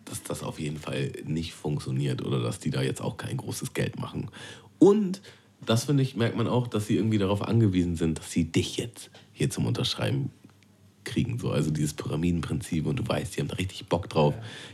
dass 0.05 0.24
das 0.24 0.43
auf 0.43 0.59
jeden 0.59 0.78
Fall 0.78 1.12
nicht 1.26 1.53
funktioniert 1.53 2.22
oder 2.22 2.41
dass 2.41 2.59
die 2.59 2.70
da 2.70 2.82
jetzt 2.82 3.01
auch 3.01 3.18
kein 3.18 3.38
großes 3.38 3.74
Geld 3.74 3.99
machen. 3.99 4.30
Und 4.78 5.22
das 5.66 5.86
finde 5.86 6.03
ich, 6.03 6.16
merkt 6.16 6.36
man 6.36 6.47
auch, 6.47 6.68
dass 6.68 6.88
sie 6.88 6.97
irgendwie 6.97 7.18
darauf 7.18 7.47
angewiesen 7.47 7.95
sind, 7.95 8.20
dass 8.20 8.32
sie 8.32 8.45
dich 8.45 8.78
jetzt 8.78 9.09
hier 9.32 9.49
zum 9.49 9.66
Unterschreiben 9.66 10.32
kriegen. 11.03 11.39
So. 11.39 11.51
Also 11.51 11.72
dieses 11.72 11.93
Pyramidenprinzip 11.93 12.86
und 12.86 12.97
du 12.97 13.07
weißt, 13.07 13.36
die 13.36 13.41
haben 13.41 13.47
da 13.47 13.55
richtig 13.55 13.88
Bock 13.88 14.09
drauf. 14.09 14.34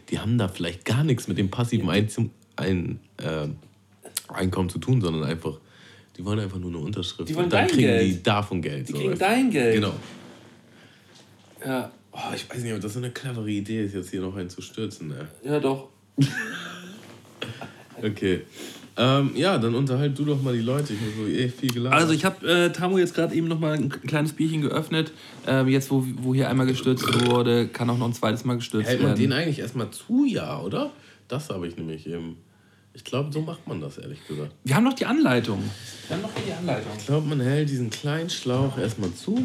Die 0.10 0.20
haben 0.20 0.38
da 0.38 0.48
vielleicht 0.48 0.86
gar 0.86 1.04
nichts 1.04 1.28
mit 1.28 1.38
dem 1.38 1.50
passiven 1.50 1.90
Einzum 1.90 2.32
ein, 2.56 3.00
äh, 3.18 3.48
Einkommen 4.30 4.70
zu 4.70 4.80
tun, 4.80 5.02
sondern 5.02 5.24
einfach, 5.24 5.60
die 6.18 6.26
wollen 6.26 6.40
einfach 6.40 6.58
nur 6.58 6.72
eine 6.72 6.80
Unterschrift. 6.80 7.30
Die 7.30 7.36
wollen 7.36 7.46
und 7.46 7.54
dann 7.54 7.68
kriegen 7.68 7.82
Geld. 7.82 8.12
die 8.12 8.24
davon 8.24 8.62
Geld. 8.62 8.88
Die 8.90 8.92
so, 8.92 8.98
kriegen 8.98 9.18
dein 9.18 9.50
Geld. 9.52 9.76
Genau. 9.76 9.94
Ja. 11.68 11.92
Oh, 12.14 12.34
ich 12.34 12.50
weiß 12.50 12.64
nicht, 12.64 12.74
ob 12.74 12.80
das 12.80 12.94
so 12.94 13.00
eine 13.00 13.12
clevere 13.12 13.50
Idee 13.50 13.84
ist, 13.84 13.94
jetzt 13.94 14.10
hier 14.10 14.22
noch 14.22 14.36
einen 14.38 14.50
zu 14.50 14.62
stürzen. 14.62 15.10
Ne? 15.10 15.28
Ja, 15.44 15.60
doch. 15.60 15.90
Okay. 18.00 18.42
Ähm, 18.96 19.32
ja, 19.36 19.58
dann 19.58 19.74
unterhalt 19.74 20.18
du 20.20 20.24
doch 20.24 20.40
mal 20.40 20.54
die 20.54 20.62
Leute. 20.62 20.94
Ich 20.94 21.00
habe 21.00 21.12
so 21.18 21.26
eh 21.26 21.50
viel 21.50 21.72
geladen. 21.72 21.98
Also 21.98 22.14
ich 22.14 22.24
habe 22.24 22.48
äh, 22.48 22.72
Tamu 22.72 23.00
jetzt 23.00 23.16
gerade 23.16 23.34
eben 23.34 23.48
noch 23.48 23.60
mal 23.60 23.74
ein 23.74 23.90
kleines 23.90 24.34
Bierchen 24.34 24.62
geöffnet. 24.62 25.12
Ähm, 25.48 25.68
jetzt, 25.68 25.90
wo, 25.90 26.06
wo 26.22 26.36
hier 26.36 26.48
einmal 26.48 26.68
gestürzt 26.68 27.26
wurde, 27.26 27.68
kann 27.68 27.90
auch 27.90 27.98
noch 27.98 28.06
ein 28.06 28.14
zweites 28.14 28.46
Mal 28.46 28.58
gestürzt 28.58 28.88
Hält 28.88 29.00
man 29.02 29.10
werden. 29.10 29.20
den 29.20 29.34
eigentlich 29.34 29.58
erstmal 29.58 29.90
zu, 29.90 30.26
ja, 30.26 30.60
oder? 30.62 30.92
Das 31.28 31.50
habe 31.50 31.68
ich 31.68 31.76
nämlich 31.76 32.06
eben. 32.06 32.38
Ich 32.94 33.04
glaube, 33.04 33.34
so 33.34 33.42
macht 33.42 33.68
man 33.68 33.82
das, 33.82 33.98
ehrlich 33.98 34.20
gesagt. 34.28 34.52
Wir 34.64 34.76
haben 34.76 34.84
noch 34.84 34.94
die 34.94 35.08
Anleitung. 35.08 35.60
Wir 36.08 36.16
haben 36.18 36.22
noch 36.22 36.34
die 36.36 36.52
Anleitung. 36.52 36.92
Ich 37.00 37.06
glaube, 37.08 37.28
man 37.28 37.40
hält 37.42 37.70
diesen 37.70 37.90
kleinen 37.90 38.30
Schlauch 38.30 38.78
erstmal 38.78 39.12
zu, 39.14 39.44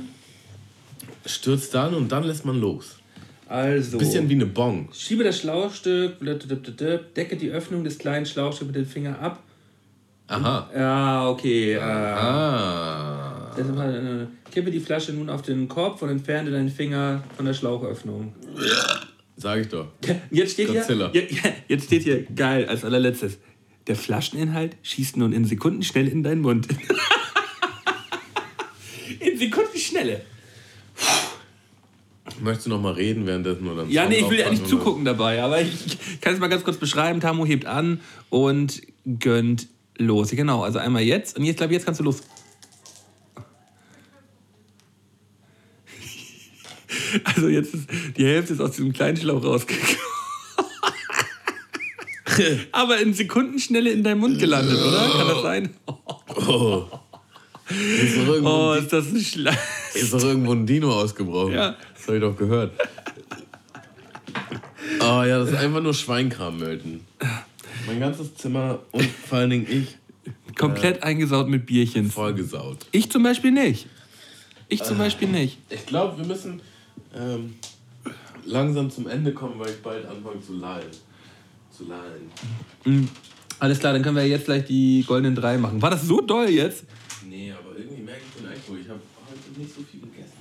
stürzt 1.27 1.75
dann 1.75 1.95
und 1.95 2.11
dann 2.11 2.25
lässt 2.25 2.45
man 2.45 2.61
los. 2.61 2.97
Also. 3.49 3.99
Bisschen 3.99 4.29
wie 4.29 4.35
eine 4.35 4.47
Bong. 4.47 4.89
Schiebe 4.93 5.25
das 5.25 5.41
Schlauchstück, 5.41 6.17
decke 7.15 7.37
die 7.37 7.51
Öffnung 7.51 7.85
des 7.85 7.99
kleinen 7.99 8.27
Schlauchstücks 8.27 8.67
mit 8.69 8.77
dem 8.77 8.87
Finger 8.87 9.19
ab 9.21 9.43
Aha. 10.33 10.71
Ja, 10.75 11.29
okay. 11.29 11.75
Äh, 11.75 11.79
Ah. 11.81 13.51
äh, 13.59 14.27
kippe 14.51 14.71
die 14.71 14.81
Flasche 14.81 15.13
nun 15.13 15.29
auf 15.29 15.43
den 15.43 15.69
Kopf 15.69 16.01
und 16.03 16.09
entferne 16.09 16.51
deinen 16.51 16.71
Finger 16.71 17.23
von 17.37 17.45
der 17.45 17.53
Schlauchöffnung. 17.53 18.33
Sag 19.37 19.61
ich 19.61 19.69
doch. 19.69 19.89
Jetzt 20.31 20.55
steht 20.55 20.69
Godzilla. 20.69 21.11
hier, 21.13 21.27
jetzt 21.69 21.85
steht 21.85 22.05
hier, 22.05 22.23
geil, 22.23 22.65
als 22.67 22.83
allerletztes. 22.85 23.39
Der 23.89 23.97
Flascheninhalt 23.97 24.77
schießt 24.83 25.17
nun 25.19 25.33
in 25.33 25.45
Sekundenschnelle 25.45 26.09
in 26.09 26.23
deinen 26.23 26.41
Mund. 26.41 26.67
in 29.21 29.37
Sekundenschnelle. 29.37 30.23
Möchtest 32.41 32.67
du 32.67 32.71
noch 32.71 32.81
mal 32.81 32.93
reden 32.93 33.27
währenddessen 33.27 33.69
oder? 33.69 33.85
Ja, 33.85 34.09
nee, 34.09 34.17
ich 34.17 34.31
will 34.31 34.39
ja 34.39 34.51
nicht 34.51 34.67
zugucken 34.67 35.05
dabei, 35.05 35.43
aber 35.43 35.61
ich 35.61 35.99
kann 36.21 36.35
es 36.35 36.41
mal 36.41 36.49
ganz 36.49 36.65
kurz 36.65 36.77
beschreiben. 36.77 37.21
Tamo 37.21 37.45
hebt 37.47 37.67
an 37.67 38.01
und 38.31 38.83
gönnt 39.19 39.69
los. 39.97 40.31
Genau, 40.31 40.63
also 40.63 40.79
einmal 40.79 41.03
jetzt 41.03 41.37
und 41.37 41.45
jetzt, 41.45 41.59
glaube 41.59 41.73
ich, 41.73 41.77
jetzt 41.77 41.85
kannst 41.85 42.01
du 42.01 42.05
los. 42.05 42.23
Also 47.25 47.49
jetzt 47.49 47.75
ist 47.75 47.89
die 48.17 48.25
Hälfte 48.25 48.55
ist 48.55 48.61
aus 48.61 48.71
diesem 48.73 48.93
kleinen 48.93 49.19
Schlauch 49.19 49.45
rausgekommen. 49.45 49.97
Aber 52.73 52.99
in 52.99 53.13
Sekundenschnelle 53.13 53.91
in 53.91 54.03
deinem 54.03 54.21
Mund 54.21 54.39
gelandet, 54.39 54.79
oder? 54.79 55.11
Kann 55.11 55.29
das 55.29 55.43
sein? 55.43 55.71
Oh. 55.87 56.87
Ist 58.03 58.17
doch 58.17 58.27
irgendwo, 58.29 58.51
Oh, 58.51 58.73
ist 58.75 58.93
das 58.93 59.07
ein 59.13 59.21
Schlag. 59.21 59.59
Ist 59.95 60.13
doch 60.13 60.23
irgendwo 60.23 60.53
ein 60.53 60.67
Dino 60.67 60.93
ausgebrochen. 60.93 61.53
Ja. 61.55 61.77
Das 61.95 62.07
habe 62.07 62.17
ich 62.17 62.23
doch 62.23 62.37
gehört. 62.37 62.73
Oh 65.01 65.23
ja, 65.25 65.39
das 65.39 65.51
ist 65.51 65.57
einfach 65.57 65.81
nur 65.83 65.95
Schweinkram, 65.95 66.59
Melton. 66.59 67.01
Mein 67.87 68.01
ganzes 68.01 68.35
Zimmer 68.37 68.79
und 68.93 69.05
vor 69.29 69.39
allen 69.39 69.51
Dingen 69.51 69.67
ich 69.69 69.97
Komplett 70.57 71.03
eingesaut 71.03 71.49
mit 71.49 71.67
Bierchen. 71.67 72.11
vollgesaut. 72.11 72.79
Ich 72.93 73.11
zum 73.11 73.23
Beispiel 73.23 73.51
nicht. 73.53 73.87
Ich 74.69 74.83
zum 74.83 74.99
Beispiel 74.99 75.29
nicht. 75.29 75.59
Ich 75.71 75.87
glaube, 75.87 76.19
wir 76.19 76.27
müssen 76.27 76.61
ähm, 77.15 77.55
langsam 78.45 78.91
zum 78.91 79.09
Ende 79.09 79.33
kommen, 79.33 79.59
weil 79.59 79.71
ich 79.71 79.83
bald 79.83 80.07
anfange 80.07 80.41
zu 80.41 80.55
lallen. 80.55 80.91
Zu 81.77 81.85
lallen. 81.85 83.09
Alles 83.59 83.79
klar, 83.79 83.93
dann 83.95 84.03
können 84.03 84.17
wir 84.17 84.27
jetzt 84.27 84.45
gleich 84.45 84.65
die 84.65 85.05
goldenen 85.07 85.35
drei 85.35 85.57
machen. 85.59 85.81
War 85.83 85.91
das 85.91 86.03
so 86.07 86.21
doll 86.21 86.49
jetzt? 86.49 86.85
Nee, 87.29 87.53
aber 87.53 87.77
irgendwie 87.79 88.03
merke 88.03 88.21
ich 88.29 88.43
den 88.43 88.51
Alkohol. 88.51 88.81
Ich 88.81 88.89
habe 88.89 89.01
heute 89.29 89.61
nicht 89.61 89.75
so 89.75 89.83
viel 89.83 90.01
gegessen. 90.01 90.33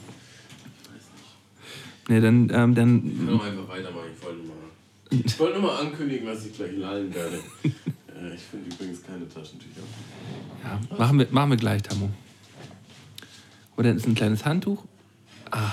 Ich 0.84 0.90
weiß 0.90 1.04
nicht. 1.16 2.10
Nee, 2.10 2.20
dann, 2.22 2.50
ähm, 2.54 2.70
Ich 2.72 2.76
dann 2.76 3.26
kann 3.28 3.40
auch 3.40 3.44
einfach 3.44 3.68
weitermachen. 3.70 4.10
Ich 4.16 4.24
wollte 4.24 4.38
nur 4.40 4.48
mal, 4.56 5.22
ich 5.26 5.40
wollte 5.40 5.60
nur 5.60 5.72
mal 5.72 5.80
ankündigen, 5.80 6.26
dass 6.28 6.46
ich 6.46 6.54
gleich 6.54 6.72
lallen 6.78 7.14
werde. 7.14 7.38
äh, 7.64 8.36
ich 8.36 8.42
finde 8.42 8.74
übrigens 8.74 9.04
keine 9.04 9.28
Taschentücher. 9.30 9.82
ja, 10.64 10.98
machen, 10.98 11.20
wir, 11.20 11.28
machen 11.32 11.50
wir 11.52 11.58
gleich, 11.58 11.82
Tammo. 11.84 12.10
Oder 13.78 13.92
ist 13.94 14.06
ein 14.08 14.16
kleines 14.16 14.46
Handtuch. 14.46 14.84
Ah, 15.50 15.72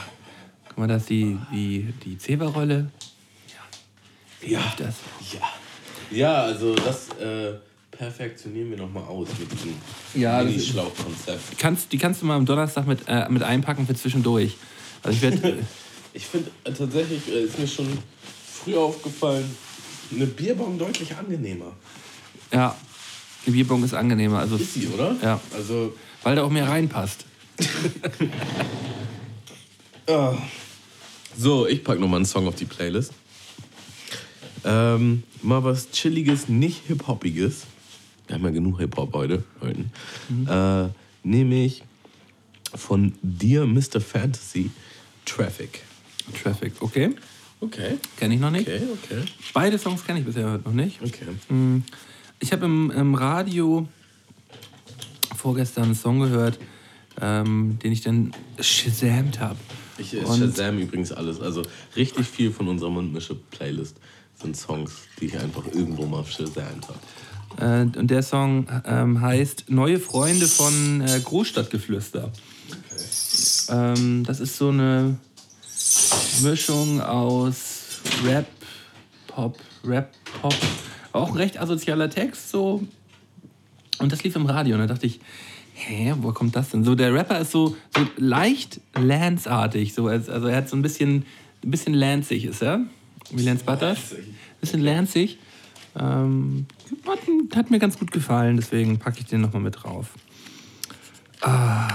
guck 0.68 0.78
mal, 0.78 0.88
da 0.88 0.96
ist 0.96 1.08
die, 1.10 1.38
die, 1.52 1.92
die 2.04 2.18
Zewa-Rolle. 2.18 2.90
Ja. 3.48 3.60
Wie 4.40 4.52
Ja. 4.52 4.72
das? 4.78 4.96
Ja. 5.32 5.40
Ja, 6.10 6.34
also 6.44 6.74
das 6.74 7.08
äh, 7.18 7.54
perfektionieren 7.98 8.70
wir 8.70 8.78
nochmal 8.78 9.02
aus 9.04 9.28
mit 9.38 9.52
diesem 9.52 9.74
Ja, 10.14 10.42
Minischlauchkonzept. 10.42 11.58
Kannst, 11.58 11.92
die 11.92 11.98
kannst 11.98 12.22
du 12.22 12.26
mal 12.26 12.36
am 12.36 12.46
Donnerstag 12.46 12.86
mit, 12.86 13.00
äh, 13.08 13.28
mit 13.28 13.42
einpacken 13.42 13.86
für 13.86 13.94
zwischendurch. 13.94 14.56
Also 15.02 15.16
ich 15.16 15.22
werde. 15.22 15.58
Ich 16.14 16.24
finde 16.24 16.50
äh, 16.64 16.72
tatsächlich, 16.72 17.28
äh, 17.28 17.42
ist 17.42 17.58
mir 17.58 17.68
schon 17.68 17.86
früh 18.50 18.74
aufgefallen, 18.74 19.44
eine 20.12 20.26
Bierbong 20.26 20.78
deutlich 20.78 21.14
angenehmer. 21.14 21.72
ja, 22.50 22.74
die 23.46 23.50
Bierbong 23.50 23.84
ist 23.84 23.92
angenehmer. 23.92 24.38
Also, 24.38 24.56
Ist 24.56 24.74
sie, 24.74 24.88
oder? 24.88 25.14
Ja. 25.22 25.38
Also, 25.54 25.94
weil 26.22 26.34
da 26.34 26.42
auch 26.44 26.50
mehr 26.50 26.66
reinpasst. 26.66 27.26
ah. 30.08 30.34
so, 31.36 31.66
ich 31.66 31.84
packe 31.84 32.00
nochmal 32.00 32.16
einen 32.16 32.26
Song 32.26 32.48
auf 32.48 32.56
die 32.56 32.64
Playlist. 32.64 33.12
Ähm, 34.64 35.22
mal 35.42 35.62
was 35.62 35.90
Chilliges, 35.90 36.48
nicht 36.48 36.86
Hip-Hoppiges. 36.88 37.66
Wir 38.28 38.34
haben 38.36 38.44
ja 38.44 38.50
genug 38.50 38.78
Hip-Hop 38.78 39.12
heute. 39.14 39.42
heute. 39.60 39.84
Äh, 40.46 40.92
Nämlich 41.26 41.82
von 42.74 43.14
Dear 43.22 43.66
Mr. 43.66 44.00
Fantasy 44.00 44.70
Traffic. 45.24 45.80
Traffic, 46.42 46.72
okay. 46.80 47.10
Okay. 47.60 47.98
Kenne 48.16 48.34
ich 48.34 48.40
noch 48.40 48.50
nicht. 48.50 48.68
Okay, 48.68 48.82
okay. 48.92 49.22
Beide 49.52 49.78
Songs 49.78 50.04
kenne 50.04 50.20
ich 50.20 50.24
bisher 50.26 50.60
noch 50.64 50.72
nicht. 50.72 51.00
Okay. 51.02 51.24
Mm, 51.52 51.82
Ich 52.38 52.52
habe 52.52 52.66
im, 52.66 52.90
im 52.92 53.14
Radio 53.14 53.88
vorgestern 55.34 55.84
einen 55.84 55.94
Song 55.94 56.20
gehört, 56.20 56.58
ähm, 57.20 57.78
den 57.82 57.90
ich 57.92 58.02
dann 58.02 58.32
shazamt 58.60 59.40
habe. 59.40 59.58
Ich 59.98 60.14
äh, 60.14 60.18
Und- 60.18 60.38
Shazam 60.38 60.78
übrigens 60.78 61.10
alles. 61.10 61.40
Also 61.40 61.62
richtig 61.96 62.26
viel 62.26 62.52
von 62.52 62.68
unserer 62.68 62.90
Mundmische-Playlist 62.90 63.96
sind 64.40 64.56
Songs, 64.56 64.92
die 65.20 65.26
ich 65.26 65.38
einfach 65.38 65.66
irgendwo 65.66 66.06
mal 66.06 66.24
Shazamt 66.24 66.86
habe. 66.88 66.98
Äh, 67.60 67.82
und 67.82 68.08
der 68.08 68.22
Song 68.22 68.66
ähm, 68.84 69.20
heißt 69.20 69.64
Neue 69.68 69.98
Freunde 69.98 70.46
von 70.46 71.00
äh, 71.00 71.20
Großstadtgeflüster. 71.20 72.30
Ähm, 73.70 74.24
das 74.24 74.40
ist 74.40 74.56
so 74.56 74.68
eine 74.68 75.16
Mischung 76.42 77.00
aus 77.00 78.00
Rap, 78.24 78.46
Pop, 79.26 79.58
Rap, 79.84 80.12
Pop. 80.40 80.54
Auch 81.12 81.36
recht 81.36 81.58
asozialer 81.58 82.10
Text 82.10 82.50
so. 82.50 82.86
Und 83.98 84.12
das 84.12 84.22
lief 84.22 84.36
im 84.36 84.46
Radio 84.46 84.74
und 84.76 84.80
da 84.82 84.86
dachte 84.86 85.06
ich, 85.06 85.18
hä, 85.74 86.14
wo 86.20 86.32
kommt 86.32 86.54
das 86.54 86.70
denn? 86.70 86.84
So 86.84 86.94
der 86.94 87.12
Rapper 87.12 87.40
ist 87.40 87.50
so, 87.50 87.76
so 87.96 88.06
leicht 88.16 88.80
Lance-artig. 88.94 89.94
So, 89.94 90.06
als- 90.06 90.28
also 90.28 90.46
er 90.46 90.56
hat 90.58 90.68
so 90.68 90.76
ein 90.76 90.82
bisschen, 90.82 91.24
ein 91.64 91.70
bisschen 91.70 91.94
lanzig 91.94 92.44
ist 92.44 92.62
er. 92.62 92.80
Wie 93.30 93.42
Lance 93.42 93.64
Butters. 93.64 94.12
Ein 94.12 94.24
bisschen 94.60 94.80
lanzig. 94.80 95.38
Ähm, 95.98 96.66
hat, 97.06 97.18
hat 97.56 97.70
mir 97.70 97.78
ganz 97.78 97.98
gut 97.98 98.10
gefallen, 98.12 98.56
deswegen 98.56 98.98
packe 98.98 99.20
ich 99.20 99.26
den 99.26 99.40
nochmal 99.40 99.62
mit 99.62 99.82
drauf. 99.82 100.10
Ah, 101.40 101.88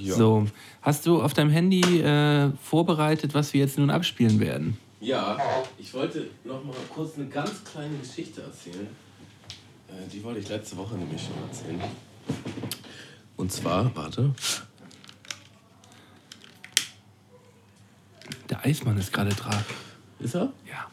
So, 0.00 0.46
hast 0.82 1.06
du 1.06 1.22
auf 1.22 1.34
deinem 1.34 1.50
Handy 1.50 2.00
äh, 2.00 2.50
vorbereitet, 2.62 3.34
was 3.34 3.52
wir 3.52 3.60
jetzt 3.60 3.78
nun 3.78 3.90
abspielen 3.90 4.38
werden? 4.40 4.76
Ja, 5.00 5.38
ich 5.78 5.92
wollte 5.94 6.28
noch 6.44 6.64
mal 6.64 6.74
kurz 6.94 7.16
eine 7.16 7.26
ganz 7.26 7.64
kleine 7.64 7.96
Geschichte 7.98 8.42
erzählen. 8.42 8.86
Äh, 9.88 10.08
die 10.12 10.22
wollte 10.24 10.40
ich 10.40 10.48
letzte 10.48 10.76
Woche 10.76 10.94
nämlich 10.96 11.20
schon 11.22 11.42
erzählen. 11.48 11.80
Und 13.36 13.52
zwar, 13.52 13.94
warte, 13.94 14.32
Der 18.50 18.64
Eismann 18.64 18.96
ist 18.98 19.12
gerade 19.12 19.30
dran. 19.30 19.64
ist 20.20 20.34
er? 20.34 20.52
Ja. 20.68 20.86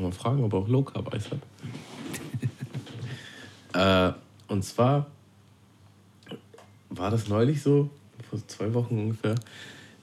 Mal 0.00 0.12
fragen, 0.12 0.42
ob 0.44 0.52
er 0.52 0.58
auch 0.60 0.68
Low 0.68 0.82
Carb 0.82 1.12
Eis 1.14 1.30
hat. 1.30 1.38
Äh, 3.72 4.12
und 4.48 4.64
zwar 4.64 5.06
war 6.88 7.10
das 7.10 7.28
neulich 7.28 7.62
so, 7.62 7.90
vor 8.28 8.46
zwei 8.46 8.72
Wochen 8.74 8.98
ungefähr, 8.98 9.36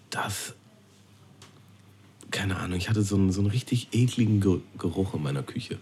dass, 0.09 0.53
keine 2.31 2.57
Ahnung, 2.57 2.77
ich 2.77 2.89
hatte 2.89 3.03
so 3.03 3.15
einen, 3.15 3.31
so 3.31 3.41
einen 3.41 3.49
richtig 3.49 3.89
ekligen 3.91 4.41
Ge 4.41 4.59
Geruch 4.77 5.13
in 5.13 5.23
meiner 5.23 5.43
Küche. 5.43 5.77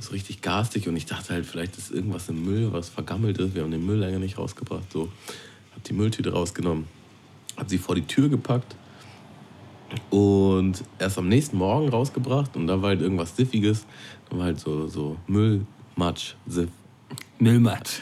So 0.00 0.12
richtig 0.12 0.42
garstig 0.42 0.86
und 0.86 0.96
ich 0.96 1.06
dachte 1.06 1.34
halt, 1.34 1.44
vielleicht 1.44 1.76
ist 1.76 1.90
irgendwas 1.90 2.28
im 2.28 2.44
Müll, 2.44 2.72
was 2.72 2.88
vergammelt 2.88 3.38
ist. 3.38 3.54
Wir 3.54 3.62
haben 3.62 3.72
den 3.72 3.84
Müll 3.84 3.98
länger 3.98 4.20
nicht 4.20 4.38
rausgebracht. 4.38 4.92
So, 4.92 5.10
hab 5.74 5.82
die 5.84 5.92
Mülltüte 5.92 6.32
rausgenommen, 6.32 6.86
hab 7.56 7.68
sie 7.68 7.78
vor 7.78 7.96
die 7.96 8.06
Tür 8.06 8.28
gepackt 8.28 8.76
und 10.10 10.84
erst 10.98 11.18
am 11.18 11.28
nächsten 11.28 11.56
Morgen 11.56 11.88
rausgebracht 11.88 12.54
und 12.54 12.66
da 12.68 12.80
war 12.80 12.90
halt 12.90 13.00
irgendwas 13.00 13.34
Siffiges. 13.34 13.86
Da 14.30 14.38
war 14.38 14.44
halt 14.44 14.60
so, 14.60 14.86
so 14.86 15.16
Müll, 15.26 15.66
Siff 16.46 16.70
Müllmatsch. 17.38 18.00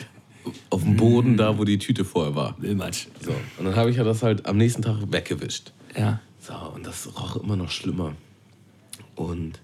auf 0.70 0.82
dem 0.82 0.97
Boden, 0.97 1.37
da 1.37 1.59
wo 1.59 1.64
die 1.64 1.78
Tüte 1.78 2.05
vorher 2.05 2.34
war. 2.34 2.55
Müllmatsch. 2.59 3.09
So, 3.20 3.32
und 3.59 3.64
dann 3.64 3.76
habe 3.76 3.91
ich 3.91 3.97
ja 3.97 4.05
das 4.05 4.22
halt 4.22 4.47
am 4.47 4.57
nächsten 4.57 4.82
Tag 4.82 4.99
weggewischt. 5.11 5.72
Ja. 5.97 6.20
So, 6.39 6.55
und 6.74 6.87
das 6.87 7.09
roch 7.18 7.37
immer 7.37 7.57
noch 7.57 7.70
schlimmer. 7.70 8.12
Und 9.16 9.61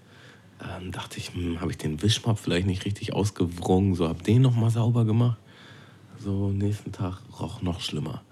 ähm, 0.61 0.91
dachte 0.91 1.17
ich, 1.17 1.33
hm, 1.33 1.61
habe 1.61 1.71
ich 1.71 1.77
den 1.77 2.01
Wischmopp 2.01 2.39
vielleicht 2.39 2.67
nicht 2.67 2.85
richtig 2.85 3.13
ausgewrungen, 3.13 3.95
so 3.95 4.07
habe 4.07 4.23
den 4.23 4.41
nochmal 4.41 4.69
sauber 4.69 5.05
gemacht. 5.05 5.37
So, 6.19 6.49
nächsten 6.49 6.91
Tag 6.91 7.21
roch 7.39 7.61
noch 7.61 7.81
schlimmer. 7.81 8.23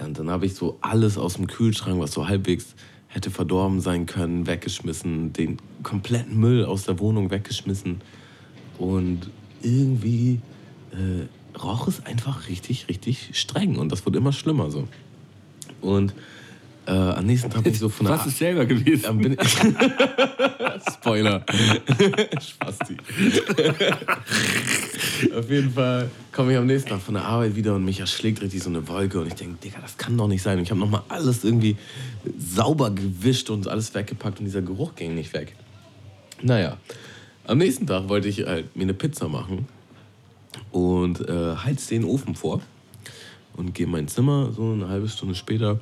Und 0.00 0.18
dann 0.18 0.30
habe 0.30 0.46
ich 0.46 0.54
so 0.54 0.78
alles 0.80 1.18
aus 1.18 1.34
dem 1.34 1.46
Kühlschrank, 1.46 2.00
was 2.00 2.12
so 2.12 2.28
halbwegs 2.28 2.74
hätte 3.08 3.30
verdorben 3.30 3.80
sein 3.80 4.06
können, 4.06 4.46
weggeschmissen, 4.46 5.32
den 5.32 5.58
kompletten 5.82 6.38
Müll 6.38 6.64
aus 6.64 6.84
der 6.84 6.98
Wohnung 6.98 7.30
weggeschmissen. 7.30 8.00
Und 8.78 9.30
irgendwie 9.62 10.40
äh, 10.92 11.58
roch 11.58 11.88
es 11.88 12.04
einfach 12.06 12.48
richtig, 12.48 12.88
richtig 12.88 13.30
streng. 13.32 13.76
Und 13.76 13.90
das 13.90 14.06
wurde 14.06 14.18
immer 14.18 14.32
schlimmer 14.32 14.70
so. 14.70 14.86
Und 15.80 16.14
Äh, 16.88 16.92
am 16.92 17.26
nächsten 17.26 17.50
Tag 17.50 17.64
bin 17.64 17.74
ich 17.74 17.78
so 17.78 17.90
von 17.90 18.06
der 18.06 18.18
Was 18.18 18.26
ist 18.26 18.38
selber 18.38 18.64
gewesen? 18.64 19.04
Spoiler. 20.90 21.44
Spasti. 22.40 22.96
Auf 25.36 25.50
jeden 25.50 25.70
Fall 25.70 26.10
komme 26.32 26.52
ich 26.52 26.58
am 26.58 26.64
nächsten 26.64 26.88
Tag 26.88 27.02
von 27.02 27.12
der 27.12 27.24
Arbeit 27.24 27.56
wieder 27.56 27.74
und 27.74 27.84
mich 27.84 28.00
erschlägt 28.00 28.40
richtig 28.40 28.62
so 28.62 28.70
eine 28.70 28.88
Wolke 28.88 29.20
und 29.20 29.26
ich 29.26 29.34
denke, 29.34 29.58
Digga, 29.62 29.80
das 29.82 29.98
kann 29.98 30.16
doch 30.16 30.28
nicht 30.28 30.42
sein. 30.42 30.56
Und 30.56 30.64
ich 30.64 30.70
habe 30.70 30.80
nochmal 30.80 31.02
alles 31.10 31.44
irgendwie 31.44 31.76
sauber 32.38 32.90
gewischt 32.90 33.50
und 33.50 33.68
alles 33.68 33.94
weggepackt 33.94 34.38
und 34.38 34.46
dieser 34.46 34.62
Geruch 34.62 34.94
ging 34.94 35.14
nicht 35.14 35.34
weg. 35.34 35.54
Naja, 36.40 36.78
am 37.48 37.58
nächsten 37.58 37.86
Tag 37.86 38.08
wollte 38.08 38.28
ich 38.28 38.46
halt 38.46 38.76
mir 38.76 38.82
eine 38.82 38.94
Pizza 38.94 39.28
machen 39.28 39.66
und 40.70 41.26
äh, 41.28 41.56
heiz 41.56 41.86
den 41.86 42.04
Ofen 42.04 42.34
vor 42.34 42.60
und 43.56 43.74
gehe 43.74 43.86
in 43.86 43.92
mein 43.92 44.06
Zimmer, 44.06 44.52
so 44.52 44.72
eine 44.72 44.88
halbe 44.88 45.08
Stunde 45.08 45.34
später 45.34 45.80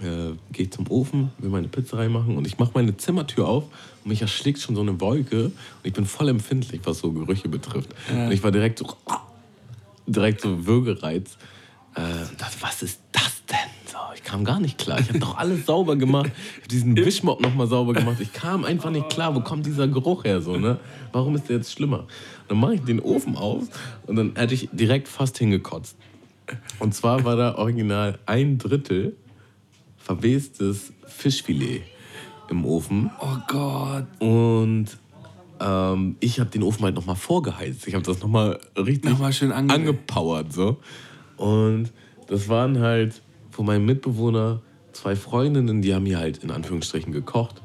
äh, 0.00 0.32
gehe 0.50 0.66
ich 0.66 0.72
zum 0.72 0.90
Ofen, 0.90 1.30
will 1.38 1.50
meine 1.50 1.68
Pizza 1.68 1.98
reinmachen 1.98 2.36
und 2.36 2.46
ich 2.46 2.58
mache 2.58 2.72
meine 2.74 2.96
Zimmertür 2.96 3.46
auf 3.46 3.64
und 4.02 4.08
mich 4.08 4.22
erschlägt 4.22 4.60
schon 4.60 4.74
so 4.74 4.80
eine 4.80 4.98
Wolke 5.00 5.46
und 5.46 5.52
ich 5.84 5.92
bin 5.92 6.06
voll 6.06 6.28
empfindlich, 6.28 6.80
was 6.84 7.00
so 7.00 7.12
Gerüche 7.12 7.48
betrifft. 7.48 7.90
Ja. 8.10 8.26
Und 8.26 8.32
ich 8.32 8.42
war 8.42 8.50
direkt 8.50 8.78
so, 8.78 8.96
direkt 10.06 10.40
so 10.40 10.66
Würgereiz. 10.66 11.36
Äh, 11.94 12.00
das, 12.38 12.62
was 12.62 12.82
ist 12.82 13.00
das 13.12 13.41
ich 14.22 14.30
kam 14.30 14.44
gar 14.44 14.60
nicht 14.60 14.78
klar. 14.78 15.00
Ich 15.00 15.08
habe 15.08 15.18
doch 15.18 15.36
alles 15.36 15.66
sauber 15.66 15.96
gemacht. 15.96 16.30
Ich 16.30 16.58
habe 16.58 16.68
diesen 16.68 16.96
Wischmopp 16.96 17.40
nochmal 17.40 17.66
sauber 17.66 17.92
gemacht. 17.92 18.18
Ich 18.20 18.32
kam 18.32 18.64
einfach 18.64 18.90
nicht 18.90 19.08
klar, 19.08 19.34
wo 19.34 19.40
kommt 19.40 19.66
dieser 19.66 19.88
Geruch 19.88 20.24
her? 20.24 20.40
So, 20.40 20.56
ne? 20.56 20.78
Warum 21.10 21.34
ist 21.34 21.48
der 21.48 21.56
jetzt 21.56 21.72
schlimmer? 21.72 22.06
Dann 22.48 22.60
mache 22.60 22.74
ich 22.74 22.82
den 22.82 23.00
Ofen 23.00 23.36
auf 23.36 23.64
und 24.06 24.16
dann 24.16 24.36
hätte 24.36 24.54
ich 24.54 24.68
direkt 24.72 25.08
fast 25.08 25.38
hingekotzt. 25.38 25.96
Und 26.78 26.94
zwar 26.94 27.24
war 27.24 27.36
da 27.36 27.56
original 27.56 28.18
ein 28.26 28.58
Drittel 28.58 29.16
verwestes 29.96 30.92
Fischfilet 31.06 31.82
im 32.48 32.64
Ofen. 32.64 33.10
Oh 33.20 33.36
Gott. 33.48 34.06
Und 34.20 34.86
ähm, 35.60 36.16
ich 36.20 36.38
habe 36.38 36.50
den 36.50 36.62
Ofen 36.62 36.84
halt 36.84 36.94
nochmal 36.94 37.16
vorgeheizt. 37.16 37.88
Ich 37.88 37.94
habe 37.94 38.04
das 38.04 38.20
nochmal 38.20 38.60
richtig 38.76 39.10
Nochmal 39.10 39.32
schön 39.32 39.50
ange 39.50 39.74
angepowert. 39.74 40.52
So. 40.52 40.78
Und 41.36 41.92
das 42.28 42.48
waren 42.48 42.78
halt 42.78 43.20
von 43.52 43.66
meinem 43.66 43.86
Mitbewohner 43.86 44.60
zwei 44.92 45.14
Freundinnen, 45.14 45.82
die 45.82 45.94
haben 45.94 46.06
hier 46.06 46.18
halt 46.18 46.38
in 46.38 46.50
Anführungsstrichen 46.50 47.12
gekocht. 47.12 47.62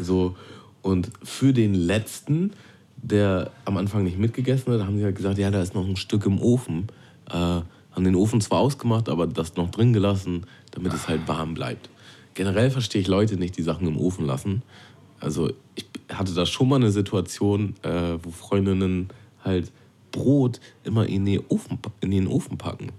So. 0.00 0.36
Und 0.82 1.10
für 1.22 1.52
den 1.52 1.74
letzten, 1.74 2.52
der 2.96 3.50
am 3.64 3.76
Anfang 3.76 4.04
nicht 4.04 4.18
mitgegessen 4.18 4.72
hat, 4.72 4.80
haben 4.80 4.98
sie 4.98 5.04
halt 5.04 5.16
gesagt, 5.16 5.38
ja, 5.38 5.50
da 5.50 5.62
ist 5.62 5.74
noch 5.74 5.86
ein 5.86 5.96
Stück 5.96 6.26
im 6.26 6.40
Ofen. 6.40 6.88
Äh, 7.28 7.34
haben 7.34 8.04
den 8.04 8.14
Ofen 8.14 8.40
zwar 8.40 8.60
ausgemacht, 8.60 9.08
aber 9.08 9.26
das 9.26 9.56
noch 9.56 9.70
drin 9.70 9.92
gelassen, 9.92 10.44
damit 10.72 10.92
es 10.92 11.08
halt 11.08 11.26
warm 11.28 11.54
bleibt. 11.54 11.88
Generell 12.34 12.70
verstehe 12.70 13.00
ich 13.00 13.08
Leute 13.08 13.36
nicht, 13.36 13.56
die 13.56 13.62
Sachen 13.62 13.86
im 13.86 13.96
Ofen 13.96 14.26
lassen. 14.26 14.62
Also 15.18 15.50
ich 15.74 15.86
hatte 16.10 16.34
da 16.34 16.44
schon 16.44 16.68
mal 16.68 16.76
eine 16.76 16.90
Situation, 16.90 17.74
äh, 17.82 18.18
wo 18.22 18.30
Freundinnen 18.30 19.08
halt 19.42 19.72
Brot 20.12 20.60
immer 20.84 21.06
in 21.06 21.24
den, 21.24 21.42
Ofen, 21.48 21.78
in 22.00 22.10
den 22.10 22.26
Ofen 22.26 22.58
packen. 22.58 22.92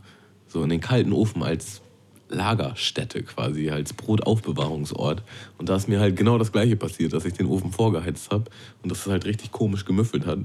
So 0.47 0.63
in 0.63 0.69
den 0.69 0.81
kalten 0.81 1.13
Ofen 1.13 1.43
als 1.43 1.81
Lagerstätte 2.29 3.23
quasi, 3.23 3.69
als 3.69 3.93
Brotaufbewahrungsort. 3.93 5.23
Und 5.57 5.69
da 5.69 5.75
ist 5.75 5.87
mir 5.87 5.99
halt 5.99 6.15
genau 6.15 6.37
das 6.37 6.51
gleiche 6.51 6.75
passiert, 6.75 7.13
dass 7.13 7.25
ich 7.25 7.33
den 7.33 7.47
Ofen 7.47 7.71
vorgeheizt 7.71 8.31
habe 8.31 8.45
und 8.83 8.91
das 8.91 9.05
halt 9.05 9.25
richtig 9.25 9.51
komisch 9.51 9.85
gemüffelt 9.85 10.25
hat. 10.25 10.39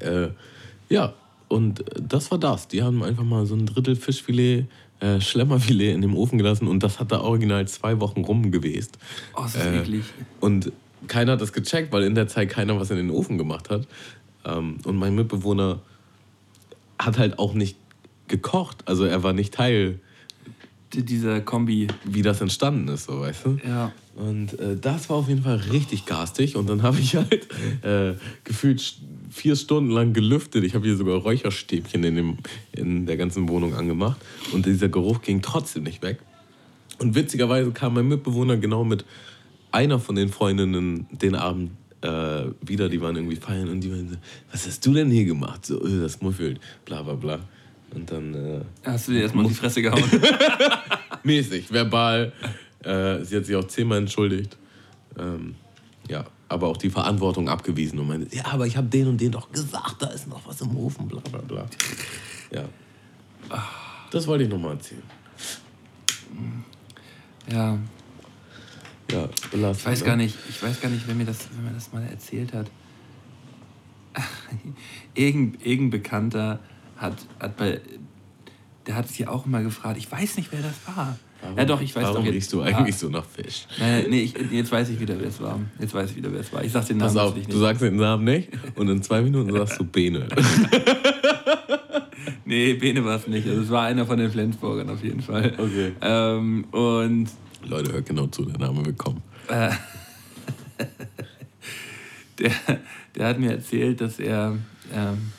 Äh, 0.00 0.28
ja, 0.88 1.14
und 1.48 1.84
das 2.00 2.30
war 2.30 2.38
das. 2.38 2.68
Die 2.68 2.82
haben 2.82 3.02
einfach 3.02 3.24
mal 3.24 3.44
so 3.46 3.54
ein 3.54 3.66
Drittel 3.66 3.96
Fischfilet, 3.96 4.66
äh, 5.00 5.20
Schlemmerfilet 5.20 5.94
in 5.94 6.02
dem 6.02 6.16
Ofen 6.16 6.38
gelassen 6.38 6.68
und 6.68 6.82
das 6.82 7.00
hat 7.00 7.12
da 7.12 7.20
original 7.20 7.66
zwei 7.68 8.00
Wochen 8.00 8.22
rumgewest. 8.22 8.98
Oh, 9.34 9.42
das 9.42 9.56
ist 9.56 9.64
Äh, 9.64 9.80
eklig. 9.80 10.04
Und 10.40 10.72
keiner 11.06 11.32
hat 11.32 11.40
das 11.40 11.52
gecheckt, 11.52 11.92
weil 11.92 12.04
in 12.04 12.14
der 12.14 12.28
Zeit 12.28 12.50
keiner 12.50 12.78
was 12.78 12.90
in 12.90 12.96
den 12.96 13.10
Ofen 13.10 13.38
gemacht 13.38 13.70
hat. 13.70 13.86
Ähm, 14.44 14.78
und 14.84 14.96
mein 14.96 15.14
Mitbewohner 15.14 15.80
hat 16.98 17.18
halt 17.18 17.38
auch 17.38 17.54
nicht 17.54 17.76
gekocht. 18.28 18.86
Also 18.86 19.04
er 19.04 19.22
war 19.22 19.32
nicht 19.32 19.54
Teil, 19.54 19.98
Dieser 20.92 21.40
Kombi. 21.40 21.86
wie 22.04 22.22
das 22.22 22.40
entstanden 22.40 22.88
ist, 22.88 23.04
so 23.04 23.20
weißt 23.20 23.46
du. 23.46 23.58
Ja. 23.66 23.92
Und 24.16 24.58
äh, 24.58 24.76
das 24.76 25.08
war 25.08 25.16
auf 25.16 25.28
jeden 25.28 25.42
Fall 25.42 25.56
richtig 25.56 26.06
garstig. 26.06 26.56
Und 26.56 26.68
dann 26.68 26.82
habe 26.84 26.98
ich 26.98 27.16
halt 27.16 27.48
äh, 27.82 28.14
gefühlt 28.44 28.96
vier 29.30 29.56
Stunden 29.56 29.90
lang 29.90 30.12
gelüftet. 30.12 30.64
Ich 30.64 30.74
habe 30.74 30.86
hier 30.86 30.96
sogar 30.96 31.18
Räucherstäbchen 31.18 32.02
in, 32.04 32.16
dem, 32.16 32.38
in 32.72 33.06
der 33.06 33.16
ganzen 33.16 33.48
Wohnung 33.48 33.74
angemacht. 33.74 34.20
Und 34.52 34.66
dieser 34.66 34.88
Geruch 34.88 35.22
ging 35.22 35.40
trotzdem 35.42 35.84
nicht 35.84 36.02
weg. 36.02 36.18
Und 36.98 37.14
witzigerweise 37.14 37.70
kam 37.70 37.94
mein 37.94 38.08
Mitbewohner 38.08 38.56
genau 38.56 38.84
mit 38.84 39.04
einer 39.72 39.98
von 39.98 40.16
den 40.16 40.28
Freundinnen 40.28 41.06
den 41.10 41.34
Abend 41.34 41.70
äh, 42.02 42.44
wieder. 42.60 42.88
Die 42.88 43.00
waren 43.00 43.16
irgendwie 43.16 43.36
feiern 43.36 43.68
und 43.68 43.80
die 43.80 43.88
meinten, 43.88 44.10
so, 44.10 44.16
was 44.52 44.66
hast 44.66 44.84
du 44.84 44.92
denn 44.92 45.10
hier 45.10 45.24
gemacht? 45.24 45.64
So, 45.64 45.84
äh, 45.84 46.00
das 46.00 46.20
muffelt, 46.20 46.60
bla 46.84 47.02
bla 47.02 47.14
bla. 47.14 47.40
Und 47.94 48.10
dann 48.10 48.34
äh, 48.34 48.60
Hast 48.84 49.08
du 49.08 49.12
dir 49.12 49.22
erstmal 49.22 49.44
in 49.44 49.50
die 49.50 49.56
Fresse 49.56 49.82
gehauen? 49.82 50.02
mäßig, 51.24 51.72
verbal. 51.72 52.32
Äh, 52.84 53.24
sie 53.24 53.36
hat 53.36 53.46
sich 53.46 53.56
auch 53.56 53.66
zehnmal 53.66 53.98
entschuldigt. 53.98 54.56
Ähm, 55.18 55.56
ja, 56.08 56.24
aber 56.48 56.68
auch 56.68 56.76
die 56.76 56.90
Verantwortung 56.90 57.48
abgewiesen 57.48 57.98
und 57.98 58.08
meinte, 58.08 58.34
ja, 58.34 58.46
aber 58.46 58.66
ich 58.66 58.76
habe 58.76 58.88
den 58.88 59.08
und 59.08 59.20
den 59.20 59.32
doch 59.32 59.50
gesagt, 59.52 59.96
da 60.00 60.08
ist 60.08 60.28
noch 60.28 60.46
was 60.46 60.60
im 60.60 60.76
Ofen, 60.76 61.08
bla 61.08 61.20
bla 61.20 61.40
bla. 61.40 61.66
Ja. 62.52 62.64
Das 64.10 64.26
wollte 64.26 64.44
ich 64.44 64.50
nochmal 64.50 64.72
erzählen. 64.72 65.02
ja. 67.50 67.78
Ja, 69.10 69.28
belastend. 69.50 69.80
Ich 69.80 69.86
weiß 69.86 70.00
ne? 70.00 70.06
gar 70.06 70.16
nicht, 70.16 70.38
ich 70.48 70.62
weiß 70.62 70.80
gar 70.80 70.88
nicht, 70.88 71.06
wer 71.08 71.14
mir 71.16 71.24
das, 71.24 71.48
wer 71.52 71.70
mir 71.70 71.74
das 71.74 71.92
mal 71.92 72.04
erzählt 72.04 72.52
hat. 72.52 72.70
Irgend, 75.14 75.64
irgendein 75.64 75.90
Bekannter 75.90 76.60
hat, 77.00 77.14
hat 77.40 77.56
bei. 77.56 77.80
Der 78.86 78.94
hat 78.96 79.08
sich 79.08 79.26
auch 79.28 79.44
immer 79.46 79.62
gefragt, 79.62 79.98
ich 79.98 80.10
weiß 80.10 80.36
nicht, 80.36 80.50
wer 80.52 80.60
das 80.62 80.74
war. 80.96 81.18
Warum, 81.42 81.56
ja, 81.58 81.64
doch, 81.64 81.80
ich 81.80 81.94
weiß 81.96 82.02
warum 82.04 82.16
doch 82.18 82.24
jetzt. 82.24 82.34
riechst 82.34 82.52
du 82.52 82.60
Ja. 82.60 82.76
eigentlich 82.76 82.96
so 82.96 83.08
nach 83.08 83.24
Fisch? 83.24 83.66
Nein, 83.78 84.06
nee, 84.10 84.22
ich, 84.22 84.34
jetzt 84.50 84.70
weiß 84.72 84.88
ich 84.90 85.00
wieder, 85.00 85.18
wer 85.18 85.28
es 85.28 85.40
war. 85.40 85.58
Jetzt 85.78 85.94
weiß 85.94 86.10
ich 86.10 86.16
wieder, 86.16 86.30
wer 86.32 86.40
es 86.40 86.52
war. 86.52 86.62
Ich 86.64 86.72
sag 86.72 86.86
den 86.86 86.98
Namen 86.98 87.14
Pass 87.14 87.22
auf, 87.22 87.36
jetzt 87.36 87.46
du 87.48 87.52
nicht. 87.52 87.60
sagst 87.60 87.82
den 87.82 87.96
Namen 87.96 88.24
nicht 88.24 88.48
und 88.76 88.88
in 88.88 89.02
zwei 89.02 89.22
Minuten 89.22 89.50
sagst 89.52 89.78
du 89.80 89.84
Bene. 89.84 90.26
Nee, 92.44 92.74
Bene 92.74 93.04
war 93.04 93.16
es 93.16 93.26
nicht. 93.28 93.46
Also 93.48 93.62
es 93.62 93.70
war 93.70 93.84
einer 93.86 94.04
von 94.06 94.18
den 94.18 94.30
Flensburgern 94.30 94.90
auf 94.90 95.04
jeden 95.04 95.20
Fall. 95.22 95.52
Okay. 95.56 95.92
Ähm, 96.00 96.64
und 96.72 97.28
Leute, 97.64 97.92
hört 97.92 98.06
genau 98.06 98.26
zu, 98.26 98.44
der 98.44 98.58
Name 98.58 98.84
wird 98.84 98.98
kommen. 98.98 99.22
äh, 99.48 99.70
der, 102.38 102.50
der 103.14 103.26
hat 103.28 103.38
mir 103.38 103.52
erzählt, 103.52 104.00
dass 104.00 104.18
er 104.18 104.56
ähm, 104.92 105.32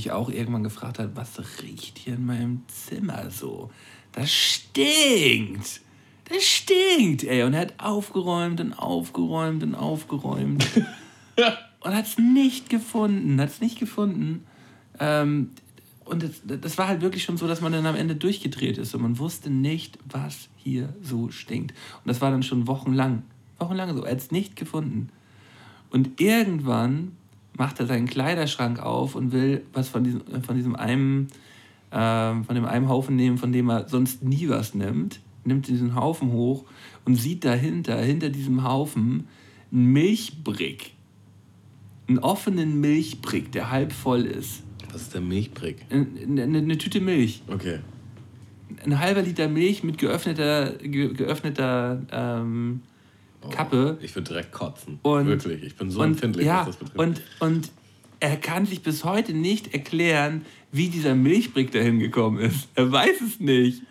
sich 0.00 0.12
auch 0.12 0.30
irgendwann 0.30 0.64
gefragt 0.64 0.98
hat, 0.98 1.10
was 1.14 1.38
riecht 1.62 1.98
hier 1.98 2.14
in 2.14 2.24
meinem 2.24 2.62
Zimmer 2.68 3.30
so? 3.30 3.70
Das 4.12 4.32
stinkt! 4.32 5.82
Das 6.24 6.42
stinkt, 6.42 7.24
ey. 7.24 7.42
Und 7.42 7.54
er 7.54 7.60
hat 7.60 7.74
aufgeräumt 7.78 8.60
und 8.60 8.72
aufgeräumt 8.72 9.62
und 9.62 9.74
aufgeräumt. 9.74 10.66
und 11.80 11.94
hat 11.94 12.06
es 12.06 12.18
nicht 12.18 12.70
gefunden. 12.70 13.40
Hat 13.40 13.50
es 13.50 13.60
nicht 13.60 13.78
gefunden. 13.78 14.46
Ähm, 14.98 15.50
und 16.04 16.22
das, 16.22 16.40
das 16.44 16.78
war 16.78 16.88
halt 16.88 17.02
wirklich 17.02 17.24
schon 17.24 17.36
so, 17.36 17.46
dass 17.46 17.60
man 17.60 17.72
dann 17.72 17.86
am 17.86 17.94
Ende 17.94 18.16
durchgedreht 18.16 18.78
ist 18.78 18.94
und 18.94 19.02
man 19.02 19.18
wusste 19.18 19.50
nicht, 19.50 19.98
was 20.08 20.48
hier 20.56 20.94
so 21.02 21.30
stinkt. 21.30 21.72
Und 21.72 22.08
das 22.08 22.20
war 22.20 22.30
dann 22.30 22.42
schon 22.42 22.66
wochenlang. 22.66 23.22
Wochenlang 23.58 23.94
so. 23.94 24.04
Er 24.04 24.12
hat 24.12 24.18
es 24.18 24.30
nicht 24.30 24.56
gefunden. 24.56 25.10
Und 25.90 26.20
irgendwann 26.20 27.16
macht 27.60 27.78
er 27.78 27.86
seinen 27.86 28.06
Kleiderschrank 28.06 28.80
auf 28.80 29.14
und 29.14 29.32
will 29.32 29.62
was 29.74 29.90
von 29.90 30.02
diesem, 30.02 30.22
von 30.42 30.56
diesem 30.56 30.74
einem, 30.74 31.26
ähm, 31.92 32.44
von 32.46 32.54
dem 32.54 32.64
einen 32.64 32.88
Haufen 32.88 33.16
nehmen, 33.16 33.36
von 33.36 33.52
dem 33.52 33.68
er 33.68 33.86
sonst 33.86 34.24
nie 34.24 34.48
was 34.48 34.74
nimmt. 34.74 35.20
Nimmt 35.44 35.68
diesen 35.68 35.94
Haufen 35.94 36.32
hoch 36.32 36.64
und 37.04 37.16
sieht 37.16 37.44
dahinter, 37.44 38.00
hinter 38.00 38.30
diesem 38.30 38.64
Haufen, 38.64 39.28
einen 39.70 39.92
Milchbrick. 39.92 40.92
Einen 42.08 42.18
offenen 42.18 42.80
Milchbrick, 42.80 43.52
der 43.52 43.70
halb 43.70 43.92
voll 43.92 44.22
ist. 44.22 44.62
Was 44.90 45.02
ist 45.02 45.14
der 45.14 45.20
Milchbrick? 45.20 45.84
Eine, 45.90 46.42
eine, 46.42 46.58
eine 46.58 46.78
Tüte 46.78 47.00
Milch. 47.00 47.42
Okay. 47.46 47.80
Ein 48.86 48.98
halber 48.98 49.20
Liter 49.20 49.48
Milch 49.48 49.84
mit 49.84 49.98
geöffneter, 49.98 50.72
ge, 50.78 51.12
geöffneter 51.12 52.00
ähm, 52.10 52.80
Kappe. 53.50 53.98
Ich 54.02 54.14
würde 54.14 54.28
direkt 54.28 54.52
kotzen. 54.52 54.98
Und- 55.02 55.26
Wirklich, 55.26 55.62
ich 55.62 55.76
bin 55.76 55.90
so 55.90 56.00
und, 56.00 56.08
empfindlich, 56.12 56.46
ja, 56.46 56.60
was 56.66 56.66
das 56.66 56.76
betrifft. 56.76 56.98
und, 56.98 57.22
und 57.40 57.70
er 58.20 58.36
kann 58.36 58.66
sich 58.66 58.82
bis 58.82 59.04
heute 59.04 59.32
nicht 59.32 59.72
erklären, 59.72 60.44
wie 60.72 60.88
dieser 60.88 61.14
Milchbrick 61.14 61.70
dahin 61.72 61.98
gekommen 61.98 62.38
ist. 62.38 62.68
Er 62.74 62.92
weiß 62.92 63.20
es 63.26 63.40
nicht. 63.40 63.82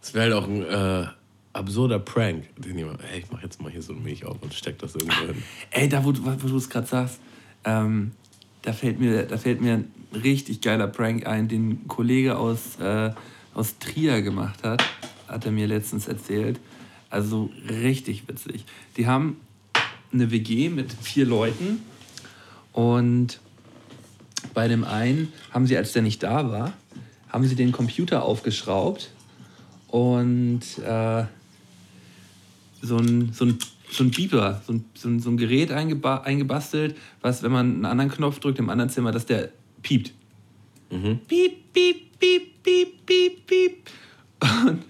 Es 0.00 0.14
wäre 0.14 0.24
halt 0.24 0.44
auch 0.44 0.48
ein 0.48 0.62
äh, 0.62 1.06
absurder 1.52 1.98
Prank, 1.98 2.44
den 2.56 2.78
jemand, 2.78 3.00
hey, 3.02 3.20
ich 3.20 3.26
mach 3.32 3.42
jetzt 3.42 3.60
mal 3.60 3.70
hier 3.72 3.82
so 3.82 3.92
eine 3.92 4.02
Milch 4.02 4.24
auf 4.24 4.36
und 4.40 4.54
steck 4.54 4.78
das 4.78 4.94
irgendwo 4.94 5.26
hin. 5.26 5.42
Ey, 5.70 5.88
da 5.88 6.04
wo, 6.04 6.12
du- 6.12 6.24
wo 6.24 6.48
du 6.48 6.56
es 6.56 6.70
gerade 6.70 6.86
sagst, 6.86 7.18
ähm, 7.64 8.12
da, 8.62 8.72
fällt 8.72 9.00
mir, 9.00 9.24
da 9.24 9.36
fällt 9.38 9.60
mir 9.60 9.74
ein 9.74 9.88
richtig 10.22 10.60
geiler 10.60 10.86
Prank 10.86 11.26
ein, 11.26 11.48
den 11.48 11.70
ein 11.70 11.88
Kollege 11.88 12.36
aus, 12.38 12.78
äh, 12.80 13.10
aus 13.54 13.78
Trier 13.78 14.22
gemacht 14.22 14.62
hat. 14.62 14.82
hat 15.26 15.46
er 15.46 15.52
mir 15.52 15.66
letztens 15.66 16.06
erzählt. 16.06 16.60
Also 17.14 17.48
richtig 17.68 18.26
witzig. 18.26 18.64
Die 18.96 19.06
haben 19.06 19.36
eine 20.12 20.32
WG 20.32 20.68
mit 20.68 20.92
vier 20.92 21.24
Leuten 21.24 21.80
und 22.72 23.38
bei 24.52 24.66
dem 24.66 24.82
einen 24.82 25.32
haben 25.52 25.68
sie, 25.68 25.76
als 25.76 25.92
der 25.92 26.02
nicht 26.02 26.24
da 26.24 26.50
war, 26.50 26.72
haben 27.28 27.46
sie 27.46 27.54
den 27.54 27.70
Computer 27.70 28.24
aufgeschraubt 28.24 29.12
und 29.86 30.62
äh, 30.84 31.24
so 32.82 32.96
ein, 32.96 33.32
so 33.32 33.44
ein 33.44 33.58
so 33.92 34.02
ein 34.02 34.10
Beeper, 34.10 34.60
so 34.66 34.72
ein, 34.72 34.84
so 34.94 35.08
ein, 35.08 35.20
so 35.20 35.30
ein 35.30 35.36
Gerät 35.36 35.70
eingeba 35.70 36.16
eingebastelt, 36.22 36.96
was, 37.20 37.44
wenn 37.44 37.52
man 37.52 37.74
einen 37.76 37.84
anderen 37.84 38.10
Knopf 38.10 38.40
drückt 38.40 38.58
im 38.58 38.68
anderen 38.68 38.90
Zimmer, 38.90 39.12
dass 39.12 39.24
der 39.24 39.50
piept. 39.82 40.12
Mhm. 40.90 41.20
Piep, 41.28 41.72
piep, 41.72 42.18
piep, 42.18 42.60
piep, 42.64 43.06
piep, 43.06 43.46
piep. 43.46 43.90
Und, 44.66 44.82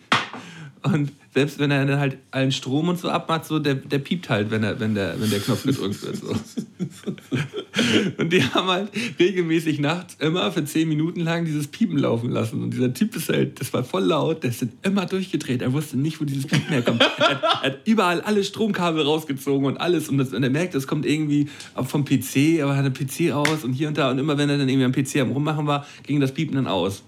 und 0.85 1.13
selbst 1.33 1.59
wenn 1.59 1.71
er 1.71 1.85
dann 1.85 1.99
halt 1.99 2.19
allen 2.31 2.53
Strom 2.53 2.89
und 2.89 2.99
so 2.99 3.09
abmacht, 3.09 3.47
so, 3.47 3.59
der, 3.59 3.75
der 3.75 3.99
piept 3.99 4.29
halt, 4.29 4.51
wenn, 4.51 4.63
er, 4.63 4.79
wenn, 4.79 4.95
der, 4.95 5.19
wenn 5.19 5.31
der 5.31 5.41
Knopf 5.41 5.65
gedrückt 5.65 6.03
wird. 6.03 6.17
So. 6.17 6.29
Und 8.19 8.33
die 8.33 8.43
haben 8.43 8.69
halt 8.69 8.91
regelmäßig 9.19 9.81
nachts 9.81 10.17
immer 10.21 10.53
für 10.53 10.65
zehn 10.65 10.89
Minuten 10.89 11.21
lang 11.21 11.45
dieses 11.45 11.67
Piepen 11.67 11.99
laufen 11.99 12.31
lassen. 12.31 12.63
Und 12.63 12.71
dieser 12.71 12.95
Typ 12.95 13.17
ist 13.17 13.29
halt, 13.31 13.61
das 13.61 13.73
war 13.73 13.83
voll 13.83 14.05
laut, 14.05 14.45
der 14.45 14.51
ist 14.51 14.65
immer 14.83 15.07
durchgedreht. 15.07 15.63
Er 15.63 15.73
wusste 15.73 15.99
nicht, 15.99 16.21
wo 16.21 16.25
dieses 16.25 16.47
Piepen 16.47 16.69
herkommt. 16.69 17.01
Er 17.01 17.31
hat, 17.31 17.43
er 17.43 17.63
hat 17.63 17.79
überall 17.85 18.21
alle 18.21 18.45
Stromkabel 18.45 19.03
rausgezogen 19.03 19.67
und 19.67 19.79
alles. 19.79 20.09
Und, 20.09 20.19
das, 20.19 20.33
und 20.33 20.43
er 20.43 20.51
merkt, 20.51 20.75
das 20.75 20.87
kommt 20.87 21.05
irgendwie 21.05 21.49
vom 21.85 22.05
PC, 22.05 22.63
aber 22.63 22.77
hat 22.77 22.85
einen 22.85 22.95
PC 22.95 23.33
aus 23.33 23.65
und 23.65 23.73
hier 23.73 23.89
und 23.89 23.99
da. 23.99 24.11
Und 24.11 24.19
immer 24.19 24.39
wenn 24.39 24.51
er 24.51 24.59
dann 24.59 24.69
irgendwie 24.69 24.85
am 24.85 24.93
PC 24.93 25.17
am 25.23 25.33
Rummachen 25.33 25.67
war, 25.67 25.87
ging 26.05 26.21
das 26.21 26.33
Piepen 26.33 26.55
dann 26.55 26.69
aus. 26.69 27.03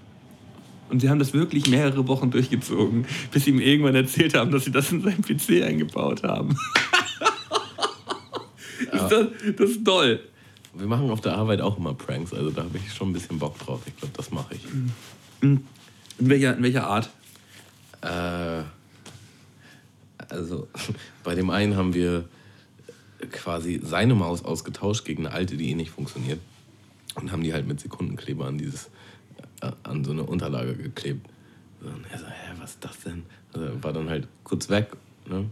Und 0.88 1.00
sie 1.00 1.08
haben 1.08 1.18
das 1.18 1.32
wirklich 1.32 1.68
mehrere 1.68 2.06
Wochen 2.06 2.30
durchgezogen, 2.30 3.06
bis 3.32 3.44
sie 3.44 3.50
ihm 3.50 3.60
irgendwann 3.60 3.94
erzählt 3.94 4.34
haben, 4.34 4.50
dass 4.50 4.64
sie 4.64 4.70
das 4.70 4.92
in 4.92 5.02
seinem 5.02 5.22
PC 5.22 5.64
eingebaut 5.64 6.22
haben. 6.22 6.56
Ja. 8.92 9.08
das, 9.08 9.26
das 9.56 9.70
ist 9.70 9.84
toll. 9.86 10.20
Wir 10.74 10.86
machen 10.86 11.08
auf 11.10 11.22
der 11.22 11.34
Arbeit 11.34 11.62
auch 11.62 11.78
immer 11.78 11.94
Pranks, 11.94 12.34
also 12.34 12.50
da 12.50 12.64
habe 12.64 12.76
ich 12.76 12.92
schon 12.92 13.08
ein 13.08 13.12
bisschen 13.14 13.38
Bock 13.38 13.58
drauf. 13.58 13.80
Ich 13.86 13.96
glaube, 13.96 14.12
das 14.14 14.30
mache 14.30 14.54
ich. 14.54 14.60
In 15.40 15.64
welcher, 16.18 16.56
in 16.56 16.62
welcher 16.62 16.86
Art? 16.86 17.08
Äh, 18.02 18.62
also 20.28 20.68
bei 21.24 21.34
dem 21.34 21.48
einen 21.48 21.76
haben 21.76 21.94
wir 21.94 22.28
quasi 23.32 23.80
seine 23.82 24.14
Maus 24.14 24.44
ausgetauscht 24.44 25.04
gegen 25.04 25.26
eine 25.26 25.34
alte, 25.34 25.56
die 25.56 25.70
eh 25.70 25.74
nicht 25.74 25.90
funktioniert. 25.90 26.40
Und 27.14 27.32
haben 27.32 27.42
die 27.42 27.54
halt 27.54 27.66
mit 27.66 27.80
Sekundenkleber 27.80 28.44
an 28.44 28.58
dieses 28.58 28.90
an 29.82 30.04
so 30.04 30.12
eine 30.12 30.22
Unterlage 30.22 30.74
geklebt. 30.76 31.26
Und 31.80 32.04
er 32.10 32.18
so, 32.18 32.26
hä, 32.26 32.52
was 32.60 32.70
ist 32.70 32.84
das 32.84 32.98
denn? 33.00 33.24
Also 33.54 33.82
war 33.82 33.92
dann 33.92 34.08
halt 34.08 34.28
kurz 34.44 34.68
weg, 34.68 34.88
ne? 35.28 35.46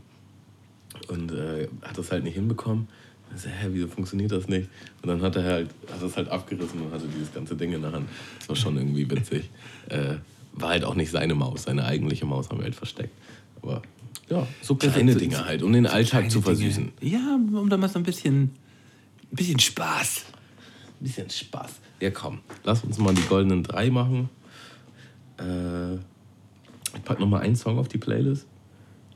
Und 1.08 1.32
äh, 1.32 1.68
hat 1.82 1.98
das 1.98 2.10
halt 2.12 2.24
nicht 2.24 2.34
hinbekommen. 2.34 2.88
Ich 3.34 3.42
so, 3.42 3.48
hä, 3.48 3.66
wieso 3.70 3.88
funktioniert 3.88 4.30
das 4.32 4.46
nicht? 4.48 4.68
Und 5.02 5.08
dann 5.08 5.22
hat 5.22 5.34
er 5.36 5.42
halt, 5.44 5.70
hat 5.92 6.00
das 6.02 6.16
halt 6.16 6.28
abgerissen 6.28 6.80
und 6.80 6.92
hatte 6.92 7.06
dieses 7.08 7.32
ganze 7.34 7.56
Ding 7.56 7.72
in 7.72 7.82
der 7.82 7.92
Hand. 7.92 8.08
Das 8.38 8.48
war 8.48 8.56
schon 8.56 8.76
irgendwie 8.76 9.08
witzig. 9.10 9.48
Äh, 9.90 10.16
war 10.54 10.70
halt 10.70 10.84
auch 10.84 10.94
nicht 10.94 11.10
seine 11.10 11.34
Maus, 11.34 11.64
seine 11.64 11.84
eigentliche 11.84 12.24
Maus 12.24 12.48
haben 12.48 12.56
wir 12.58 12.64
halt 12.64 12.74
versteckt. 12.74 13.12
Aber 13.60 13.82
ja, 14.30 14.46
so 14.62 14.76
kleine 14.76 15.12
so- 15.12 15.18
Dinge 15.18 15.44
halt, 15.44 15.62
um 15.62 15.72
den 15.74 15.86
Alltag 15.86 16.30
zu 16.30 16.40
Kleine 16.40 16.56
Dinge. 16.58 16.70
versüßen. 16.72 16.92
Ja, 17.02 17.34
um 17.34 17.68
da 17.68 17.76
mal 17.76 17.88
so 17.90 17.98
ein 17.98 18.02
bisschen, 18.04 18.42
ein 18.44 18.50
bisschen 19.36 19.58
Spaß. 19.58 20.24
Ein 21.00 21.04
bisschen 21.04 21.28
Spaß. 21.28 21.72
Ja, 22.00 22.10
komm, 22.10 22.40
lass 22.64 22.84
uns 22.84 22.98
mal 22.98 23.14
die 23.14 23.22
goldenen 23.22 23.62
drei 23.62 23.90
machen. 23.90 24.28
Äh, 25.38 25.94
ich 25.94 27.02
pack 27.04 27.20
noch 27.20 27.28
mal 27.28 27.40
einen 27.40 27.56
Song 27.56 27.78
auf 27.78 27.88
die 27.88 27.98
Playlist. 27.98 28.46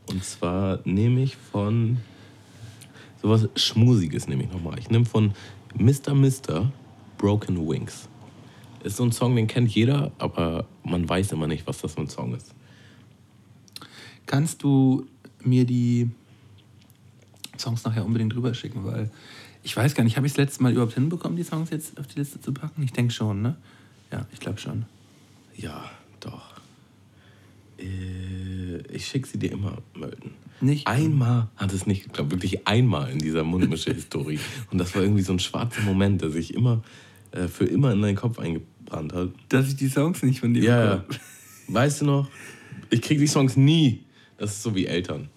Und 0.09 0.24
zwar 0.24 0.81
nehme 0.85 1.22
ich 1.22 1.37
von 1.37 1.99
sowas 3.20 3.49
Schmusiges 3.57 4.29
nehme 4.29 4.45
ich 4.45 4.53
noch 4.53 4.62
mal. 4.62 4.79
Ich 4.79 4.91
nehme 4.91 5.05
von 5.05 5.33
Mr. 5.74 6.14
Mister 6.14 6.72
Broken 7.18 7.68
Wings. 7.68 8.09
Ist 8.85 8.97
so 8.97 9.05
ein 9.05 9.12
Song, 9.12 9.35
den 9.37 9.49
kennt 9.49 9.74
jeder, 9.74 10.12
aber 10.18 10.66
man 10.85 11.09
weiß 11.09 11.33
immer 11.33 11.47
nicht, 11.47 11.66
was 11.66 11.81
das 11.81 11.95
für 11.95 12.03
ein 12.03 12.09
Song 12.09 12.35
ist. 12.35 12.55
Kannst 14.26 14.62
du 14.62 15.07
mir 15.43 15.64
die 15.64 16.11
Songs 17.59 17.85
nachher 17.85 18.05
unbedingt 18.05 18.35
rüber 18.37 18.55
schicken, 18.55 18.85
weil 18.85 19.11
ich 19.68 19.76
weiß 19.76 19.94
gar 19.94 20.02
nicht, 20.02 20.16
habe 20.16 20.26
ich 20.26 20.32
das 20.32 20.38
letzte 20.38 20.62
Mal 20.62 20.72
überhaupt 20.72 20.94
hinbekommen, 20.94 21.36
die 21.36 21.42
Songs 21.44 21.68
jetzt 21.68 22.00
auf 22.00 22.06
die 22.06 22.18
Liste 22.20 22.40
zu 22.40 22.54
packen? 22.54 22.82
Ich 22.82 22.92
denke 22.94 23.12
schon, 23.12 23.42
ne? 23.42 23.54
Ja, 24.10 24.26
ich 24.32 24.40
glaube 24.40 24.58
schon. 24.58 24.86
Ja, 25.54 25.90
doch. 26.20 26.54
Äh, 27.78 28.78
ich 28.90 29.06
schicke 29.06 29.28
sie 29.28 29.38
dir 29.38 29.52
immer, 29.52 29.76
Mölden. 29.94 30.30
Nicht? 30.62 30.86
Einmal 30.86 31.48
hat 31.56 31.72
es 31.74 31.86
nicht 31.86 32.04
geklappt, 32.04 32.30
wirklich 32.30 32.66
einmal 32.66 33.10
in 33.10 33.18
dieser 33.18 33.44
Mundmische-Historie. 33.44 34.40
Und 34.70 34.78
das 34.78 34.94
war 34.94 35.02
irgendwie 35.02 35.22
so 35.22 35.34
ein 35.34 35.38
schwarzer 35.38 35.82
Moment, 35.82 36.22
der 36.22 36.30
sich 36.30 36.54
immer 36.54 36.82
äh, 37.32 37.46
für 37.46 37.66
immer 37.66 37.92
in 37.92 38.00
deinen 38.00 38.16
Kopf 38.16 38.38
eingebrannt 38.38 39.12
hat. 39.12 39.28
Dass 39.50 39.68
ich 39.68 39.76
die 39.76 39.88
Songs 39.88 40.22
nicht 40.22 40.40
von 40.40 40.54
dir 40.54 40.62
Ja, 40.62 40.84
ja. 40.84 40.96
bekomme. 40.96 41.18
Weißt 41.68 42.00
du 42.00 42.06
noch? 42.06 42.28
Ich 42.88 43.02
krieg 43.02 43.18
die 43.18 43.26
Songs 43.26 43.54
nie. 43.58 44.02
Das 44.38 44.52
ist 44.52 44.62
so 44.62 44.74
wie 44.74 44.86
Eltern. 44.86 45.28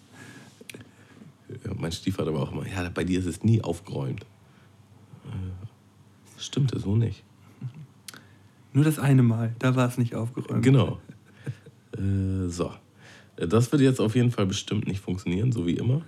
Mein 1.78 1.91
Stiefvater 1.91 2.34
war 2.34 2.41
auch 2.41 2.52
immer, 2.52 2.68
ja, 2.68 2.88
bei 2.89 3.04
dir 3.04 3.20
ist 3.20 3.26
es 3.26 3.43
nie 3.43 3.62
aufgeräumt. 3.62 4.26
Äh, 5.26 6.39
Stimmte 6.39 6.80
so 6.80 6.95
nicht. 6.95 7.24
Nur 8.74 8.86
das 8.86 8.99
eine 8.99 9.22
Mal, 9.22 9.54
da 9.60 9.76
war 9.76 9.88
es 9.88 9.97
nicht 9.97 10.16
aufgeräumt. 10.16 10.64
Genau. 10.64 10.99
äh, 11.97 12.47
so. 12.47 12.72
Das 13.36 13.72
wird 13.72 13.82
jetzt 13.82 13.99
auf 13.99 14.16
jeden 14.16 14.32
Fall 14.32 14.45
bestimmt 14.45 14.88
nicht 14.88 15.02
funktionieren, 15.02 15.52
so 15.52 15.66
wie 15.66 15.76
immer. 15.76 16.02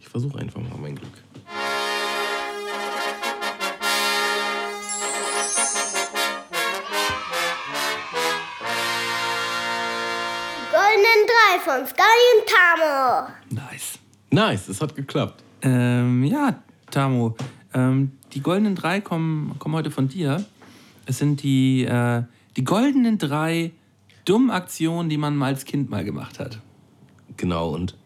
Ich 0.00 0.08
versuche 0.08 0.38
einfach 0.38 0.60
mal 0.60 0.78
mein 0.80 0.94
Glück. 0.94 1.12
Goldenen 10.70 11.20
drei 11.26 11.58
von 11.60 11.86
Sky 11.86 12.02
und 12.34 12.44
Tamo. 12.46 13.28
Nice. 14.34 14.68
Es 14.68 14.80
hat 14.80 14.96
geklappt. 14.96 15.44
Ähm, 15.62 16.24
ja, 16.24 16.60
Tamo, 16.90 17.36
ähm, 17.72 18.10
die 18.32 18.40
goldenen 18.40 18.74
drei 18.74 19.00
kommen, 19.00 19.56
kommen 19.60 19.76
heute 19.76 19.92
von 19.92 20.08
dir. 20.08 20.44
Es 21.06 21.18
sind 21.18 21.44
die, 21.44 21.84
äh, 21.84 22.24
die 22.56 22.64
goldenen 22.64 23.18
drei 23.18 23.70
dummen 24.24 24.50
Aktionen, 24.50 25.08
die 25.08 25.18
man 25.18 25.36
mal 25.36 25.46
als 25.46 25.64
Kind 25.64 25.88
mal 25.88 26.04
gemacht 26.04 26.40
hat. 26.40 26.58
Genau, 27.36 27.70
und 27.70 27.96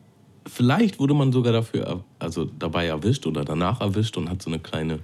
vielleicht 0.46 0.98
wurde 0.98 1.14
man 1.14 1.32
sogar 1.32 1.54
dafür, 1.54 2.04
also 2.18 2.44
dabei 2.44 2.86
erwischt 2.86 3.26
oder 3.26 3.44
danach 3.44 3.80
erwischt 3.80 4.18
und 4.18 4.28
hat 4.28 4.42
so 4.42 4.50
eine 4.50 4.58
kleine 4.58 4.98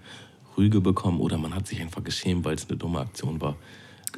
Rüge 0.58 0.82
bekommen 0.82 1.20
oder 1.20 1.38
man 1.38 1.54
hat 1.54 1.66
sich 1.66 1.80
einfach 1.80 2.04
geschämt, 2.04 2.44
weil 2.44 2.56
es 2.56 2.68
eine 2.68 2.76
dumme 2.76 3.00
Aktion 3.00 3.40
war. 3.40 3.56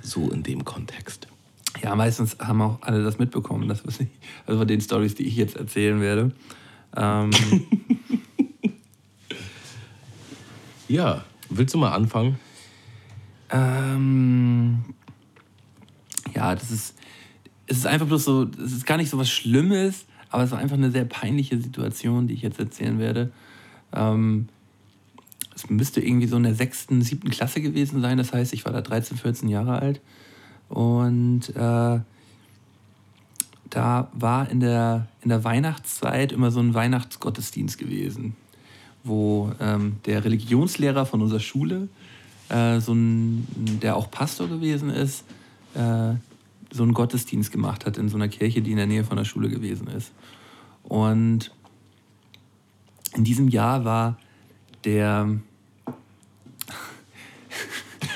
So 0.03 0.29
in 0.31 0.43
dem 0.43 0.65
Kontext. 0.65 1.29
Ja, 1.81 1.95
meistens 1.95 2.37
haben 2.41 2.61
auch 2.63 2.79
alle 2.83 3.05
das 3.05 3.19
mitbekommen. 3.21 3.69
Das 3.69 3.83
ist 3.83 4.01
nicht, 4.01 4.13
also 4.45 4.59
von 4.59 4.67
den 4.67 4.81
Stories, 4.81 5.15
die 5.15 5.27
ich 5.29 5.37
jetzt 5.37 5.57
erzählen 5.57 6.01
werde. 6.01 6.33
Ähm, 6.97 7.31
Ja, 10.89 11.25
willst 11.51 11.75
du 11.75 11.79
mal 11.79 11.93
anfangen? 11.93 12.39
ähm, 13.51 14.85
ja, 16.35 16.55
das 16.55 16.71
ist, 16.71 16.95
es 17.67 17.79
ist 17.79 17.87
einfach 17.87 18.07
bloß 18.07 18.25
so, 18.25 18.47
es 18.65 18.73
ist 18.73 18.87
gar 18.87 18.97
nicht 18.97 19.11
so 19.11 19.19
was 19.19 19.31
Schlimmes, 19.31 20.05
aber 20.31 20.45
es 20.45 20.51
war 20.51 20.59
einfach 20.59 20.77
eine 20.77 20.91
sehr 20.91 21.05
peinliche 21.05 21.61
Situation, 21.61 22.27
die 22.29 22.35
ich 22.35 22.43
jetzt 22.43 22.59
erzählen 22.59 22.99
werde. 22.99 23.33
Ähm, 23.93 24.49
es 25.55 25.71
müsste 25.71 26.01
irgendwie 26.01 26.27
so 26.27 26.37
in 26.37 26.43
der 26.43 26.55
sechsten, 26.55 27.03
siebten 27.03 27.31
Klasse 27.31 27.61
gewesen 27.61 28.01
sein. 28.01 28.19
Das 28.19 28.33
heißt, 28.33 28.53
ich 28.53 28.65
war 28.65 28.73
da 28.73 28.83
13, 28.83 29.17
14 29.17 29.49
Jahre 29.49 29.79
alt. 29.79 30.01
Und 30.69 31.49
äh, 31.57 32.01
da 33.77 34.09
war 34.15 34.51
in 34.51 34.61
der, 34.61 35.07
in 35.21 35.29
der 35.29 35.45
Weihnachtszeit 35.45 36.33
immer 36.33 36.51
so 36.51 36.61
ein 36.61 36.73
Weihnachtsgottesdienst 36.73 37.77
gewesen, 37.77 38.35
wo 39.05 39.53
ähm, 39.61 39.97
der 40.07 40.25
Religionslehrer 40.25 41.05
von 41.05 41.21
unserer 41.21 41.41
Schule, 41.41 41.91
äh, 42.49 42.81
so 42.81 42.95
ein, 42.95 43.47
der 43.83 43.97
auch 43.97 44.11
Pastor 44.11 44.49
gewesen 44.49 44.89
ist, 44.89 45.25
äh, 45.75 46.15
so 46.71 46.85
einen 46.85 46.95
Gottesdienst 46.95 47.53
gemacht 47.53 47.85
hat 47.85 47.99
in 47.99 48.09
so 48.09 48.17
einer 48.17 48.29
Kirche, 48.29 48.63
die 48.63 48.71
in 48.71 48.79
der 48.79 48.87
Nähe 48.87 49.05
von 49.05 49.19
der 49.19 49.27
Schule 49.27 49.51
gewesen 49.51 49.89
ist. 49.89 50.11
Und 50.83 51.53
in 53.15 53.25
diesem 53.25 53.49
Jahr 53.49 53.85
war 53.85 54.17
der 54.85 55.39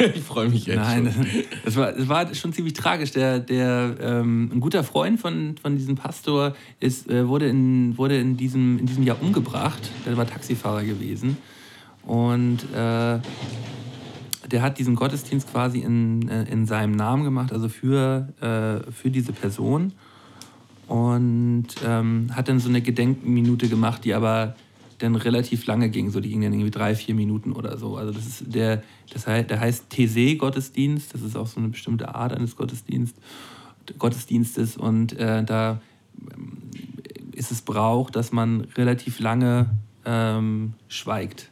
ich 0.15 0.23
freue 0.23 0.49
mich 0.49 0.67
jetzt 0.67 0.77
Nein, 0.77 1.13
schon. 1.13 1.27
das 1.65 1.77
war, 1.77 1.93
das 1.93 2.09
war 2.09 2.35
schon 2.35 2.53
ziemlich 2.53 2.75
tragisch. 2.75 3.13
Der, 3.13 3.39
der, 3.39 3.97
ähm, 4.01 4.51
ein 4.53 4.61
guter 4.61 4.85
Freund 4.85 5.21
von, 5.21 5.57
von 5.61 5.77
diesem 5.77 5.97
Pastor 5.97 6.55
ist, 6.79 7.11
äh, 7.11 7.29
wurde, 7.29 7.49
in, 7.49 7.97
wurde 7.99 8.19
in, 8.19 8.37
diesem, 8.37 8.79
in 8.79 8.87
diesem 8.87 9.03
Jahr 9.03 9.21
umgebracht. 9.21 9.91
Der 10.07 10.17
war 10.17 10.27
Taxifahrer 10.27 10.85
gewesen. 10.85 11.37
Und 12.07 12.63
äh, 12.73 13.19
der 14.51 14.63
hat 14.63 14.79
diesen 14.79 14.97
Gottesdienst 14.97 15.51
quasi 15.53 15.81
in, 15.81 16.29
äh, 16.29 16.45
in 16.45 16.67
seinem 16.67 16.93
Namen 16.93 17.25
gemacht, 17.25 17.53
also 17.53 17.69
für, 17.69 18.29
äh, 18.41 18.91
für 18.91 19.11
diese 19.11 19.33
Person. 19.33 19.93
und 20.89 21.69
ähm, 21.87 22.31
hat 22.35 22.49
dann 22.49 22.59
so 22.59 22.69
eine 22.69 22.81
Gedenkminute 22.81 23.69
gemacht, 23.69 24.05
die 24.05 24.15
aber 24.15 24.57
dann 25.01 25.17
relativ 25.17 25.67
lange 25.67 25.91
ging. 25.91 26.11
So, 26.11 26.21
die 26.21 26.29
ging 26.29 26.43
dann 26.43 26.53
irgendwie 26.53 26.71
drei, 26.71 26.95
vier 26.95 27.15
Minuten 27.15 27.53
oder 27.53 27.77
so. 27.79 27.97
Also 27.97 28.13
das 28.13 28.27
ist 28.27 28.55
der, 28.55 28.83
das 29.13 29.27
heißt, 29.27 29.51
der 29.51 29.61
heißt 29.61 29.91
TC-Gottesdienst. 29.91 31.13
Das 31.13 31.23
ist 31.23 31.37
auch 31.37 31.47
so 31.47 31.59
eine 31.59 31.69
bestimmte 31.69 32.15
Art 32.15 32.33
eines 32.33 32.57
Gottesdienst, 32.57 33.17
Gottesdienstes. 33.99 34.77
Und 34.77 35.19
äh, 35.19 35.43
da 35.43 35.81
ähm, 36.33 36.59
ist 37.33 37.51
es 37.51 37.63
Brauch, 37.63 38.11
dass 38.11 38.33
man 38.33 38.63
relativ 38.77 39.21
lange 39.21 39.71
ähm, 40.05 40.75
schweigt. 40.89 41.51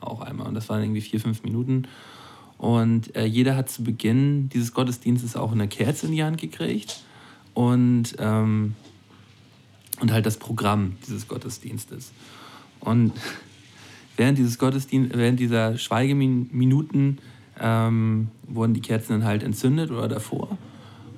Auch 0.00 0.20
einmal. 0.20 0.48
Und 0.48 0.54
das 0.54 0.68
waren 0.68 0.82
irgendwie 0.82 1.02
vier, 1.02 1.20
fünf 1.20 1.42
Minuten. 1.42 1.86
Und 2.58 3.14
äh, 3.14 3.26
jeder 3.26 3.56
hat 3.56 3.68
zu 3.68 3.84
Beginn 3.84 4.48
dieses 4.48 4.72
Gottesdienstes 4.72 5.36
auch 5.36 5.52
eine 5.52 5.68
Kerze 5.68 6.06
in 6.06 6.12
die 6.12 6.24
Hand 6.24 6.40
gekriegt. 6.40 7.02
Und, 7.52 8.16
ähm, 8.18 8.74
und 10.00 10.12
halt 10.12 10.24
das 10.24 10.38
Programm 10.38 10.96
dieses 11.06 11.28
Gottesdienstes. 11.28 12.12
Und 12.86 13.12
während 14.16 14.38
dieses 14.38 14.58
Gottesdienst, 14.58 15.16
während 15.16 15.40
dieser 15.40 15.76
Schweigeminuten 15.76 17.18
ähm, 17.60 18.28
wurden 18.46 18.74
die 18.74 18.80
Kerzen 18.80 19.12
dann 19.12 19.24
halt 19.24 19.42
entzündet 19.42 19.90
oder 19.90 20.08
davor. 20.08 20.56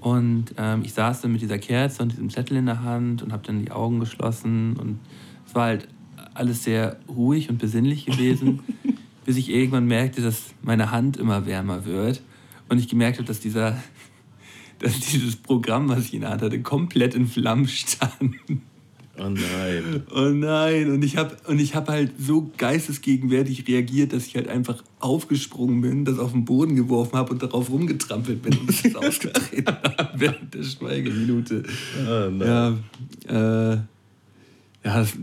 Und 0.00 0.54
ähm, 0.56 0.82
ich 0.84 0.94
saß 0.94 1.20
dann 1.20 1.32
mit 1.32 1.42
dieser 1.42 1.58
Kerze 1.58 2.02
und 2.02 2.12
diesem 2.12 2.30
Zettel 2.30 2.56
in 2.56 2.66
der 2.66 2.82
Hand 2.82 3.22
und 3.22 3.32
habe 3.32 3.46
dann 3.46 3.62
die 3.62 3.70
Augen 3.70 4.00
geschlossen. 4.00 4.76
Und 4.76 4.98
es 5.46 5.54
war 5.54 5.66
halt 5.66 5.88
alles 6.34 6.64
sehr 6.64 6.98
ruhig 7.08 7.50
und 7.50 7.58
besinnlich 7.58 8.06
gewesen, 8.06 8.60
bis 9.26 9.36
ich 9.36 9.50
irgendwann 9.50 9.86
merkte, 9.86 10.22
dass 10.22 10.54
meine 10.62 10.90
Hand 10.90 11.16
immer 11.18 11.44
wärmer 11.46 11.84
wird. 11.84 12.22
Und 12.70 12.78
ich 12.78 12.88
gemerkt 12.88 13.18
habe, 13.18 13.26
dass, 13.26 13.40
dieser, 13.40 13.76
dass 14.78 14.98
dieses 15.00 15.36
Programm, 15.36 15.88
was 15.90 16.06
ich 16.06 16.14
in 16.14 16.22
der 16.22 16.30
Hand 16.30 16.42
hatte, 16.42 16.62
komplett 16.62 17.14
in 17.14 17.26
Flammen 17.26 17.68
stand. 17.68 18.36
Oh 19.18 19.28
nein. 19.28 20.02
Oh 20.14 20.28
nein. 20.30 20.90
Und 20.90 21.02
ich 21.02 21.16
habe 21.16 21.36
hab 21.46 21.88
halt 21.88 22.12
so 22.18 22.50
geistesgegenwärtig 22.56 23.66
reagiert, 23.66 24.12
dass 24.12 24.26
ich 24.26 24.36
halt 24.36 24.48
einfach 24.48 24.82
aufgesprungen 25.00 25.80
bin, 25.80 26.04
das 26.04 26.18
auf 26.18 26.32
den 26.32 26.44
Boden 26.44 26.76
geworfen 26.76 27.16
habe 27.16 27.32
und 27.32 27.42
darauf 27.42 27.70
rumgetrampelt 27.70 28.42
bin 28.42 28.56
und 28.56 28.70
es 28.70 28.94
ausgetreten 28.96 29.66
habe 29.66 30.10
während 30.16 30.54
der 30.54 30.62
Schweigeminute. 30.62 31.64
Oh 32.06 32.30
nein. 32.30 32.78
Ja, 33.28 33.72
äh, 33.72 33.76
ja 34.84 35.00
das, 35.00 35.14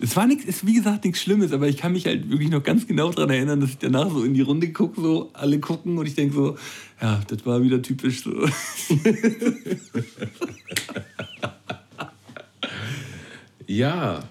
es 0.00 0.16
war 0.16 0.26
nichts, 0.26 0.44
ist 0.44 0.66
wie 0.66 0.74
gesagt 0.74 1.04
nichts 1.04 1.20
Schlimmes, 1.20 1.52
aber 1.52 1.68
ich 1.68 1.76
kann 1.76 1.92
mich 1.92 2.06
halt 2.06 2.30
wirklich 2.30 2.50
noch 2.50 2.62
ganz 2.62 2.86
genau 2.86 3.10
daran 3.10 3.30
erinnern, 3.30 3.60
dass 3.60 3.70
ich 3.70 3.78
danach 3.78 4.10
so 4.10 4.22
in 4.22 4.34
die 4.34 4.42
Runde 4.42 4.72
gucke, 4.72 5.00
so 5.00 5.30
alle 5.32 5.58
gucken 5.58 5.98
und 5.98 6.06
ich 6.06 6.14
denke 6.14 6.34
so, 6.34 6.56
ja, 7.00 7.20
das 7.26 7.44
war 7.46 7.62
wieder 7.62 7.82
typisch 7.82 8.22
so. 8.22 8.32
Ja. 13.68 14.24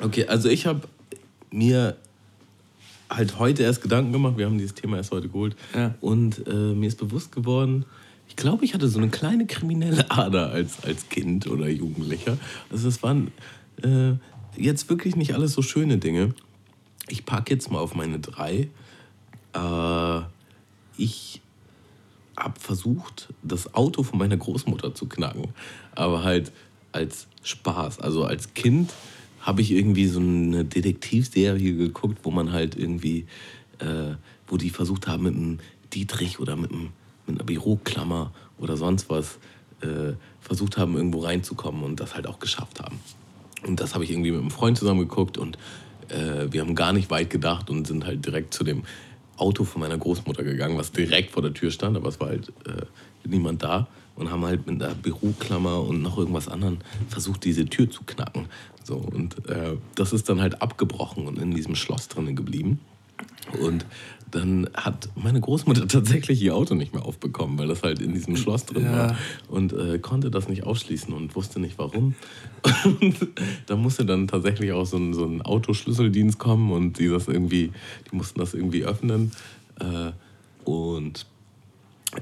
Okay, 0.00 0.26
also 0.26 0.48
ich 0.48 0.66
habe 0.66 0.82
mir 1.50 1.96
halt 3.10 3.38
heute 3.38 3.64
erst 3.64 3.82
Gedanken 3.82 4.12
gemacht. 4.12 4.36
Wir 4.36 4.46
haben 4.46 4.58
dieses 4.58 4.74
Thema 4.74 4.98
erst 4.98 5.10
heute 5.10 5.28
geholt. 5.28 5.56
Ja. 5.74 5.94
Und 6.00 6.46
äh, 6.46 6.52
mir 6.52 6.86
ist 6.86 6.98
bewusst 6.98 7.32
geworden, 7.32 7.84
ich 8.28 8.36
glaube, 8.36 8.64
ich 8.64 8.74
hatte 8.74 8.86
so 8.86 8.98
eine 8.98 9.08
kleine 9.08 9.46
kriminelle 9.46 10.08
Ader 10.10 10.50
als, 10.50 10.84
als 10.84 11.08
Kind 11.08 11.48
oder 11.48 11.68
Jugendlicher. 11.68 12.38
Also 12.70 12.86
es 12.86 13.02
waren 13.02 13.32
äh, 13.82 14.12
jetzt 14.56 14.88
wirklich 14.88 15.16
nicht 15.16 15.34
alles 15.34 15.54
so 15.54 15.62
schöne 15.62 15.98
Dinge. 15.98 16.34
Ich 17.08 17.24
packe 17.24 17.52
jetzt 17.52 17.72
mal 17.72 17.80
auf 17.80 17.96
meine 17.96 18.20
drei. 18.20 18.68
Äh, 19.52 20.20
ich 20.96 21.40
habe 22.36 22.60
versucht, 22.60 23.32
das 23.42 23.74
Auto 23.74 24.02
von 24.02 24.18
meiner 24.18 24.36
Großmutter 24.36 24.94
zu 24.94 25.06
knacken. 25.06 25.48
Aber 25.94 26.22
halt 26.22 26.52
als 26.92 27.26
Spaß. 27.42 28.00
Also 28.00 28.24
als 28.24 28.54
Kind 28.54 28.92
habe 29.40 29.62
ich 29.62 29.72
irgendwie 29.72 30.06
so 30.06 30.20
eine 30.20 30.64
Detektivserie 30.64 31.74
geguckt, 31.74 32.18
wo 32.22 32.30
man 32.30 32.52
halt 32.52 32.76
irgendwie, 32.76 33.26
äh, 33.78 34.14
wo 34.46 34.56
die 34.56 34.70
versucht 34.70 35.06
haben, 35.06 35.24
mit 35.24 35.34
einem 35.34 35.58
Dietrich 35.92 36.40
oder 36.40 36.56
mit, 36.56 36.70
einem, 36.70 36.90
mit 37.26 37.36
einer 37.36 37.44
Büroklammer 37.44 38.32
oder 38.58 38.76
sonst 38.76 39.08
was 39.08 39.38
äh, 39.80 40.12
versucht 40.40 40.76
haben, 40.76 40.96
irgendwo 40.96 41.20
reinzukommen 41.20 41.82
und 41.82 42.00
das 42.00 42.14
halt 42.14 42.26
auch 42.26 42.38
geschafft 42.38 42.80
haben. 42.80 43.00
Und 43.66 43.80
das 43.80 43.94
habe 43.94 44.04
ich 44.04 44.10
irgendwie 44.10 44.30
mit 44.30 44.40
einem 44.40 44.50
Freund 44.50 44.78
zusammen 44.78 45.00
geguckt 45.00 45.38
und 45.38 45.56
äh, 46.08 46.46
wir 46.50 46.60
haben 46.60 46.74
gar 46.74 46.92
nicht 46.92 47.10
weit 47.10 47.30
gedacht 47.30 47.70
und 47.70 47.86
sind 47.86 48.04
halt 48.04 48.24
direkt 48.24 48.52
zu 48.52 48.64
dem 48.64 48.82
Auto 49.36 49.64
von 49.64 49.80
meiner 49.80 49.96
Großmutter 49.96 50.42
gegangen, 50.42 50.76
was 50.76 50.92
direkt 50.92 51.30
vor 51.30 51.42
der 51.42 51.54
Tür 51.54 51.70
stand, 51.70 51.96
aber 51.96 52.08
es 52.08 52.20
war 52.20 52.28
halt 52.28 52.48
äh, 52.66 52.84
niemand 53.24 53.62
da 53.62 53.88
und 54.20 54.30
haben 54.30 54.44
halt 54.44 54.66
mit 54.66 54.82
einer 54.82 54.94
Büroklammer 54.94 55.82
und 55.82 56.02
noch 56.02 56.18
irgendwas 56.18 56.48
anderem 56.48 56.78
versucht, 57.08 57.44
diese 57.44 57.64
Tür 57.64 57.90
zu 57.90 58.04
knacken. 58.04 58.46
So, 58.84 58.96
und 58.96 59.48
äh, 59.48 59.76
das 59.94 60.12
ist 60.12 60.28
dann 60.28 60.40
halt 60.40 60.62
abgebrochen 60.62 61.26
und 61.26 61.38
in 61.38 61.52
diesem 61.52 61.74
Schloss 61.74 62.08
drinnen 62.08 62.36
geblieben. 62.36 62.80
Und 63.60 63.86
dann 64.30 64.68
hat 64.74 65.08
meine 65.16 65.40
Großmutter 65.40 65.88
tatsächlich 65.88 66.40
ihr 66.42 66.54
Auto 66.54 66.74
nicht 66.74 66.92
mehr 66.92 67.04
aufbekommen, 67.04 67.58
weil 67.58 67.68
das 67.68 67.82
halt 67.82 68.00
in 68.00 68.12
diesem 68.12 68.36
Schloss 68.36 68.66
drin 68.66 68.84
ja. 68.84 68.92
war 68.92 69.16
und 69.48 69.72
äh, 69.72 69.98
konnte 69.98 70.30
das 70.30 70.48
nicht 70.48 70.64
ausschließen 70.64 71.12
und 71.12 71.34
wusste 71.34 71.58
nicht 71.58 71.78
warum. 71.78 72.14
Und 72.84 73.28
da 73.66 73.76
musste 73.76 74.04
dann 74.04 74.28
tatsächlich 74.28 74.72
auch 74.72 74.84
so 74.84 74.98
ein, 74.98 75.14
so 75.14 75.24
ein 75.24 75.40
Autoschlüsseldienst 75.40 76.38
kommen 76.38 76.70
und 76.72 76.98
die 76.98 77.08
das 77.08 77.26
irgendwie, 77.26 77.72
die 78.10 78.16
mussten 78.16 78.38
das 78.38 78.52
irgendwie 78.52 78.84
öffnen. 78.84 79.32
Äh, 79.80 80.12
und 80.68 81.24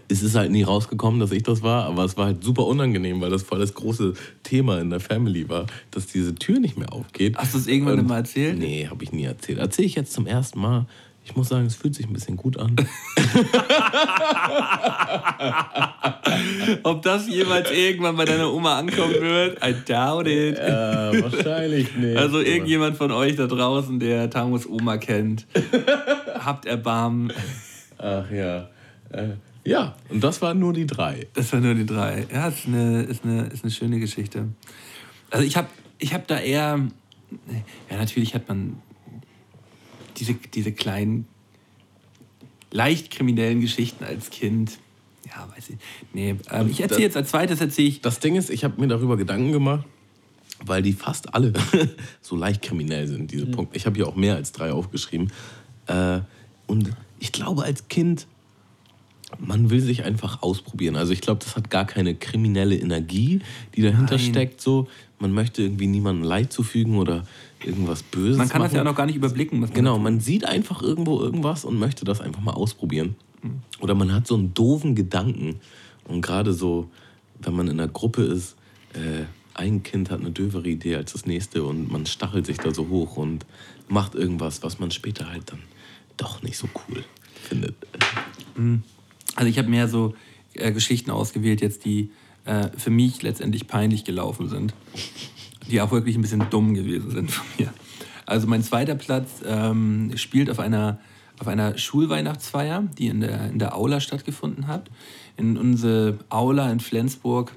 es 0.09 0.23
ist 0.23 0.35
halt 0.35 0.51
nie 0.51 0.63
rausgekommen, 0.63 1.19
dass 1.21 1.33
ich 1.33 1.43
das 1.43 1.63
war, 1.63 1.85
aber 1.85 2.05
es 2.05 2.17
war 2.17 2.27
halt 2.27 2.45
super 2.45 2.67
unangenehm, 2.67 3.21
weil 3.21 3.31
das 3.31 3.43
voll 3.43 3.59
das 3.59 3.75
große 3.75 4.15
Thema 4.43 4.81
in 4.81 4.91
der 4.91 5.01
Family 5.01 5.49
war, 5.49 5.67
dass 5.91 6.07
diese 6.07 6.35
Tür 6.35 6.61
nicht 6.61 6.77
mehr 6.77 6.93
aufgeht. 6.93 7.37
Hast 7.37 7.55
du 7.55 7.59
es 7.59 7.67
irgendwann 7.67 8.07
mal 8.07 8.19
erzählt? 8.19 8.59
Nee, 8.59 8.87
habe 8.89 9.03
ich 9.05 9.13
nie 9.13 9.25
erzählt. 9.25 9.59
Erzähle 9.59 9.87
ich 9.87 9.95
jetzt 9.95 10.13
zum 10.13 10.27
ersten 10.27 10.61
Mal. 10.61 10.87
Ich 11.25 11.37
muss 11.37 11.49
sagen, 11.49 11.67
es 11.67 11.75
fühlt 11.75 11.95
sich 11.95 12.07
ein 12.07 12.13
bisschen 12.15 12.37
gut 12.39 12.59
an. 12.59 12.75
Ob 16.85 17.03
das 17.03 17.29
jemals 17.29 17.71
irgendwann 17.71 18.17
bei 18.17 18.25
deiner 18.25 18.51
Oma 18.51 18.79
ankommen 18.79 19.13
wird, 19.21 19.59
I 19.63 19.75
doubt 19.87 20.27
it. 20.27 20.57
Ja, 20.57 21.13
wahrscheinlich 21.23 21.95
nicht. 21.97 22.17
Also 22.17 22.41
irgendjemand 22.41 22.97
von 22.97 23.13
euch 23.13 23.37
da 23.37 23.47
draußen, 23.47 24.01
der 24.01 24.31
Tamus 24.31 24.67
Oma 24.67 24.97
kennt, 24.97 25.47
habt 26.39 26.65
Erbarmen. 26.65 27.31
Ach 27.99 28.31
ja. 28.31 28.71
Äh, 29.11 29.35
ja, 29.69 29.97
und 30.09 30.25
das 30.25 30.41
waren 30.41 30.59
nur 30.59 30.73
die 30.73 30.87
drei. 30.87 31.27
Das 31.35 31.53
waren 31.53 31.63
nur 31.63 31.75
die 31.75 31.87
drei. 31.87 32.27
Ja, 32.33 32.49
ist 32.49 32.67
eine, 32.67 33.03
ist 33.03 33.25
eine, 33.25 33.47
ist 33.47 33.65
eine 33.65 33.71
schöne 33.71 34.01
Geschichte. 34.01 34.49
Also 35.31 35.45
ich 35.45 35.57
habe 35.57 35.69
ich 35.99 36.15
hab 36.15 36.27
da 36.27 36.39
eher, 36.39 36.89
ja 37.91 37.97
natürlich 37.97 38.35
hat 38.35 38.49
man 38.49 38.81
diese, 40.17 40.35
diese 40.35 40.73
kleinen, 40.73 41.27
leicht 42.71 43.11
kriminellen 43.11 43.61
Geschichten 43.61 44.05
als 44.05 44.31
Kind. 44.31 44.79
Ja, 45.27 45.49
weiß 45.55 45.71
ich. 45.71 45.77
Nee, 46.15 46.37
ähm, 46.51 46.71
ich 46.71 46.81
erzähle 46.81 47.03
jetzt 47.03 47.17
als 47.17 47.31
zweites 47.31 47.61
erzähle 47.61 47.89
ich. 47.89 48.01
Das 48.01 48.21
Ding 48.21 48.37
ist, 48.37 48.49
ich 48.49 48.65
habe 48.65 48.81
mir 48.81 48.89
darüber 48.89 49.19
Gedanken 49.19 49.53
gemacht, 49.53 49.85
weil 50.65 50.81
die 50.81 50.95
fast 50.95 51.35
alle 51.35 51.53
so 52.23 52.37
leicht 52.37 52.63
kriminell 52.63 53.07
sind, 53.07 53.31
diese 53.31 53.47
mhm. 53.47 53.51
Punkte. 53.53 53.77
Ich 53.77 53.85
habe 53.85 53.97
hier 53.97 54.09
auch 54.09 54.17
mehr 54.17 54.37
als 54.37 54.53
drei 54.53 54.73
aufgeschrieben. 54.73 55.31
Äh, 55.87 56.21
und 56.67 56.91
ich 57.19 57.33
glaube, 57.33 57.65
als 57.65 57.89
Kind 57.89 58.27
man 59.39 59.71
will 59.71 59.81
sich 59.81 60.05
einfach 60.05 60.43
ausprobieren. 60.43 60.97
Also 60.97 61.13
ich 61.13 61.21
glaube, 61.21 61.41
das 61.45 61.55
hat 61.55 61.71
gar 61.71 61.85
keine 61.85 62.15
kriminelle 62.15 62.77
Energie, 62.77 63.41
die 63.75 63.83
dahinter 63.83 64.17
Nein. 64.17 64.25
steckt. 64.25 64.61
So, 64.61 64.89
man 65.19 65.33
möchte 65.33 65.63
irgendwie 65.63 65.87
niemandem 65.87 66.25
Leid 66.25 66.53
zufügen 66.53 66.97
oder 66.97 67.25
irgendwas 67.65 68.03
Böses. 68.03 68.39
Man 68.39 68.49
kann 68.49 68.61
machen. 68.61 68.71
das 68.71 68.77
ja 68.77 68.85
noch 68.85 68.95
gar 68.95 69.07
nicht 69.07 69.17
überblicken. 69.17 69.61
Man 69.61 69.73
genau, 69.73 69.99
man 69.99 70.21
sieht 70.21 70.45
einfach 70.45 70.83
irgendwo 70.83 71.21
irgendwas 71.21 71.65
und 71.65 71.79
möchte 71.79 72.05
das 72.05 72.21
einfach 72.21 72.41
mal 72.41 72.55
ausprobieren. 72.55 73.17
Mhm. 73.43 73.61
Oder 73.81 73.95
man 73.95 74.13
hat 74.13 74.27
so 74.27 74.35
einen 74.35 74.55
doofen 74.55 74.95
Gedanken. 74.95 75.57
Und 76.07 76.23
gerade 76.23 76.55
so, 76.55 76.91
wenn 77.41 77.55
man 77.55 77.69
in 77.69 77.79
einer 77.79 77.89
Gruppe 77.89 78.23
ist, 78.23 78.57
äh, 78.95 79.25
ein 79.55 79.83
Kind 79.83 80.11
hat 80.11 80.21
eine 80.21 80.31
dövere 80.31 80.69
Idee 80.69 80.97
als 80.97 81.13
das 81.13 81.27
nächste 81.27 81.65
und 81.65 81.91
man 81.91 82.07
stachelt 82.07 82.47
sich 82.47 82.59
da 82.59 82.73
so 82.73 82.89
hoch 82.89 83.17
und 83.17 83.45
macht 83.89 84.15
irgendwas, 84.15 84.63
was 84.63 84.79
man 84.79 84.91
später 84.91 85.29
halt 85.29 85.51
dann 85.51 85.59
doch 86.17 86.43
nicht 86.43 86.57
so 86.57 86.69
cool 86.89 87.05
findet. 87.43 87.75
Mhm. 88.57 88.85
Also 89.39 89.49
ich 89.51 89.57
habe 89.57 89.69
mehr 89.69 89.87
so 89.87 90.17
äh, 90.55 90.73
Geschichten 90.73 91.13
ausgewählt, 91.13 91.61
jetzt 91.61 91.85
die 91.85 92.11
äh, 92.45 92.71
für 92.77 92.91
mich 92.91 93.23
letztendlich 93.23 93.69
peinlich 93.69 94.03
gelaufen 94.03 94.49
sind, 94.49 94.75
die 95.71 95.81
auch 95.81 95.93
wirklich 95.93 96.17
ein 96.17 96.23
bisschen 96.23 96.51
dumm 96.51 96.75
gewesen 96.75 97.13
sind 97.13 97.31
von 97.31 97.47
mir. 97.57 97.73
Also 98.27 98.49
mein 98.49 98.65
zweiter 98.65 98.97
Platz 98.97 99.41
ähm, 99.47 100.11
spielt 100.17 100.51
auf 100.51 100.59
einer, 100.59 100.99
auf 101.39 101.47
einer 101.47 101.79
Schulweihnachtsfeier, 101.79 102.89
die 102.99 103.07
in 103.07 103.21
der, 103.21 103.49
in 103.49 103.61
der 103.61 103.77
Aula 103.77 104.01
stattgefunden 104.01 104.67
hat. 104.67 104.91
In 105.37 105.57
unsere 105.57 106.19
Aula 106.31 106.73
in 106.73 106.81
Flensburg, 106.81 107.53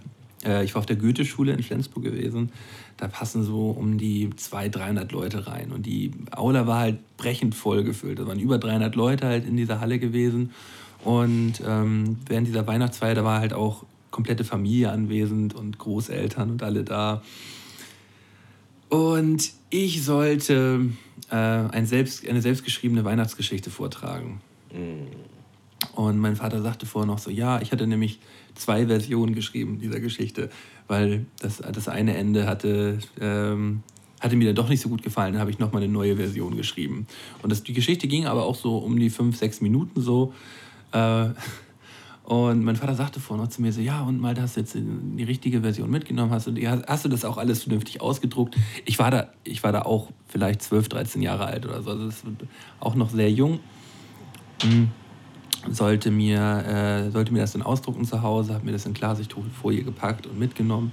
äh, 0.45 0.63
ich 0.63 0.75
war 0.75 0.82
auf 0.82 0.86
der 0.86 0.97
Goethe-Schule 0.97 1.51
in 1.51 1.63
Flensburg 1.63 2.03
gewesen, 2.03 2.51
da 2.97 3.07
passen 3.07 3.43
so 3.43 3.71
um 3.71 3.97
die 3.97 4.29
200, 4.36 4.75
300 4.75 5.11
Leute 5.11 5.47
rein. 5.47 5.71
Und 5.71 5.88
die 5.88 6.11
Aula 6.29 6.67
war 6.67 6.77
halt 6.77 7.17
brechend 7.17 7.55
voll 7.55 7.84
gefüllt. 7.84 8.19
Da 8.19 8.27
waren 8.27 8.39
über 8.39 8.59
300 8.59 8.95
Leute 8.95 9.25
halt 9.25 9.47
in 9.47 9.57
dieser 9.57 9.79
Halle 9.79 9.97
gewesen. 9.97 10.51
Und 11.04 11.62
ähm, 11.66 12.18
während 12.28 12.47
dieser 12.47 12.68
Weihnachtsfeier, 12.68 13.16
da 13.16 13.24
war 13.24 13.39
halt 13.39 13.54
auch 13.54 13.84
komplette 14.12 14.43
Familie 14.43 14.91
anwesend 14.91 15.56
und 15.56 15.78
Großeltern 15.78 16.52
und 16.52 16.64
alle 16.64 16.84
da. 16.84 17.22
Und 18.89 19.52
ich 19.70 20.04
sollte 20.04 20.89
äh, 21.30 21.36
ein 21.36 21.86
selbst, 21.86 22.28
eine 22.28 22.41
selbstgeschriebene 22.41 23.06
Weihnachtsgeschichte 23.06 23.70
vortragen. 23.70 24.41
Und 25.95 26.20
mein 26.20 26.36
Vater 26.36 26.62
sagte 26.62 26.86
vorher 26.86 27.08
noch 27.08 27.20
so, 27.20 27.32
ja, 27.32 27.62
ich 27.62 27.72
hatte 27.72 27.88
nämlich 27.88 28.20
zwei 28.56 28.88
Versionen 28.88 29.34
geschrieben 29.34 29.80
dieser 29.80 29.99
Geschichte, 29.99 30.49
weil 30.88 31.26
das, 31.39 31.58
das 31.58 31.88
eine 31.88 32.16
Ende 32.16 32.47
hatte, 32.47 32.99
ähm, 33.20 33.82
hatte 34.20 34.36
mir 34.36 34.47
dann 34.47 34.56
doch 34.56 34.70
nicht 34.70 34.82
so 34.82 34.89
gut 34.89 35.04
gefallen, 35.04 35.34
dann 35.34 35.41
habe 35.41 35.52
ich 35.52 35.60
nochmal 35.60 35.82
eine 35.82 35.91
neue 35.91 36.18
Version 36.18 36.58
geschrieben. 36.58 37.08
Und 37.41 37.52
das, 37.52 37.64
die 37.64 37.74
Geschichte 37.74 38.08
ging 38.08 38.26
aber 38.26 38.45
auch 38.45 38.56
so 38.56 38.78
um 38.78 38.99
die 38.99 39.10
fünf, 39.10 39.38
sechs 39.38 39.62
Minuten 39.62 40.02
so. 40.02 40.34
Äh, 40.91 41.29
und 42.23 42.63
mein 42.63 42.75
Vater 42.75 42.95
sagte 42.95 43.19
vorhin 43.19 43.43
noch 43.43 43.51
zu 43.51 43.61
mir 43.61 43.71
so, 43.73 43.81
ja, 43.81 44.01
und 44.01 44.19
mal 44.19 44.39
hast 44.39 44.55
du 44.55 44.61
jetzt 44.61 44.75
die 44.75 45.23
richtige 45.23 45.61
Version 45.61 45.89
mitgenommen, 45.89 46.31
hast 46.31 46.47
du, 46.47 46.53
hast 46.87 47.05
du 47.05 47.09
das 47.09 47.25
auch 47.25 47.37
alles 47.37 47.63
vernünftig 47.63 48.01
ausgedruckt? 48.01 48.55
Ich 48.85 48.99
war 48.99 49.11
da, 49.11 49.27
ich 49.43 49.63
war 49.63 49.71
da 49.71 49.83
auch 49.83 50.09
vielleicht 50.27 50.61
12, 50.61 50.89
13 50.89 51.21
Jahre 51.21 51.45
alt 51.45 51.65
oder 51.65 51.81
so, 51.81 51.91
also 51.91 52.05
das 52.05 52.23
auch 52.79 52.95
noch 52.95 53.09
sehr 53.09 53.31
jung. 53.31 53.59
Hm. 54.61 54.89
Sollte 55.69 56.09
mir, 56.09 56.39
äh, 56.39 57.11
sollte 57.11 57.33
mir 57.33 57.41
das 57.41 57.51
dann 57.51 57.61
ausdrucken 57.61 58.05
zu 58.05 58.23
Hause, 58.23 58.53
habe 58.55 58.65
mir 58.65 58.71
das 58.71 58.85
in 58.87 58.95
Klarsichtfolie 58.95 59.83
gepackt 59.83 60.25
und 60.25 60.39
mitgenommen 60.39 60.91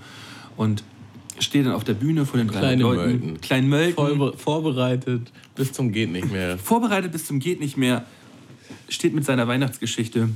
und 0.58 0.84
stehe 1.42 1.64
dann 1.64 1.72
auf 1.72 1.84
der 1.84 1.94
Bühne 1.94 2.26
vor 2.26 2.38
den 2.38 2.48
drei 2.48 2.74
Leuten. 2.74 3.40
Kleinen 3.40 3.68
Mölken. 3.68 3.94
Vorbereitet 4.36 5.32
bis 5.54 5.72
zum 5.72 5.92
geht 5.92 6.10
nicht 6.10 6.30
mehr. 6.30 6.58
Vorbereitet 6.58 7.12
bis 7.12 7.26
zum 7.26 7.38
geht 7.38 7.60
nicht 7.60 7.76
mehr. 7.76 8.04
Steht 8.88 9.14
mit 9.14 9.24
seiner 9.24 9.48
Weihnachtsgeschichte, 9.48 10.30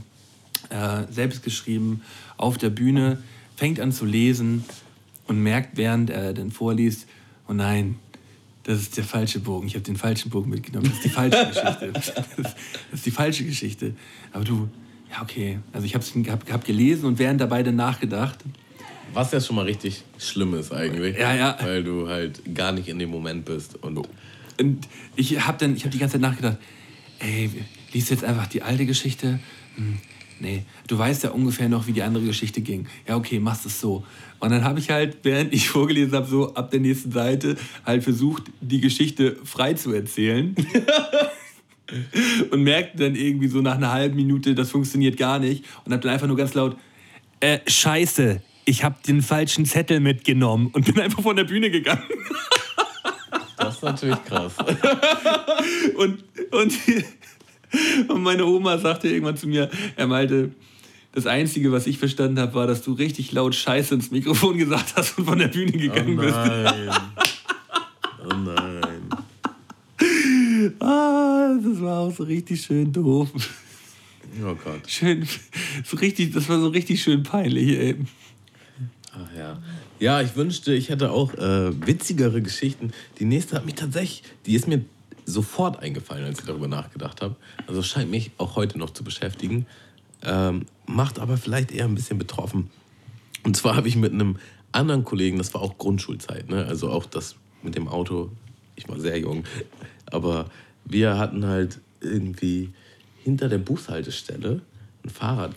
äh, 0.70 1.02
selbst 1.10 1.42
geschrieben, 1.42 2.02
auf 2.36 2.58
der 2.58 2.70
Bühne, 2.70 3.18
fängt 3.56 3.80
an 3.80 3.92
zu 3.92 4.04
lesen 4.04 4.64
und 5.26 5.42
merkt, 5.42 5.76
während 5.76 6.10
er 6.10 6.32
dann 6.34 6.50
vorliest, 6.50 7.06
oh 7.48 7.52
nein, 7.52 7.96
das 8.64 8.80
ist 8.80 8.96
der 8.96 9.04
falsche 9.04 9.40
Bogen. 9.40 9.66
Ich 9.66 9.74
habe 9.74 9.82
den 9.82 9.96
falschen 9.96 10.30
Bogen 10.30 10.50
mitgenommen. 10.50 10.86
Das 10.86 10.96
ist 10.96 11.04
die 11.04 11.08
falsche 11.08 11.46
Geschichte. 11.48 11.92
Das 11.92 12.12
ist, 12.92 13.06
die 13.06 13.10
falsche 13.10 13.44
Geschichte. 13.44 13.94
Aber 14.32 14.44
du, 14.44 14.68
ja, 15.10 15.22
okay. 15.22 15.58
Also 15.72 15.86
ich 15.86 15.94
habe 15.94 16.04
hab, 16.30 16.50
hab 16.50 16.64
gelesen 16.64 17.06
und 17.06 17.18
während 17.18 17.40
dabei 17.40 17.62
dann 17.62 17.76
nachgedacht. 17.76 18.38
Was 19.12 19.32
ja 19.32 19.40
schon 19.40 19.56
mal 19.56 19.64
richtig 19.64 20.04
schlimm 20.18 20.54
ist 20.54 20.72
eigentlich. 20.72 21.18
Ja, 21.18 21.34
ja. 21.34 21.58
Weil 21.60 21.84
du 21.84 22.08
halt 22.08 22.40
gar 22.54 22.72
nicht 22.72 22.88
in 22.88 22.98
dem 22.98 23.10
Moment 23.10 23.44
bist. 23.44 23.76
Und 23.82 24.06
Und 24.58 24.88
ich 25.16 25.44
habe 25.44 25.58
dann, 25.58 25.76
ich 25.76 25.82
habe 25.82 25.90
die 25.90 25.98
ganze 25.98 26.14
Zeit 26.14 26.22
nachgedacht, 26.22 26.58
ey, 27.18 27.50
liest 27.92 28.10
du 28.10 28.14
jetzt 28.14 28.24
einfach 28.24 28.46
die 28.46 28.62
alte 28.62 28.86
Geschichte? 28.86 29.40
Hm, 29.76 29.98
nee, 30.40 30.64
du 30.86 30.98
weißt 30.98 31.24
ja 31.24 31.30
ungefähr 31.30 31.68
noch, 31.68 31.86
wie 31.86 31.92
die 31.92 32.02
andere 32.02 32.24
Geschichte 32.24 32.60
ging. 32.60 32.86
Ja, 33.06 33.16
okay, 33.16 33.38
machst 33.38 33.66
es 33.66 33.80
so. 33.80 34.04
Und 34.38 34.50
dann 34.50 34.64
habe 34.64 34.78
ich 34.78 34.90
halt, 34.90 35.18
während 35.22 35.52
ich 35.52 35.68
vorgelesen 35.68 36.14
habe, 36.14 36.26
so 36.26 36.54
ab 36.54 36.70
der 36.70 36.80
nächsten 36.80 37.12
Seite 37.12 37.56
halt 37.84 38.02
versucht, 38.02 38.44
die 38.60 38.80
Geschichte 38.80 39.36
frei 39.44 39.74
zu 39.74 39.92
erzählen. 39.92 40.54
und 42.50 42.62
merkte 42.62 42.98
dann 42.98 43.14
irgendwie 43.14 43.48
so 43.48 43.60
nach 43.60 43.76
einer 43.76 43.92
halben 43.92 44.16
Minute, 44.16 44.54
das 44.54 44.70
funktioniert 44.70 45.16
gar 45.16 45.38
nicht. 45.38 45.64
Und 45.84 45.92
habe 45.92 46.02
dann 46.02 46.12
einfach 46.12 46.26
nur 46.26 46.36
ganz 46.36 46.54
laut, 46.54 46.76
äh, 47.40 47.58
scheiße, 47.66 48.40
ich 48.64 48.84
habe 48.84 48.96
den 49.06 49.22
falschen 49.22 49.66
Zettel 49.66 50.00
mitgenommen 50.00 50.68
und 50.72 50.86
bin 50.86 51.00
einfach 51.00 51.22
von 51.22 51.36
der 51.36 51.44
Bühne 51.44 51.70
gegangen. 51.70 52.02
das 53.56 53.76
ist 53.76 53.82
natürlich 53.82 54.24
krass. 54.24 54.54
Und, 55.96 56.24
und, 56.50 56.72
und 58.08 58.22
meine 58.22 58.46
Oma 58.46 58.78
sagte 58.78 59.08
irgendwann 59.08 59.36
zu 59.36 59.46
mir, 59.46 59.70
er 59.96 60.06
meinte, 60.06 60.52
das 61.12 61.26
Einzige, 61.26 61.72
was 61.72 61.86
ich 61.86 61.98
verstanden 61.98 62.38
habe, 62.38 62.54
war, 62.54 62.66
dass 62.66 62.82
du 62.82 62.92
richtig 62.92 63.32
laut 63.32 63.54
Scheiße 63.54 63.94
ins 63.94 64.10
Mikrofon 64.10 64.56
gesagt 64.58 64.94
hast 64.96 65.18
und 65.18 65.26
von 65.26 65.38
der 65.38 65.48
Bühne 65.48 65.72
gegangen 65.72 66.18
oh 66.18 66.22
bist. 66.22 66.34
nein. 66.34 66.90
Oh 68.24 68.34
nein. 68.34 68.82
Ah, 70.78 71.58
das 71.60 71.80
war 71.80 71.98
auch 71.98 72.14
so 72.14 72.22
richtig 72.22 72.62
schön 72.62 72.92
doof. 72.92 73.28
Oh 74.44 74.54
Gott. 74.54 74.88
Schön, 74.88 75.26
so 75.84 75.96
richtig, 75.96 76.32
das 76.32 76.48
war 76.48 76.60
so 76.60 76.68
richtig 76.68 77.02
schön 77.02 77.24
peinlich, 77.24 77.70
ey. 77.76 77.96
Ach 79.12 79.36
ja. 79.36 79.60
Ja, 79.98 80.20
ich 80.20 80.36
wünschte, 80.36 80.72
ich 80.72 80.88
hätte 80.88 81.10
auch 81.10 81.34
äh, 81.34 81.86
witzigere 81.86 82.40
Geschichten. 82.42 82.92
Die 83.18 83.24
nächste 83.24 83.56
hat 83.56 83.66
mich 83.66 83.74
tatsächlich, 83.74 84.22
die 84.46 84.54
ist 84.54 84.68
mir 84.68 84.84
sofort 85.24 85.78
eingefallen, 85.80 86.24
als 86.24 86.40
ich 86.40 86.46
darüber 86.46 86.68
nachgedacht 86.68 87.22
habe. 87.22 87.36
Also 87.66 87.82
scheint 87.82 88.10
mich 88.10 88.32
auch 88.38 88.56
heute 88.56 88.78
noch 88.78 88.90
zu 88.90 89.04
beschäftigen. 89.04 89.66
Ähm, 90.22 90.66
macht 90.86 91.18
aber 91.18 91.36
vielleicht 91.36 91.72
eher 91.72 91.84
ein 91.84 91.94
bisschen 91.94 92.18
betroffen. 92.18 92.70
Und 93.44 93.56
zwar 93.56 93.76
habe 93.76 93.88
ich 93.88 93.96
mit 93.96 94.12
einem 94.12 94.36
anderen 94.70 95.04
Kollegen, 95.04 95.38
das 95.38 95.52
war 95.54 95.60
auch 95.60 95.78
Grundschulzeit, 95.78 96.48
ne? 96.48 96.64
also 96.66 96.90
auch 96.90 97.06
das 97.06 97.36
mit 97.62 97.74
dem 97.74 97.88
Auto, 97.88 98.30
ich 98.76 98.88
war 98.88 98.98
sehr 98.98 99.18
jung, 99.18 99.44
aber 100.06 100.46
wir 100.84 101.18
hatten 101.18 101.46
halt 101.46 101.80
irgendwie 102.00 102.70
hinter 103.22 103.48
der 103.48 103.58
Bushaltestelle 103.58 104.62
ein 105.04 105.10
Fahrrad 105.10 105.54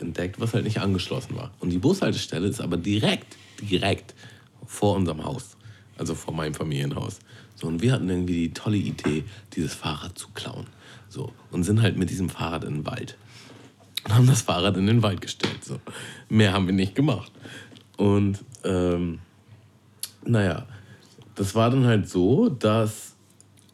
entdeckt, 0.00 0.40
was 0.40 0.54
halt 0.54 0.64
nicht 0.64 0.80
angeschlossen 0.80 1.36
war. 1.36 1.52
Und 1.60 1.70
die 1.70 1.78
Bushaltestelle 1.78 2.48
ist 2.48 2.60
aber 2.60 2.76
direkt, 2.76 3.36
direkt 3.60 4.14
vor 4.66 4.96
unserem 4.96 5.24
Haus, 5.24 5.56
also 5.98 6.14
vor 6.14 6.34
meinem 6.34 6.54
Familienhaus. 6.54 7.18
So, 7.60 7.66
und 7.66 7.82
wir 7.82 7.92
hatten 7.92 8.08
irgendwie 8.08 8.48
die 8.48 8.54
tolle 8.54 8.78
Idee, 8.78 9.24
dieses 9.54 9.74
Fahrrad 9.74 10.18
zu 10.18 10.28
klauen. 10.34 10.66
So, 11.08 11.32
und 11.50 11.64
sind 11.64 11.82
halt 11.82 11.96
mit 11.96 12.08
diesem 12.08 12.30
Fahrrad 12.30 12.64
in 12.64 12.74
den 12.74 12.86
Wald. 12.86 13.16
Und 14.04 14.14
haben 14.14 14.26
das 14.26 14.42
Fahrrad 14.42 14.76
in 14.76 14.86
den 14.86 15.02
Wald 15.02 15.20
gestellt. 15.20 15.62
So. 15.62 15.78
Mehr 16.28 16.52
haben 16.52 16.66
wir 16.66 16.72
nicht 16.72 16.94
gemacht. 16.94 17.30
Und 17.98 18.38
ähm, 18.64 19.18
naja, 20.24 20.66
das 21.34 21.54
war 21.54 21.70
dann 21.70 21.84
halt 21.84 22.08
so, 22.08 22.48
dass 22.48 23.14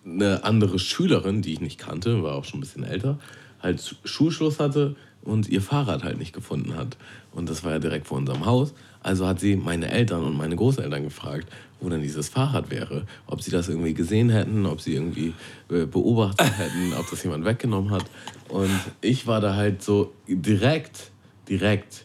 eine 0.04 0.42
andere 0.44 0.78
Schülerin, 0.78 1.42
die 1.42 1.52
ich 1.52 1.60
nicht 1.60 1.78
kannte, 1.78 2.22
war 2.22 2.34
auch 2.34 2.44
schon 2.44 2.58
ein 2.58 2.62
bisschen 2.62 2.84
älter, 2.84 3.18
halt 3.60 3.96
Schulschluss 4.04 4.58
hatte 4.58 4.96
und 5.22 5.48
ihr 5.48 5.62
Fahrrad 5.62 6.04
halt 6.04 6.18
nicht 6.18 6.32
gefunden 6.32 6.74
hat. 6.76 6.96
Und 7.32 7.48
das 7.48 7.64
war 7.64 7.72
ja 7.72 7.78
direkt 7.78 8.06
vor 8.06 8.18
unserem 8.18 8.46
Haus. 8.46 8.74
Also 9.06 9.24
hat 9.24 9.38
sie 9.38 9.54
meine 9.54 9.88
Eltern 9.88 10.24
und 10.24 10.36
meine 10.36 10.56
Großeltern 10.56 11.04
gefragt, 11.04 11.46
wo 11.80 11.88
denn 11.88 12.02
dieses 12.02 12.28
Fahrrad 12.28 12.72
wäre. 12.72 13.06
Ob 13.28 13.40
sie 13.40 13.52
das 13.52 13.68
irgendwie 13.68 13.94
gesehen 13.94 14.30
hätten, 14.30 14.66
ob 14.66 14.80
sie 14.80 14.94
irgendwie 14.94 15.32
äh, 15.70 15.86
beobachtet 15.86 16.40
hätten, 16.58 16.92
ob 16.98 17.08
das 17.08 17.22
jemand 17.22 17.44
weggenommen 17.44 17.92
hat. 17.92 18.04
Und 18.48 18.68
ich 19.02 19.28
war 19.28 19.40
da 19.40 19.54
halt 19.54 19.80
so 19.80 20.12
direkt, 20.26 21.12
direkt 21.48 22.04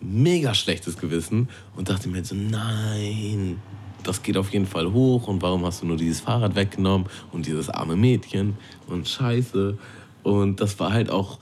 mega 0.00 0.52
schlechtes 0.52 0.98
Gewissen 0.98 1.48
und 1.76 1.88
dachte 1.88 2.08
mir 2.08 2.16
halt 2.16 2.26
so, 2.26 2.34
nein, 2.34 3.62
das 4.02 4.24
geht 4.24 4.36
auf 4.36 4.52
jeden 4.52 4.66
Fall 4.66 4.92
hoch 4.92 5.28
und 5.28 5.42
warum 5.42 5.64
hast 5.64 5.82
du 5.82 5.86
nur 5.86 5.96
dieses 5.96 6.22
Fahrrad 6.22 6.56
weggenommen 6.56 7.06
und 7.30 7.46
dieses 7.46 7.70
arme 7.70 7.94
Mädchen 7.94 8.56
und 8.88 9.06
scheiße. 9.06 9.78
Und 10.24 10.60
das 10.60 10.80
war 10.80 10.92
halt 10.92 11.08
auch, 11.08 11.38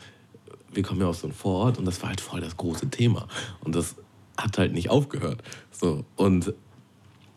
wir 0.71 0.83
kommen 0.83 1.01
ja 1.01 1.07
aus 1.07 1.21
so 1.21 1.27
einem 1.27 1.35
Vorort 1.35 1.79
und 1.79 1.87
das 1.87 2.03
war 2.03 2.11
halt 2.11 2.21
voll 2.21 2.43
das 2.43 2.55
große 2.55 2.91
Thema. 2.91 3.27
Und 3.65 3.75
das 3.75 3.95
hat 4.43 4.59
halt 4.59 4.73
nicht 4.73 4.91
aufgehört. 4.91 5.43
So, 5.71 6.05
und 6.17 6.53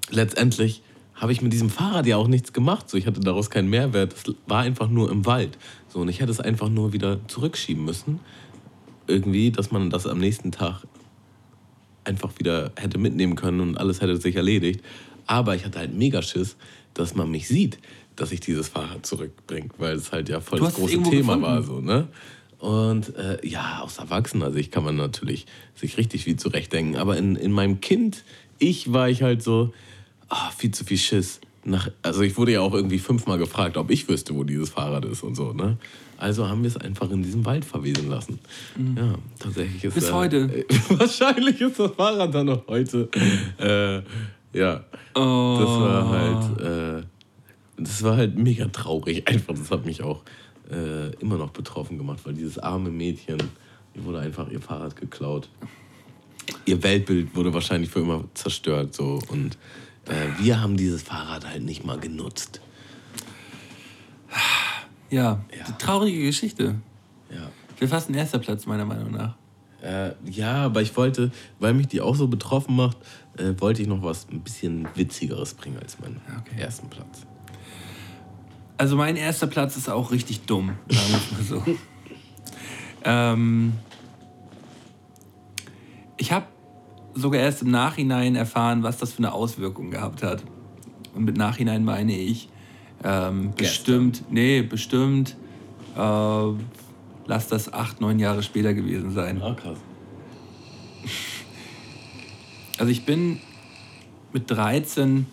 letztendlich 0.10 0.82
habe 1.16 1.32
ich 1.32 1.42
mit 1.42 1.54
diesem 1.54 1.70
Fahrrad 1.70 2.06
ja 2.08 2.18
auch 2.18 2.28
nichts 2.28 2.54
gemacht. 2.54 2.90
So, 2.90 2.98
ich 2.98 3.06
hatte 3.08 3.20
daraus 3.20 3.50
keinen 3.50 3.70
Mehrwert. 3.70 4.14
Es 4.14 4.34
war 4.48 4.62
einfach 4.62 4.90
nur 4.90 5.12
im 5.12 5.26
Wald. 5.26 5.58
So, 5.88 6.00
und 6.00 6.10
ich 6.10 6.20
hätte 6.20 6.32
es 6.32 6.40
einfach 6.40 6.70
nur 6.70 6.92
wieder 6.94 7.20
zurückschieben 7.28 7.86
müssen. 7.86 8.20
Irgendwie, 9.08 9.52
dass 9.52 9.72
man 9.72 9.90
das 9.90 10.08
am 10.08 10.18
nächsten 10.18 10.52
Tag 10.52 10.84
einfach 12.04 12.32
wieder 12.40 12.72
hätte 12.76 12.98
mitnehmen 12.98 13.36
können 13.36 13.60
und 13.62 13.78
alles 13.78 14.02
hätte 14.02 14.18
sich 14.18 14.36
erledigt. 14.36 14.82
Aber 15.28 15.56
ich 15.56 15.66
hatte 15.66 15.80
halt 15.80 15.94
mega 15.94 16.22
Schiss, 16.22 16.58
dass 16.94 17.16
man 17.16 17.30
mich 17.32 17.48
sieht, 17.48 17.80
dass 18.16 18.32
ich 18.32 18.40
dieses 18.40 18.68
Fahrrad 18.68 19.06
zurückbringe, 19.06 19.70
weil 19.78 19.96
es 19.96 20.12
halt 20.12 20.30
ja 20.30 20.42
voll 20.42 20.60
Du 20.60 20.66
das 20.66 20.76
große 20.76 21.02
Thema 21.04 21.36
gefunden? 21.36 21.42
war. 21.42 21.64
So, 21.64 21.80
ne? 21.80 22.08
Und 22.64 23.14
äh, 23.18 23.46
ja, 23.46 23.82
aus 23.84 23.98
Erwachsener-Sicht 23.98 24.72
kann 24.72 24.86
man 24.86 24.96
natürlich 24.96 25.46
sich 25.76 25.98
richtig 25.98 26.24
viel 26.24 26.38
zurechtdenken. 26.38 26.96
Aber 26.96 27.18
in, 27.18 27.36
in 27.36 27.52
meinem 27.52 27.82
Kind, 27.82 28.24
ich 28.58 28.94
war 28.94 29.10
ich 29.10 29.22
halt 29.22 29.44
so, 29.44 29.74
ah, 30.30 30.50
viel 30.58 30.72
zu 30.72 30.86
viel 30.86 30.98
Schiss. 30.98 31.42
Nach, 31.66 31.90
also 32.04 32.22
ich 32.22 32.38
wurde 32.38 32.54
ja 32.54 32.62
auch 32.62 32.74
irgendwie 32.74 33.00
fünfmal 33.00 33.38
gefragt, 33.38 33.76
ob 33.76 33.92
ich 33.92 34.08
wüsste, 34.08 34.34
wo 34.34 34.46
dieses 34.46 34.70
Fahrrad 34.70 35.04
ist 35.04 35.24
und 35.24 35.36
so. 35.36 35.52
Ne? 35.52 35.78
Also 36.18 36.48
haben 36.48 36.62
wir 36.64 36.70
es 36.70 36.78
einfach 36.78 37.12
in 37.12 37.22
diesem 37.22 37.44
Wald 37.46 37.66
verwesen 37.66 38.10
lassen. 38.10 38.40
Ja, 38.96 39.16
tatsächlich 39.40 39.84
ist 39.84 39.96
Mhm. 39.96 40.00
Bis 40.00 40.10
äh, 40.10 40.14
heute. 40.14 40.38
äh, 40.38 40.66
wahrscheinlich 41.00 41.60
ist 41.60 41.78
das 41.78 41.92
Fahrrad 41.92 42.34
dann 42.34 42.46
noch 42.46 42.66
heute. 42.68 43.10
Äh, 43.60 44.58
ja, 44.58 44.86
Oh. 45.16 45.58
das 45.60 45.70
war 45.70 46.10
halt, 46.10 46.62
äh, 46.62 47.04
das 47.78 48.04
war 48.04 48.16
halt 48.16 48.38
mega 48.38 48.68
traurig. 48.70 49.28
Einfach, 49.28 49.54
das 49.54 49.70
hat 49.70 49.86
mich 49.86 50.02
auch 50.02 50.22
äh, 50.72 51.10
immer 51.16 51.38
noch 51.38 51.52
betroffen 51.52 51.98
gemacht, 51.98 52.20
weil 52.24 52.34
dieses 52.34 52.60
arme 52.60 52.90
Mädchen, 52.90 53.38
ihr 53.94 54.06
wurde 54.06 54.20
einfach 54.20 54.50
ihr 54.50 54.62
Fahrrad 54.62 54.96
geklaut. 54.96 55.50
Ihr 56.66 56.82
Weltbild 56.84 57.36
wurde 57.36 57.54
wahrscheinlich 57.54 57.90
für 57.90 58.00
immer 58.02 58.26
zerstört 58.34 58.94
so 58.94 59.20
und 59.30 59.58
äh, 60.06 60.28
wir 60.40 60.62
haben 60.62 60.76
dieses 60.78 61.04
Fahrrad 61.04 61.48
halt 61.48 61.64
nicht 61.64 61.86
mal 61.86 61.98
genutzt. 62.00 62.62
Ja, 65.10 65.44
Ja. 65.58 65.66
die 65.68 65.74
traurige 65.78 66.24
Geschichte. 66.26 66.76
Ja, 67.30 67.50
Wäre 67.80 67.90
fast 67.90 68.10
ein 68.10 68.16
erster 68.16 68.40
Platz, 68.40 68.66
meiner 68.66 68.86
Meinung 68.86 69.12
nach. 69.12 69.36
Äh, 69.82 70.14
ja, 70.30 70.66
aber 70.66 70.82
ich 70.82 70.96
wollte, 70.96 71.32
weil 71.60 71.74
mich 71.74 71.88
die 71.88 72.02
auch 72.02 72.16
so 72.16 72.28
betroffen 72.28 72.76
macht, 72.76 72.98
äh, 73.38 73.54
wollte 73.58 73.82
ich 73.82 73.88
noch 73.88 74.02
was 74.02 74.28
ein 74.32 74.40
bisschen 74.42 74.88
Witzigeres 74.96 75.54
bringen 75.54 75.78
als 75.78 76.00
meinen 76.00 76.22
okay. 76.40 76.62
ersten 76.62 76.90
Platz. 76.90 77.26
Also 78.78 78.96
mein 78.96 79.16
erster 79.16 79.48
Platz 79.48 79.78
ist 79.78 79.90
auch 79.90 80.12
richtig 80.12 80.42
dumm, 80.46 80.74
sagen 80.90 81.08
wir 81.10 81.38
mal 81.38 81.44
so. 81.44 81.64
ähm, 83.04 83.74
ich 86.18 86.32
habe 86.32 86.48
sogar 87.14 87.42
erst 87.42 87.62
im 87.62 87.72
Nachhinein 87.72 88.36
erfahren, 88.36 88.84
was 88.84 88.98
das 88.98 89.14
für 89.14 89.20
eine 89.20 89.34
Auswirkung 89.34 89.92
gehabt 89.92 90.24
hat. 90.24 90.44
Und 91.14 91.26
mit 91.26 91.38
Nachhinein 91.38 91.86
meine 91.86 92.18
ich 92.18 92.50
ähm, 93.04 93.54
bestimmt, 93.56 94.24
nee, 94.32 94.62
bestimmt, 94.62 95.36
äh, 95.96 96.48
lass 97.26 97.48
das 97.50 97.72
acht, 97.72 98.02
neun 98.02 98.20
Jahre 98.20 98.42
später 98.42 98.74
gewesen 98.74 99.12
sein. 99.12 99.42
Ah, 99.42 99.54
krass. 99.54 99.78
Also 102.80 102.92
ich 102.92 103.06
bin 103.06 103.40
mit 104.34 104.50
13 104.50 105.28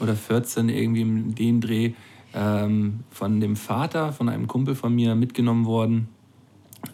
oder 0.00 0.14
14 0.14 0.68
irgendwie 0.68 1.00
in 1.02 1.34
dem 1.34 1.60
Dreh 1.60 1.94
ähm, 2.36 3.00
von 3.10 3.40
dem 3.40 3.56
Vater 3.56 4.12
von 4.12 4.28
einem 4.28 4.46
Kumpel 4.46 4.74
von 4.74 4.94
mir 4.94 5.14
mitgenommen 5.14 5.64
worden. 5.64 6.08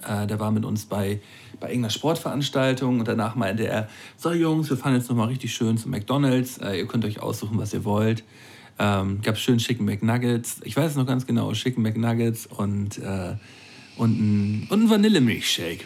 Äh, 0.08 0.26
der 0.26 0.38
war 0.40 0.52
mit 0.52 0.64
uns 0.64 0.86
bei, 0.86 1.20
bei 1.60 1.68
irgendeiner 1.68 1.90
Sportveranstaltung 1.90 3.00
und 3.00 3.08
danach 3.08 3.34
meinte 3.34 3.66
er, 3.66 3.88
so 4.16 4.32
Jungs, 4.32 4.70
wir 4.70 4.76
fahren 4.76 4.94
jetzt 4.94 5.10
nochmal 5.10 5.28
richtig 5.28 5.52
schön 5.52 5.76
zu 5.76 5.88
McDonalds, 5.88 6.58
äh, 6.58 6.78
ihr 6.78 6.86
könnt 6.86 7.04
euch 7.04 7.20
aussuchen, 7.20 7.58
was 7.58 7.74
ihr 7.74 7.84
wollt. 7.84 8.24
Ähm, 8.78 9.20
gab 9.22 9.36
schön 9.36 9.58
Chicken 9.58 9.84
McNuggets, 9.84 10.60
ich 10.64 10.76
weiß 10.76 10.92
es 10.92 10.96
noch 10.96 11.06
ganz 11.06 11.26
genau, 11.26 11.52
Chicken 11.52 11.82
McNuggets 11.82 12.46
und, 12.46 12.98
äh, 12.98 13.34
und 13.96 14.18
ein, 14.18 14.66
und 14.70 14.84
ein 14.84 14.90
Vanillemilchshake. 14.90 15.84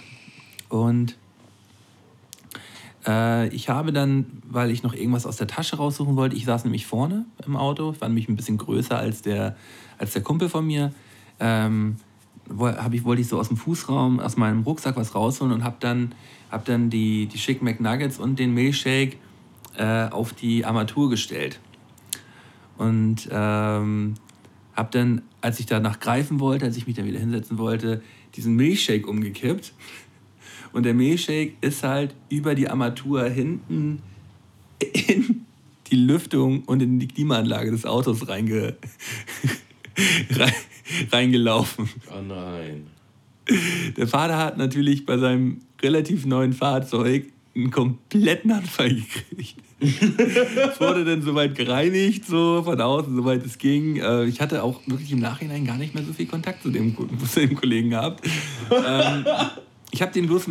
Und 0.69 1.17
äh, 3.07 3.49
ich 3.49 3.69
habe 3.69 3.93
dann, 3.93 4.27
weil 4.49 4.71
ich 4.71 4.83
noch 4.83 4.95
irgendwas 4.95 5.27
aus 5.27 5.37
der 5.37 5.47
Tasche 5.47 5.77
raussuchen 5.77 6.17
wollte, 6.17 6.37
ich 6.37 6.45
saß 6.45 6.65
nämlich 6.65 6.87
vorne 6.87 7.27
im 7.45 7.57
Auto, 7.57 7.93
ich 7.93 8.01
war 8.01 8.09
nämlich 8.09 8.29
ein 8.29 8.37
bisschen 8.37 8.59
größer 8.59 8.99
als 8.99 9.23
der, 9.23 9.57
als 9.99 10.13
der 10.13 10.23
Kumpel 10.23 10.49
von 10.49 10.67
mir, 10.67 10.93
ähm, 11.39 11.97
ich, 12.49 13.05
wollte 13.05 13.23
ich 13.23 13.29
so 13.29 13.39
aus 13.39 13.49
dem 13.49 13.57
Fußraum, 13.57 14.21
aus 14.21 14.37
meinem 14.37 14.63
Rucksack 14.63 14.97
was 14.97 15.15
rausholen 15.15 15.53
und 15.53 15.65
habe 15.65 15.77
dann, 15.81 16.15
hab 16.51 16.65
dann 16.65 16.91
die, 16.91 17.27
die 17.27 17.39
Chicken 17.39 17.65
McNuggets 17.65 18.19
und 18.19 18.39
den 18.39 18.55
Milchshake 18.55 19.17
äh, 19.77 20.09
auf 20.09 20.33
die 20.33 20.65
Armatur 20.65 21.11
gestellt. 21.11 21.59
Und 22.79 23.29
ähm, 23.33 24.15
habe 24.75 24.89
dann, 24.91 25.23
als 25.41 25.59
ich 25.59 25.67
danach 25.67 25.99
greifen 25.99 26.39
wollte, 26.39 26.67
als 26.67 26.77
ich 26.77 26.87
mich 26.87 26.95
dann 26.95 27.07
wieder 27.07 27.19
hinsetzen 27.19 27.59
wollte, 27.59 28.03
diesen 28.35 28.55
Milchshake 28.55 29.09
umgekippt 29.09 29.73
und 30.77 30.83
der 30.83 30.93
Milchshake 30.93 31.55
ist 31.63 31.83
halt 31.83 32.15
über 32.29 32.55
die 32.55 32.69
Armatur 32.69 33.25
hinten 33.31 34.03
in 34.79 35.47
die 35.87 35.97
Lüftung 35.97 36.65
und 36.65 36.83
in 36.83 36.99
die 36.99 37.09
Klimaanlage 37.09 37.71
des 37.71 37.87
Autos 37.87 38.29
reinge 38.29 38.77
reingelaufen. 41.11 41.89
Oh 42.11 42.21
nein. 42.21 42.89
Der 43.97 44.07
Vater 44.07 44.37
hat 44.37 44.59
natürlich 44.59 45.07
bei 45.07 45.17
seinem 45.17 45.63
relativ 45.81 46.27
neuen 46.27 46.53
Fahrzeug 46.53 47.33
einen 47.55 47.71
kompletten 47.71 48.53
Anfall 48.53 48.97
gekriegt. 48.97 49.57
es 49.81 50.79
wurde 50.79 51.07
dann 51.07 51.23
soweit 51.23 51.55
gereinigt, 51.55 52.27
so 52.27 52.63
von 52.63 52.79
außen, 52.79 53.17
soweit 53.17 53.47
es 53.47 53.57
ging. 53.57 53.97
Äh, 53.97 54.25
ich 54.25 54.43
hatte 54.43 54.63
auch 54.63 54.83
wirklich 54.87 55.13
im 55.13 55.21
Nachhinein 55.21 55.65
gar 55.65 55.79
nicht 55.79 55.95
mehr 55.95 56.05
so 56.05 56.13
viel 56.13 56.27
Kontakt 56.27 56.63
zu 56.63 56.71
dem, 56.71 56.95
zu 57.27 57.41
dem 57.41 57.55
Kollegen 57.55 57.91
gehabt. 57.91 58.29
Ich 59.97 60.03
habe 60.03 60.13
den 60.13 60.27
bloß 60.27 60.51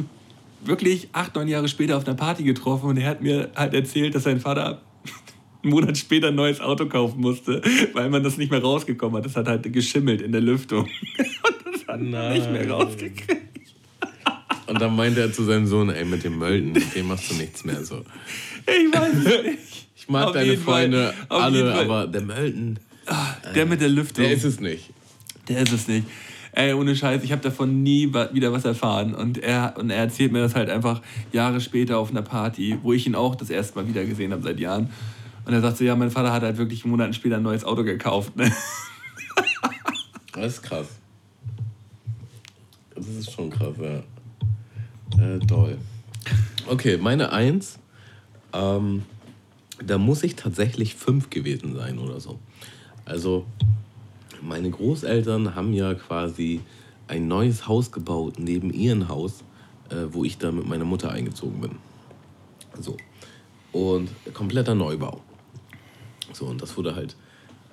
wirklich 0.64 1.10
acht, 1.12 1.36
neun 1.36 1.48
Jahre 1.48 1.68
später 1.68 1.98
auf 1.98 2.08
einer 2.08 2.16
Party 2.16 2.42
getroffen 2.42 2.90
und 2.90 2.98
er 2.98 3.08
hat 3.08 3.22
mir 3.22 3.52
halt 3.56 3.76
erzählt, 3.76 4.16
dass 4.16 4.24
sein 4.24 4.40
Vater 4.40 4.82
einen 5.64 5.72
Monat 5.72 6.00
später 6.00 6.30
ein 6.30 6.36
neues 6.36 6.60
Auto 6.60 6.88
kaufen 6.88 7.22
musste, 7.22 7.62
weil 7.94 8.10
man 8.10 8.24
das 8.24 8.38
nicht 8.38 8.50
mehr 8.50 8.64
rausgekommen 8.64 9.18
hat. 9.18 9.26
Das 9.26 9.36
hat 9.36 9.48
halt 9.48 9.72
geschimmelt 9.72 10.24
in 10.24 10.32
der 10.32 10.42
Lüftung. 10.42 10.86
Und 11.20 11.76
das 11.76 11.88
hat 11.88 12.02
man 12.02 12.34
nicht 12.34 12.52
mehr 12.52 12.68
rausgekriegt. 12.68 13.44
Und 14.66 14.82
dann 14.82 14.96
meinte 14.96 15.22
er 15.22 15.32
zu 15.32 15.44
seinem 15.44 15.68
Sohn, 15.68 15.92
ey, 15.92 16.06
mit 16.06 16.24
dem 16.24 16.40
Mölden, 16.40 16.72
mit 16.72 16.96
dem 16.96 17.08
machst 17.08 17.30
du 17.30 17.36
nichts 17.36 17.64
mehr 17.66 17.86
so. 17.86 18.04
Ich 18.66 19.00
weiß 19.00 19.14
es 19.14 19.44
nicht. 19.44 19.60
Ich 19.96 20.10
mag 20.10 20.28
auf 20.28 20.34
deine 20.34 20.58
Freunde 20.58 21.14
alle, 21.30 21.74
aber 21.74 22.06
der 22.06 22.22
Mölden. 22.22 22.80
Ah, 23.08 23.36
der 23.56 23.64
äh, 23.64 23.66
mit 23.66 23.82
der 23.82 23.90
Lüftung. 23.90 24.24
Der 24.24 24.34
ist 24.34 24.44
es 24.44 24.60
nicht. 24.60 24.92
Der 25.48 25.62
ist 25.62 25.72
es 25.72 25.88
nicht. 25.88 26.06
Ey, 26.56 26.74
ohne 26.74 26.96
Scheiß, 26.96 27.22
ich 27.24 27.34
habe 27.34 27.42
davon 27.42 27.84
nie 27.84 28.14
wieder 28.14 28.54
was 28.54 28.64
erfahren. 28.64 29.14
Und 29.14 29.38
er, 29.38 29.76
und 29.78 29.90
er 29.90 29.98
erzählt 29.98 30.32
mir 30.32 30.40
das 30.40 30.56
halt 30.56 30.70
einfach 30.70 31.02
Jahre 31.34 31.60
später 31.60 32.00
auf 32.00 32.12
einer 32.12 32.22
Party, 32.22 32.78
wo 32.82 32.94
ich 32.94 33.06
ihn 33.06 33.14
auch 33.14 33.36
das 33.36 33.50
erste 33.50 33.78
Mal 33.78 33.90
wieder 33.90 34.06
gesehen 34.06 34.32
habe 34.32 34.42
seit 34.42 34.60
Jahren. 34.60 34.90
Und 35.46 35.54
er 35.54 35.60
sagt 35.60 35.78
so, 35.78 35.84
ja, 35.84 35.98
mein 35.98 36.12
Vater 36.12 36.32
hat 36.32 36.44
halt 36.44 36.58
wirklich 36.58 36.86
Monate 36.86 37.14
später 37.14 37.36
ein 37.38 37.44
neues 37.44 37.66
Auto 37.66 37.84
gekauft. 37.84 38.36
Ne? 38.36 38.52
Das 40.34 40.56
ist 40.56 40.64
krass. 40.64 40.88
Das 42.94 43.08
ist 43.08 43.32
schon 43.32 43.50
krass, 43.50 43.76
ja. 43.80 45.24
Äh, 45.24 45.40
toll. 45.40 45.78
Okay, 46.68 46.98
meine 46.98 47.32
Eins. 47.32 47.80
Ähm, 48.52 49.04
da 49.82 49.98
muss 49.98 50.24
ich 50.24 50.36
tatsächlich 50.36 50.96
fünf 50.96 51.30
gewesen 51.30 51.74
sein 51.74 52.00
oder 52.00 52.20
so. 52.20 52.40
Also, 53.06 53.46
meine 54.46 54.70
Großeltern 54.70 55.56
haben 55.56 55.74
ja 55.74 55.94
quasi 55.96 56.62
ein 57.08 57.28
neues 57.28 57.68
Haus 57.68 57.92
gebaut 57.92 58.36
neben 58.40 58.72
ihrem 58.72 59.10
Haus, 59.10 59.44
äh, 59.90 60.06
wo 60.12 60.24
ich 60.24 60.38
da 60.38 60.52
mit 60.52 60.68
meiner 60.68 60.86
Mutter 60.86 61.12
eingezogen 61.12 61.62
bin. 61.62 61.72
So. 62.80 62.96
Und 63.72 64.10
kompletter 64.34 64.76
Neubau. 64.76 65.22
So, 66.34 66.46
und 66.46 66.62
das 66.62 66.76
wurde 66.78 66.96
halt 66.96 67.16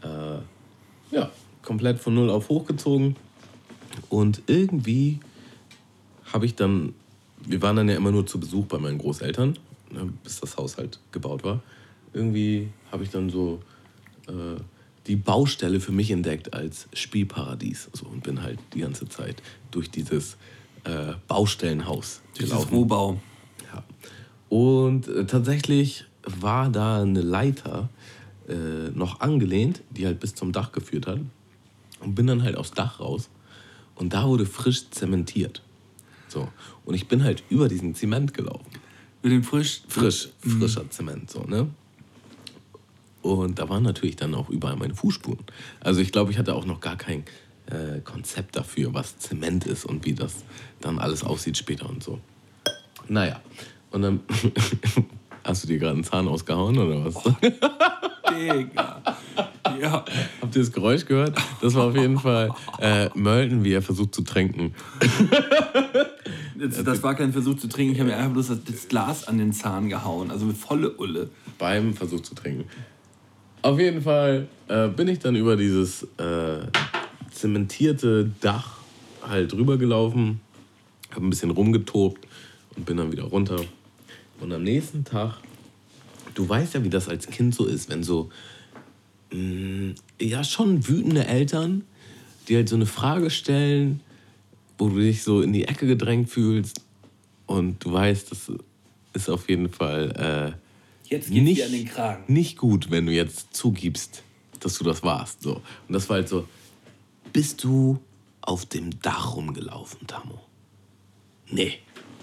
äh, 0.03 1.15
ja, 1.15 1.31
komplett 1.63 1.99
von 1.99 2.15
null 2.15 2.31
auf 2.31 2.49
hochgezogen. 2.49 3.17
Und 4.09 4.43
irgendwie 4.47 5.21
habe 6.33 6.47
ich 6.47 6.55
dann, 6.55 6.95
wir 7.45 7.61
waren 7.63 7.77
dann 7.77 7.89
ja 7.89 7.97
immer 7.97 8.11
nur 8.11 8.27
zu 8.27 8.41
Besuch 8.41 8.67
bei 8.67 8.79
meinen 8.79 8.99
Großeltern, 8.99 9.59
ne, 9.91 10.13
bis 10.25 10.41
das 10.41 10.57
Haus 10.57 10.79
halt 10.79 10.99
gebaut 11.13 11.45
war. 11.45 11.63
Irgendwie 12.13 12.69
habe 12.91 13.05
ich 13.05 13.11
dann 13.11 13.31
so 13.31 13.61
äh, 14.29 14.61
die 15.07 15.17
Baustelle 15.17 15.81
für 15.81 15.93
mich 15.93 16.11
entdeckt 16.11 16.55
als 16.55 16.89
Spielparadies. 16.93 17.91
So, 17.93 18.07
und 18.07 18.23
bin 18.23 18.43
halt 18.43 18.59
die 18.75 18.81
ganze 18.81 19.09
Zeit 19.09 19.43
durch 19.71 19.91
dieses 19.91 20.37
äh, 20.85 21.15
Baustellenhaus 21.29 22.23
durch 22.35 22.49
gelaufen. 22.49 22.67
Dieses 22.69 22.73
Rohbau. 22.73 23.21
Ja. 23.73 23.85
Und 24.49 25.09
äh, 25.09 25.27
tatsächlich 25.27 26.05
war 26.25 26.71
da 26.71 27.03
eine 27.03 27.21
Leiter 27.21 27.89
äh, 28.49 28.91
noch 28.95 29.21
angelehnt, 29.21 29.83
die 29.91 30.07
halt 30.07 30.21
bis 30.21 30.35
zum 30.35 30.53
Dach 30.53 30.73
geführt 30.73 31.07
hat. 31.07 31.21
Und 32.01 32.15
bin 32.15 32.27
dann 32.27 32.43
halt 32.43 32.57
aufs 32.57 32.73
Dach 32.73 33.01
raus. 33.01 33.29
Und 33.95 34.13
da 34.13 34.27
wurde 34.27 34.47
frisch 34.47 34.91
zementiert. 34.91 35.63
So. 36.29 36.49
Und 36.85 36.95
ich 36.95 37.09
bin 37.09 37.23
halt 37.23 37.45
über 37.49 37.69
diesen 37.69 37.95
Zement 37.95 38.35
gelaufen. 38.35 38.67
Über 39.21 39.31
den 39.31 39.45
frisch? 39.45 39.83
Frisch, 39.87 40.31
mhm. 40.43 40.59
frischer 40.59 40.83
mhm. 40.83 40.91
Zement, 40.91 41.31
so, 41.31 41.45
ne? 41.45 41.69
Und 43.23 43.59
da 43.59 43.69
waren 43.69 43.85
natürlich 43.85 44.17
dann 44.17 44.35
auch 44.35 44.51
überall 44.51 44.77
meine 44.77 44.95
Fußspuren. 44.95 45.45
Also 45.81 46.01
ich 46.01 46.13
glaube, 46.13 46.33
ich 46.33 46.39
hatte 46.39 46.55
auch 46.55 46.67
noch 46.67 46.81
gar 46.81 46.97
kein 46.97 47.25
äh, 47.67 48.01
Konzept 48.05 48.57
dafür, 48.57 48.93
was 48.93 49.19
Zement 49.19 49.65
ist 49.67 49.85
und 49.85 50.05
wie 50.05 50.15
das 50.15 50.45
dann 50.81 50.99
alles 50.99 51.23
aussieht 51.25 51.57
später 51.57 51.89
und 51.89 52.03
so. 52.03 52.19
Naja, 53.09 53.41
und 53.91 54.03
dann 54.03 54.21
hast 55.45 55.65
du 55.65 55.69
dir 55.69 55.79
gerade 55.79 55.95
einen 55.95 56.05
Zahn 56.05 56.27
ausgehauen 56.29 56.77
oder 56.79 57.05
was? 57.05 57.17
Oh, 57.17 57.35
Digga. 58.33 59.03
Ja. 59.81 60.05
Habt 60.41 60.57
ihr 60.57 60.63
das 60.63 60.73
Geräusch 60.73 61.07
gehört? 61.07 61.37
Das 61.61 61.75
war 61.75 61.87
auf 61.87 61.97
jeden 61.97 62.19
Fall 62.19 62.51
äh, 62.79 63.09
Mölden, 63.15 63.65
wie 63.65 63.73
er 63.73 63.83
versucht 63.83 64.15
zu 64.15 64.23
trinken. 64.23 64.75
Das, 66.55 66.85
das, 66.85 67.03
war 67.03 67.15
kein 67.15 67.33
Versuch 67.33 67.57
zu 67.57 67.69
trinken, 67.69 67.95
ich 67.95 68.01
habe 68.01 68.11
mir 68.11 68.17
einfach 68.17 68.33
bloß 68.33 68.53
das 68.65 68.89
Glas 68.89 69.27
an 69.27 69.39
den 69.39 69.53
Zahn 69.53 69.89
gehauen, 69.89 70.31
also 70.31 70.47
mit 70.47 70.57
volle 70.57 70.93
Ulle. 70.97 71.31
Beim 71.59 71.95
Versuch 71.95 72.21
zu 72.21 72.35
trinken. 72.35 72.65
Auf 73.63 73.79
jeden 73.79 74.03
Fall 74.03 74.49
äh, 74.67 74.89
bin 74.89 75.07
ich 75.07 75.21
dann 75.21 75.37
über 75.37 75.57
dieses 75.57 76.03
äh, 76.19 76.67
zementierte 77.31 78.29
Dach 78.41 78.79
halt 79.23 79.55
rübergelaufen, 79.55 80.41
habe 81.13 81.25
ein 81.25 81.31
bisschen 81.31 81.53
rumgetobt 81.53 82.27
und 82.75 82.85
bin 82.85 82.97
dann 82.97 83.13
wieder 83.13 83.23
runter. 83.23 83.61
Und 84.41 84.53
am 84.53 84.65
nächsten 84.65 85.05
Tag, 85.05 85.37
du 86.35 86.49
weißt 86.49 86.75
ja, 86.75 86.83
wie 86.83 86.91
das 86.91 87.09
als 87.09 87.29
Kind 87.29 87.55
so 87.55 87.65
ist, 87.65 87.89
wenn 87.89 88.03
so, 88.03 88.31
mh, 89.31 89.39
mm, 89.39 89.95
ja, 90.21 90.43
schon 90.43 90.89
wütende 90.89 91.27
Eltern, 91.29 91.85
die 92.49 92.57
halt 92.57 92.69
so 92.69 92.75
eine 92.75 92.87
Frage 92.87 93.31
stellen, 93.31 94.01
wo 94.77 94.89
du 94.89 94.97
dich 94.97 95.23
so 95.23 95.41
in 95.41 95.53
die 95.53 95.69
Ecke 95.69 95.87
gedrängt 95.87 96.29
fühlst 96.29 96.81
und 97.47 97.85
du 97.85 97.93
weißt, 97.93 98.29
das 98.33 98.51
ist 99.13 99.29
auf 99.29 99.49
jeden 99.49 99.69
Fall. 99.69 100.57
Jetzt 101.13 101.31
geht's 101.31 101.45
nicht, 101.45 101.59
dir 101.59 101.67
an 101.67 101.73
den 101.73 101.85
Kragen. 101.85 102.33
Nicht 102.33 102.57
gut, 102.57 102.91
wenn 102.91 103.05
du 103.05 103.13
jetzt 103.13 103.55
zugibst, 103.55 104.23
dass 104.61 104.79
du 104.79 104.85
das 104.85 105.03
warst. 105.03 105.43
So. 105.43 105.57
Und 105.57 105.63
das 105.91 106.09
war 106.09 106.17
halt 106.17 106.29
so, 106.29 106.49
bist 107.33 107.63
du 107.65 107.99
auf 108.41 108.65
dem 108.65 108.99
Dach 109.01 109.37
rumgelaufen, 109.37 110.07
Tamo? 110.07 110.41
Nee. 111.51 111.75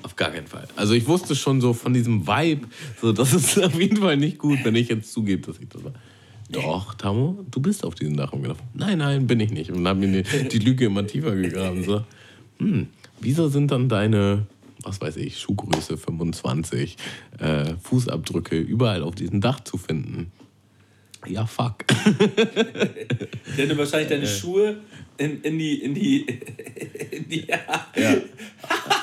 Auf 0.02 0.16
gar 0.16 0.32
keinen 0.32 0.48
Fall. 0.48 0.68
Also 0.76 0.94
ich 0.94 1.08
wusste 1.08 1.36
schon 1.36 1.62
so 1.62 1.74
von 1.74 1.94
diesem 1.94 2.26
Vibe, 2.26 2.68
so 3.00 3.12
das 3.12 3.34
ist 3.34 3.60
auf 3.64 3.80
jeden 3.80 3.98
Fall 3.98 4.18
nicht 4.18 4.40
gut, 4.40 4.60
wenn 4.64 4.76
ich 4.76 4.90
jetzt 4.90 5.14
zugebe, 5.14 5.46
dass 5.46 5.60
ich 5.60 5.70
das 5.70 5.84
war. 5.84 5.94
Doch, 6.50 6.96
Tamo, 6.96 7.46
du 7.52 7.60
bist 7.60 7.84
auf 7.84 7.94
diesen 7.94 8.18
Dach 8.18 8.32
gelaufen. 8.32 8.64
Nein, 8.74 8.98
nein, 8.98 9.28
bin 9.28 9.40
ich 9.40 9.52
nicht. 9.52 9.70
Und 9.70 9.84
dann 9.84 9.90
haben 9.90 10.00
mir 10.00 10.24
die, 10.24 10.48
die 10.48 10.60
Lüge 10.60 10.86
immer 10.86 11.06
tiefer 11.06 11.36
gegraben. 11.36 11.84
So, 11.84 12.04
hm, 12.58 12.88
wieso 13.20 13.50
sind 13.50 13.70
dann 13.70 13.88
deine, 13.88 14.48
was 14.90 15.00
weiß 15.00 15.18
ich, 15.18 15.40
Schuhgröße 15.40 15.98
25, 15.98 16.98
äh, 17.38 17.74
Fußabdrücke 17.82 18.58
überall 18.58 19.04
auf 19.04 19.16
diesem 19.16 19.40
Dach 19.40 19.60
zu 19.62 19.78
finden? 19.78 20.32
Ja, 21.28 21.46
fuck. 21.46 21.86
Der 23.58 23.70
hat 23.70 23.78
wahrscheinlich 23.78 24.10
deine 24.10 24.26
Schuhe 24.26 24.78
in, 25.18 25.42
in 25.42 25.60
die. 25.60 25.84
In 25.84 25.94
die, 25.94 26.22
in 27.12 27.30
die 27.30 27.46
Ja. 27.48 28.16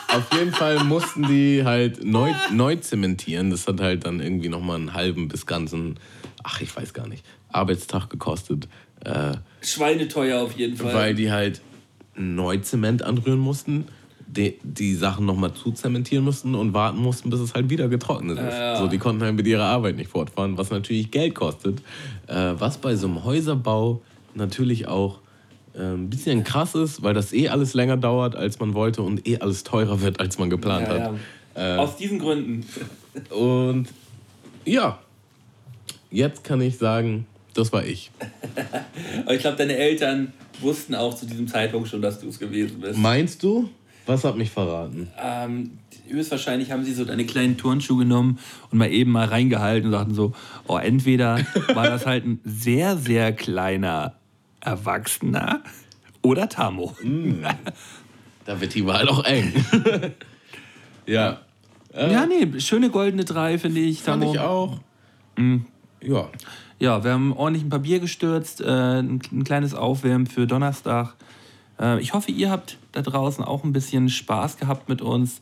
Auf 0.08 0.32
jeden 0.32 0.52
Fall 0.52 0.82
mussten 0.84 1.24
die 1.28 1.62
halt 1.64 2.02
neu, 2.02 2.32
neu 2.50 2.76
zementieren. 2.76 3.50
Das 3.50 3.66
hat 3.66 3.80
halt 3.80 4.06
dann 4.06 4.20
irgendwie 4.20 4.48
nochmal 4.48 4.76
einen 4.76 4.94
halben 4.94 5.28
bis 5.28 5.44
ganzen, 5.44 5.98
ach, 6.42 6.60
ich 6.62 6.74
weiß 6.74 6.94
gar 6.94 7.06
nicht, 7.06 7.24
Arbeitstag 7.50 8.08
gekostet. 8.08 8.66
Äh, 9.04 9.36
Schweineteuer 9.60 10.40
auf 10.40 10.52
jeden 10.52 10.76
Fall. 10.76 10.94
weil 10.94 11.14
die 11.14 11.30
halt 11.30 11.60
neu 12.16 12.56
Zement 12.58 13.02
anrühren 13.02 13.38
mussten, 13.38 13.86
die, 14.26 14.58
die 14.62 14.94
Sachen 14.94 15.26
nochmal 15.26 15.54
zuzementieren 15.54 16.24
mussten 16.24 16.54
und 16.54 16.74
warten 16.74 16.98
mussten, 16.98 17.30
bis 17.30 17.40
es 17.40 17.54
halt 17.54 17.70
wieder 17.70 17.88
getrocknet 17.88 18.38
ist. 18.38 18.52
Ja. 18.52 18.78
So, 18.78 18.88
die 18.88 18.98
konnten 18.98 19.22
halt 19.22 19.34
mit 19.34 19.46
ihrer 19.46 19.64
Arbeit 19.64 19.96
nicht 19.96 20.10
fortfahren, 20.10 20.58
was 20.58 20.70
natürlich 20.70 21.10
Geld 21.10 21.34
kostet. 21.34 21.80
Äh, 22.26 22.54
was 22.58 22.78
bei 22.78 22.96
so 22.96 23.06
einem 23.06 23.24
Häuserbau 23.24 24.02
natürlich 24.34 24.88
auch 24.88 25.20
äh, 25.74 25.80
ein 25.80 26.10
bisschen 26.10 26.44
krass 26.44 26.74
ist, 26.74 27.02
weil 27.02 27.14
das 27.14 27.32
eh 27.32 27.48
alles 27.48 27.74
länger 27.74 27.96
dauert, 27.96 28.34
als 28.34 28.58
man 28.58 28.74
wollte 28.74 29.02
und 29.02 29.26
eh 29.26 29.38
alles 29.38 29.64
teurer 29.64 30.00
wird, 30.00 30.20
als 30.20 30.38
man 30.38 30.50
geplant 30.50 30.88
ja, 30.88 30.94
hat. 30.94 31.14
ja. 31.56 31.76
Aus 31.78 31.96
diesen 31.96 32.18
Gründen. 32.18 32.66
Und 33.30 33.88
ja, 34.64 34.98
jetzt 36.10 36.44
kann 36.44 36.60
ich 36.60 36.76
sagen, 36.76 37.26
das 37.54 37.72
war 37.72 37.84
ich. 37.84 38.10
Aber 39.24 39.34
ich 39.34 39.40
glaube, 39.40 39.56
deine 39.56 39.76
Eltern 39.76 40.32
wussten 40.60 40.94
auch 40.94 41.14
zu 41.14 41.26
diesem 41.26 41.48
Zeitpunkt 41.48 41.88
schon, 41.88 42.02
dass 42.02 42.20
du 42.20 42.28
es 42.28 42.38
gewesen 42.38 42.80
bist. 42.80 42.98
Meinst 42.98 43.42
du? 43.42 43.70
Was 44.06 44.24
hat 44.24 44.36
mich 44.36 44.50
verraten? 44.50 45.08
Ähm, 45.20 45.78
höchstwahrscheinlich 46.08 46.70
haben 46.70 46.84
sie 46.84 46.94
so 46.94 47.04
deine 47.04 47.26
kleinen 47.26 47.56
Turnschuhe 47.56 47.98
genommen 47.98 48.38
und 48.70 48.78
mal 48.78 48.90
eben 48.90 49.10
mal 49.10 49.26
reingehalten 49.26 49.86
und 49.86 49.92
sagten 49.92 50.14
so, 50.14 50.32
oh, 50.68 50.78
entweder 50.78 51.40
war 51.74 51.88
das 51.90 52.06
halt 52.06 52.24
ein 52.24 52.40
sehr, 52.44 52.96
sehr 52.96 53.32
kleiner 53.32 54.14
Erwachsener 54.60 55.62
oder 56.22 56.48
Tamo. 56.48 56.96
Da 58.44 58.60
wird 58.60 58.76
die 58.76 58.86
Wahl 58.86 59.08
auch 59.08 59.24
eng. 59.24 59.52
ja. 61.06 61.40
Ja, 61.92 62.26
nee, 62.26 62.60
schöne 62.60 62.90
goldene 62.90 63.24
drei, 63.24 63.58
finde 63.58 63.80
ich. 63.80 64.02
Fand 64.02 64.22
Tamo. 64.22 64.32
ich 64.32 64.38
auch. 64.38 64.78
Ja. 66.00 66.28
Ja, 66.78 67.02
wir 67.02 67.12
haben 67.12 67.32
ordentlich 67.32 67.64
ein 67.64 67.70
paar 67.70 67.80
Bier 67.80 67.98
gestürzt, 67.98 68.60
äh, 68.60 68.66
ein, 68.66 69.20
ein 69.32 69.42
kleines 69.42 69.74
Aufwärmen 69.74 70.26
für 70.26 70.46
Donnerstag. 70.46 71.14
Äh, 71.80 72.00
ich 72.00 72.14
hoffe, 72.14 72.30
ihr 72.30 72.50
habt 72.50 72.78
da 72.92 73.02
draußen 73.02 73.44
auch 73.44 73.64
ein 73.64 73.72
bisschen 73.72 74.08
Spaß 74.08 74.56
gehabt 74.56 74.88
mit 74.88 75.02
uns. 75.02 75.40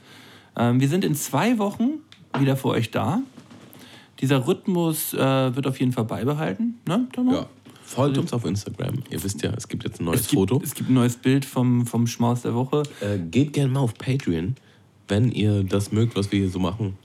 Ähm, 0.57 0.81
wir 0.81 0.89
sind 0.89 1.05
in 1.05 1.15
zwei 1.15 1.59
Wochen 1.59 2.01
wieder 2.39 2.57
für 2.57 2.69
euch 2.69 2.91
da. 2.91 3.23
Dieser 4.21 4.47
Rhythmus 4.47 5.13
äh, 5.13 5.19
wird 5.57 5.67
auf 5.67 5.81
jeden 5.81 5.93
Fall 5.93 6.05
beibehalten. 6.05 6.81
Ne, 6.87 7.09
Thomas? 7.13 7.35
ja. 7.35 7.47
Folgt 7.87 8.17
uns 8.17 8.33
auf 8.33 8.47
Instagram. 8.47 9.03
Ihr 9.11 9.23
wisst 9.23 9.43
ja, 9.43 9.53
es 9.55 9.69
gibt 9.69 9.85
jetzt 9.85 10.01
ein 10.01 10.07
neues 10.07 10.23
Es 10.23 10.29
gibt, 10.29 10.41
Foto. 10.41 10.61
es 10.65 10.75
gibt 10.75 10.89
ein 10.89 10.95
neues 10.95 11.17
Bild 11.17 11.45
vom, 11.45 11.87
vom 11.87 12.07
Schmaus 12.07 12.41
der 12.41 12.55
Woche. 12.55 12.83
Äh, 13.01 13.19
geht 13.19 13.53
gerne 13.53 13.73
mal 13.73 13.81
auf 13.81 13.95
Patreon, 13.95 14.55
wenn 15.07 15.31
ihr 15.31 15.63
das 15.65 15.93
mögt, 15.93 16.17
was 16.17 16.33
wir 16.33 16.41
hier 16.41 16.49
so 16.49 16.59
machen. 16.59 16.97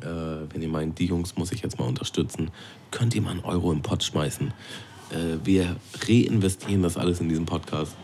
Äh, 0.00 0.04
wenn 0.52 0.62
ihr 0.62 0.68
meint, 0.68 1.00
die 1.00 1.06
Jungs 1.06 1.36
muss 1.36 1.50
ich 1.50 1.62
jetzt 1.62 1.80
mal 1.80 1.86
unterstützen, 1.86 2.52
könnt 2.92 3.14
ihr 3.16 3.22
mal 3.22 3.32
einen 3.32 3.40
Euro 3.40 3.72
im 3.72 3.82
Pott 3.82 4.04
schmeißen. 4.04 4.52
Äh, 5.10 5.14
wir 5.44 5.74
reinvestieren 6.06 6.82
das 6.82 6.96
alles 6.96 7.20
in 7.20 7.28
diesen 7.28 7.44
Podcast. 7.44 7.96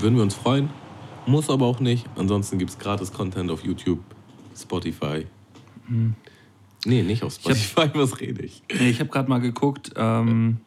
Würden 0.00 0.16
wir 0.16 0.22
uns 0.22 0.34
freuen. 0.34 0.70
Muss 1.26 1.48
aber 1.48 1.66
auch 1.66 1.80
nicht. 1.80 2.06
Ansonsten 2.16 2.58
gibt 2.58 2.70
es 2.70 2.78
gratis 2.78 3.12
Content 3.12 3.50
auf 3.50 3.64
YouTube, 3.64 4.00
Spotify. 4.56 5.26
Nee, 6.84 7.02
nicht 7.02 7.22
auf 7.22 7.34
Spotify, 7.34 7.88
was 7.94 8.20
rede 8.20 8.42
ich? 8.42 8.62
Nee, 8.78 8.90
Ich 8.90 9.00
habe 9.00 9.08
gerade 9.10 9.28
mal 9.28 9.40
geguckt. 9.40 9.92
Ähm, 9.96 10.58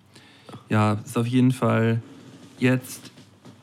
ja, 0.69 0.93
ist 0.93 1.17
auf 1.17 1.27
jeden 1.27 1.51
Fall 1.51 2.01
jetzt 2.59 3.11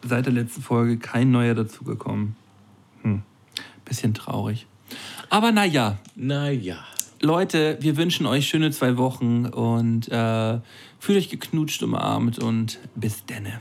seit 0.02 0.26
der 0.26 0.32
letzten 0.32 0.62
Folge 0.62 0.98
kein 0.98 1.30
neuer 1.30 1.54
dazugekommen. 1.54 2.36
Hm. 3.02 3.22
Bisschen 3.84 4.14
traurig. 4.14 4.66
Aber 5.30 5.50
naja, 5.52 5.98
Naja. 6.14 6.76
Leute, 7.20 7.78
wir 7.80 7.96
wünschen 7.96 8.26
euch 8.26 8.46
schöne 8.46 8.70
zwei 8.70 8.98
Wochen 8.98 9.46
und 9.46 10.08
äh, 10.08 10.58
fühlt 11.00 11.18
euch 11.18 11.30
geknutscht, 11.30 11.82
umarmt 11.82 12.38
und 12.38 12.78
bis 12.96 13.24
denne. 13.24 13.60